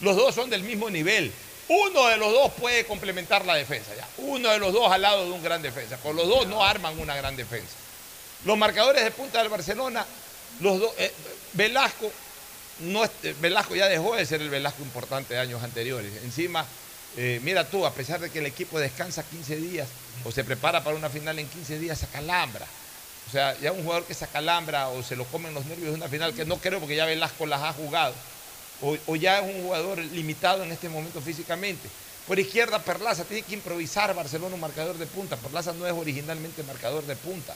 Los 0.00 0.16
dos 0.16 0.34
son 0.34 0.50
del 0.50 0.62
mismo 0.62 0.90
nivel. 0.90 1.32
Uno 1.68 2.08
de 2.08 2.18
los 2.18 2.30
dos 2.32 2.52
puede 2.54 2.84
complementar 2.84 3.46
la 3.46 3.54
defensa, 3.54 3.94
ya. 3.96 4.06
Uno 4.18 4.50
de 4.50 4.58
los 4.58 4.72
dos 4.74 4.90
al 4.92 5.00
lado 5.00 5.24
de 5.24 5.30
un 5.30 5.42
gran 5.42 5.62
defensa. 5.62 5.96
Con 5.98 6.14
los 6.16 6.28
dos 6.28 6.46
no 6.46 6.62
arman 6.62 6.98
una 6.98 7.16
gran 7.16 7.36
defensa. 7.36 7.72
Los 8.44 8.58
marcadores 8.58 9.02
de 9.02 9.10
punta 9.12 9.38
del 9.38 9.48
Barcelona, 9.48 10.04
los 10.60 10.78
dos, 10.80 10.92
eh, 10.98 11.10
Velasco, 11.54 12.12
no, 12.80 13.02
Velasco 13.40 13.74
ya 13.74 13.88
dejó 13.88 14.16
de 14.16 14.26
ser 14.26 14.42
el 14.42 14.50
Velasco 14.50 14.82
importante 14.82 15.34
de 15.34 15.40
años 15.40 15.62
anteriores. 15.62 16.12
Encima, 16.24 16.66
eh, 17.16 17.40
mira 17.42 17.68
tú, 17.68 17.86
a 17.86 17.92
pesar 17.92 18.20
de 18.20 18.30
que 18.30 18.40
el 18.40 18.46
equipo 18.46 18.78
descansa 18.78 19.22
15 19.22 19.56
días 19.56 19.88
o 20.24 20.32
se 20.32 20.44
prepara 20.44 20.82
para 20.82 20.96
una 20.96 21.08
final 21.08 21.38
en 21.38 21.48
15 21.48 21.78
días, 21.78 21.98
se 21.98 22.06
calambra. 22.06 22.66
O 23.28 23.30
sea, 23.30 23.58
ya 23.60 23.72
un 23.72 23.82
jugador 23.82 24.04
que 24.04 24.14
se 24.14 24.24
acalambra 24.24 24.88
o 24.88 25.02
se 25.02 25.16
lo 25.16 25.24
comen 25.24 25.54
los 25.54 25.64
nervios 25.66 25.90
de 25.90 25.94
una 25.94 26.08
final, 26.08 26.34
que 26.34 26.44
no 26.44 26.58
creo 26.58 26.78
porque 26.80 26.96
ya 26.96 27.06
Velasco 27.06 27.46
las 27.46 27.62
ha 27.62 27.72
jugado, 27.72 28.14
o, 28.82 28.96
o 29.06 29.16
ya 29.16 29.38
es 29.38 29.54
un 29.54 29.62
jugador 29.62 29.98
limitado 29.98 30.62
en 30.62 30.72
este 30.72 30.88
momento 30.88 31.20
físicamente. 31.20 31.88
Por 32.26 32.38
izquierda, 32.38 32.78
Perlaza 32.78 33.24
tiene 33.24 33.42
que 33.42 33.54
improvisar 33.54 34.14
Barcelona 34.14 34.54
un 34.54 34.60
marcador 34.60 34.96
de 34.96 35.06
punta. 35.06 35.36
Perlaza 35.36 35.72
no 35.74 35.86
es 35.86 35.92
originalmente 35.92 36.62
marcador 36.62 37.04
de 37.04 37.16
punta. 37.16 37.54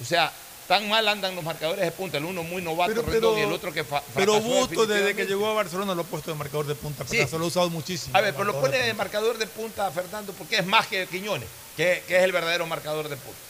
O 0.00 0.04
sea, 0.04 0.32
tan 0.68 0.86
mal 0.88 1.08
andan 1.08 1.34
los 1.34 1.42
marcadores 1.42 1.82
de 1.82 1.90
punta, 1.90 2.18
el 2.18 2.26
uno 2.26 2.42
muy 2.42 2.60
novato, 2.62 2.90
Pero, 2.92 3.02
Rendón, 3.02 3.34
pero- 3.34 3.38
y 3.38 3.48
el 3.48 3.52
otro 3.52 3.72
que 3.72 3.84
fa- 3.84 4.02
Pero 4.14 4.38
Busto, 4.40 4.86
desde 4.86 5.14
que 5.16 5.24
llegó 5.24 5.48
a 5.48 5.54
Barcelona, 5.54 5.94
lo 5.94 6.02
ha 6.02 6.04
puesto 6.04 6.30
de 6.30 6.36
marcador 6.36 6.66
de 6.66 6.74
punta. 6.74 7.04
Sí. 7.08 7.26
Se 7.26 7.38
lo 7.38 7.44
ha 7.44 7.48
usado 7.48 7.70
muchísimo. 7.70 8.16
A 8.16 8.20
ver, 8.20 8.34
pero 8.34 8.44
lo 8.44 8.60
pone 8.60 8.76
de 8.78 8.84
de 8.84 8.94
marcador 8.94 9.38
de 9.38 9.46
punta 9.46 9.86
a 9.86 9.90
Fernando 9.90 10.32
porque 10.34 10.58
es 10.58 10.66
más 10.66 10.86
que 10.86 11.06
Quiñones, 11.06 11.48
que, 11.76 12.02
que 12.06 12.18
es 12.18 12.22
el 12.22 12.32
verdadero 12.32 12.66
marcador 12.66 13.08
de 13.08 13.16
punta. 13.16 13.40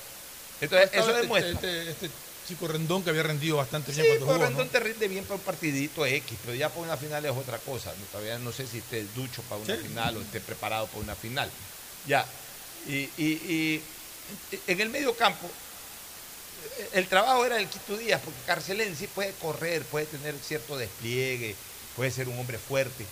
Entonces, 0.60 0.90
eso 0.92 1.08
este- 1.10 1.20
demuestra. 1.22 1.52
Este, 1.52 1.90
este 1.90 2.10
chico 2.46 2.66
Rendón 2.68 3.02
que 3.02 3.10
había 3.10 3.24
rendido 3.24 3.56
bastante 3.58 3.92
Sí, 3.92 4.00
bien 4.00 4.16
cuando 4.18 4.34
jugó. 4.34 4.46
Rendón 4.46 4.66
¿no? 4.66 4.72
te 4.72 4.80
rinde 4.80 5.06
bien 5.08 5.24
para 5.24 5.34
un 5.34 5.40
partidito 5.42 6.06
X, 6.06 6.38
pero 6.44 6.54
ya 6.56 6.68
para 6.70 6.80
una 6.82 6.96
final 6.96 7.24
es 7.26 7.32
otra 7.32 7.58
cosa. 7.58 7.92
¿no? 7.98 8.04
Todavía 8.12 8.38
no 8.38 8.52
sé 8.52 8.66
si 8.66 8.78
esté 8.78 9.04
ducho 9.14 9.42
para 9.48 9.60
una 9.60 9.76
Sí. 9.76 9.82
final 9.82 10.16
o 10.16 10.20
esté 10.20 10.40
preparado 10.40 10.86
para 10.86 11.00
una 11.00 11.14
final. 11.16 11.50
Ya. 12.06 12.24
Y, 12.86 13.10
y- 13.18 13.20
y 13.48 13.82
en 14.66 14.80
el 14.80 14.88
medio 14.88 15.14
campo, 15.14 15.50
el 16.92 17.06
trabajo 17.06 17.44
era 17.44 17.56
del 17.56 17.68
Quito 17.68 17.96
Díaz, 17.96 18.20
porque 18.24 18.40
Carcelén 18.46 18.96
sí 18.96 19.06
puede 19.06 19.32
correr, 19.32 19.82
puede 19.84 20.06
tener 20.06 20.34
cierto 20.42 20.76
despliegue, 20.76 21.54
puede 21.96 22.10
ser 22.10 22.28
un 22.28 22.38
hombre 22.38 22.58
fuerte, 22.58 23.04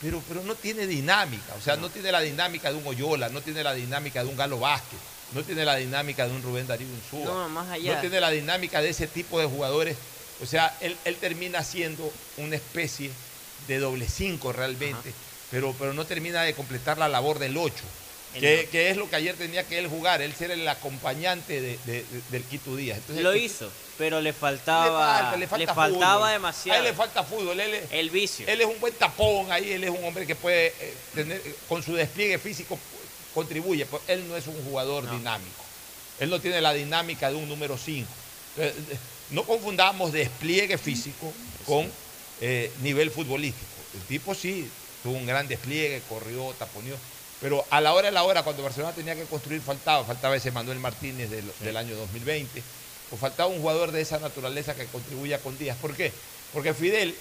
pero, 0.00 0.22
pero 0.28 0.42
no 0.42 0.54
tiene 0.54 0.86
dinámica. 0.86 1.54
O 1.58 1.60
sea, 1.60 1.76
no. 1.76 1.90
tiene 1.90 2.12
la 2.12 2.20
dinámica 2.20 2.70
de 2.70 2.76
un 2.76 2.86
Oyola, 2.86 3.28
no 3.28 3.40
tiene 3.40 3.62
la 3.62 3.74
dinámica 3.74 4.22
de 4.22 4.28
un 4.28 4.36
Galo 4.36 4.58
Vázquez, 4.58 4.98
no 5.32 5.42
tiene 5.42 5.64
la 5.64 5.76
dinámica 5.76 6.26
de 6.26 6.34
un 6.34 6.42
Rubén 6.42 6.66
Darío 6.66 6.88
Insúa. 6.88 7.24
No, 7.24 7.48
más 7.48 7.68
allá. 7.68 7.94
No 7.94 8.00
tiene 8.00 8.20
la 8.20 8.30
dinámica 8.30 8.80
de 8.80 8.90
ese 8.90 9.06
tipo 9.06 9.40
de 9.40 9.46
jugadores. 9.46 9.96
O 10.40 10.46
sea, 10.46 10.76
él, 10.80 10.96
él 11.04 11.16
termina 11.16 11.64
siendo 11.64 12.12
una 12.36 12.56
especie 12.56 13.10
de 13.66 13.78
doble 13.78 14.08
cinco 14.08 14.52
realmente, 14.52 15.12
pero, 15.50 15.74
pero 15.78 15.92
no 15.92 16.06
termina 16.06 16.42
de 16.42 16.54
completar 16.54 16.98
la 16.98 17.08
labor 17.08 17.38
del 17.38 17.56
8, 17.56 17.74
El 17.74 17.82
que, 18.32 18.90
es 18.90 18.96
lo 18.96 19.08
que 19.08 19.16
ayer 19.16 19.34
tenía 19.36 19.64
que 19.64 19.78
él 19.78 19.88
jugar, 19.88 20.22
él 20.22 20.34
ser 20.34 20.50
el 20.50 20.66
acompañante 20.68 21.60
de- 21.60 21.78
de- 21.86 22.04
de- 22.04 22.22
del 22.30 22.44
Quito 22.44 22.76
Díaz. 22.76 22.98
Entonces, 22.98 23.24
Lo 23.24 23.32
eh, 23.32 23.38
hizo, 23.38 23.70
pero 23.96 24.18
le 24.20 24.24
le 24.24 24.32
faltaba, 24.32 25.18
falta, 25.20 25.36
le 25.36 25.46
falta 25.46 25.74
faltaba 25.74 26.32
demasiado. 26.32 26.76
A 26.76 26.78
él 26.78 26.84
le 26.84 26.94
falta 26.94 27.24
fútbol, 27.24 27.58
él 27.60 27.74
es, 27.74 27.92
el 27.92 28.10
vicio. 28.10 28.46
él 28.48 28.60
es 28.60 28.66
un 28.66 28.78
buen 28.80 28.94
tapón 28.94 29.50
ahí, 29.50 29.72
él 29.72 29.84
es 29.84 29.90
un 29.90 30.04
hombre 30.04 30.26
que 30.26 30.34
puede 30.36 30.68
eh, 30.78 30.94
tener, 31.14 31.42
eh, 31.44 31.54
con 31.68 31.82
su 31.82 31.94
despliegue 31.94 32.38
físico 32.38 32.78
contribuye, 33.34 33.86
pero 33.86 34.02
él 34.08 34.26
no 34.28 34.36
es 34.36 34.46
un 34.46 34.62
jugador 34.64 35.10
dinámico. 35.10 35.64
Él 36.20 36.30
no 36.30 36.40
tiene 36.40 36.60
la 36.60 36.72
dinámica 36.74 37.30
de 37.30 37.36
un 37.36 37.48
número 37.48 37.78
5. 37.78 38.08
No 39.30 39.44
confundamos 39.44 40.12
despliegue 40.12 40.78
físico 40.78 41.32
con 41.66 41.90
eh, 42.40 42.72
nivel 42.82 43.10
futbolístico. 43.10 43.66
El 43.94 44.00
tipo 44.02 44.34
sí 44.34 44.68
tuvo 45.02 45.14
un 45.16 45.26
gran 45.26 45.46
despliegue, 45.46 46.02
corrió, 46.08 46.52
taponeó, 46.58 46.96
pero 47.40 47.64
a 47.70 47.80
la 47.80 47.94
hora 47.94 48.08
de 48.08 48.12
la 48.12 48.24
hora, 48.24 48.42
cuando 48.42 48.62
Barcelona 48.62 48.92
tenía 48.92 49.14
que 49.14 49.24
construir, 49.24 49.60
faltaba, 49.60 50.04
faltaba 50.04 50.36
ese 50.36 50.50
Manuel 50.50 50.78
Martínez 50.80 51.30
del, 51.30 51.50
del 51.60 51.76
año 51.76 51.94
2020, 51.96 52.62
o 53.12 53.16
faltaba 53.16 53.48
un 53.48 53.60
jugador 53.60 53.92
de 53.92 54.00
esa 54.00 54.18
naturaleza 54.18 54.74
que 54.74 54.86
contribuya 54.86 55.38
con 55.38 55.56
Díaz. 55.56 55.76
¿Por 55.78 55.94
qué? 55.94 56.12
Porque 56.52 56.74
Fidel 56.74 57.14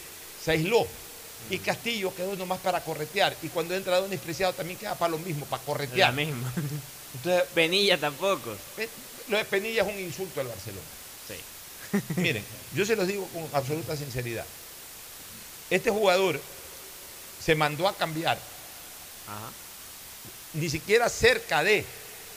se 0.44 0.52
aisló. 0.52 0.88
Y 1.50 1.60
Castillo 1.60 2.14
quedó 2.16 2.36
nomás 2.36 2.60
para 2.60 2.82
corretear. 2.82 3.36
Y 3.44 3.50
cuando 3.50 3.76
entra 3.76 4.00
Donis 4.00 4.20
Preciado 4.20 4.54
también 4.54 4.80
queda 4.80 4.96
para 4.96 5.12
lo 5.12 5.20
mismo, 5.20 5.46
para 5.46 5.64
corretear. 5.64 6.10
La 6.10 6.16
misma. 6.16 6.52
Entonces, 7.14 7.44
Penilla 7.54 7.98
tampoco. 8.00 8.56
Lo 9.28 9.38
de 9.38 9.46
Penilla 9.46 9.84
es 9.84 9.88
un 9.88 10.00
insulto 10.00 10.42
al 10.42 10.48
Barcelona. 10.48 10.86
Sí. 11.28 12.04
Miren, 12.20 12.44
yo 12.74 12.86
se 12.86 12.96
los 12.96 13.08
digo 13.08 13.28
con 13.28 13.48
absoluta 13.54 13.96
sinceridad. 13.96 14.46
Este 15.70 15.92
jugador 15.92 16.42
se 17.44 17.56
mandó 17.56 17.88
a 17.88 17.96
cambiar, 17.96 18.38
Ajá. 19.28 19.52
Ni 20.54 20.70
siquiera 20.70 21.10
cerca 21.10 21.64
de. 21.64 21.86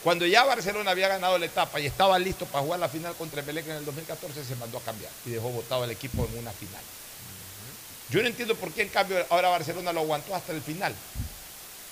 Cuando 0.03 0.25
ya 0.25 0.43
Barcelona 0.43 0.91
había 0.91 1.07
ganado 1.07 1.37
la 1.37 1.45
etapa 1.45 1.79
y 1.79 1.85
estaba 1.85 2.17
listo 2.17 2.45
para 2.47 2.63
jugar 2.63 2.79
la 2.79 2.89
final 2.89 3.13
contra 3.15 3.41
Emelec 3.41 3.67
en 3.67 3.75
el 3.75 3.85
2014, 3.85 4.43
se 4.43 4.55
mandó 4.55 4.79
a 4.79 4.81
cambiar 4.81 5.11
y 5.25 5.29
dejó 5.29 5.49
votado 5.49 5.83
al 5.83 5.91
equipo 5.91 6.27
en 6.31 6.39
una 6.39 6.51
final. 6.51 6.81
Yo 8.09 8.21
no 8.21 8.27
entiendo 8.27 8.55
por 8.55 8.71
qué 8.71 8.81
en 8.81 8.89
cambio 8.89 9.23
ahora 9.29 9.49
Barcelona 9.49 9.93
lo 9.93 10.01
aguantó 10.01 10.35
hasta 10.35 10.51
el 10.51 10.61
final. 10.61 10.93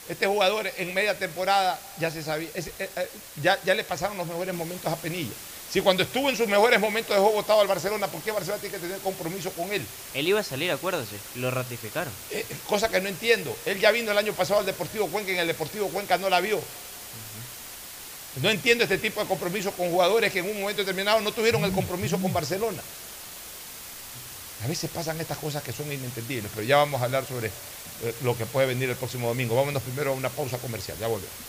Este 0.09 0.25
jugador 0.25 0.69
en 0.77 0.93
media 0.93 1.17
temporada 1.17 1.79
ya 1.99 2.09
se 2.09 2.23
sabía, 2.23 2.49
eh, 2.55 2.73
eh, 2.79 3.09
ya, 3.43 3.59
ya 3.63 3.75
le 3.75 3.83
pasaron 3.83 4.17
los 4.17 4.25
mejores 4.25 4.55
momentos 4.55 4.91
a 4.91 4.95
Penilla. 4.95 5.33
Si 5.71 5.81
cuando 5.81 6.01
estuvo 6.01 6.29
en 6.29 6.35
sus 6.35 6.47
mejores 6.47 6.79
momentos 6.79 7.15
dejó 7.15 7.31
votado 7.31 7.61
al 7.61 7.67
Barcelona, 7.67 8.07
¿por 8.07 8.21
qué 8.21 8.31
Barcelona 8.31 8.59
tiene 8.59 8.75
que 8.75 8.81
tener 8.81 8.99
compromiso 9.01 9.51
con 9.51 9.71
él? 9.71 9.85
Él 10.15 10.27
iba 10.27 10.39
a 10.39 10.43
salir, 10.43 10.71
acuérdese. 10.71 11.15
Lo 11.35 11.51
ratificaron. 11.51 12.11
Eh, 12.31 12.43
cosa 12.67 12.89
que 12.89 12.99
no 12.99 13.07
entiendo. 13.07 13.55
Él 13.65 13.79
ya 13.79 13.91
vino 13.91 14.11
el 14.11 14.17
año 14.17 14.33
pasado 14.33 14.61
al 14.61 14.65
Deportivo 14.65 15.07
Cuenca 15.07 15.29
y 15.29 15.35
en 15.35 15.41
el 15.41 15.47
Deportivo 15.47 15.87
Cuenca 15.89 16.17
no 16.17 16.29
la 16.29 16.41
vio. 16.41 16.59
No 18.41 18.49
entiendo 18.49 18.83
este 18.83 18.97
tipo 18.97 19.21
de 19.21 19.27
compromiso 19.27 19.71
con 19.71 19.89
jugadores 19.91 20.31
que 20.31 20.39
en 20.39 20.49
un 20.49 20.59
momento 20.59 20.81
determinado 20.81 21.19
no 21.21 21.31
tuvieron 21.31 21.63
el 21.63 21.71
compromiso 21.71 22.17
con 22.19 22.33
Barcelona. 22.33 22.81
A 24.63 24.67
veces 24.67 24.89
pasan 24.89 25.19
estas 25.21 25.37
cosas 25.37 25.61
que 25.61 25.71
son 25.71 25.91
inentendibles, 25.91 26.51
pero 26.53 26.65
ya 26.65 26.77
vamos 26.77 27.01
a 27.01 27.05
hablar 27.05 27.25
sobre 27.25 27.47
eh, 27.47 28.15
lo 28.23 28.35
que 28.35 28.45
puede 28.45 28.67
venir 28.67 28.89
el 28.89 28.95
próximo 28.95 29.27
domingo. 29.27 29.55
Vámonos 29.55 29.83
primero 29.83 30.11
a 30.11 30.15
una 30.15 30.29
pausa 30.29 30.57
comercial, 30.57 30.97
ya 30.99 31.07
volvemos. 31.07 31.48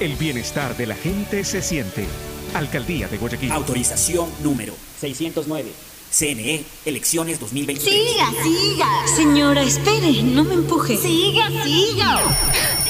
El 0.00 0.16
bienestar 0.16 0.74
de 0.78 0.86
la 0.86 0.94
gente 0.94 1.44
se 1.44 1.60
siente. 1.60 2.06
Alcaldía 2.54 3.06
de 3.06 3.18
Guayaquil. 3.18 3.52
Autorización 3.52 4.30
número 4.42 4.74
609. 4.98 5.70
CNE, 6.10 6.64
elecciones 6.86 7.38
2023. 7.38 8.10
Siga, 8.10 8.32
siga. 8.42 8.86
Señora, 9.14 9.62
espere, 9.62 10.22
no 10.22 10.44
me 10.44 10.54
empuje. 10.54 10.96
Siga, 10.96 11.50
siga. 11.62 12.18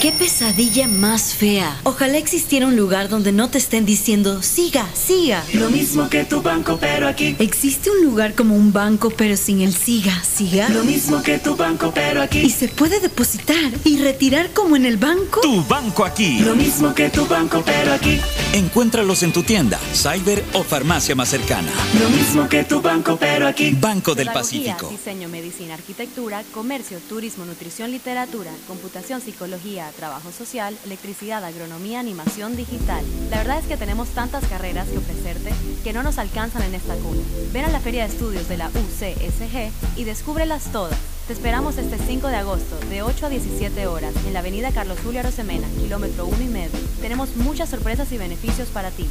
Qué 0.01 0.13
pesadilla 0.13 0.89
más 0.89 1.35
fea. 1.35 1.79
Ojalá 1.83 2.17
existiera 2.17 2.67
un 2.67 2.75
lugar 2.75 3.11
donde 3.11 3.33
no 3.33 3.51
te 3.51 3.59
estén 3.59 3.85
diciendo, 3.85 4.43
siga, 4.43 4.89
siga. 4.95 5.45
Lo 5.53 5.69
mismo 5.69 6.09
que 6.09 6.25
tu 6.25 6.41
banco, 6.41 6.79
pero 6.81 7.07
aquí. 7.07 7.37
¿Existe 7.39 7.91
un 7.91 8.03
lugar 8.07 8.35
como 8.35 8.57
un 8.57 8.73
banco 8.73 9.11
pero 9.11 9.37
sin 9.37 9.61
el 9.61 9.75
siga, 9.75 10.25
siga? 10.25 10.71
Lo 10.71 10.85
mismo 10.85 11.23
que 11.23 11.39
tu 11.39 11.55
banco, 11.55 11.93
pero 11.95 12.23
aquí. 12.23 12.39
¿Y 12.39 12.49
se 12.49 12.69
puede 12.69 12.99
depositar 13.01 13.73
y 13.85 13.99
retirar 13.99 14.55
como 14.55 14.75
en 14.75 14.87
el 14.87 14.97
banco? 14.97 15.43
Tu 15.43 15.63
banco 15.65 16.07
aquí. 16.07 16.39
Lo 16.39 16.57
mismo 16.57 16.95
que 16.95 17.11
tu 17.11 17.27
banco, 17.27 17.63
pero 17.63 17.93
aquí. 17.93 18.19
Encuéntralos 18.55 19.23
en 19.23 19.35
tu 19.35 19.43
tienda, 19.43 19.79
cyber 19.95 20.43
o 20.55 20.65
farmacia 20.65 21.15
más 21.15 21.29
cercana. 21.29 21.71
Lo 22.01 22.09
mismo 22.09 22.49
que 22.49 22.65
tu 22.65 22.81
banco, 22.81 23.19
pero 23.21 23.47
aquí. 23.47 23.73
Banco 23.79 24.15
del 24.15 24.31
Pacífico. 24.33 24.89
diseño, 24.89 25.29
medicina, 25.29 25.75
arquitectura, 25.75 26.43
comercio, 26.55 26.99
turismo, 27.07 27.45
nutrición, 27.45 27.91
literatura, 27.91 28.51
computación, 28.67 29.21
psicología, 29.21 29.90
trabajo 29.93 30.33
social, 30.33 30.77
electricidad, 30.85 31.45
agronomía, 31.45 32.01
animación 32.01 32.57
digital. 32.57 33.05
La 33.31 33.39
verdad 33.39 33.59
es 33.59 33.67
que 33.67 33.77
tenemos 33.77 34.09
tantas 34.11 34.45
carreras 34.47 34.89
que 34.89 34.99
ofrecerte 34.99 35.53
que 35.83 35.93
no 35.93 36.03
nos 36.03 36.19
alcanzan 36.19 36.63
en 36.63 36.75
esta 36.75 36.95
cuna. 36.97 37.23
Ven 37.53 37.65
a 37.65 37.71
la 37.71 37.81
Feria 37.81 38.07
de 38.07 38.13
Estudios 38.13 38.49
de 38.49 38.57
la 38.57 38.69
UCSG 38.69 39.71
y 39.97 40.05
descúbrelas 40.05 40.73
todas. 40.73 40.99
Te 41.27 41.35
esperamos 41.35 41.79
este 41.79 41.97
5 41.97 42.27
de 42.29 42.37
agosto, 42.37 42.77
de 42.89 43.03
8 43.03 43.27
a 43.27 43.29
17 43.29 43.87
horas, 43.87 44.15
en 44.27 44.33
la 44.33 44.41
avenida 44.41 44.73
Carlos 44.73 44.99
Julio 45.05 45.21
Arosemena, 45.21 45.69
kilómetro 45.81 46.27
1 46.27 46.43
y 46.43 46.49
medio. 46.49 46.81
Tenemos 47.01 47.37
muchas 47.37 47.69
sorpresas 47.69 48.11
y 48.13 48.19
beneficios 48.19 48.69
para 48.69 48.91
ti. 48.91 49.07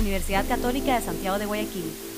Universidad 0.00 0.46
Católica 0.48 0.98
de 0.98 1.04
Santiago 1.04 1.38
de 1.38 1.46
Guayaquil. 1.46 2.17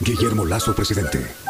Guillermo 0.00 0.44
Lazo, 0.44 0.74
presidente. 0.74 1.47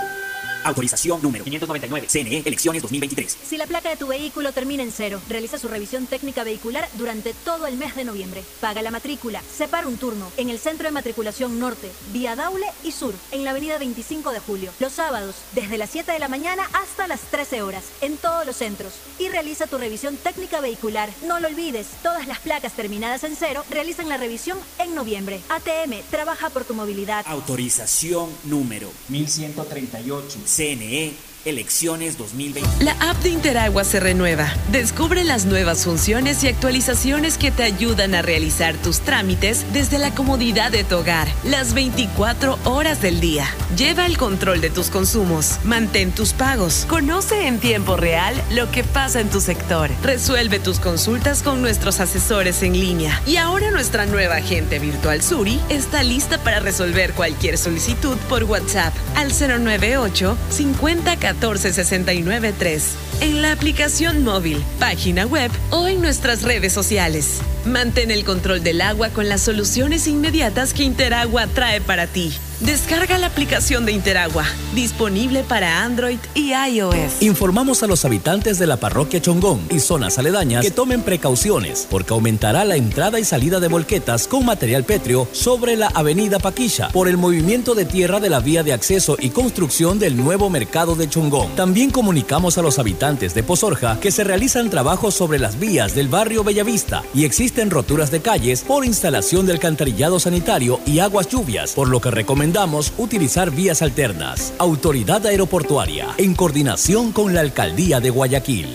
Autorización 0.69 1.23
número 1.23 1.45
599. 1.45 2.09
CNE, 2.09 2.43
elecciones 2.45 2.83
2023. 2.83 3.39
Si 3.43 3.57
la 3.57 3.67
placa 3.67 3.89
de 3.89 3.97
tu 3.97 4.07
vehículo 4.07 4.53
termina 4.53 4.83
en 4.83 4.93
cero, 4.93 5.21
realiza 5.29 5.59
su 5.59 5.67
revisión 5.67 6.07
técnica 6.07 6.45
vehicular 6.45 6.87
durante 6.99 7.33
todo 7.33 7.67
el 7.67 7.79
mes 7.79 7.97
de 7.97 8.05
noviembre. 8.05 8.45
Paga 8.61 8.83
la 8.83 8.91
matrícula, 8.91 9.43
separa 9.43 9.89
un 9.89 9.97
turno 9.97 10.31
en 10.37 10.51
el 10.51 10.59
Centro 10.59 10.87
de 10.87 10.93
Matriculación 10.93 11.59
Norte, 11.59 11.91
vía 12.13 12.37
Daule 12.37 12.67
y 12.85 12.93
Sur, 12.93 13.15
en 13.33 13.45
la 13.45 13.51
avenida 13.51 13.79
25 13.79 14.31
de 14.33 14.41
Julio. 14.41 14.71
Los 14.79 14.93
sábados, 14.93 15.37
desde 15.55 15.79
las 15.79 15.89
7 15.89 16.13
de 16.13 16.19
la 16.19 16.29
mañana 16.29 16.69
hasta 16.75 17.09
las 17.09 17.21
13 17.23 17.63
horas, 17.63 17.85
en 18.03 18.19
todos 18.19 18.45
los 18.45 18.57
centros. 18.57 18.93
Y 19.19 19.31
realiza 19.31 19.67
tu 19.67 19.79
revisión 19.79 20.19
técnica 20.19 20.61
vehicular. 20.61 21.09
No 21.27 21.41
lo 21.41 21.49
olvides, 21.49 21.87
todas 22.03 22.27
las 22.27 22.41
placas 22.41 22.75
terminadas 22.75 23.25
en 23.25 23.37
cero 23.37 23.65
realizan 23.71 24.11
la 24.11 24.19
revisión 24.19 24.59
en 24.79 24.95
noviembre. 24.95 25.41
ATM, 25.49 26.03
trabaja 26.11 26.51
por 26.51 26.65
tu 26.65 26.75
movilidad. 26.75 27.25
Autorización 27.27 28.29
número 28.45 28.91
1138. 29.09 30.41
CNE, 30.59 31.15
Elecciones 31.45 32.19
2020. 32.19 32.85
La 32.85 32.93
app 33.11 33.17
de 33.23 33.31
Interagua 33.31 33.85
se 33.85 34.01
renueva. 34.01 34.53
Descubre 34.73 35.25
las 35.25 35.47
nuevas 35.47 35.85
funciones 35.85 36.43
y 36.43 36.49
actualizaciones 36.49 37.39
que 37.39 37.51
te 37.51 37.63
ayudan 37.63 38.15
a 38.15 38.23
realizar 38.23 38.75
tus 38.77 39.01
trámites 39.01 39.65
desde 39.73 39.99
la 39.99 40.15
comodidad 40.15 40.73
de 40.73 40.85
tu 40.85 40.97
hogar, 40.97 41.29
las 41.45 41.75
24 41.75 42.59
horas 42.65 43.01
del 43.01 43.21
día. 43.21 43.47
Lleva 43.77 44.07
el 44.07 44.19
control 44.19 44.61
de 44.61 44.71
tus 44.71 44.91
consumos, 44.91 45.59
mantén 45.65 46.11
tus 46.13 46.33
pagos, 46.33 46.87
conoce 46.89 47.47
en 47.47 47.59
tiempo 47.61 47.97
real 47.97 48.35
lo 48.51 48.71
que 48.71 48.83
pasa 48.83 49.21
en 49.21 49.31
tu 49.31 49.41
sector, 49.41 49.91
resuelve 50.03 50.59
tus 50.59 50.81
consultas 50.81 51.43
con 51.43 51.63
nuestros 51.63 52.01
asesores 52.01 52.63
en 52.63 52.73
línea. 52.79 53.23
Y 53.27 53.37
ahora 53.37 53.71
nuestra 53.71 54.07
nueva 54.07 54.37
agente 54.37 54.79
virtual 54.79 55.23
Suri 55.23 55.61
está 55.69 56.03
lista 56.03 56.39
para 56.39 56.61
resolver 56.61 57.13
cualquier 57.13 57.59
solicitud 57.59 58.17
por 58.29 58.45
WhatsApp 58.45 58.95
al 59.15 59.29
098 59.29 60.37
50 60.51 61.17
14 61.29 61.75
69 61.75 62.55
3 62.59 62.83
en 63.21 63.43
la 63.43 63.53
aplicación 63.53 64.25
móvil, 64.25 64.65
página 64.79 65.27
web 65.27 65.51
o 65.69 65.87
en 65.87 66.01
nuestras 66.01 66.43
redes 66.43 66.73
sociales. 66.73 67.41
Mantén 67.67 68.11
el 68.11 68.25
control 68.25 68.63
del 68.63 68.81
agua 68.81 69.11
con 69.11 69.29
las 69.29 69.43
soluciones 69.43 70.07
inmediatas 70.07 70.73
que 70.73 70.85
Interagua 70.85 71.47
trae 71.47 71.83
para 71.83 72.07
ti. 72.07 72.33
Descarga 72.61 73.19
la 73.19 73.29
aplicación 73.29 73.87
de 73.87 73.93
Interagua, 73.93 74.45
disponible 74.75 75.45
para 75.45 75.85
Android 75.85 76.19
y 76.35 76.51
iOS. 76.53 77.23
Informamos 77.23 77.85
a 77.85 77.87
los 77.87 78.05
habitantes 78.05 78.59
de 78.59 78.67
la 78.67 78.79
parroquia 78.79 79.23
Chongón 79.23 79.61
y 79.71 79.79
zonas 79.79 80.19
aledañas 80.19 80.65
que 80.65 80.73
tomen 80.73 81.03
precauciones 81.03 81.87
porque 81.89 82.15
aumentará 82.15 82.65
la 82.65 82.75
entrada 82.75 83.21
y 83.21 83.25
salida 83.25 83.61
de 83.61 83.69
volquetas 83.69 84.27
con 84.27 84.45
material 84.45 84.83
pétreo 84.83 85.29
sobre 85.31 85.77
la 85.77 85.87
avenida 85.95 86.41
Paquilla 86.41 86.89
por 86.89 87.07
el 87.07 87.17
movimiento 87.17 87.77
de 87.77 87.85
tierra 87.85 88.19
de 88.19 88.29
la 88.29 88.41
vía 88.41 88.65
de 88.65 88.73
acceso 88.73 89.17
y 89.21 89.31
construcción 89.31 90.01
del 90.01 90.17
nuevo 90.17 90.51
mercado 90.51 90.97
de 90.97 91.09
Chongón. 91.09 91.55
También 91.55 91.91
comunicamos 91.91 92.59
a 92.59 92.63
los 92.63 92.81
habitantes 92.81 93.35
de 93.35 93.45
Pozorja 93.45 94.01
que 94.01 94.11
se 94.11 94.25
realizan 94.25 94.69
trabajos 94.69 95.15
sobre 95.15 95.39
las 95.39 95.61
vías 95.61 95.95
del 95.95 96.09
barrio 96.09 96.43
Bellavista 96.43 97.05
y 97.15 97.25
existen 97.25 97.71
roturas 97.71 98.11
de 98.11 98.21
calles 98.21 98.63
por 98.63 98.85
instalación 98.85 99.47
del 99.47 99.59
alcantarillado 99.59 100.19
sanitario 100.19 100.81
y 100.87 100.99
aguas 100.99 101.29
lluvias, 101.29 101.73
por 101.73 101.89
lo 101.89 102.01
que 102.01 102.11
recomendamos 102.11 102.48
utilizar 102.97 103.51
vías 103.51 103.83
alternas. 103.83 104.55
Autoridad 104.59 105.27
Aeroportuaria, 105.27 106.09
en 106.17 106.35
coordinación 106.35 107.13
con 107.13 107.35
la 107.35 107.41
Alcaldía 107.41 108.01
de 108.01 108.11
Guayaquil. 108.11 108.69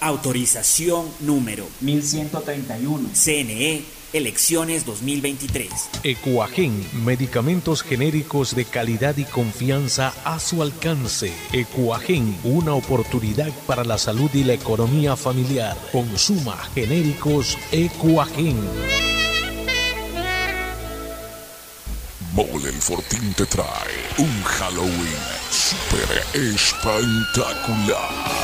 Autorización 0.00 1.06
número 1.20 1.66
1131. 1.80 3.08
CNE, 3.14 3.84
elecciones 4.12 4.84
2023. 4.84 5.70
Ecuagen, 6.02 6.84
medicamentos 7.04 7.82
genéricos 7.82 8.54
de 8.54 8.64
calidad 8.64 9.16
y 9.16 9.24
confianza 9.24 10.12
a 10.24 10.40
su 10.40 10.62
alcance. 10.62 11.32
Ecuagen, 11.52 12.36
una 12.42 12.74
oportunidad 12.74 13.52
para 13.66 13.84
la 13.84 13.96
salud 13.96 14.30
y 14.34 14.44
la 14.44 14.54
economía 14.54 15.16
familiar. 15.16 15.76
Consuma 15.92 16.56
genéricos 16.74 17.56
Ecuagen. 17.70 19.13
Fortín 22.84 23.32
te 23.32 23.46
trae 23.46 24.12
un 24.18 24.42
Halloween 24.42 25.22
super 25.50 26.22
espectacular. 26.34 28.43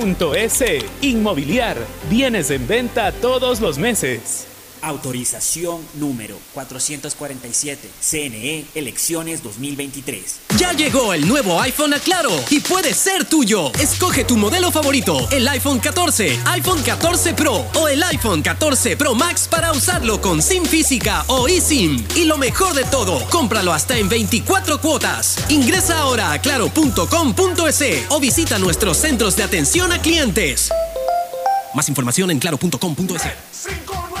Inmobiliar, 1.01 1.77
bienes 2.09 2.49
en 2.49 2.67
venta 2.67 3.11
todos 3.11 3.61
los 3.61 3.77
meses. 3.77 4.50
Autorización 4.81 5.81
número 5.95 6.37
447. 6.53 7.89
CNE, 7.99 8.65
elecciones 8.75 9.43
2023. 9.43 10.39
Ya 10.57 10.73
llegó 10.73 11.13
el 11.13 11.27
nuevo 11.27 11.59
iPhone 11.61 11.93
a 11.93 11.99
Claro 11.99 12.31
y 12.49 12.59
puede 12.59 12.93
ser 12.93 13.25
tuyo. 13.25 13.71
Escoge 13.79 14.23
tu 14.23 14.37
modelo 14.37 14.71
favorito, 14.71 15.27
el 15.31 15.47
iPhone 15.47 15.79
14, 15.79 16.39
iPhone 16.45 16.81
14 16.81 17.33
Pro 17.33 17.65
o 17.75 17.87
el 17.87 18.01
iPhone 18.03 18.41
14 18.41 18.97
Pro 18.97 19.15
Max 19.15 19.47
para 19.49 19.71
usarlo 19.71 20.21
con 20.21 20.41
SIM 20.41 20.65
física 20.65 21.23
o 21.27 21.47
eSIM. 21.47 22.03
Y 22.15 22.25
lo 22.25 22.37
mejor 22.37 22.73
de 22.73 22.83
todo, 22.85 23.23
cómpralo 23.29 23.73
hasta 23.73 23.97
en 23.97 24.09
24 24.09 24.81
cuotas. 24.81 25.37
Ingresa 25.49 25.99
ahora 25.99 26.31
a 26.31 26.39
claro.com.es 26.39 28.05
o 28.09 28.19
visita 28.19 28.59
nuestros 28.59 28.97
centros 28.97 29.35
de 29.35 29.43
atención 29.43 29.91
a 29.91 30.01
clientes. 30.01 30.69
Más 31.73 31.87
información 31.89 32.31
en 32.31 32.39
claro.com.es. 32.39 34.20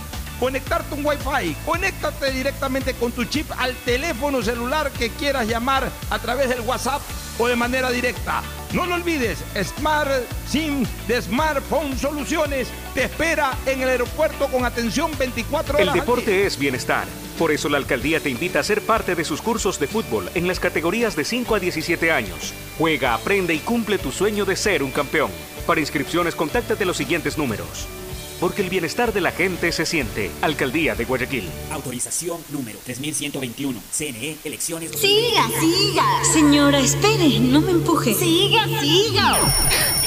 conectarte 0.41 0.95
un 0.95 1.05
Wi-Fi. 1.05 1.55
Conéctate 1.63 2.31
directamente 2.31 2.95
con 2.95 3.11
tu 3.11 3.23
chip 3.25 3.49
al 3.59 3.75
teléfono 3.85 4.41
celular 4.41 4.89
que 4.91 5.11
quieras 5.11 5.47
llamar 5.47 5.87
a 6.09 6.17
través 6.17 6.49
del 6.49 6.61
WhatsApp 6.61 6.99
o 7.37 7.47
de 7.47 7.55
manera 7.55 7.91
directa. 7.91 8.41
No 8.73 8.87
lo 8.87 8.95
olvides, 8.95 9.43
Smart 9.63 10.09
SIM 10.47 10.83
de 11.07 11.21
Smartphone 11.21 11.95
Soluciones 11.95 12.69
te 12.95 13.03
espera 13.03 13.55
en 13.67 13.81
el 13.81 13.89
aeropuerto 13.89 14.47
con 14.47 14.65
atención 14.65 15.11
24 15.17 15.75
horas. 15.75 15.81
El 15.83 15.89
al 15.89 15.99
deporte 15.99 16.45
es 16.47 16.57
bienestar. 16.57 17.05
Por 17.37 17.51
eso 17.51 17.69
la 17.69 17.77
alcaldía 17.77 18.19
te 18.19 18.29
invita 18.29 18.59
a 18.59 18.63
ser 18.63 18.81
parte 18.81 19.13
de 19.13 19.23
sus 19.23 19.43
cursos 19.43 19.79
de 19.79 19.87
fútbol 19.87 20.31
en 20.33 20.47
las 20.47 20.59
categorías 20.59 21.15
de 21.15 21.23
5 21.23 21.55
a 21.55 21.59
17 21.59 22.11
años. 22.11 22.53
Juega, 22.79 23.13
aprende 23.13 23.53
y 23.53 23.59
cumple 23.59 23.99
tu 23.99 24.11
sueño 24.11 24.45
de 24.45 24.55
ser 24.55 24.81
un 24.81 24.91
campeón. 24.91 25.29
Para 25.67 25.81
inscripciones, 25.81 26.33
contáctate 26.33 26.85
los 26.85 26.97
siguientes 26.97 27.37
números. 27.37 27.87
Porque 28.41 28.63
el 28.63 28.71
bienestar 28.71 29.13
de 29.13 29.21
la 29.21 29.31
gente 29.31 29.71
se 29.71 29.85
siente. 29.85 30.31
Alcaldía 30.41 30.95
de 30.95 31.05
Guayaquil. 31.05 31.47
Autorización 31.69 32.39
número 32.49 32.79
3121. 32.83 33.79
CNE, 33.91 34.37
elecciones. 34.43 34.89
Siga, 34.99 35.47
siga. 35.59 36.03
Señora, 36.33 36.79
espere, 36.79 37.39
no 37.39 37.61
me 37.61 37.69
empuje. 37.69 38.15
Siga, 38.15 38.65
siga. 38.81 39.37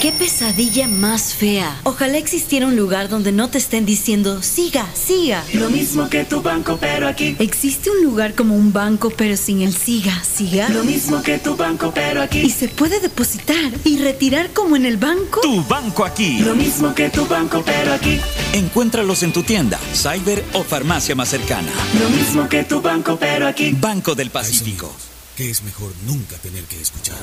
Qué 0.00 0.10
pesadilla 0.10 0.88
más 0.88 1.32
fea. 1.32 1.80
Ojalá 1.84 2.18
existiera 2.18 2.66
un 2.66 2.74
lugar 2.74 3.08
donde 3.08 3.30
no 3.30 3.50
te 3.50 3.58
estén 3.58 3.86
diciendo, 3.86 4.42
siga, 4.42 4.84
siga. 4.94 5.44
Lo 5.52 5.70
mismo 5.70 6.10
que 6.10 6.24
tu 6.24 6.42
banco, 6.42 6.76
pero 6.80 7.06
aquí. 7.06 7.36
¿Existe 7.38 7.88
un 7.88 8.02
lugar 8.02 8.34
como 8.34 8.56
un 8.56 8.72
banco, 8.72 9.10
pero 9.10 9.36
sin 9.36 9.62
el 9.62 9.74
siga, 9.74 10.24
siga? 10.24 10.68
Lo 10.70 10.82
mismo 10.82 11.22
que 11.22 11.38
tu 11.38 11.54
banco, 11.54 11.92
pero 11.94 12.20
aquí. 12.20 12.40
¿Y 12.40 12.50
se 12.50 12.66
puede 12.66 12.98
depositar 12.98 13.72
y 13.84 13.98
retirar 13.98 14.52
como 14.52 14.74
en 14.74 14.86
el 14.86 14.96
banco? 14.96 15.40
Tu 15.40 15.62
banco 15.62 16.04
aquí. 16.04 16.40
Lo 16.40 16.56
mismo 16.56 16.92
que 16.96 17.10
tu 17.10 17.24
banco, 17.26 17.62
pero 17.64 17.92
aquí. 17.94 18.20
Encuéntralos 18.52 19.22
en 19.24 19.32
tu 19.32 19.42
tienda, 19.42 19.78
cyber 19.94 20.44
o 20.52 20.62
farmacia 20.62 21.14
más 21.14 21.28
cercana. 21.28 21.70
Lo 22.00 22.08
mismo 22.10 22.48
que 22.48 22.62
tu 22.64 22.80
banco, 22.80 23.16
pero 23.18 23.48
aquí. 23.48 23.72
Banco 23.72 24.14
del 24.14 24.30
Pacífico. 24.30 24.94
que 25.36 25.50
es 25.50 25.64
mejor 25.64 25.92
nunca 26.06 26.36
tener 26.36 26.62
que 26.64 26.80
escuchar. 26.80 27.16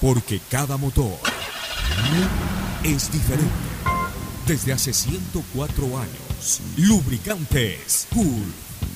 Porque 0.00 0.40
cada 0.48 0.76
motor 0.76 1.18
es 2.84 3.10
diferente. 3.12 3.50
Desde 4.46 4.72
hace 4.72 4.92
104 4.92 5.98
años, 5.98 6.60
Lubricantes 6.76 8.06
Cool 8.14 8.52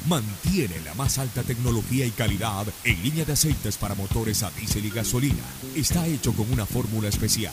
mantiene 0.08 0.80
la 0.84 0.94
más 0.94 1.18
alta 1.18 1.42
tecnología 1.42 2.06
y 2.06 2.10
calidad 2.10 2.66
en 2.84 3.02
línea 3.02 3.24
de 3.24 3.32
aceites 3.32 3.76
para 3.76 3.94
motores 3.94 4.42
a 4.42 4.50
diésel 4.50 4.84
y 4.86 4.90
gasolina. 4.90 5.42
Está 5.74 6.06
hecho 6.06 6.32
con 6.32 6.52
una 6.52 6.66
fórmula 6.66 7.08
especial 7.08 7.52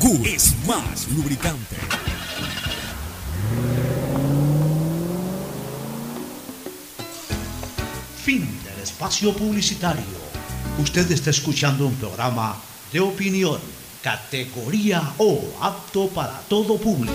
Es 0.00 0.54
más 0.64 1.08
lubricante. 1.08 1.76
Fin 8.22 8.48
del 8.62 8.82
espacio 8.84 9.34
publicitario. 9.34 10.04
Usted 10.80 11.10
está 11.10 11.30
escuchando 11.30 11.86
un 11.88 11.96
programa 11.96 12.56
de 12.92 13.00
opinión, 13.00 13.58
categoría 14.00 15.02
O, 15.18 15.40
apto 15.60 16.08
para 16.10 16.38
todo 16.48 16.78
público. 16.78 17.12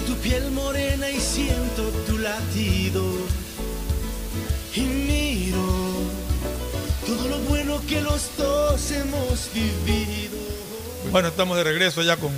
Sobre 0.00 0.02
tu 0.02 0.14
piel 0.22 0.50
morena 0.52 1.08
y 1.10 1.20
siento 1.20 1.82
tu 2.06 2.18
latido. 2.18 3.02
Y 4.74 4.80
miro 4.80 5.62
todo 7.06 7.28
lo 7.28 7.38
bueno 7.40 7.80
que 7.88 8.00
los 8.00 8.36
dos 8.36 8.90
hemos 8.92 9.50
vivido. 9.52 10.38
Bueno, 11.10 11.28
estamos 11.28 11.56
de 11.56 11.64
regreso 11.64 12.02
ya 12.02 12.16
con 12.16 12.30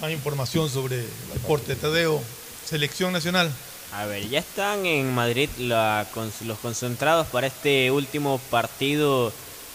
más 0.00 0.10
información 0.10 0.68
sobre 0.70 1.00
el 1.00 1.08
deporte. 1.34 1.74
Tadeo, 1.74 2.22
selección 2.64 3.12
nacional. 3.12 3.50
A 3.92 4.04
ver, 4.06 4.28
ya 4.28 4.38
están 4.40 4.84
en 4.86 5.14
Madrid 5.14 5.48
la- 5.58 6.06
los 6.44 6.58
concentrados 6.58 7.26
para 7.28 7.46
este 7.46 7.90
último 7.90 8.38
partido 8.50 9.32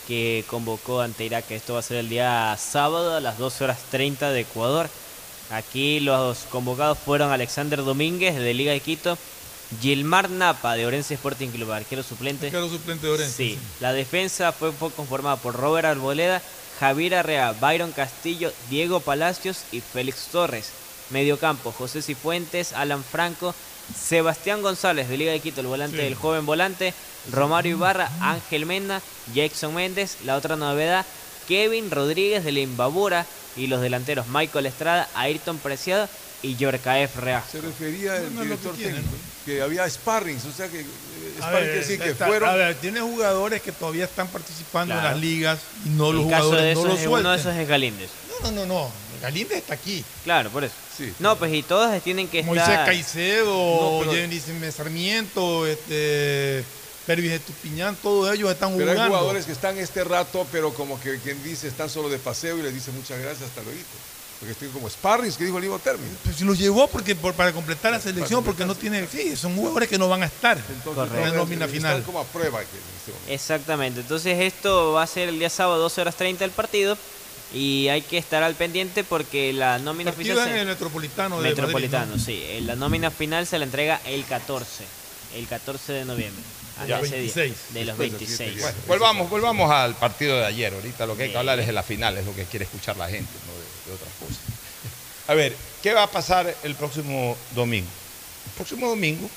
que 0.08 0.44
convocó 0.48 1.02
ante 1.02 1.26
Irak. 1.26 1.50
Esto 1.52 1.74
va 1.74 1.80
a 1.80 1.84
ser 1.84 1.98
el 1.98 2.10
día 2.10 2.58
sábado 2.60 3.16
a 3.16 3.20
las 3.20 3.38
12 3.38 3.64
horas 3.64 3.80
30 3.90 4.32
de 4.32 4.42
Ecuador. 4.42 4.90
Aquí 5.52 6.00
los 6.00 6.40
convocados 6.50 6.98
fueron 6.98 7.32
Alexander 7.32 7.84
Domínguez 7.84 8.36
de 8.36 8.54
Liga 8.54 8.72
de 8.72 8.80
Quito, 8.80 9.18
Gilmar 9.82 10.30
Napa 10.30 10.76
de 10.76 10.86
Orense 10.86 11.14
Sporting 11.16 11.50
Club, 11.50 11.72
arquero 11.72 12.04
suplente. 12.04 12.48
Arquero 12.48 12.70
suplente 12.70 13.08
de 13.08 13.14
Orense, 13.14 13.36
Sí. 13.36 13.50
sí. 13.56 13.60
La 13.80 13.94
defensa 13.94 14.52
fue, 14.52 14.72
conformada 14.96 15.36
por 15.38 15.56
Robert 15.56 15.86
Arboleda, 15.88 16.42
Javier 16.80 17.16
Arrea, 17.16 17.52
Byron 17.60 17.92
Castillo, 17.92 18.52
Diego 18.70 19.00
Palacios 19.02 19.60
y 19.72 19.82
Félix 19.82 20.28
Torres. 20.32 20.70
Mediocampo, 21.10 21.72
José 21.74 22.02
Cifuentes, 22.02 22.72
Alan 22.74 23.04
Franco, 23.04 23.54
Sebastián 24.00 24.62
González 24.62 25.10
de 25.10 25.18
Liga 25.18 25.34
de 25.34 25.42
Quito, 25.42 25.60
el 25.62 25.68
volante 25.68 25.98
Sí. 25.98 26.04
del 26.04 26.16
joven 26.16 26.46
volante, 26.46 26.94
Romario 27.32 27.76
Ibarra, 27.76 28.10
Ángel 28.22 28.66
Mena, 28.66 29.02
Jackson 29.34 29.74
Méndez, 29.76 30.18
la 30.24 30.38
otra 30.38 30.56
novedad, 30.56 31.06
Kevin 31.52 31.92
Rodríguez 31.92 32.46
de 32.46 32.54
la 32.54 32.62
Imbabura 32.62 33.26
y 33.58 33.68
los 33.68 33.82
delanteros 33.82 34.26
Michael 34.28 34.68
Estrada, 34.68 35.10
Ayrton 35.16 35.58
Preciado 35.58 36.08
y 36.42 36.56
Yorkaef 36.56 37.18
Reajo. 37.18 37.46
Se 37.52 37.60
refería 37.60 38.16
el 38.16 38.34
No 38.34 38.40
que 38.40 38.46
director 38.48 38.74
tiene, 38.74 38.94
técnico, 38.94 39.16
que 39.46 39.62
había 39.62 39.90
sparrings, 39.90 40.46
o 40.46 40.52
sea 40.54 40.70
que 40.70 40.80
eh, 40.80 40.84
A 40.84 41.42
sparring 41.42 41.54
ver, 41.54 41.64
quiere 41.66 41.80
decir 41.80 42.00
que 42.00 42.10
está- 42.12 42.28
fueron. 42.28 42.48
a 42.50 42.54
ver, 42.56 42.76
tiene 42.76 43.02
jugadores 43.02 43.62
que 43.62 43.74
todavía 43.74 44.06
están 44.06 44.30
participando 44.30 44.94
Claro. 44.94 45.10
en 45.10 45.14
las 45.14 45.22
ligas 45.22 45.60
y 45.86 45.90
no 45.90 46.14
los 46.14 46.28
caso 46.30 46.44
de 46.46 46.48
jugadores 46.48 46.72
esos 46.72 46.84
no 46.86 46.90
los 46.94 47.20
uno 47.20 47.32
de 47.32 47.38
esos 47.38 47.56
es 47.58 47.68
Galíndez. 47.68 48.10
No, 48.44 48.52
no, 48.52 48.66
no, 48.66 48.66
no. 48.66 48.92
Galíndez 49.22 49.58
está 49.58 49.74
aquí. 49.74 50.06
Claro, 50.24 50.50
por 50.52 50.64
eso. 50.64 50.74
No, 51.20 51.36
pues 51.38 51.54
y 51.54 51.64
todas 51.64 52.02
tienen 52.02 52.30
que 52.30 52.44
Moisés 52.44 52.70
estar... 52.70 52.86
Caicedo, 52.86 53.46
No, 53.54 54.00
pero- 54.00 54.14
Jenny 54.14 54.40
Sarmiento, 54.72 55.68
este, 55.68 56.64
Pervis 57.06 57.32
de 57.32 57.40
Tupiñán, 57.40 57.96
todos 58.02 58.34
ellos 58.34 58.52
están 58.52 58.72
Pero 58.78 58.84
jugando. 58.92 59.02
hay 59.04 59.10
jugadores 59.10 59.46
que 59.46 59.52
están 59.52 59.78
este 59.80 60.04
rato, 60.04 60.46
pero 60.52 60.74
como 60.74 61.00
que 61.00 61.18
quien 61.20 61.42
dice 61.44 61.68
están 61.68 61.90
solo 61.90 62.10
de 62.10 62.20
paseo 62.20 62.58
y 62.58 62.62
les 62.62 62.74
dice 62.74 62.92
muchas 62.92 63.20
gracias, 63.20 63.50
hasta 63.50 63.62
luego. 63.64 63.80
Porque 64.40 64.54
estoy 64.54 64.70
como 64.70 64.90
sparrings, 64.90 65.38
que 65.38 65.44
dijo 65.46 65.58
el 65.58 65.64
mismo 65.64 65.78
término. 65.78 66.10
Pues 66.24 66.36
si 66.36 66.44
los 66.44 66.58
llevó 66.58 66.88
porque, 66.88 67.16
por- 67.16 67.36
para 67.36 67.52
completar 67.54 67.92
la 67.92 68.00
selección, 68.00 68.44
porque 68.44 68.66
no 68.66 68.74
tiene. 68.74 69.08
Sí, 69.08 69.36
son 69.36 69.56
jugadores 69.56 69.88
que 69.88 70.00
no 70.00 70.10
van 70.10 70.24
a 70.24 70.26
estar 70.26 70.58
en 70.58 71.22
la 71.22 71.32
nómina 71.32 71.68
final. 71.68 71.92
Están 72.00 72.04
como 72.04 72.20
a 72.22 72.24
prueba. 72.24 72.60
que 72.60 72.66
en 72.66 72.98
este 72.98 73.12
momento. 73.12 73.32
Exactamente, 73.34 74.00
entonces 74.02 74.40
esto 74.40 74.94
va 74.94 75.04
a 75.04 75.08
ser 75.08 75.30
el 75.30 75.38
día 75.38 75.50
sábado 75.52 75.78
12 75.80 76.02
horas 76.02 76.16
30 76.16 76.44
del 76.44 76.52
partido 76.52 76.98
y 77.54 77.88
hay 77.90 78.02
que 78.02 78.18
estar 78.18 78.42
al 78.42 78.56
pendiente 78.56 79.04
porque 79.04 79.54
la 79.54 79.78
nómina 79.78 80.12
Partido 80.12 80.36
final... 80.36 80.50
en 80.50 80.58
el 80.62 80.68
Metropolitano 80.68 81.40
de 81.42 81.50
Metropolitano, 81.50 82.12
Madrid, 82.14 82.24
sí. 82.26 82.42
eh, 82.44 82.62
La 82.66 82.76
nómina 82.76 83.12
final 83.12 83.46
se 83.46 83.60
la 83.60 83.66
entrega 83.66 84.02
el 84.06 84.26
14, 84.26 84.86
el 85.36 85.48
14 85.48 85.94
de 85.94 86.06
noviembre. 86.06 86.42
Hasta 86.78 86.88
Ya. 86.88 87.00
ese 87.00 87.18
día, 87.20 87.34
26. 87.34 87.54
de 87.74 87.86
los 87.86 87.98
Después 87.98 88.12
del 88.12 88.20
26. 88.38 88.62
Bueno, 88.62 88.78
volvamos, 88.88 89.30
volvamos 89.30 89.72
al 89.72 89.96
partido 89.96 90.38
de 90.40 90.46
ayer. 90.46 90.74
Ahorita 90.74 91.06
lo 91.06 91.16
que 91.18 91.24
hay 91.24 91.32
que 91.32 91.38
hablar 91.38 91.60
es 91.60 91.68
de 91.68 91.74
la 91.74 91.84
final, 91.84 92.18
es 92.18 92.26
lo 92.26 92.36
que 92.36 92.46
quiere 92.46 92.66
escuchar 92.66 92.98
la 92.98 93.08
gente, 93.10 93.32
no 93.48 93.54
de, 93.54 93.90
de 93.90 93.96
otras 93.96 94.14
cosas. 94.20 94.40
A 95.28 95.34
ver, 95.34 95.56
¿qué 95.84 95.94
va 95.94 96.04
a 96.04 96.12
pasar 96.12 96.54
el 96.64 96.76
próximo 96.76 97.38
domingo? 97.54 97.88
El 98.48 98.52
próximo 98.54 98.90
domingo 98.90 99.30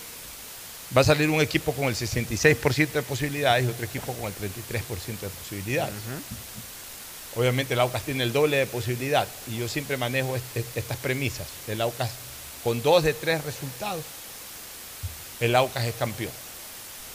va 0.97 1.01
a 1.03 1.05
salir 1.05 1.29
un 1.29 1.41
equipo 1.41 1.73
con 1.73 1.85
el 1.87 1.95
66% 1.97 2.93
de 2.93 3.03
posibilidades 3.03 3.65
y 3.65 3.69
otro 3.69 3.85
equipo 3.85 4.13
con 4.15 4.27
el 4.27 4.35
33% 4.39 5.21
de 5.21 5.29
posibilidades. 5.29 5.95
Obviamente 7.37 7.75
el 7.75 7.81
Aucas 7.81 8.03
tiene 8.03 8.23
el 8.23 8.33
doble 8.33 8.59
de 8.59 8.67
posibilidad 8.67 9.27
y 9.51 9.59
yo 9.59 9.69
siempre 9.69 9.97
manejo 9.97 10.37
este- 10.37 10.65
estas 10.79 10.97
premisas. 10.99 11.47
El 11.67 11.81
Aucas 11.81 12.11
con 12.63 12.81
dos 12.81 13.03
de 13.03 13.13
tres 13.13 13.43
resultados, 13.45 14.05
el 15.41 15.55
Aucas 15.57 15.85
es 15.85 15.95
campeón. 15.97 16.33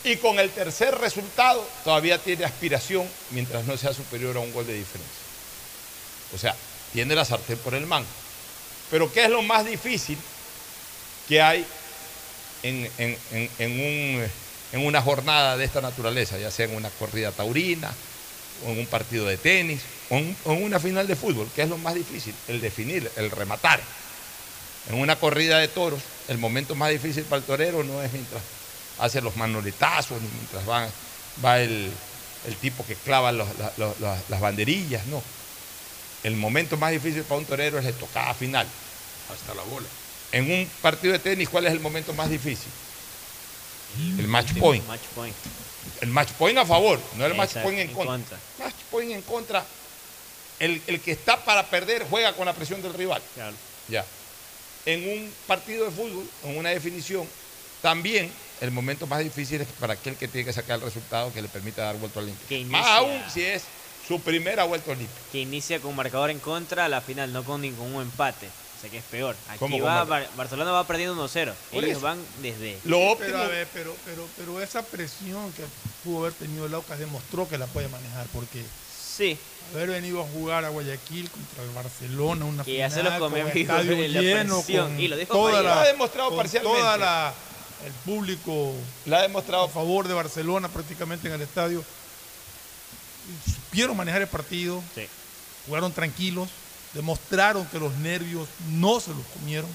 Y 0.03 0.15
con 0.17 0.39
el 0.39 0.49
tercer 0.51 0.95
resultado 0.95 1.67
todavía 1.83 2.17
tiene 2.23 2.45
aspiración 2.45 3.07
mientras 3.31 3.65
no 3.65 3.75
sea 3.77 3.93
superior 3.93 4.37
a 4.37 4.39
un 4.39 4.53
gol 4.53 4.65
de 4.65 4.73
diferencia. 4.73 5.23
O 6.33 6.37
sea, 6.37 6.55
tiene 6.93 7.15
la 7.15 7.25
sartén 7.25 7.57
por 7.59 7.75
el 7.75 7.85
mango. 7.85 8.07
Pero 8.89 9.11
¿qué 9.11 9.25
es 9.25 9.29
lo 9.29 9.41
más 9.41 9.65
difícil 9.65 10.17
que 11.27 11.41
hay 11.41 11.65
en, 12.63 12.89
en- 12.97 13.17
en- 13.31 13.49
en 13.59 13.71
un- 13.71 14.31
en 14.71 14.85
una 14.85 15.01
jornada 15.01 15.57
de 15.57 15.65
esta 15.65 15.81
naturaleza? 15.81 16.37
Ya 16.37 16.49
sea 16.49 16.65
en 16.65 16.75
una 16.75 16.89
corrida 16.91 17.31
taurina, 17.31 17.93
o 18.65 18.69
en 18.69 18.79
un 18.79 18.87
partido 18.87 19.25
de 19.25 19.37
tenis, 19.37 19.81
o 20.09 20.15
en, 20.15 20.35
o 20.45 20.53
en 20.53 20.63
una 20.63 20.79
final 20.79 21.07
de 21.07 21.15
fútbol. 21.15 21.47
¿Qué 21.53 21.63
es 21.63 21.69
lo 21.69 21.77
más 21.77 21.95
difícil? 21.95 22.33
El 22.47 22.61
definir, 22.61 23.11
el 23.15 23.31
rematar. 23.31 23.81
En 24.89 24.95
una 24.99 25.19
corrida 25.19 25.59
de 25.59 25.67
toros, 25.67 26.01
el 26.27 26.37
momento 26.37 26.73
más 26.75 26.89
difícil 26.89 27.23
para 27.25 27.39
el 27.39 27.45
torero 27.45 27.83
no 27.83 28.01
es 28.01 28.11
mientras 28.11 28.41
hace 28.99 29.21
los 29.21 29.35
manoletazos, 29.35 30.21
ni 30.21 30.27
mientras 30.27 30.67
va, 30.67 30.87
va 31.43 31.59
el, 31.59 31.91
el 32.47 32.55
tipo 32.57 32.85
que 32.85 32.95
clava 32.95 33.31
los- 33.31 33.47
los- 33.77 33.95
las 34.29 34.39
banderillas, 34.39 35.05
no. 35.07 35.21
El 36.23 36.35
momento 36.35 36.75
más 36.77 36.91
difícil 36.91 37.23
para 37.23 37.39
un 37.39 37.45
torero 37.45 37.79
es 37.79 37.85
la 37.85 37.91
tocada 37.93 38.33
final. 38.33 38.67
Hasta 39.33 39.53
la 39.53 39.63
bola. 39.63 39.87
En 40.31 40.51
un 40.51 40.69
partido 40.81 41.13
de 41.13 41.19
tenis, 41.19 41.47
¿cuál 41.49 41.65
es 41.65 41.71
el 41.71 41.79
momento 41.79 42.13
más 42.13 42.29
difícil? 42.29 42.69
El 44.19 44.27
match 44.27 44.53
point. 44.59 44.85
Match 44.87 45.01
point. 45.15 45.35
El 46.01 46.09
match 46.09 46.29
point 46.33 46.57
a 46.57 46.65
favor, 46.65 46.99
no 47.15 47.25
el 47.25 47.33
match 47.35 47.53
point 47.63 47.79
en 47.79 47.89
en 47.89 47.93
contra. 47.95 48.11
contra. 48.13 48.37
Match 48.59 48.75
point 48.91 49.11
en 49.11 49.21
contra. 49.23 49.65
El, 50.59 50.81
el 50.87 50.99
que 50.99 51.11
está 51.13 51.43
para 51.45 51.65
perder 51.67 52.05
juega 52.09 52.33
con 52.33 52.45
la 52.45 52.53
presión 52.53 52.81
del 52.81 52.93
rival. 52.93 53.21
Claro. 53.33 53.55
Ya. 53.87 54.05
En 54.85 55.07
un 55.09 55.33
partido 55.47 55.85
de 55.85 55.91
fútbol, 55.91 56.29
en 56.43 56.57
una 56.57 56.69
definición, 56.69 57.27
también 57.81 58.29
el 58.61 58.71
momento 58.71 59.07
más 59.07 59.19
difícil 59.23 59.61
es 59.61 59.67
para 59.79 59.93
aquel 59.93 60.15
que 60.15 60.27
tiene 60.27 60.45
que 60.45 60.53
sacar 60.53 60.77
el 60.79 60.85
resultado 60.85 61.31
que 61.33 61.41
le 61.41 61.47
permita 61.47 61.83
dar 61.83 61.97
vuelta 61.97 62.19
olímpica. 62.19 62.47
Que 62.49 62.65
Más 62.65 62.85
aún 62.87 63.21
si 63.33 63.43
es 63.43 63.63
su 64.07 64.19
primera 64.21 64.63
vuelta 64.65 64.91
olímpica. 64.91 65.19
Que 65.31 65.39
inicia 65.39 65.79
con 65.79 65.95
marcador 65.95 66.29
en 66.29 66.39
contra 66.39 66.85
a 66.85 66.89
la 66.89 67.01
final, 67.01 67.31
no 67.31 67.43
con 67.43 67.61
ningún 67.61 68.01
empate. 68.01 68.47
O 68.47 68.81
sea 68.81 68.89
que 68.89 68.97
es 68.99 69.03
peor. 69.03 69.35
Aquí 69.49 69.59
¿Cómo 69.59 69.77
con 69.77 69.87
va, 69.87 70.05
Bar- 70.05 70.29
Barcelona 70.37 70.71
va 70.71 70.87
perdiendo 70.87 71.13
1-0. 71.27 71.53
Por 71.71 71.83
Ellos 71.83 71.97
eso. 71.97 72.01
van 72.01 72.17
desde. 72.41 72.77
Lo 72.85 73.15
Pero, 73.19 73.37
a 73.37 73.47
ver, 73.47 73.67
pero, 73.73 73.93
pero, 74.05 74.25
pero 74.37 74.61
esa 74.61 74.81
presión 74.83 75.51
que 75.53 75.63
pudo 76.03 76.19
haber 76.19 76.33
tenido 76.33 76.65
el 76.65 76.73
Aucas 76.73 76.97
demostró 76.97 77.47
que 77.49 77.57
la 77.57 77.67
puede 77.67 77.89
manejar, 77.89 78.25
porque 78.33 78.63
Sí. 79.17 79.37
haber 79.73 79.89
venido 79.89 80.21
a 80.21 80.23
jugar 80.27 80.63
a 80.63 80.69
Guayaquil 80.69 81.29
contra 81.29 81.63
el 81.63 81.69
Barcelona, 81.71 82.45
una 82.45 82.63
Que 82.63 82.77
ya 82.77 82.89
final 82.89 83.05
se 83.05 83.11
lo 83.11 83.19
comió 83.19 83.43
con 83.43 83.53
vivo 83.53 83.73
estadio 83.73 83.91
en 84.05 84.13
la 84.13 84.21
lleno, 84.21 84.61
con 84.63 84.99
y 84.99 85.07
lo 85.09 85.17
dijo 85.17 85.33
toda 85.33 85.61
la, 85.61 85.75
Lo 85.75 85.79
ha 85.81 85.83
demostrado 85.85 86.29
con 86.29 86.37
parcialmente. 86.37 86.79
toda 86.79 86.97
la 86.97 87.33
el 87.85 87.91
público 88.05 88.73
La 89.05 89.19
ha 89.19 89.21
demostrado 89.21 89.63
a 89.65 89.69
favor 89.69 90.07
de 90.07 90.13
Barcelona 90.13 90.67
prácticamente 90.67 91.27
en 91.27 91.33
el 91.35 91.41
estadio. 91.41 91.83
Supieron 93.45 93.95
manejar 93.95 94.21
el 94.21 94.27
partido, 94.27 94.81
Sí. 94.95 95.07
jugaron 95.67 95.91
tranquilos, 95.93 96.49
demostraron 96.93 97.65
que 97.67 97.79
los 97.79 97.93
nervios 97.97 98.47
no 98.69 98.99
se 98.99 99.11
los 99.11 99.25
comieron. 99.37 99.69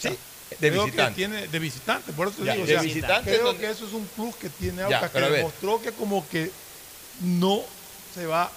Sí, 0.00 0.08
de 0.08 0.56
creo 0.70 0.84
visitante. 0.86 1.12
que 1.12 1.16
tiene 1.16 1.46
de 1.46 1.58
visitante, 1.58 2.12
por 2.12 2.28
eso 2.28 2.44
Ya, 2.44 2.52
digo, 2.52 2.64
o 2.64 2.66
de 2.66 2.72
sea, 2.74 2.82
visitante 2.82 3.30
creo 3.30 3.44
donde- 3.44 3.60
que 3.60 3.70
eso 3.70 3.86
es 3.86 3.92
un 3.92 4.06
plus 4.06 4.34
que 4.36 4.48
tiene 4.50 4.78
Ya, 4.78 4.84
Aucas, 4.96 5.02
que 5.02 5.08
pero 5.20 5.30
demostró 5.30 5.80
que 5.80 5.92
como 5.92 6.28
que 6.28 6.50
no 7.20 7.62
se 8.14 8.26
va 8.26 8.50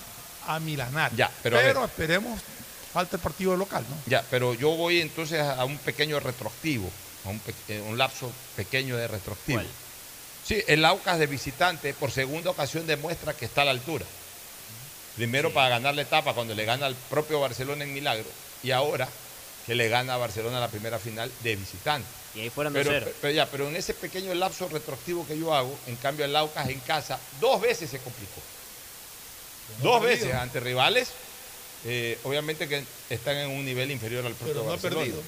a 0.48 0.60
milanar. 0.60 1.16
Ya, 1.16 1.30
pero 1.44 1.58
a 1.58 1.62
ver. 1.62 1.78
esperemos, 1.78 2.40
falta 2.92 3.18
el 3.18 3.22
partido 3.22 3.56
local, 3.56 3.86
¿no? 3.90 3.96
Ya, 4.08 4.26
pero 4.32 4.56
yo 4.56 4.72
voy 4.72 5.02
entonces 5.02 5.40
a 5.42 5.64
un 5.66 5.78
pequeño 5.78 6.20
retroactivo, 6.20 6.90
un, 7.26 7.42
eh, 7.68 7.82
un 7.88 7.98
lapso 7.98 8.32
pequeño 8.56 8.98
de 8.98 9.08
retroactivo. 9.08 9.58
¿Cuál? 9.60 9.68
Sí, 10.46 10.62
el 10.68 10.84
Aucas 10.84 11.20
de 11.20 11.28
visitante 11.28 11.94
por 11.94 12.12
segunda 12.12 12.50
ocasión 12.52 12.86
demuestra 12.86 13.34
que 13.34 13.46
está 13.46 13.62
a 13.62 13.66
la 13.66 13.72
altura. 13.72 14.06
Primero 15.16 15.54
para 15.54 15.70
ganar 15.70 15.94
la 15.96 16.02
etapa 16.02 16.34
cuando 16.34 16.56
le 16.56 16.66
gana 16.66 16.86
al 16.88 16.96
propio 16.96 17.40
Barcelona 17.40 17.84
en 17.84 17.94
Milagro 17.94 18.26
y 18.64 18.72
ahora 18.72 19.08
que 19.66 19.76
le 19.76 19.88
gana 19.88 20.16
a 20.16 20.18
Barcelona 20.18 20.60
la 20.60 20.68
primera 20.68 21.00
final 21.00 21.32
de 21.44 21.56
visitante. 21.56 22.08
Y 22.36 22.42
ahí 22.42 22.50
fueron 22.50 22.74
Pero, 22.74 22.92
2-0. 22.92 23.12
pero 23.22 23.34
ya, 23.34 23.46
pero 23.46 23.70
en 23.70 23.76
ese 23.76 23.94
pequeño 23.94 24.34
lapso 24.34 24.68
retroactivo 24.68 25.26
que 25.28 25.38
yo 25.38 25.54
hago, 25.54 25.78
en 25.88 25.96
cambio 25.98 26.26
el 26.26 26.36
Aucas 26.36 26.68
en 26.68 26.80
casa 26.82 27.20
dos 27.40 27.62
veces 27.62 27.90
se 27.92 28.00
complicó. 28.00 28.42
Dos 29.82 29.98
ha 29.98 30.02
perdido. 30.02 30.26
veces 30.26 30.36
ante 30.42 30.60
rivales, 30.60 31.10
eh, 31.86 32.18
obviamente 32.24 32.68
que 32.68 32.84
están 33.10 33.38
en 33.38 33.50
un 33.52 33.64
nivel 33.64 33.92
inferior 33.92 34.26
al 34.26 34.34
propio 34.34 34.54
Pero 34.54 34.64
no 34.66 34.72
ha 34.72 34.74
Barcelona. 34.74 35.00
perdido. 35.02 35.22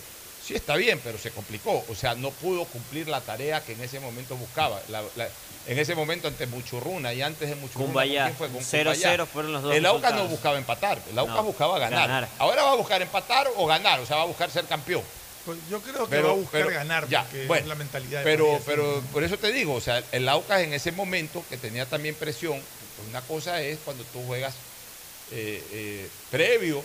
Sí, 0.45 0.53
está 0.53 0.75
bien, 0.75 0.99
pero 1.03 1.17
se 1.17 1.31
complicó. 1.31 1.83
O 1.89 1.95
sea, 1.95 2.13
no 2.13 2.29
pudo 2.29 2.65
cumplir 2.65 3.07
la 3.07 3.19
tarea 3.21 3.61
que 3.63 3.73
en 3.73 3.81
ese 3.81 3.99
momento 3.99 4.35
buscaba. 4.37 4.79
La- 4.89 5.01
la- 5.15 5.27
en 5.67 5.79
ese 5.79 5.95
momento 5.95 6.27
ante 6.27 6.45
Muchurruna 6.45 7.11
y 7.13 7.23
antes 7.23 7.49
de 7.49 7.55
Muchurruna. 7.55 7.87
Cumbayá. 7.87 8.23
¿con 8.25 8.35
quién 8.35 8.37
fue? 8.37 8.47
Con 8.49 8.63
0-0 8.63 8.93
Cumbayá. 8.93 9.25
fueron 9.25 9.53
los 9.53 9.63
dos 9.63 9.73
El 9.75 9.85
Aucas 9.87 10.13
no 10.13 10.25
buscaba 10.27 10.57
empatar, 10.59 11.01
el 11.09 11.17
Aucas 11.17 11.35
No, 11.37 11.43
buscaba 11.43 11.79
ganar. 11.79 12.07
ganar. 12.07 12.29
Ahora 12.37 12.61
va 12.63 12.71
a 12.73 12.75
buscar 12.75 13.01
empatar 13.01 13.47
o 13.55 13.65
ganar, 13.65 13.99
o 13.99 14.05
sea, 14.05 14.17
va 14.17 14.21
a 14.23 14.25
buscar 14.27 14.51
ser 14.51 14.65
campeón. 14.65 15.01
Pues 15.45 15.57
yo 15.69 15.81
creo 15.81 16.05
que 16.05 16.09
Pero- 16.11 16.27
va 16.27 16.33
a 16.33 16.37
buscar 16.37 16.61
pero- 16.65 16.75
ganar, 16.75 17.07
ya, 17.09 17.23
porque 17.23 17.45
bueno, 17.47 17.61
es 17.63 17.67
la 17.67 17.75
mentalidad 17.75 18.19
de 18.19 18.25
Pero, 18.25 18.45
Farías 18.45 18.63
pero 18.65 19.03
por 19.11 19.23
eso 19.23 19.37
te 19.37 19.51
digo, 19.51 19.73
o 19.73 19.81
sea, 19.81 20.03
el 20.11 20.29
Aucas 20.29 20.61
en 20.61 20.73
ese 20.73 20.91
momento 20.91 21.43
que 21.49 21.57
tenía 21.57 21.87
también 21.87 22.13
presión, 22.15 22.53
pues 22.97 23.09
una 23.09 23.21
cosa 23.21 23.61
es 23.61 23.79
cuando 23.83 24.03
tú 24.05 24.23
juegas 24.27 24.53
eh, 25.31 25.63
eh, 25.71 26.07
previo 26.29 26.83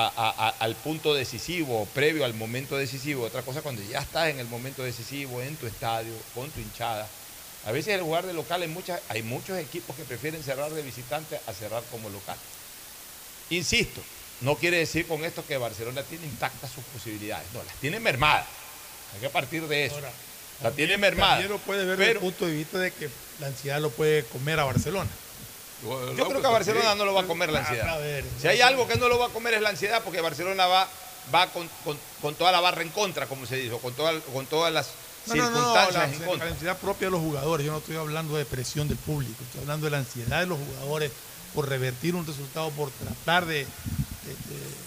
a- 0.00 0.48
al 0.58 0.74
punto 0.76 1.14
decisivo, 1.14 1.86
previo 1.94 2.24
al 2.24 2.34
momento 2.34 2.76
decisivo, 2.76 3.24
otra 3.24 3.42
cosa 3.42 3.60
cuando 3.62 3.82
ya 3.82 3.98
estás 4.00 4.28
en 4.28 4.38
el 4.38 4.46
momento 4.46 4.82
decisivo, 4.82 5.42
en 5.42 5.56
tu 5.56 5.66
estadio, 5.66 6.12
con 6.34 6.50
tu 6.50 6.60
hinchada. 6.60 7.08
A 7.64 7.72
veces 7.72 7.94
el 7.94 8.02
jugar 8.02 8.26
de 8.26 8.32
local 8.32 8.62
hay, 8.62 8.68
muchas, 8.68 9.00
hay 9.08 9.22
muchos 9.22 9.56
equipos 9.58 9.94
que 9.96 10.04
prefieren 10.04 10.42
cerrar 10.42 10.72
de 10.72 10.82
visitante 10.82 11.38
a 11.46 11.52
cerrar 11.52 11.82
como 11.90 12.08
local. 12.08 12.36
Insisto, 13.50 14.02
no 14.40 14.56
quiere 14.56 14.78
decir 14.78 15.06
con 15.06 15.24
esto 15.24 15.46
que 15.46 15.56
Barcelona 15.56 16.02
tiene 16.02 16.26
intactas 16.26 16.70
sus 16.70 16.82
posibilidades, 16.84 17.46
no, 17.52 17.62
las 17.62 17.74
tiene 17.76 18.00
mermadas. 18.00 18.46
Hay 19.14 19.20
que 19.20 19.28
partir 19.28 19.66
de 19.68 19.84
eso. 19.84 19.96
Ahora, 19.96 20.12
las 20.62 20.74
tiene 20.74 20.96
mermadas. 20.96 21.48
lo 21.48 21.58
puede 21.58 21.84
ver 21.84 21.98
desde 21.98 22.12
Pero 22.14 22.20
el 22.20 22.32
punto 22.32 22.46
de 22.46 22.54
vista 22.54 22.78
de 22.78 22.92
que 22.92 23.10
la 23.38 23.48
ansiedad 23.48 23.80
lo 23.80 23.90
puede 23.90 24.24
comer 24.24 24.58
a 24.58 24.64
Barcelona. 24.64 25.10
Yo 25.82 26.28
creo 26.28 26.40
que 26.40 26.46
a 26.46 26.50
Barcelona 26.50 26.94
no 26.94 27.04
lo 27.04 27.14
va 27.14 27.22
a 27.22 27.26
comer 27.26 27.50
la 27.50 27.60
ansiedad. 27.60 27.98
Si 28.40 28.46
hay 28.48 28.60
algo 28.60 28.86
que 28.86 28.96
no 28.96 29.08
lo 29.08 29.18
va 29.18 29.26
a 29.26 29.30
comer 29.30 29.54
es 29.54 29.60
la 29.62 29.70
ansiedad, 29.70 30.02
porque 30.04 30.20
Barcelona 30.20 30.66
va, 30.66 30.88
va 31.34 31.46
con, 31.52 31.68
con- 31.84 31.98
con 32.20 32.34
toda 32.36 32.52
la 32.52 32.60
barra 32.60 32.82
en 32.82 32.90
contra, 32.90 33.26
como 33.26 33.46
se 33.46 33.56
dice, 33.56 33.72
o 33.74 33.78
con, 33.80 33.94
toda- 33.94 34.20
con 34.20 34.46
todas 34.46 34.72
las 34.72 34.94
No, 35.26 35.34
no, 35.34 35.42
no, 35.42 35.54
circunstancias 35.56 35.94
la, 35.94 36.04
en 36.14 36.20
la 36.20 36.26
contra. 36.26 36.46
ansiedad 36.48 36.78
propia 36.78 37.06
de 37.08 37.12
los 37.12 37.20
jugadores. 37.20 37.66
Yo 37.66 37.72
no 37.72 37.78
estoy 37.78 37.96
hablando 37.96 38.36
de 38.36 38.44
presión 38.44 38.88
del 38.88 38.98
público, 38.98 39.42
estoy 39.44 39.60
hablando 39.62 39.86
de 39.86 39.90
la 39.90 39.98
ansiedad 39.98 40.40
de 40.40 40.46
los 40.46 40.58
jugadores 40.58 41.12
por 41.54 41.68
revertir 41.68 42.14
un 42.14 42.26
resultado, 42.26 42.70
por 42.70 42.90
tratar 42.92 43.46
de. 43.46 43.64
de- 43.64 43.64
de- 44.54 44.82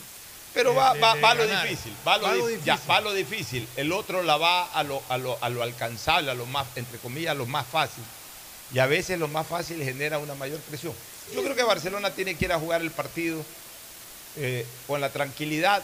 Pero 0.53 0.69
de- 0.72 0.77
va, 0.77 0.93
va, 0.93 1.15
va 1.15 1.34
lo 1.35 1.45
difícil, 1.45 1.93
va 2.07 2.17
lo, 2.17 2.23
Va 2.27 2.35
lo 2.35 2.47
di- 2.47 2.55
ya, 2.63 2.73
difícil. 2.76 2.91
va 2.91 3.01
lo 3.01 3.13
difícil. 3.13 3.69
El 3.76 3.91
otro 3.91 4.23
la 4.23 4.38
va 4.38 4.63
a 4.63 4.84
lo, 4.84 5.03
a 5.09 5.17
lo, 5.17 5.38
a 5.43 5.49
lo 5.49 5.61
alcanzable, 5.63 6.31
a 6.31 6.34
lo 6.34 6.45
más, 6.45 6.67
entre 6.76 6.97
comillas, 6.99 7.31
a 7.31 7.35
lo 7.35 7.45
más 7.45 7.65
fácil. 7.67 8.03
Y 8.73 8.79
a 8.79 8.85
veces 8.87 9.19
lo 9.19 9.27
más 9.27 9.47
fácil 9.47 9.81
genera 9.83 10.17
una 10.17 10.35
mayor 10.35 10.59
presión. 10.61 10.93
Yo 11.33 11.41
creo 11.43 11.55
que 11.55 11.63
Barcelona 11.63 12.11
tiene 12.11 12.35
que 12.35 12.45
ir 12.45 12.51
a 12.53 12.59
jugar 12.59 12.81
el 12.81 12.91
partido 12.91 13.43
eh, 14.37 14.65
con 14.87 15.01
la 15.01 15.09
tranquilidad 15.09 15.81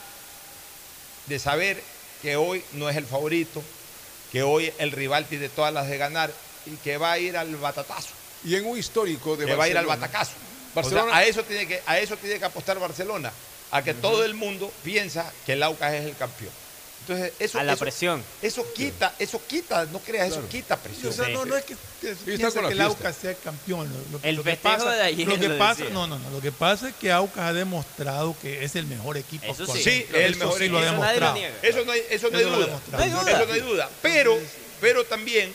de 1.28 1.40
saber 1.40 1.82
que 2.22 2.36
hoy 2.36 2.64
no 2.74 2.90
es 2.90 2.98
el 2.98 3.06
favorito, 3.06 3.62
que 4.32 4.44
hoy 4.44 4.72
el 4.78 4.92
rival 4.92 5.26
tiene 5.26 5.50
todas 5.50 5.74
las 5.74 5.88
de 5.88 5.98
ganar 5.98 6.32
y 6.66 6.72
que 6.78 6.98
va 6.98 7.14
a 7.14 7.20
ir 7.20 7.38
al 7.38 7.56
batatazo. 7.56 8.10
Y 8.44 8.56
en 8.56 8.66
un 8.66 8.78
histórico 8.78 9.36
de 9.38 9.46
que 9.46 9.56
va 9.56 9.66
a 9.66 9.70
ir 9.70 9.78
al 9.78 9.86
Barcelona, 9.86 10.08
batacazo. 10.08 10.32
Barcelona- 10.76 11.04
O 11.04 11.10
sea, 11.10 11.18
a 11.18 11.26
eso 11.26 11.44
tiene 11.44 11.68
que 11.68 11.82
a 11.86 12.00
eso 12.00 12.18
tiene 12.18 12.40
que 12.40 12.46
apostar 12.46 12.80
Barcelona, 12.80 13.32
a 13.72 13.84
que 13.84 13.94
todo 13.94 14.24
el 14.26 14.34
mundo 14.34 14.72
piensa 14.84 15.32
que 15.46 15.54
el 15.54 15.64
Aucas 15.64 15.94
es 15.94 16.06
el 16.06 16.16
campeón. 16.16 16.52
Entonces, 17.02 17.34
eso 17.40 17.60
A 17.60 17.64
la 17.64 17.74
eso- 17.74 17.80
presión. 17.80 18.24
Eso 18.42 18.66
quita, 18.74 19.14
eso 19.18 19.42
quita, 19.48 19.86
no 19.86 20.00
creas, 20.00 20.30
eso 20.30 20.48
quita 20.48 20.78
presión. 20.78 21.12
O 21.12 21.16
sea, 21.16 21.28
no, 21.30 21.46
no 21.46 21.58
es 21.58 21.66
que, 21.66 21.76
la 22.04 22.68
que 22.68 22.74
el. 22.74 22.82
Aucas 22.82 23.16
sea 23.20 23.34
campeón. 23.36 23.90
Lo, 24.12 24.18
lo- 24.20 24.24
El 24.24 24.36
lo 24.36 24.44
que 24.44 24.56
pasa, 24.56 24.92
de 24.92 25.02
ayer 25.02 25.28
lo 25.28 25.40
que 25.40 25.48
lo 25.50 25.58
pasa, 25.58 25.84
no, 25.92 26.06
no, 26.08 26.20
no. 26.20 26.30
Lo 26.30 26.40
que 26.42 26.52
pasa 26.52 26.90
es 26.90 26.96
que 26.96 27.12
Aucas 27.12 27.44
ha 27.46 27.54
demostrado 27.54 28.36
que 28.42 28.64
es 28.64 28.76
el 28.76 28.86
mejor 28.86 29.18
equipo. 29.18 29.46
Eso 29.52 29.66
sí. 29.66 29.82
Sí, 29.84 30.06
el 30.14 30.32
Eso 30.34 30.40
mejor 30.40 30.60
sí 30.60 30.68
lo 30.70 30.78
ha 30.78 30.82
equipo. 30.84 30.94
Eso 30.96 31.02
nadie 31.04 31.20
lo 31.20 31.34
demostrado. 31.34 31.68
Eso 31.68 31.86
no 31.86 31.92
hay, 31.92 32.02
eso 32.10 32.30
no 32.30 32.38
hay 32.38 32.44
duda. 32.46 32.66
demostrado. 32.66 32.98
No 32.98 33.04
hay 33.04 33.10
duda. 33.24 33.32
Eso 33.32 33.46
no 33.48 33.54
hay 33.54 33.62
duda. 33.62 33.90
Pero, 34.04 34.40
pero 34.80 35.04
también 35.06 35.54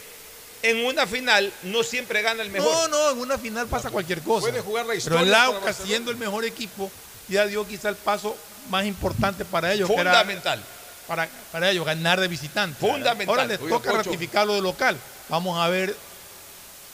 en 0.62 0.85
una 0.85 1.06
final 1.06 1.52
no 1.62 1.82
siempre 1.85 2.23
gana 2.23 2.43
el 2.43 2.51
mejor. 2.51 2.73
No, 2.73 2.89
no, 2.89 3.10
en 3.12 3.18
una 3.18 3.39
final 3.39 3.68
pasa 3.68 3.90
cualquier 3.90 4.20
cosa. 4.23 4.48
Puede 4.48 4.62
jugar 4.62 4.85
la 4.85 4.89
Pero 4.94 4.98
historia 4.98 5.20
el 5.20 5.31
para 5.31 5.44
Aucas, 5.44 5.77
siendo 5.85 6.10
el 6.10 6.16
mejor 6.16 6.44
equipo, 6.44 6.90
ya 7.28 7.47
dio 7.47 7.64
quizá 7.68 7.89
el 7.89 7.97
paso 7.97 8.36
más 8.68 8.85
importante 8.85 9.44
para 9.44 9.73
ellos. 9.73 9.89
que 9.89 9.94
era 9.94 10.10
Fundamental. 10.10 10.60
Para, 11.06 11.28
para 11.52 11.70
ellos, 11.70 11.84
ganar 11.86 12.20
de 12.20 12.28
visitante. 12.28 12.78
Fundamental. 12.78 13.28
Ahora 13.28 13.44
les 13.46 13.58
toca 13.58 13.90
Pocho. 13.90 14.02
ratificarlo 14.02 14.54
de 14.54 14.60
local. 14.62 14.98
Vamos 15.28 15.58
a 15.58 15.68
ver 15.68 15.96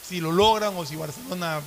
si 0.08 0.20
lo 0.20 0.32
logran 0.32 0.76
o 0.76 0.84
si 0.84 0.96
Barcelona 0.96 1.60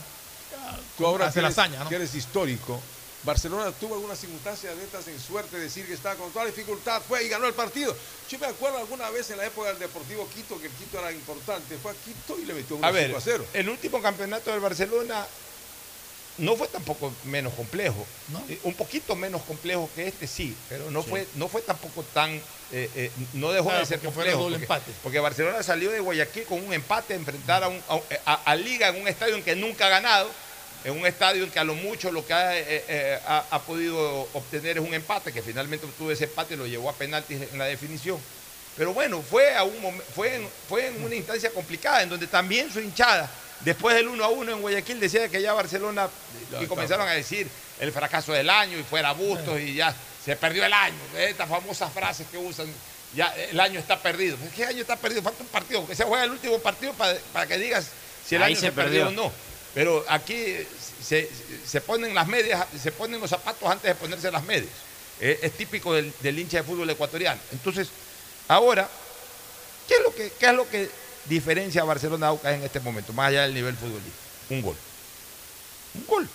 Tú 0.98 1.06
ahora 1.06 1.28
hace 1.28 1.42
la 1.42 1.50
hazaña, 1.50 1.84
¿no? 1.84 1.90
que 1.90 1.96
eres 1.96 2.16
histórico, 2.16 2.82
Barcelona 3.24 3.72
tuvo 3.72 3.96
algunas 3.96 4.20
circunstancias 4.20 4.78
de 4.78 4.84
estas 4.84 5.08
en 5.08 5.20
suerte, 5.20 5.58
decir 5.58 5.86
que 5.88 5.94
estaba 5.94 6.16
con 6.16 6.32
toda 6.32 6.46
dificultad, 6.46 7.02
fue 7.02 7.26
y 7.26 7.28
ganó 7.30 7.48
el 7.48 7.54
partido. 7.54 7.96
Yo 8.30 8.40
me 8.40 8.46
acuerdo 8.46 8.78
alguna 8.78 9.10
vez 9.10 9.30
en 9.32 9.38
la 9.38 9.48
época 9.48 9.70
del 9.70 9.80
Deportivo 9.80 10.28
Quito, 10.30 10.60
que 10.60 10.68
el 10.68 10.74
Quito 10.74 11.00
era 11.00 11.12
importante, 11.12 11.78
fue 11.82 11.92
a 11.92 11.96
Quito 11.96 12.40
y 12.40 12.46
le 12.46 12.54
metió 12.54 12.76
un 12.76 12.86
A 12.86 12.92
ver, 12.92 13.08
5 13.08 13.18
a 13.18 13.22
0. 13.22 13.46
el 13.54 13.70
último 13.70 14.02
campeonato 14.02 14.52
del 14.52 14.60
Barcelona 14.60 15.26
no 16.38 16.56
fue 16.58 16.68
tampoco 16.68 17.14
menos 17.24 17.54
complejo. 17.54 18.06
¿No? 18.28 18.44
Eh, 18.50 18.60
Un 18.64 18.74
poquito 18.74 19.16
menos 19.16 19.42
complejo 19.44 19.90
que 19.96 20.08
este, 20.08 20.28
sí, 20.28 20.56
pero 20.70 20.92
no, 20.92 21.02
Fue, 21.04 21.28
no 21.36 21.48
fue 21.48 21.62
tampoco 21.62 22.04
tan. 22.04 22.32
eh, 22.72 22.90
eh, 22.96 23.12
no 23.34 23.52
dejó 23.52 23.66
Claro, 23.70 23.80
de 23.82 23.86
ser 23.86 24.00
complejo. 24.00 24.40
doble 24.40 24.58
porque, 24.58 24.64
empate. 24.74 24.92
porque 25.04 25.20
Barcelona 25.20 25.64
salió 25.64 25.92
de 25.92 26.00
Guayaquil 26.00 26.44
con 26.46 26.66
un 26.66 26.74
empate 26.74 27.14
a 27.14 27.16
enfrentar 27.18 27.64
a, 27.64 27.68
un- 27.70 27.82
a- 27.88 28.02
a- 28.26 28.52
a 28.52 28.56
Liga 28.56 28.90
en 28.90 29.02
un 29.02 29.08
estadio 29.08 29.36
en 29.36 29.44
que 29.44 29.56
nunca 29.56 29.86
ha 29.88 29.90
ganado 29.90 30.30
en 30.84 30.92
un 31.00 31.06
estadio 31.08 31.44
en 31.44 31.50
que 31.52 31.58
a 31.60 31.64
lo 31.64 31.74
mucho 31.76 32.12
lo 32.12 32.26
que 32.28 32.34
ha, 32.34 32.52
ha- 33.28 33.46
ha 33.50 33.60
podido 33.62 34.28
obtener 34.34 34.78
es 34.78 34.84
un 34.84 34.94
empate, 34.94 35.32
que 35.32 35.42
finalmente 35.42 35.86
obtuvo 35.86 36.12
ese 36.12 36.26
empate 36.26 36.54
y 36.54 36.58
lo 36.58 36.68
llevó 36.68 36.90
a 36.90 36.94
penaltis 36.94 37.42
en 37.52 37.58
la 37.58 37.66
definición. 37.66 38.20
Pero 38.78 38.94
bueno, 38.94 39.22
fue, 39.22 39.56
a 39.56 39.64
un 39.64 40.02
fue, 40.14 40.36
en, 40.36 40.48
fue 40.68 40.88
en 40.88 41.04
una 41.04 41.16
instancia 41.16 41.50
complicada, 41.52 42.04
en 42.04 42.10
donde 42.10 42.28
también 42.28 42.70
su 42.72 42.80
hinchada, 42.82 43.32
después 43.62 43.96
del 43.96 44.08
1 44.08 44.24
a 44.24 44.30
1 44.30 44.52
en 44.52 44.62
Guayaquil, 44.62 45.00
decía 45.00 45.28
que 45.30 45.42
ya 45.42 45.54
Barcelona, 45.54 46.10
Ya 46.52 46.62
y 46.62 46.68
comenzaron 46.68 47.08
a 47.08 47.12
decir 47.12 47.48
el 47.80 47.92
fracaso 47.92 48.34
del 48.34 48.50
año 48.50 48.78
y 48.78 48.84
fuera 48.84 49.12
Bustos 49.14 49.60
y 49.60 49.76
ya 49.76 49.94
se 50.24 50.36
perdió 50.36 50.66
el 50.66 50.74
año. 50.74 50.98
Estas 51.18 51.48
famosas 51.48 51.92
frases 51.94 52.28
que 52.32 52.38
usan, 52.38 52.68
ya 53.16 53.34
el 53.50 53.60
año 53.60 53.80
está 53.80 54.00
perdido. 54.00 54.38
¿Qué 54.56 54.66
año 54.66 54.82
está 54.82 54.96
perdido? 54.96 55.22
Falta 55.22 55.44
un 55.44 55.50
partido, 55.50 55.88
que 55.88 55.96
se 55.96 56.04
juega 56.04 56.24
el 56.24 56.32
último 56.32 56.60
partido 56.60 56.94
para, 56.94 57.18
para 57.32 57.48
que 57.48 57.58
digas 57.58 57.88
si 58.28 58.36
el 58.36 58.44
Ahí 58.44 58.54
año 58.54 58.60
se 58.60 58.68
se, 58.68 58.72
perdió 58.72 59.08
o 59.08 59.12
no. 59.12 59.32
Pero 59.74 60.06
aquí 60.08 60.58
se, 61.02 61.30
se 61.66 61.82
ponen 61.82 62.16
las 62.16 62.28
medias, 62.28 62.66
se 62.82 62.92
ponen 62.92 63.20
los 63.20 63.30
zapatos 63.30 63.70
antes 63.70 63.88
de 63.90 63.96
ponerse 63.96 64.32
las 64.32 64.44
medias. 64.44 64.72
Es, 65.20 65.44
es 65.44 65.52
típico 65.54 65.94
del, 65.94 66.14
del 66.22 66.40
hincha 66.40 66.58
de 66.58 66.64
fútbol 66.64 66.90
ecuatoriano. 66.90 67.40
Entonces, 67.52 67.90
ahora, 68.48 68.88
¿qué 69.88 69.96
es 69.96 70.02
lo 70.02 70.16
que, 70.16 70.32
qué 70.40 70.46
es 70.48 70.54
lo 70.54 70.70
que 70.70 70.90
diferencia 71.26 71.82
a 71.82 71.86
Barcelona 71.86 72.28
Aucas 72.28 72.54
en 72.54 72.64
este 72.64 72.80
momento, 72.80 73.14
más 73.14 73.28
allá 73.30 73.44
del 73.44 73.54
nivel 73.54 73.76
futbolístico? 73.76 74.16
Un 74.50 74.62
gol. 74.62 74.76
Un 75.96 76.06
gol. 76.06 76.30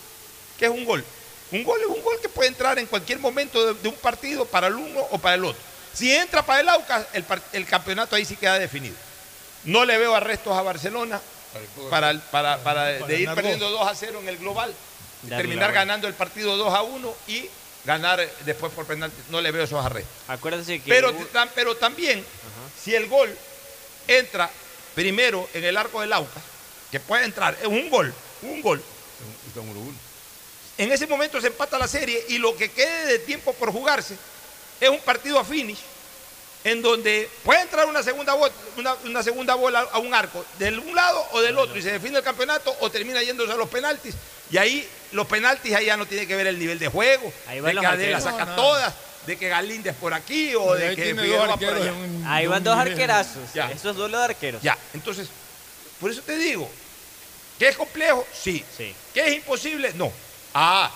¿Qué 0.59 0.65
es 0.67 0.71
un 0.71 0.85
gol? 0.85 1.05
Un 1.53 1.65
gol 1.65 1.81
es 1.81 1.87
un 1.87 2.03
gol 2.03 2.17
que 2.21 2.29
puede 2.29 2.49
entrar 2.49 2.79
en 2.79 2.87
cualquier 2.87 3.19
momento 3.19 3.65
de, 3.75 3.81
de 3.81 3.89
un 3.89 3.95
partido 3.97 4.45
para 4.45 4.69
el 4.69 4.75
uno 4.75 5.01
o 5.11 5.19
para 5.19 5.35
el 5.35 5.45
otro. 5.45 5.61
Si 5.93 6.13
entra 6.15 6.45
para 6.45 6.61
el 6.61 6.69
Aucas, 6.69 7.07
el, 7.13 7.25
el 7.53 7.67
campeonato 7.67 8.15
ahí 8.17 8.25
sí 8.25 8.37
queda 8.37 8.59
definido. 8.59 8.95
No 9.65 9.85
le 9.85 9.99
veo 9.99 10.15
arrestos 10.15 10.57
a 10.57 10.63
Barcelona 10.63 11.21
para, 11.91 12.11
el- 12.11 12.21
para, 12.21 12.59
para 12.59 12.85
de 12.85 13.21
ir 13.21 13.27
perdiendo 13.35 13.71
2 13.71 13.89
a 13.89 13.95
0 13.95 14.19
en 14.23 14.29
el 14.29 14.39
global, 14.39 14.73
terminar 15.29 15.73
ganando 15.73 16.07
el 16.09 16.15
partido 16.15 16.57
2 16.57 16.73
a 16.75 16.83
1 16.83 17.15
y 17.29 17.49
ganar 17.85 18.21
eh, 18.21 18.33
después 18.47 18.73
por 18.73 18.87
penalti. 18.87 19.21
No 19.31 19.41
le 19.41 19.51
veo 19.51 19.65
esos 19.65 19.85
arrestos. 19.85 20.13
Acuérdense 20.29 20.81
que. 20.81 20.89
Pero 21.55 21.77
también, 21.77 22.25
si 22.83 22.95
el 22.95 23.09
gol 23.09 23.29
entra 24.07 24.49
primero 24.95 25.49
en 25.55 25.65
el 25.65 25.77
arco 25.77 26.01
del 26.01 26.13
Aucas, 26.13 26.43
que 26.91 27.01
puede 27.01 27.25
entrar, 27.25 27.57
es 27.61 27.67
un 27.67 27.89
gol, 27.91 28.13
un 28.43 28.61
gol. 28.63 28.83
En 30.79 30.91
ese 30.93 31.07
momento 31.07 31.41
se 31.41 31.49
empata 31.49 31.79
la 31.79 31.89
serie 31.89 32.25
y 32.29 32.39
lo 32.39 32.57
que 32.57 32.71
quede 32.71 33.07
de 33.07 33.19
tiempo 33.19 33.53
por 33.55 33.71
jugarse 33.73 34.17
es 34.81 34.89
un 34.89 35.01
partido 35.01 35.39
a 35.39 35.45
finish 35.45 35.79
en 36.65 36.81
donde 36.83 37.29
puede 37.43 37.61
entrar 37.63 37.87
una 37.87 38.03
segunda, 38.03 38.35
bo- 38.35 38.49
una, 38.77 38.95
una 39.05 39.23
segunda 39.23 39.55
bola 39.55 39.81
a 39.93 39.99
un 39.99 40.13
arco 40.15 40.45
del 40.59 40.79
un 40.79 40.95
lado 40.95 41.27
o 41.33 41.41
del 41.41 41.57
otro 41.59 41.77
y 41.79 41.83
se 41.83 41.93
define 41.93 42.19
el 42.19 42.25
campeonato 42.25 42.75
o 42.81 42.91
termina 42.91 43.23
yéndose 43.23 43.53
a 43.53 43.57
los 43.57 43.69
penaltis 43.69 44.15
y 44.51 44.57
ahí 44.59 44.87
los 45.13 45.27
penaltis 45.27 45.75
ahí 45.75 45.87
ya 45.87 45.97
no 45.97 46.07
tiene 46.07 46.27
que 46.27 46.37
ver 46.37 46.47
el 46.47 46.59
nivel 46.59 46.79
de 46.79 46.89
juego, 46.89 47.33
Ahí 47.47 47.61
de 47.61 47.73
los 47.75 47.85
Adela 47.85 48.17
arqueros. 48.19 48.23
saca 48.25 48.45
No, 48.45 48.51
no. 48.51 48.57
todas, 48.57 48.95
de 49.31 49.37
que 49.39 49.49
Galíndez 49.49 49.95
por 49.97 50.13
aquí 50.13 50.55
o 50.57 50.75
de 50.75 50.97
que 50.97 51.15
Figueroa 51.15 51.57
por 51.57 51.75
allá. 51.75 51.93
un- 51.93 52.25
Ahí 52.27 52.43
de 52.43 52.49
van 52.49 52.65
dos 52.65 52.77
arquerazos. 52.77 53.53
Ya. 53.55 53.71
Esos 53.71 53.97
dos 53.97 54.11
los 54.11 54.21
arqueros. 54.21 54.61
Ya, 54.63 54.77
entonces, 54.93 55.29
por 56.01 56.11
eso 56.11 56.21
te 56.23 56.37
digo, 56.37 56.69
¿que 57.59 57.69
es 57.69 57.77
complejo? 57.77 58.27
Sí. 58.33 58.65
Sí. 58.77 58.93
¿Que 59.15 59.29
es 59.29 59.35
imposible? 59.37 59.93
No. 59.95 60.13
Ah, 60.53 60.91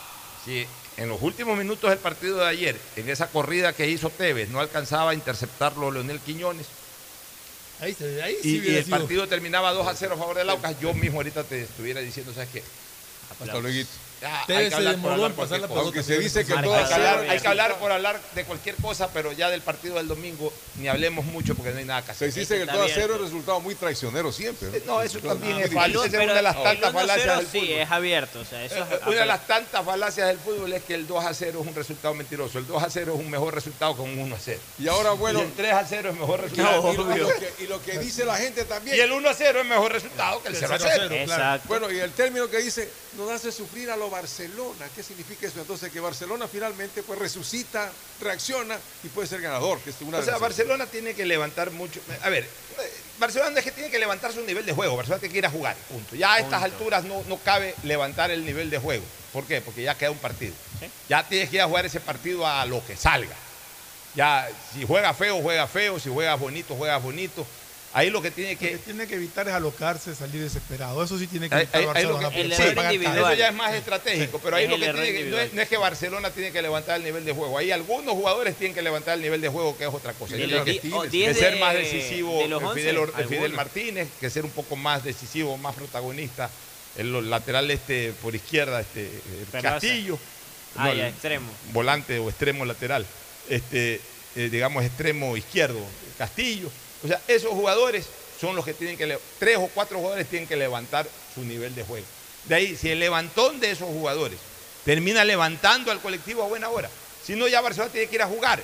sí. 0.44 0.66
En 0.96 1.08
los 1.08 1.22
últimos 1.22 1.56
minutos 1.56 1.90
del 1.90 1.98
partido 2.00 2.38
de 2.38 2.46
ayer, 2.48 2.80
en 2.96 3.08
esa 3.08 3.28
corrida 3.28 3.72
que 3.72 3.88
hizo 3.88 4.10
Tevez, 4.10 4.48
no 4.48 4.58
alcanzaba 4.60 5.12
a 5.12 5.14
interceptarlo 5.14 5.90
Leonel 5.92 6.18
Quiñones. 6.20 6.66
Ahí, 7.80 7.94
se- 7.94 8.22
ahí 8.22 8.36
sí 8.42 8.62
Y, 8.64 8.76
el 8.76 8.84
sido- 8.84 8.98
partido 8.98 9.26
terminaba 9.28 9.72
2 9.72 9.86
a 9.86 9.94
0 9.94 10.14
a 10.14 10.18
favor 10.18 10.36
del 10.36 10.50
Aucas. 10.50 10.74
Yo 10.80 10.92
mismo 10.94 11.18
ahorita 11.18 11.44
te 11.44 11.62
estuviera 11.62 12.00
diciendo, 12.00 12.32
¿sabes 12.32 12.48
qué? 12.52 12.62
Hasta 13.30 13.44
luego. 13.60 13.88
Hay 14.24 14.46
que 14.64 14.70
se 14.70 14.76
hablar 14.76 14.96
por 14.98 15.12
hablar 15.12 15.30
en 15.30 15.36
pasar 15.36 15.60
la 15.60 15.68
cualquier 15.68 15.68
cosa. 15.68 15.80
Aunque 15.82 16.02
se 16.02 16.18
dice 16.18 16.44
que 16.44 16.54
Marca 16.54 16.66
todo 16.68 16.76
Hay 16.76 16.84
que, 16.86 16.94
hablar, 16.94 17.14
Sabe, 17.14 17.22
hay 17.22 17.28
que 17.30 17.36
así 17.36 17.46
hablar 17.46 17.78
por 17.78 17.92
hablar 17.92 18.20
de 18.34 18.44
cualquier 18.44 18.74
cosa, 18.76 19.08
pero 19.12 19.32
ya 19.32 19.50
del 19.50 19.60
partido 19.62 19.96
del 19.96 20.08
domingo 20.08 20.52
ni 20.78 20.88
hablemos 20.88 21.24
mucho 21.26 21.54
porque 21.54 21.70
no 21.72 21.78
hay 21.78 21.84
nada 21.84 22.00
que 22.02 22.14
Se 22.14 22.26
hacer. 22.26 22.32
dice 22.32 22.56
que 22.56 22.62
el 22.62 22.68
está 22.68 22.80
2 22.80 22.90
a 22.90 22.94
0 22.94 23.14
es 23.16 23.20
resultado 23.20 23.60
muy 23.60 23.74
traicionero 23.74 24.32
siempre. 24.32 24.82
No, 24.86 25.02
eso 25.02 25.18
también 25.20 25.58
es 25.58 25.66
El 25.66 25.72
falso. 25.74 26.04
es 26.04 26.14
una 26.14 26.34
de 26.34 26.42
las 26.42 26.62
tantas 26.62 26.92
1-0 26.92 26.94
falacias 26.94 27.36
del 27.38 27.46
sí, 27.48 27.60
fútbol. 27.60 27.78
es 27.80 27.90
abierto. 27.90 28.42
Eh, 28.52 28.66
es 28.66 29.06
Una 29.06 29.16
de 29.20 29.26
las 29.26 29.46
tantas 29.46 29.84
falacias 29.84 30.26
del 30.28 30.38
fútbol 30.38 30.72
es 30.72 30.82
que 30.84 30.94
el 30.94 31.06
2 31.06 31.24
a 31.24 31.34
0 31.34 31.60
es 31.62 31.66
un 31.68 31.74
resultado 31.74 32.14
mentiroso. 32.14 32.58
El 32.58 32.66
2 32.66 32.82
a 32.82 32.90
0 32.90 33.12
es 33.14 33.20
un 33.20 33.30
mejor 33.30 33.54
resultado 33.54 33.94
que 33.96 34.02
un 34.02 34.18
1 34.18 34.34
a 34.34 34.38
0. 34.38 34.60
Y 34.78 34.88
ahora, 34.88 35.10
bueno, 35.12 35.40
el 35.40 35.52
3 35.52 35.72
a 35.72 35.84
0 35.86 36.10
es 36.10 36.16
mejor 36.18 36.40
resultado. 36.42 36.92
y 36.92 36.96
lo, 37.18 37.28
que, 37.28 37.52
y 37.60 37.66
lo 37.66 37.82
que 37.82 37.98
dice 37.98 38.24
la 38.24 38.36
gente 38.36 38.64
también. 38.64 38.96
Y 38.96 39.00
el 39.00 39.12
1 39.12 39.28
a 39.28 39.34
0 39.34 39.60
es 39.60 39.66
mejor 39.66 39.92
resultado 39.92 40.42
que 40.42 40.48
el 40.48 40.56
0 40.56 40.74
a 40.74 40.78
0. 40.78 41.14
Exacto. 41.14 41.68
Bueno, 41.68 41.90
y 41.90 41.98
el 41.98 42.12
término 42.12 42.48
que 42.48 42.58
dice, 42.58 42.88
nos 43.16 43.30
hace 43.30 43.52
sufrir 43.52 43.90
a 43.90 43.96
lo 43.96 44.10
Barcelona. 44.14 44.86
¿Qué 44.94 45.02
significa 45.02 45.48
eso? 45.48 45.60
Entonces, 45.60 45.90
que 45.90 45.98
Barcelona 45.98 46.46
finalmente 46.46 47.02
pues 47.02 47.18
resucita, 47.18 47.90
reacciona 48.20 48.78
y 49.02 49.08
puede 49.08 49.26
ser 49.26 49.40
ganador. 49.40 49.80
Que 49.80 49.90
es 49.90 49.96
una 50.02 50.18
O 50.18 50.22
sea, 50.22 50.38
Barcelona 50.38 50.86
tiene 50.86 51.14
que 51.14 51.24
levantar 51.24 51.72
mucho. 51.72 52.00
A 52.22 52.28
ver, 52.28 52.48
Barcelona 53.18 53.50
no 53.50 53.58
es 53.58 53.64
que 53.64 53.72
tiene 53.72 53.90
que 53.90 53.98
levantar 53.98 54.32
su 54.32 54.42
nivel 54.42 54.64
de 54.64 54.72
juego. 54.72 54.96
Barcelona 54.96 55.18
tiene 55.18 55.32
que 55.32 55.38
ir 55.38 55.46
a 55.46 55.50
jugar. 55.50 55.76
Punto. 55.88 56.14
Ya 56.14 56.34
a 56.34 56.38
estas 56.38 56.60
Punto. 56.60 56.64
alturas 56.64 57.04
no, 57.04 57.24
no 57.26 57.38
cabe 57.38 57.74
levantar 57.82 58.30
el 58.30 58.46
nivel 58.46 58.70
de 58.70 58.78
juego. 58.78 59.04
¿Por 59.32 59.44
qué? 59.46 59.60
Porque 59.60 59.82
ya 59.82 59.96
queda 59.96 60.12
un 60.12 60.18
partido. 60.18 60.54
Ya 61.08 61.26
tienes 61.26 61.50
que 61.50 61.56
ir 61.56 61.62
a 61.62 61.66
jugar 61.66 61.84
ese 61.84 61.98
partido 61.98 62.46
a 62.46 62.64
lo 62.66 62.86
que 62.86 62.96
salga. 62.96 63.34
Ya, 64.14 64.48
si 64.72 64.86
juega 64.86 65.12
feo, 65.12 65.42
juega 65.42 65.66
feo. 65.66 65.98
Si 65.98 66.08
juegas 66.08 66.38
bonito, 66.38 66.76
juegas 66.76 67.02
bonito. 67.02 67.44
Ahí 67.96 68.10
lo 68.10 68.20
que 68.20 68.32
tiene 68.32 68.54
Lo 68.54 68.58
que 68.58 68.70
que. 68.72 68.78
tiene 68.78 69.06
que 69.06 69.14
evitar 69.14 69.46
es 69.46 69.54
alocarse, 69.54 70.16
salir 70.16 70.42
desesperado. 70.42 71.04
Eso 71.04 71.16
sí 71.16 71.28
tiene 71.28 71.48
que 71.48 71.54
evitar 71.54 71.80
ahí- 71.80 71.86
ahí 71.94 72.02
lo 72.04 72.14
Barcelona. 72.18 72.30
que- 72.30 72.40
el. 72.40 72.52
Eso 72.52 73.34
ya 73.34 73.48
es 73.48 73.54
más 73.54 73.72
estratégico, 73.72 74.40
pero 74.42 74.56
ahí 74.56 74.64
Es 74.64 74.70
lo 74.70 74.76
que 74.76 74.92
tiene 74.92 75.12
que- 75.12 75.24
no, 75.26 75.38
es, 75.38 75.52
no 75.54 75.62
es 75.62 75.68
que 75.68 75.76
Barcelona 75.76 76.30
tiene 76.30 76.50
que 76.50 76.60
levantar 76.60 76.96
el 76.96 77.04
nivel 77.04 77.24
de 77.24 77.32
juego. 77.32 77.56
Ahí 77.56 77.70
algunos 77.70 78.14
jugadores 78.14 78.56
tienen 78.56 78.74
que 78.74 78.82
levantar 78.82 79.14
el 79.14 79.22
nivel 79.22 79.40
de 79.40 79.48
juego, 79.48 79.78
que 79.78 79.84
es 79.84 79.90
otra 79.94 80.12
cosa. 80.12 80.34
De 80.34 80.46
los 80.48 80.64
que 80.64 80.80
di- 80.80 80.92
o 80.92 81.02
de 81.04 81.08
10 81.08 81.38
ser 81.38 81.56
más 81.60 81.74
decisivo 81.74 82.36
de 82.40 82.48
los 82.48 82.62
11, 82.64 82.92
Fidel. 83.28 83.52
Martínez, 83.52 84.08
que 84.18 84.28
ser 84.28 84.44
un 84.44 84.50
poco 84.50 84.74
más 84.74 85.04
decisivo, 85.04 85.56
más 85.56 85.76
protagonista. 85.76 86.50
El 86.96 87.30
lateral 87.30 87.70
este 87.70 88.12
por 88.22 88.34
izquierda, 88.34 88.80
este 88.80 89.04
eh. 89.04 89.46
Castillo. 89.62 90.18
Ah, 90.76 90.92
ya, 90.92 91.06
extremo. 91.08 91.48
Volante 91.72 92.18
o 92.18 92.28
extremo 92.28 92.64
lateral. 92.64 93.06
Este, 93.48 94.00
eh, 94.34 94.48
digamos, 94.50 94.84
extremo 94.84 95.36
izquierdo, 95.36 95.78
Castillo. 96.18 96.68
O 97.04 97.08
sea, 97.08 97.20
esos 97.28 97.50
jugadores 97.50 98.06
son 98.40 98.56
los 98.56 98.64
que 98.64 98.74
tienen 98.74 98.96
que, 98.96 99.18
tres 99.38 99.58
o 99.58 99.68
cuatro 99.68 99.98
jugadores 99.98 100.26
tienen 100.28 100.48
que 100.48 100.56
levantar 100.56 101.06
su 101.34 101.44
nivel 101.44 101.74
de 101.74 101.84
juego. 101.84 102.06
De 102.44 102.54
ahí, 102.54 102.76
si 102.76 102.90
el 102.90 102.98
levantón 102.98 103.60
de 103.60 103.70
esos 103.70 103.88
jugadores 103.88 104.38
termina 104.84 105.24
levantando 105.24 105.90
al 105.90 106.00
colectivo 106.00 106.42
a 106.42 106.46
buena 106.46 106.68
hora, 106.70 106.90
si 107.24 107.36
no, 107.36 107.48
ya 107.48 107.60
Barcelona 107.60 107.92
tiene 107.92 108.08
que 108.08 108.16
ir 108.16 108.22
a 108.22 108.26
jugar, 108.26 108.62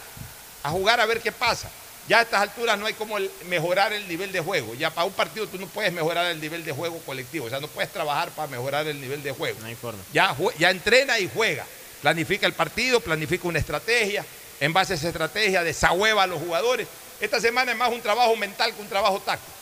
a 0.63 0.71
jugar 0.71 1.01
a 1.01 1.07
ver 1.07 1.21
qué 1.21 1.33
pasa. 1.33 1.71
Ya 2.09 2.19
a 2.19 2.23
estas 2.23 2.41
alturas 2.41 2.79
no 2.79 2.87
hay 2.87 2.95
como 2.95 3.17
mejorar 3.47 3.93
el 3.93 4.09
nivel 4.09 4.33
de 4.33 4.41
juego. 4.41 4.75
Ya 4.75 4.91
para 4.91 5.05
un 5.05 5.13
partido 5.13 5.47
tú 5.47 5.59
no 5.59 5.67
puedes 5.67 5.93
mejorar 5.93 6.27
el 6.27 6.41
nivel 6.41 6.65
de 6.65 6.73
juego 6.73 6.99
colectivo. 7.07 7.47
O 7.47 7.51
sea, 7.51 7.61
no 7.61 7.69
puedes 7.69 7.93
trabajar 7.93 8.31
para 8.31 8.49
mejorar 8.49 8.87
el 8.89 9.01
nivel 9.01 9.23
de 9.23 9.31
juego. 9.31 9.59
No 9.61 9.67
hay 9.67 9.77
forma. 9.77 10.03
Ya, 10.13 10.37
ya 10.59 10.71
entrena 10.71 11.19
y 11.21 11.31
juega. 11.33 11.65
Planifica 12.03 12.47
el 12.47 12.53
partido, 12.53 13.01
planifica 13.01 13.47
una 13.47 13.61
estrategia. 13.61 14.25
En 14.59 14.73
base 14.73 14.95
a 14.95 14.97
esa 14.97 15.09
estrategia, 15.09 15.63
desahueva 15.63 16.25
a 16.25 16.27
los 16.27 16.41
jugadores. 16.41 16.89
Esta 17.21 17.41
semana 17.41 17.73
es 17.73 17.79
más 17.79 17.91
un 17.91 18.01
trabajo 18.01 18.35
mental 18.37 18.75
que 18.75 18.81
un 18.81 18.89
trabajo 18.89 19.21
táctico. 19.21 19.53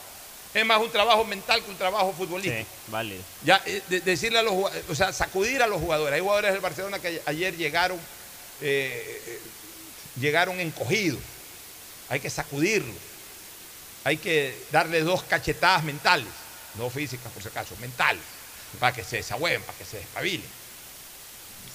Es 0.54 0.64
más 0.64 0.80
un 0.80 0.90
trabajo 0.90 1.24
mental 1.24 1.62
que 1.62 1.70
un 1.70 1.76
trabajo 1.76 2.12
futbolístico. 2.16 2.56
Sí, 2.62 2.66
válido. 2.90 3.22
Ya, 3.44 3.60
eh, 3.66 3.82
de- 3.88 4.00
decirle 4.00 4.38
a 4.38 4.42
los 4.42 4.52
jugadores, 4.52 4.84
o 4.88 4.94
sea, 4.94 5.12
sacudir 5.12 5.62
a 5.62 5.66
los 5.66 5.80
jugadores. 5.80 6.14
Hay 6.14 6.20
jugadores 6.20 6.52
del 6.52 6.60
Barcelona 6.60 6.98
que 6.98 7.20
ayer 7.26 7.56
llegaron, 7.56 7.98
eh, 8.60 9.22
eh, 9.26 9.40
llegaron 10.20 10.58
encogidos. 10.60 11.20
Hay 12.08 12.20
que 12.20 12.30
sacudirlos. 12.30 12.96
Hay 14.04 14.16
que 14.16 14.56
darle 14.72 15.02
dos 15.02 15.22
cachetadas 15.24 15.84
mentales, 15.84 16.28
no 16.76 16.88
físicas 16.88 17.30
por 17.32 17.42
si 17.42 17.48
acaso, 17.48 17.74
mentales, 17.80 18.22
para 18.80 18.94
que 18.94 19.04
se 19.04 19.16
desahueven, 19.16 19.60
para 19.62 19.76
que 19.76 19.84
se 19.84 19.98
despabilen. 19.98 20.46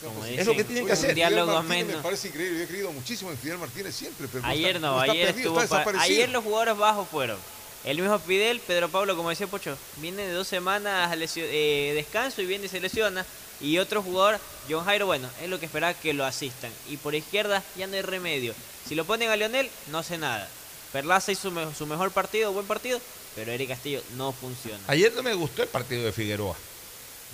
Como 0.03 0.25
Es 0.25 0.45
lo 0.45 0.55
que 0.55 0.63
tienen 0.63 0.85
que 0.85 0.91
hacer. 0.93 1.13
Fidel 1.13 1.15
Diálogo 1.15 1.53
Martínez 1.63 1.95
me 1.97 2.01
parece 2.03 2.27
increíble. 2.27 2.57
Yo 2.59 2.63
he 2.63 2.67
creído 2.67 2.91
muchísimo 2.91 3.31
en 3.31 3.37
Fidel 3.37 3.57
Martínez 3.57 3.95
siempre. 3.95 4.27
Pero 4.31 4.45
Ayer 4.45 4.75
está- 4.75 4.79
no, 4.87 4.99
ayer 4.99 5.27
perdido, 5.27 5.49
estuvo. 5.49 5.61
está 5.61 5.69
pa- 5.69 5.77
desaparecido. 5.91 6.15
ayer 6.15 6.29
los 6.29 6.43
jugadores 6.43 6.77
bajos 6.77 7.07
fueron. 7.09 7.37
El 7.83 7.99
mismo 7.99 8.17
Fidel, 8.19 8.59
Pedro 8.61 8.89
Pablo, 8.89 9.15
como 9.17 9.29
decía 9.29 9.47
Pocho, 9.47 9.77
viene 9.97 10.23
de 10.25 10.31
dos 10.33 10.47
semanas 10.47 11.11
a 11.11 11.15
lesio- 11.15 11.43
eh, 11.45 11.91
descanso 11.95 12.41
y 12.41 12.45
viene 12.45 12.65
y 12.65 12.69
se 12.69 12.79
lesiona. 12.79 13.25
Y 13.59 13.77
otro 13.77 14.01
jugador, 14.01 14.39
John 14.69 14.83
Jairo, 14.85 15.05
bueno, 15.05 15.29
es 15.41 15.49
lo 15.49 15.59
que 15.59 15.65
esperaba 15.65 15.93
que 15.93 16.13
lo 16.13 16.25
asistan. 16.25 16.71
Y 16.89 16.97
por 16.97 17.13
izquierda 17.15 17.63
ya 17.77 17.87
no 17.87 17.95
hay 17.95 18.01
remedio. 18.01 18.53
Si 18.87 18.95
lo 18.95 19.05
ponen 19.05 19.29
a 19.29 19.35
Leonel, 19.35 19.69
no 19.91 19.99
hace 19.99 20.17
nada. 20.17 20.49
Perlaza 20.91 21.31
hizo 21.31 21.49
me- 21.51 21.73
su 21.73 21.85
mejor 21.85 22.11
partido, 22.11 22.51
buen 22.53 22.65
partido, 22.67 22.99
pero 23.35 23.51
Eric 23.51 23.69
Castillo 23.69 24.01
no 24.15 24.31
funciona. 24.31 24.79
Ayer 24.87 25.11
no 25.13 25.23
me 25.23 25.33
gustó 25.33 25.63
el 25.63 25.69
partido 25.69 26.03
de 26.03 26.11
Figueroa. 26.11 26.55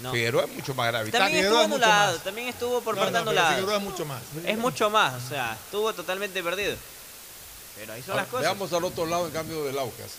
No. 0.02 0.12
Figueroa 0.12 0.44
es 0.46 0.50
mucho 0.52 0.74
más 0.76 0.88
grave. 0.88 1.12
También 1.12 1.32
Figueroa 1.44 1.62
estuvo 1.64 1.76
es 1.78 1.82
anulado, 1.84 2.14
más. 2.16 2.24
también 2.24 2.48
estuvo 2.48 2.82
por 2.82 2.96
No, 2.96 3.02
parte 3.02 3.14
no, 3.18 3.26
pero 3.26 3.30
anulado. 3.32 3.56
Figueroa 3.56 3.78
es 3.78 3.84
mucho 3.84 4.06
más. 4.06 4.22
Es 4.46 4.58
mucho 4.58 4.90
más, 4.90 5.24
o 5.24 5.30
sea, 5.30 5.58
estuvo 5.66 5.94
totalmente 5.94 6.42
perdido. 6.44 6.76
Pero 7.78 7.94
ahí 7.94 8.02
son 8.02 8.12
Ahora, 8.12 8.22
las 8.24 8.32
cosas. 8.32 8.44
Veamos 8.44 8.74
al 8.74 8.84
otro 8.84 9.06
lado 9.06 9.26
en 9.28 9.32
cambio 9.34 9.64
del 9.66 9.78
Aucas. 9.80 10.12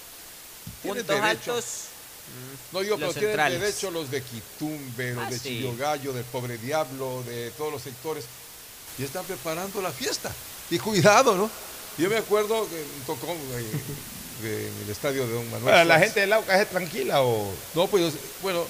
Tiene 0.82 1.00
Puntos 1.02 1.20
derecho. 1.22 1.52
altos, 1.54 1.64
No 2.72 2.80
digo, 2.80 2.96
pero 2.96 3.06
Los 3.08 3.16
tienen 3.16 3.36
derecho 3.60 3.90
los 3.90 4.10
de 4.10 4.22
Quitumbe, 4.22 5.14
los 5.14 5.24
Ah, 5.26 5.30
de 5.30 5.38
sí. 5.38 5.48
Chillogallo, 5.48 6.12
del 6.12 6.24
Pobre 6.24 6.58
Diablo, 6.58 7.22
de 7.26 7.50
todos 7.52 7.72
los 7.72 7.82
sectores. 7.82 8.24
Y 8.98 9.04
están 9.04 9.24
preparando 9.24 9.80
la 9.80 9.90
fiesta. 9.90 10.30
Y 10.70 10.78
cuidado, 10.78 11.34
¿no? 11.36 11.50
Yo 11.98 12.08
me 12.10 12.18
acuerdo 12.18 12.68
que 12.68 12.84
tocó 13.06 13.26
eh, 13.32 13.70
en 14.42 14.82
el 14.84 14.90
estadio 14.90 15.26
de 15.26 15.32
Don 15.34 15.44
Manuel. 15.46 15.62
Bueno, 15.62 15.84
¿La 15.84 15.98
gente 15.98 16.20
del 16.20 16.32
Aucas 16.32 16.60
es 16.60 16.68
tranquila 16.70 17.22
o...? 17.22 17.52
No, 17.74 17.86
pues, 17.88 18.12
bueno, 18.42 18.64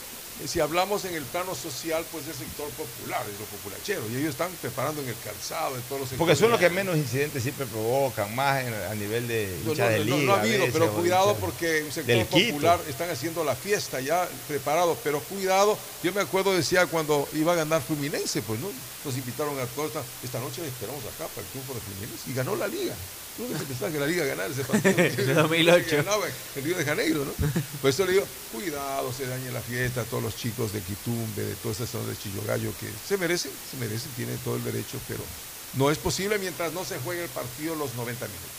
si 0.47 0.61
hablamos 0.61 1.05
en 1.05 1.15
el 1.15 1.23
plano 1.25 1.55
social, 1.55 2.05
pues 2.13 2.27
es 2.27 2.37
sector 2.37 2.69
popular, 2.71 3.23
es 3.33 3.39
lo 3.39 3.47
populachero. 3.47 4.03
Y 4.11 4.17
ellos 4.17 4.31
están 4.31 4.51
preparando 4.61 5.03
en 5.03 5.09
el 5.09 5.17
calzado, 5.25 5.77
en 5.77 5.83
todos 5.83 6.01
los 6.01 6.09
sectores. 6.09 6.19
Porque 6.19 6.37
son 6.37 6.51
los 6.51 6.59
que 6.61 6.71
menos 6.71 6.97
incidentes 6.97 7.43
siempre 7.43 7.67
provocan, 7.67 8.35
más 8.35 8.65
en- 8.65 8.75
a 8.75 8.95
nivel 8.95 9.29
de 9.29 9.55
No, 9.65 9.75
no, 9.75 9.87
de 9.89 9.99
no, 9.99 10.05
liga. 10.05 10.17
no 10.27 10.33
ha 10.33 10.37
a 10.37 10.41
habido, 10.41 10.59
veces, 10.61 10.73
pero 10.73 10.93
cuidado 10.93 11.37
porque 11.37 11.83
un 11.85 11.93
sector 11.93 12.27
Quito. 12.27 12.53
popular 12.55 12.81
están 12.89 13.11
haciendo 13.11 13.45
la 13.45 13.55
fiesta 13.55 14.01
ya 14.01 14.29
preparado, 14.49 14.97
pero 15.05 15.21
cuidado, 15.21 15.79
yo 16.03 16.13
me 16.13 16.21
acuerdo 16.21 16.55
decía 16.55 16.87
cuando 16.87 17.29
iba 17.35 17.53
a 17.53 17.57
ganar 17.57 17.83
Fluminense, 17.83 18.43
pues 18.43 18.59
no, 18.61 18.71
nos 19.05 19.17
invitaron 19.17 19.59
a 19.59 19.67
toda 19.67 19.87
esta, 19.89 20.03
esta 20.25 20.41
noche 20.41 20.67
esperamos 20.67 21.03
acá 21.05 21.27
para 21.35 21.43
el 21.47 21.51
triunfo 21.53 21.75
de 21.75 21.81
Fluminense 21.81 22.31
y 22.31 22.35
ganó 22.35 22.57
la 22.57 22.67
liga. 22.69 22.95
Tú 23.41 23.49
no 23.49 23.59
pensabas 23.59 23.95
que 23.95 24.01
la 24.01 24.07
liga 24.07 24.25
ganara 24.27 24.53
ese 24.53 24.65
partido. 24.65 24.95
De 24.97 25.35
2008. 25.35 25.87
Que 25.89 25.97
ganaba 25.97 26.27
en 26.57 26.63
Río 26.65 26.77
de 26.77 26.85
Janeiro, 26.85 27.25
¿no? 27.25 27.33
Por 27.81 27.89
eso 27.89 28.05
le 28.05 28.13
digo, 28.13 28.27
cuidado, 28.53 29.11
se 29.15 29.27
dañe 29.27 29.51
la 29.51 29.63
fiesta, 29.63 30.03
a 30.03 30.05
todos 30.05 30.23
los 30.23 30.37
chicos 30.37 30.73
de 30.73 30.83
Quitumbe, 30.83 31.43
de 31.43 31.57
todas 31.57 31.79
esas 31.79 31.89
zonas 31.91 32.09
de 32.09 32.17
Chillogallo 32.19 32.77
que 32.77 32.87
se 33.03 33.17
merecen, 33.17 33.51
se 33.65 33.79
merecen, 33.79 34.13
tienen 34.13 34.37
todo 34.41 34.57
el 34.57 34.63
derecho, 34.65 35.01
pero 35.09 35.25
no 35.73 35.91
es 35.91 35.97
posible 35.97 36.39
mientras 36.39 36.75
no 36.75 36.85
se 36.85 36.99
juegue 36.99 37.25
el 37.25 37.31
partido 37.31 37.75
los 37.77 37.95
90 37.95 38.29
minutos. 38.29 38.51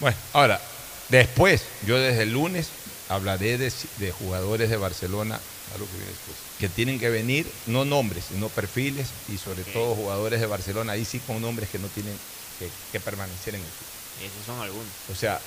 Bueno, 0.00 0.18
ahora, 0.34 0.60
después, 1.08 1.62
yo 1.80 1.98
desde 1.98 2.24
el 2.24 2.32
lunes 2.32 2.74
hablaré 3.08 3.56
de, 3.56 3.72
de 3.96 4.12
jugadores 4.12 4.68
de 4.68 4.76
Barcelona 4.76 5.40
A 5.74 5.78
lo 5.78 5.86
que 5.90 5.96
viene 5.96 6.10
después. 6.12 6.36
que 6.58 6.68
tienen 6.68 6.98
que 6.98 7.08
venir, 7.08 7.50
no 7.64 7.86
nombres, 7.86 8.26
sino 8.26 8.50
perfiles, 8.50 9.14
y 9.28 9.38
sobre 9.38 9.64
todo 9.64 9.94
jugadores 9.94 10.40
de 10.40 10.46
Barcelona, 10.46 10.92
ahí 10.92 11.06
sí 11.06 11.20
con 11.20 11.40
nombres 11.40 11.70
que 11.70 11.78
no 11.78 11.88
tienen 11.88 12.20
que, 12.58 12.70
que 12.92 13.00
permanecer 13.00 13.54
en 13.54 13.64
el 13.64 13.72
club. 13.72 13.85
Esos 14.22 14.46
son 14.46 14.60
algunos. 14.60 14.88
O 15.10 15.14
sea, 15.14 15.40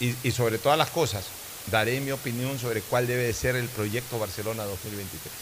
y, 0.00 0.14
y 0.22 0.32
sobre 0.32 0.58
todas 0.58 0.78
las 0.78 0.90
cosas, 0.90 1.24
daré 1.70 2.00
mi 2.00 2.10
opinión 2.10 2.58
sobre 2.58 2.82
cuál 2.82 3.06
debe 3.06 3.24
de 3.24 3.32
ser 3.32 3.56
el 3.56 3.68
proyecto 3.68 4.18
Barcelona 4.18 4.64
2023. 4.64 5.32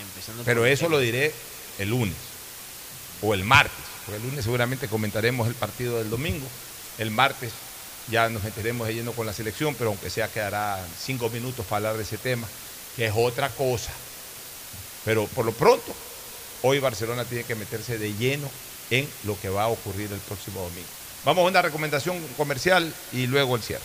Empezando 0.00 0.44
Pero 0.44 0.66
eso 0.66 0.88
lo 0.88 0.98
diré 0.98 1.32
el 1.78 1.90
lunes 1.90 2.16
o 3.22 3.34
el 3.34 3.44
martes, 3.44 3.84
porque 4.04 4.16
el 4.16 4.28
lunes 4.28 4.44
seguramente 4.44 4.88
comentaremos 4.88 5.48
el 5.48 5.54
partido 5.54 5.98
del 5.98 6.10
domingo. 6.10 6.46
El 6.98 7.10
martes 7.10 7.52
ya 8.10 8.28
nos 8.28 8.42
meteremos 8.42 8.86
de 8.86 8.94
lleno 8.94 9.12
con 9.12 9.26
la 9.26 9.32
selección, 9.32 9.74
pero 9.74 9.90
aunque 9.90 10.10
sea 10.10 10.28
quedará 10.28 10.84
cinco 11.00 11.28
minutos 11.30 11.66
para 11.66 11.76
hablar 11.76 11.96
de 11.96 12.02
ese 12.02 12.18
tema, 12.18 12.46
que 12.96 13.06
es 13.06 13.12
otra 13.14 13.48
cosa. 13.50 13.92
Pero 15.04 15.26
por 15.28 15.44
lo 15.44 15.52
pronto, 15.52 15.94
hoy 16.62 16.78
Barcelona 16.78 17.24
tiene 17.24 17.44
que 17.44 17.54
meterse 17.54 17.98
de 17.98 18.14
lleno 18.14 18.50
en 18.90 19.08
lo 19.24 19.38
que 19.40 19.48
va 19.48 19.64
a 19.64 19.68
ocurrir 19.68 20.12
el 20.12 20.20
próximo 20.20 20.60
domingo. 20.60 20.88
Vamos 21.24 21.44
a 21.44 21.48
una 21.48 21.62
recomendación 21.62 22.18
comercial 22.36 22.92
y 23.12 23.26
luego 23.26 23.56
el 23.56 23.62
cierre. 23.62 23.82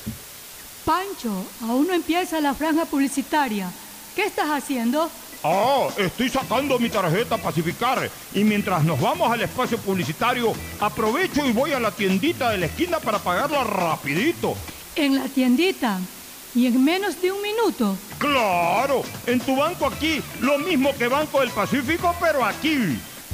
Pancho, 0.86 1.46
aún 1.62 1.88
no 1.88 1.94
empieza 1.94 2.40
la 2.42 2.54
franja 2.54 2.86
publicitaria. 2.86 3.72
¿Qué 4.16 4.26
estás 4.26 4.50
haciendo? 4.50 5.10
Ah, 5.44 5.88
estoy 5.98 6.30
sacando 6.30 6.80
mi 6.80 6.90
tarjeta 6.90 7.38
Pacificar 7.38 8.10
y 8.34 8.44
mientras 8.44 8.84
nos 8.84 9.00
vamos 9.00 9.30
al 9.30 9.42
espacio 9.42 9.78
publicitario, 9.78 10.54
aprovecho 10.80 11.46
y 11.46 11.52
voy 11.52 11.74
a 11.74 11.80
la 11.80 11.92
tiendita 11.92 12.50
de 12.52 12.60
la 12.60 12.68
esquina 12.68 13.00
para 13.00 13.20
pagarla 13.20 13.64
rapidito. 13.64 14.56
En 14.96 15.16
la 15.16 15.26
tiendita. 15.26 16.00
Y 16.56 16.68
en 16.68 16.84
menos 16.84 17.20
de 17.20 17.32
un 17.32 17.42
minuto. 17.42 17.98
Claro, 18.20 19.02
en 19.26 19.40
tu 19.40 19.56
banco 19.56 19.88
aquí, 19.88 20.22
lo 20.40 20.60
mismo 20.60 20.96
que 20.96 21.08
Banco 21.08 21.40
del 21.40 21.50
Pacífico, 21.50 22.16
pero 22.22 22.46
aquí. 22.46 23.00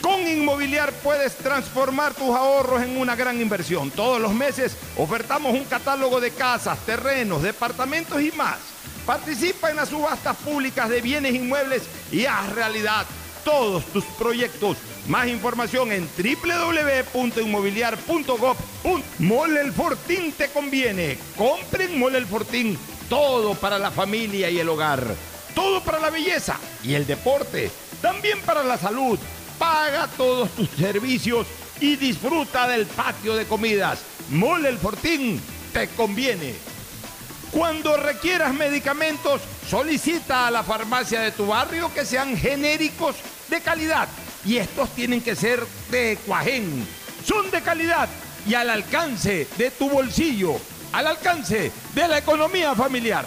Con 0.00 0.26
Inmobiliar 0.26 0.92
puedes 1.02 1.36
transformar 1.36 2.14
tus 2.14 2.34
ahorros 2.34 2.82
en 2.82 2.96
una 2.96 3.14
gran 3.14 3.40
inversión. 3.40 3.90
Todos 3.90 4.20
los 4.20 4.32
meses 4.32 4.76
ofertamos 4.96 5.52
un 5.52 5.64
catálogo 5.64 6.20
de 6.20 6.30
casas, 6.30 6.78
terrenos, 6.86 7.42
departamentos 7.42 8.20
y 8.22 8.32
más. 8.32 8.58
Participa 9.04 9.70
en 9.70 9.76
las 9.76 9.90
subastas 9.90 10.36
públicas 10.38 10.88
de 10.88 11.00
bienes 11.00 11.34
inmuebles 11.34 11.82
y 12.10 12.26
haz 12.26 12.50
realidad 12.52 13.06
todos 13.44 13.84
tus 13.86 14.04
proyectos. 14.04 14.76
Más 15.08 15.26
información 15.28 15.92
en 15.92 16.08
www.inmobiliar.gov. 16.16 18.56
Mole 19.18 19.60
el 19.60 19.72
Fortín 19.72 20.32
te 20.32 20.48
conviene. 20.48 21.18
Compren 21.36 21.98
Mole 21.98 22.18
el 22.18 22.26
Fortín. 22.26 22.78
Todo 23.08 23.54
para 23.54 23.78
la 23.78 23.90
familia 23.90 24.50
y 24.50 24.60
el 24.60 24.68
hogar. 24.68 25.02
Todo 25.54 25.82
para 25.82 25.98
la 25.98 26.10
belleza 26.10 26.58
y 26.84 26.92
el 26.94 27.06
deporte. 27.06 27.70
También 28.00 28.40
para 28.42 28.62
la 28.62 28.78
salud. 28.78 29.18
Paga 29.60 30.08
todos 30.16 30.48
tus 30.52 30.70
servicios 30.70 31.46
y 31.82 31.96
disfruta 31.96 32.66
del 32.66 32.86
patio 32.86 33.36
de 33.36 33.44
comidas. 33.44 34.00
Mole 34.30 34.70
el 34.70 34.78
Fortín 34.78 35.38
te 35.74 35.86
conviene. 35.88 36.54
Cuando 37.50 37.94
requieras 37.98 38.54
medicamentos, 38.54 39.42
solicita 39.68 40.46
a 40.46 40.50
la 40.50 40.62
farmacia 40.62 41.20
de 41.20 41.32
tu 41.32 41.46
barrio 41.46 41.92
que 41.92 42.06
sean 42.06 42.38
genéricos 42.38 43.16
de 43.50 43.60
calidad. 43.60 44.08
Y 44.46 44.56
estos 44.56 44.88
tienen 44.94 45.20
que 45.20 45.36
ser 45.36 45.62
de 45.90 46.18
Cuajén. 46.24 46.86
Son 47.22 47.50
de 47.50 47.60
calidad 47.60 48.08
y 48.46 48.54
al 48.54 48.70
alcance 48.70 49.46
de 49.58 49.70
tu 49.72 49.90
bolsillo, 49.90 50.56
al 50.92 51.06
alcance 51.06 51.70
de 51.94 52.08
la 52.08 52.16
economía 52.16 52.74
familiar. 52.74 53.26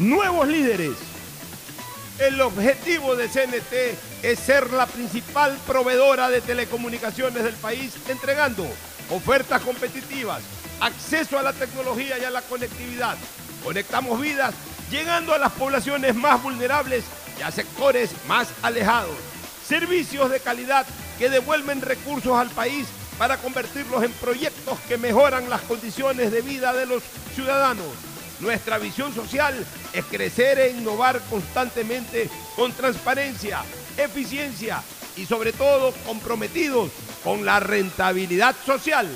nuevos 0.00 0.48
líderes. 0.48 0.96
El 2.18 2.40
objetivo 2.40 3.16
de 3.16 3.28
CNT 3.28 4.24
es 4.24 4.38
ser 4.38 4.72
la 4.72 4.86
principal 4.86 5.56
proveedora 5.66 6.28
de 6.28 6.40
telecomunicaciones 6.40 7.44
del 7.44 7.54
país, 7.54 7.94
entregando 8.08 8.66
ofertas 9.10 9.62
competitivas, 9.62 10.42
acceso 10.80 11.38
a 11.38 11.42
la 11.42 11.52
tecnología 11.52 12.18
y 12.18 12.24
a 12.24 12.30
la 12.30 12.42
conectividad. 12.42 13.16
Conectamos 13.62 14.20
vidas, 14.20 14.54
llegando 14.90 15.34
a 15.34 15.38
las 15.38 15.52
poblaciones 15.52 16.14
más 16.14 16.42
vulnerables 16.42 17.04
y 17.38 17.42
a 17.42 17.50
sectores 17.50 18.10
más 18.26 18.48
alejados. 18.62 19.16
Servicios 19.66 20.30
de 20.30 20.40
calidad 20.40 20.86
que 21.18 21.30
devuelven 21.30 21.80
recursos 21.80 22.36
al 22.38 22.48
país 22.48 22.86
para 23.18 23.36
convertirlos 23.36 24.02
en 24.02 24.12
proyectos 24.12 24.78
que 24.88 24.96
mejoran 24.96 25.50
las 25.50 25.60
condiciones 25.62 26.32
de 26.32 26.40
vida 26.40 26.72
de 26.72 26.86
los 26.86 27.02
ciudadanos. 27.34 28.09
Nuestra 28.40 28.78
visión 28.78 29.14
social 29.14 29.54
es 29.92 30.04
crecer 30.06 30.58
e 30.58 30.70
innovar 30.70 31.20
constantemente 31.28 32.28
con 32.56 32.72
transparencia, 32.72 33.62
eficiencia 33.96 34.82
y 35.16 35.26
sobre 35.26 35.52
todo 35.52 35.92
comprometidos 36.06 36.90
con 37.22 37.44
la 37.44 37.60
rentabilidad 37.60 38.56
social. 38.64 39.08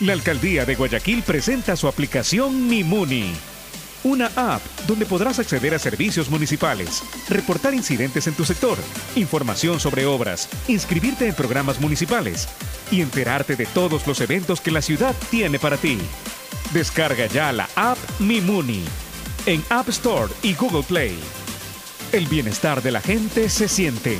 La 0.00 0.12
alcaldía 0.12 0.64
de 0.64 0.74
Guayaquil 0.74 1.22
presenta 1.22 1.76
su 1.76 1.88
aplicación 1.88 2.68
Mi 2.68 2.84
Muni. 2.84 3.32
una 4.02 4.30
app 4.36 4.60
donde 4.86 5.06
podrás 5.06 5.38
acceder 5.38 5.74
a 5.74 5.78
servicios 5.78 6.28
municipales, 6.28 7.02
reportar 7.30 7.72
incidentes 7.72 8.26
en 8.26 8.34
tu 8.34 8.44
sector, 8.44 8.76
información 9.16 9.80
sobre 9.80 10.04
obras, 10.04 10.50
inscribirte 10.68 11.26
en 11.26 11.34
programas 11.34 11.80
municipales 11.80 12.46
y 12.90 13.00
enterarte 13.00 13.56
de 13.56 13.64
todos 13.64 14.06
los 14.06 14.20
eventos 14.20 14.60
que 14.60 14.70
la 14.70 14.82
ciudad 14.82 15.14
tiene 15.30 15.58
para 15.58 15.78
ti. 15.78 15.98
Descarga 16.74 17.26
ya 17.26 17.52
la 17.52 17.68
app 17.76 17.96
Mi 18.18 18.40
Muni 18.40 18.82
en 19.46 19.62
App 19.68 19.88
Store 19.90 20.32
y 20.42 20.54
Google 20.54 20.82
Play. 20.82 21.16
El 22.10 22.26
bienestar 22.26 22.82
de 22.82 22.90
la 22.90 23.00
gente 23.00 23.48
se 23.48 23.68
siente. 23.68 24.18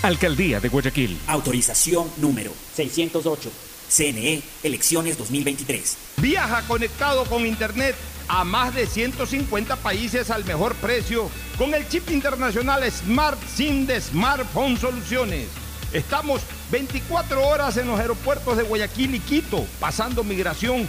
Alcaldía 0.00 0.58
de 0.60 0.70
Guayaquil. 0.70 1.18
Autorización 1.26 2.10
número 2.16 2.50
608. 2.74 3.50
CNE, 3.90 4.42
elecciones 4.62 5.18
2023. 5.18 5.98
Viaja 6.16 6.62
conectado 6.62 7.26
con 7.26 7.44
Internet 7.44 7.94
a 8.26 8.42
más 8.44 8.74
de 8.74 8.86
150 8.86 9.76
países 9.76 10.30
al 10.30 10.46
mejor 10.46 10.74
precio 10.76 11.28
con 11.58 11.74
el 11.74 11.86
chip 11.90 12.10
internacional 12.10 12.90
Smart 12.90 13.38
SIM 13.54 13.84
de 13.84 14.00
Smartphone 14.00 14.78
Soluciones. 14.78 15.48
Estamos 15.92 16.40
24 16.72 17.46
horas 17.46 17.76
en 17.76 17.86
los 17.86 18.00
aeropuertos 18.00 18.56
de 18.56 18.62
Guayaquil 18.62 19.14
y 19.14 19.20
Quito, 19.20 19.66
pasando 19.78 20.24
migración 20.24 20.88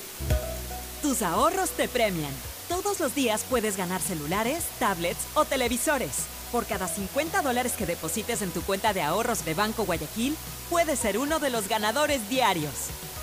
Tus 1.04 1.22
ahorros 1.22 1.70
te 1.70 1.88
premian. 1.88 2.34
Todos 2.68 3.00
los 3.00 3.14
días 3.14 3.46
puedes 3.48 3.78
ganar 3.78 4.02
celulares, 4.02 4.64
tablets 4.80 5.28
o 5.36 5.46
televisores. 5.46 6.10
Por 6.52 6.66
cada 6.66 6.88
50 6.88 7.44
dólares 7.44 7.74
que 7.78 7.86
deposites 7.86 8.42
en 8.42 8.50
tu 8.50 8.64
cuenta 8.64 8.92
de 8.92 9.04
ahorros 9.04 9.46
de 9.46 9.54
Banco 9.54 9.86
Guayaquil, 9.86 10.36
puedes 10.72 10.98
ser 10.98 11.20
uno 11.20 11.38
de 11.38 11.52
los 11.52 11.68
ganadores 11.68 12.28
diarios. 12.28 12.74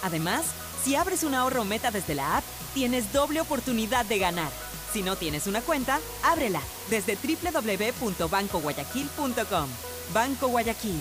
Además, 0.02 0.44
si 0.84 0.96
abres 0.96 1.22
un 1.24 1.34
ahorro 1.34 1.64
meta 1.64 1.90
desde 1.90 2.14
la 2.14 2.38
app, 2.38 2.44
tienes 2.74 3.12
doble 3.12 3.40
oportunidad 3.40 4.04
de 4.06 4.18
ganar. 4.18 4.50
Si 4.92 5.02
no 5.02 5.16
tienes 5.16 5.46
una 5.46 5.60
cuenta, 5.60 6.00
ábrela 6.22 6.62
desde 6.88 7.16
www.bancoguayaquil.com. 7.16 9.68
Banco 10.12 10.48
Guayaquil. 10.48 11.00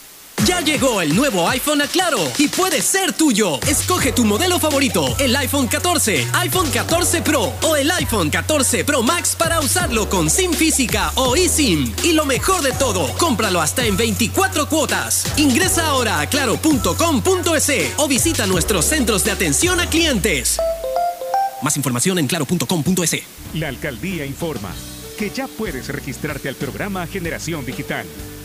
Ya 0.45 0.59
llegó 0.61 1.01
el 1.01 1.15
nuevo 1.15 1.47
iPhone 1.49 1.83
a 1.83 1.87
Claro 1.87 2.17
y 2.39 2.47
puede 2.47 2.81
ser 2.81 3.13
tuyo. 3.13 3.59
Escoge 3.67 4.11
tu 4.11 4.25
modelo 4.25 4.59
favorito, 4.59 5.15
el 5.19 5.35
iPhone 5.35 5.67
14, 5.67 6.27
iPhone 6.33 6.71
14 6.71 7.21
Pro 7.21 7.53
o 7.61 7.75
el 7.75 7.91
iPhone 7.91 8.31
14 8.31 8.83
Pro 8.83 9.03
Max 9.03 9.35
para 9.35 9.59
usarlo 9.59 10.09
con 10.09 10.31
SIM 10.31 10.53
física 10.53 11.11
o 11.15 11.35
eSIM. 11.35 11.93
Y 12.03 12.13
lo 12.13 12.25
mejor 12.25 12.63
de 12.63 12.71
todo, 12.71 13.07
cómpralo 13.19 13.61
hasta 13.61 13.85
en 13.85 13.95
24 13.97 14.67
cuotas. 14.67 15.31
Ingresa 15.37 15.85
ahora 15.87 16.19
a 16.19 16.27
claro.com.es 16.27 17.71
o 17.97 18.07
visita 18.07 18.47
nuestros 18.47 18.85
centros 18.85 19.23
de 19.23 19.31
atención 19.31 19.79
a 19.79 19.87
clientes. 19.87 20.57
Más 21.61 21.77
información 21.77 22.17
en 22.17 22.25
claro.com.es. 22.25 23.23
La 23.53 23.67
alcaldía 23.67 24.25
informa 24.25 24.73
que 25.19 25.29
ya 25.29 25.47
puedes 25.47 25.87
registrarte 25.89 26.49
al 26.49 26.55
programa 26.55 27.05
Generación 27.05 27.63
Digital. 27.63 28.07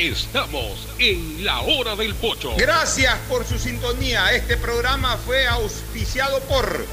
Estamos 0.00 0.88
en 0.98 1.44
la 1.44 1.60
hora 1.60 1.94
del 1.94 2.14
pocho. 2.14 2.54
Gracias 2.56 3.14
por 3.28 3.44
su 3.44 3.58
sintonía. 3.58 4.32
Este 4.32 4.56
programa 4.56 5.18
fue 5.18 5.46
auspiciado 5.46 6.40
por 6.44 6.86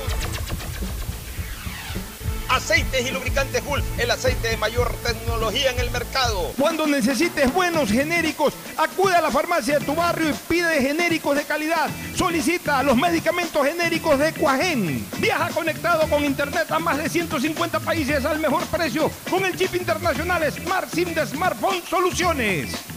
Aceites 2.50 3.08
y 3.08 3.12
lubricantes 3.12 3.64
Gulf, 3.64 3.86
el 3.98 4.12
aceite 4.12 4.50
de 4.50 4.58
mayor 4.58 4.94
tecnología 5.06 5.72
en 5.72 5.80
el 5.80 5.90
mercado. 5.90 6.52
Cuando 6.60 6.86
necesites 6.86 7.54
buenos 7.54 7.90
genéricos, 7.90 8.54
acude 8.76 9.16
a 9.16 9.22
la 9.22 9.32
farmacia 9.32 9.80
de 9.80 9.86
tu 9.86 9.96
barrio 9.96 10.30
y 10.30 10.34
pide 10.50 10.82
genéricos 10.82 11.38
de 11.38 11.46
calidad. 11.46 11.90
Solicita 12.14 12.84
los 12.84 12.98
medicamentos 12.98 13.66
genéricos 13.66 14.20
de 14.20 14.34
Cuajén. 14.34 15.08
Viaja 15.20 15.48
conectado 15.52 16.10
con 16.10 16.26
internet 16.26 16.70
a 16.72 16.80
más 16.80 16.98
de 16.98 17.08
150 17.08 17.80
países 17.80 18.26
al 18.26 18.40
mejor 18.40 18.66
precio 18.66 19.10
con 19.30 19.46
el 19.46 19.56
chip 19.56 19.76
internacional 19.76 20.44
Smart 20.52 20.94
SIM 20.94 21.14
de 21.14 21.26
Smartphone 21.26 21.82
Soluciones. 21.90 22.97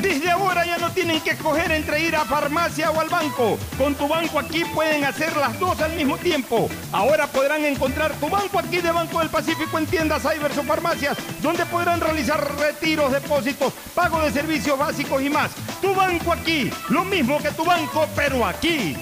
Desde 0.00 0.30
ahora 0.30 0.64
ya 0.64 0.78
no 0.78 0.90
tienen 0.92 1.20
que 1.20 1.30
escoger 1.30 1.72
entre 1.72 2.00
ir 2.00 2.14
a 2.14 2.24
farmacia 2.24 2.90
o 2.90 3.00
al 3.00 3.08
banco. 3.08 3.58
Con 3.76 3.96
tu 3.96 4.06
banco 4.06 4.38
aquí 4.38 4.64
pueden 4.64 5.04
hacer 5.04 5.36
las 5.36 5.58
dos 5.58 5.80
al 5.80 5.92
mismo 5.94 6.16
tiempo. 6.18 6.68
Ahora 6.92 7.26
podrán 7.26 7.64
encontrar 7.64 8.12
tu 8.14 8.28
banco 8.28 8.60
aquí 8.60 8.78
de 8.78 8.92
Banco 8.92 9.18
del 9.18 9.28
Pacífico 9.28 9.76
en 9.76 9.86
tiendas, 9.86 10.22
cybers 10.22 10.56
o 10.56 10.62
farmacias, 10.62 11.18
donde 11.42 11.66
podrán 11.66 12.00
realizar 12.00 12.40
retiros, 12.58 13.12
depósitos, 13.12 13.72
pago 13.94 14.20
de 14.22 14.30
servicios 14.30 14.78
básicos 14.78 15.20
y 15.20 15.30
más. 15.30 15.50
Tu 15.80 15.92
banco 15.92 16.32
aquí, 16.32 16.70
lo 16.90 17.04
mismo 17.04 17.38
que 17.38 17.50
tu 17.50 17.64
banco, 17.64 18.06
pero 18.14 18.46
aquí. 18.46 18.96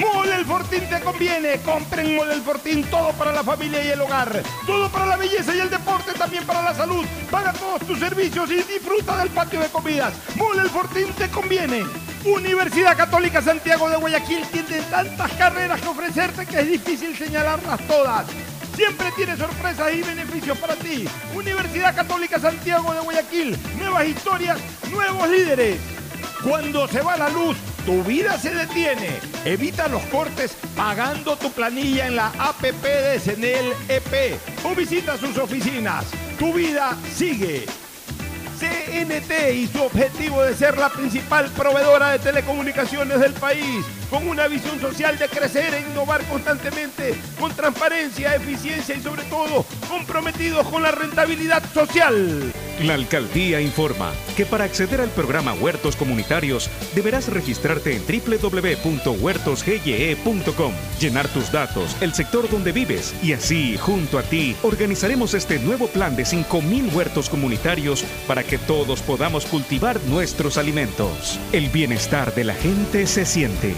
Mole 0.00 0.34
el 0.34 0.46
Fortín 0.46 0.88
te 0.88 1.00
conviene. 1.00 1.60
Compren 1.60 2.16
Mole 2.16 2.34
el 2.34 2.42
Fortín, 2.42 2.84
todo 2.84 3.12
para 3.12 3.32
la 3.32 3.44
familia 3.44 3.84
y 3.84 3.88
el 3.88 4.00
hogar. 4.00 4.42
Todo 4.66 4.88
para 4.88 5.06
la 5.06 5.16
belleza 5.16 5.54
y 5.54 5.60
el 5.60 5.70
deporte, 5.70 6.12
también 6.14 6.44
para 6.46 6.62
la 6.62 6.74
salud. 6.74 7.04
Paga 7.30 7.52
todos 7.52 7.86
tus 7.86 7.98
servicios 7.98 8.50
y 8.50 8.56
disfruta 8.62 9.18
del 9.18 9.28
patio 9.30 9.60
de 9.60 9.68
comidas. 9.68 10.14
Mole 10.36 10.62
el 10.62 10.70
Fortín 10.70 11.12
te 11.18 11.28
conviene. 11.30 11.84
Universidad 12.24 12.96
Católica 12.96 13.40
Santiago 13.42 13.88
de 13.88 13.96
Guayaquil 13.96 14.46
tiene 14.48 14.82
tantas 14.90 15.32
carreras 15.32 15.80
que 15.80 15.88
ofrecerte 15.88 16.46
que 16.46 16.60
es 16.60 16.68
difícil 16.68 17.16
señalarlas 17.16 17.80
todas. 17.86 18.26
siempre 18.76 19.12
tiene 19.14 19.36
sorpresas 19.36 19.92
y 19.92 20.02
beneficios 20.02 20.56
para 20.58 20.74
ti. 20.74 21.06
Universidad 21.34 21.94
Católica 21.94 22.38
Santiago 22.38 22.94
de 22.94 23.00
Guayaquil, 23.00 23.58
nuevas 23.78 24.06
historias, 24.06 24.58
nuevos 24.90 25.28
líderes. 25.28 25.78
Cuando 26.42 26.88
se 26.88 27.02
va 27.02 27.16
la 27.18 27.28
luz, 27.28 27.56
tu 27.84 28.02
vida 28.02 28.38
se 28.38 28.54
detiene. 28.54 29.18
Evita 29.44 29.88
los 29.88 30.02
cortes 30.04 30.56
pagando 30.76 31.36
tu 31.36 31.50
planilla 31.52 32.06
en 32.06 32.16
la 32.16 32.28
APP 32.38 32.82
de 32.82 33.20
Senel 33.20 33.72
EP 33.88 34.38
o 34.64 34.74
visita 34.74 35.16
sus 35.16 35.36
oficinas. 35.38 36.06
Tu 36.38 36.52
vida 36.52 36.96
sigue. 37.14 37.66
CNT 38.58 39.54
y 39.54 39.66
su 39.68 39.82
objetivo 39.82 40.42
de 40.42 40.54
ser 40.54 40.76
la 40.76 40.90
principal 40.90 41.48
proveedora 41.56 42.10
de 42.10 42.18
telecomunicaciones 42.18 43.18
del 43.18 43.32
país, 43.32 43.86
con 44.10 44.28
una 44.28 44.48
visión 44.48 44.78
social 44.78 45.18
de 45.18 45.28
crecer 45.28 45.72
e 45.72 45.80
innovar 45.80 46.22
constantemente, 46.24 47.14
con 47.38 47.54
transparencia, 47.54 48.34
eficiencia 48.34 48.94
y 48.94 49.00
sobre 49.00 49.22
todo 49.24 49.64
comprometidos 49.88 50.68
con 50.68 50.82
la 50.82 50.90
rentabilidad 50.90 51.62
social. 51.72 52.52
La 52.80 52.94
alcaldía 52.94 53.60
informa 53.60 54.12
que 54.38 54.46
para 54.46 54.64
acceder 54.64 55.02
al 55.02 55.10
programa 55.10 55.52
Huertos 55.52 55.96
Comunitarios 55.96 56.70
deberás 56.94 57.28
registrarte 57.28 57.94
en 57.94 58.02
www.huertosgye.com, 58.06 60.72
llenar 60.98 61.28
tus 61.28 61.52
datos, 61.52 61.94
el 62.00 62.14
sector 62.14 62.48
donde 62.48 62.72
vives 62.72 63.14
y 63.22 63.34
así, 63.34 63.76
junto 63.76 64.18
a 64.18 64.22
ti, 64.22 64.56
organizaremos 64.62 65.34
este 65.34 65.58
nuevo 65.58 65.88
plan 65.88 66.16
de 66.16 66.22
5.000 66.22 66.94
huertos 66.94 67.28
comunitarios 67.28 68.02
para 68.26 68.44
que 68.44 68.56
todos 68.56 69.02
podamos 69.02 69.44
cultivar 69.44 70.00
nuestros 70.04 70.56
alimentos. 70.56 71.38
El 71.52 71.68
bienestar 71.68 72.34
de 72.34 72.44
la 72.44 72.54
gente 72.54 73.06
se 73.06 73.26
siente. 73.26 73.74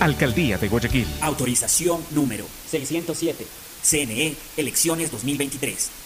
Alcaldía 0.00 0.56
de 0.56 0.68
Guayaquil. 0.68 1.06
Autorización 1.20 2.00
número 2.12 2.46
607. 2.70 3.46
CNE, 3.82 4.34
elecciones 4.56 5.10
2023. 5.10 6.05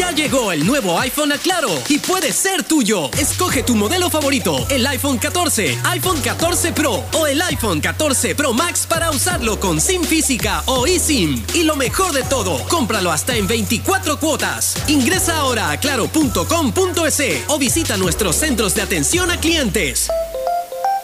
Ya 0.00 0.12
llegó 0.12 0.50
el 0.50 0.66
nuevo 0.66 0.98
iPhone 0.98 1.30
a 1.30 1.36
Claro 1.36 1.68
y 1.90 1.98
puede 1.98 2.32
ser 2.32 2.64
tuyo. 2.64 3.10
Escoge 3.18 3.62
tu 3.62 3.76
modelo 3.76 4.08
favorito, 4.08 4.66
el 4.70 4.86
iPhone 4.86 5.18
14, 5.18 5.78
iPhone 5.90 6.18
14 6.22 6.72
Pro 6.72 7.04
o 7.12 7.26
el 7.26 7.42
iPhone 7.42 7.82
14 7.82 8.34
Pro 8.34 8.54
Max 8.54 8.86
para 8.88 9.10
usarlo 9.10 9.60
con 9.60 9.78
SIM 9.78 10.02
física 10.02 10.62
o 10.64 10.86
eSIM. 10.86 11.44
Y 11.52 11.64
lo 11.64 11.76
mejor 11.76 12.14
de 12.14 12.22
todo, 12.22 12.66
cómpralo 12.68 13.12
hasta 13.12 13.36
en 13.36 13.46
24 13.46 14.18
cuotas. 14.18 14.74
Ingresa 14.88 15.36
ahora 15.36 15.70
a 15.70 15.76
claro.com.es 15.78 17.44
o 17.48 17.58
visita 17.58 17.98
nuestros 17.98 18.36
centros 18.36 18.74
de 18.74 18.80
atención 18.80 19.30
a 19.30 19.38
clientes. 19.38 20.08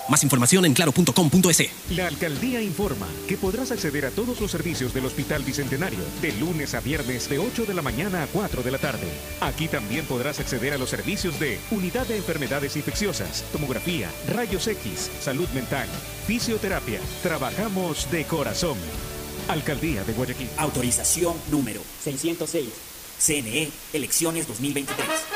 Más 0.09 0.23
información 0.23 0.65
en 0.65 0.75
claro.com.es. 0.75 1.71
La 1.91 2.07
alcaldía 2.07 2.63
informa 2.63 3.09
que 3.27 3.37
podrás 3.37 3.73
acceder 3.73 4.07
a 4.07 4.11
todos 4.11 4.41
los 4.41 4.51
servicios 4.51 4.95
del 4.95 5.07
Hospital 5.07 5.43
Bicentenario 5.43 5.99
de 6.23 6.33
lunes 6.33 6.75
a 6.75 6.81
viernes 6.81 7.29
de 7.29 7.39
8 7.39 7.67
de 7.67 7.75
la 7.75 7.83
mañana 7.83 8.23
a 8.23 8.27
4 8.29 8.63
de 8.63 8.71
la 8.71 8.79
tarde. 8.79 9.09
Aquí 9.41 9.69
también 9.69 10.05
podrás 10.07 10.39
acceder 10.39 10.73
a 10.73 10.79
los 10.79 10.91
servicios 10.91 11.41
de 11.41 11.59
Unidad 11.71 12.07
de 12.07 12.17
Enfermedades 12.17 12.77
Infecciosas, 12.77 13.45
Tomografía, 13.53 14.09
Rayos 14.29 14.67
X, 14.69 15.11
Salud 15.21 15.49
Mental, 15.55 15.89
Fisioterapia. 16.27 17.01
Trabajamos 17.23 18.11
de 18.11 18.25
corazón. 18.25 18.79
Alcaldía 19.49 20.05
de 20.05 20.13
Guayaquil. 20.13 20.49
Autorización 20.57 21.35
número 21.51 21.81
606. 22.03 22.69
CNE, 23.19 23.71
elecciones 23.93 24.47
2023. 24.47 25.36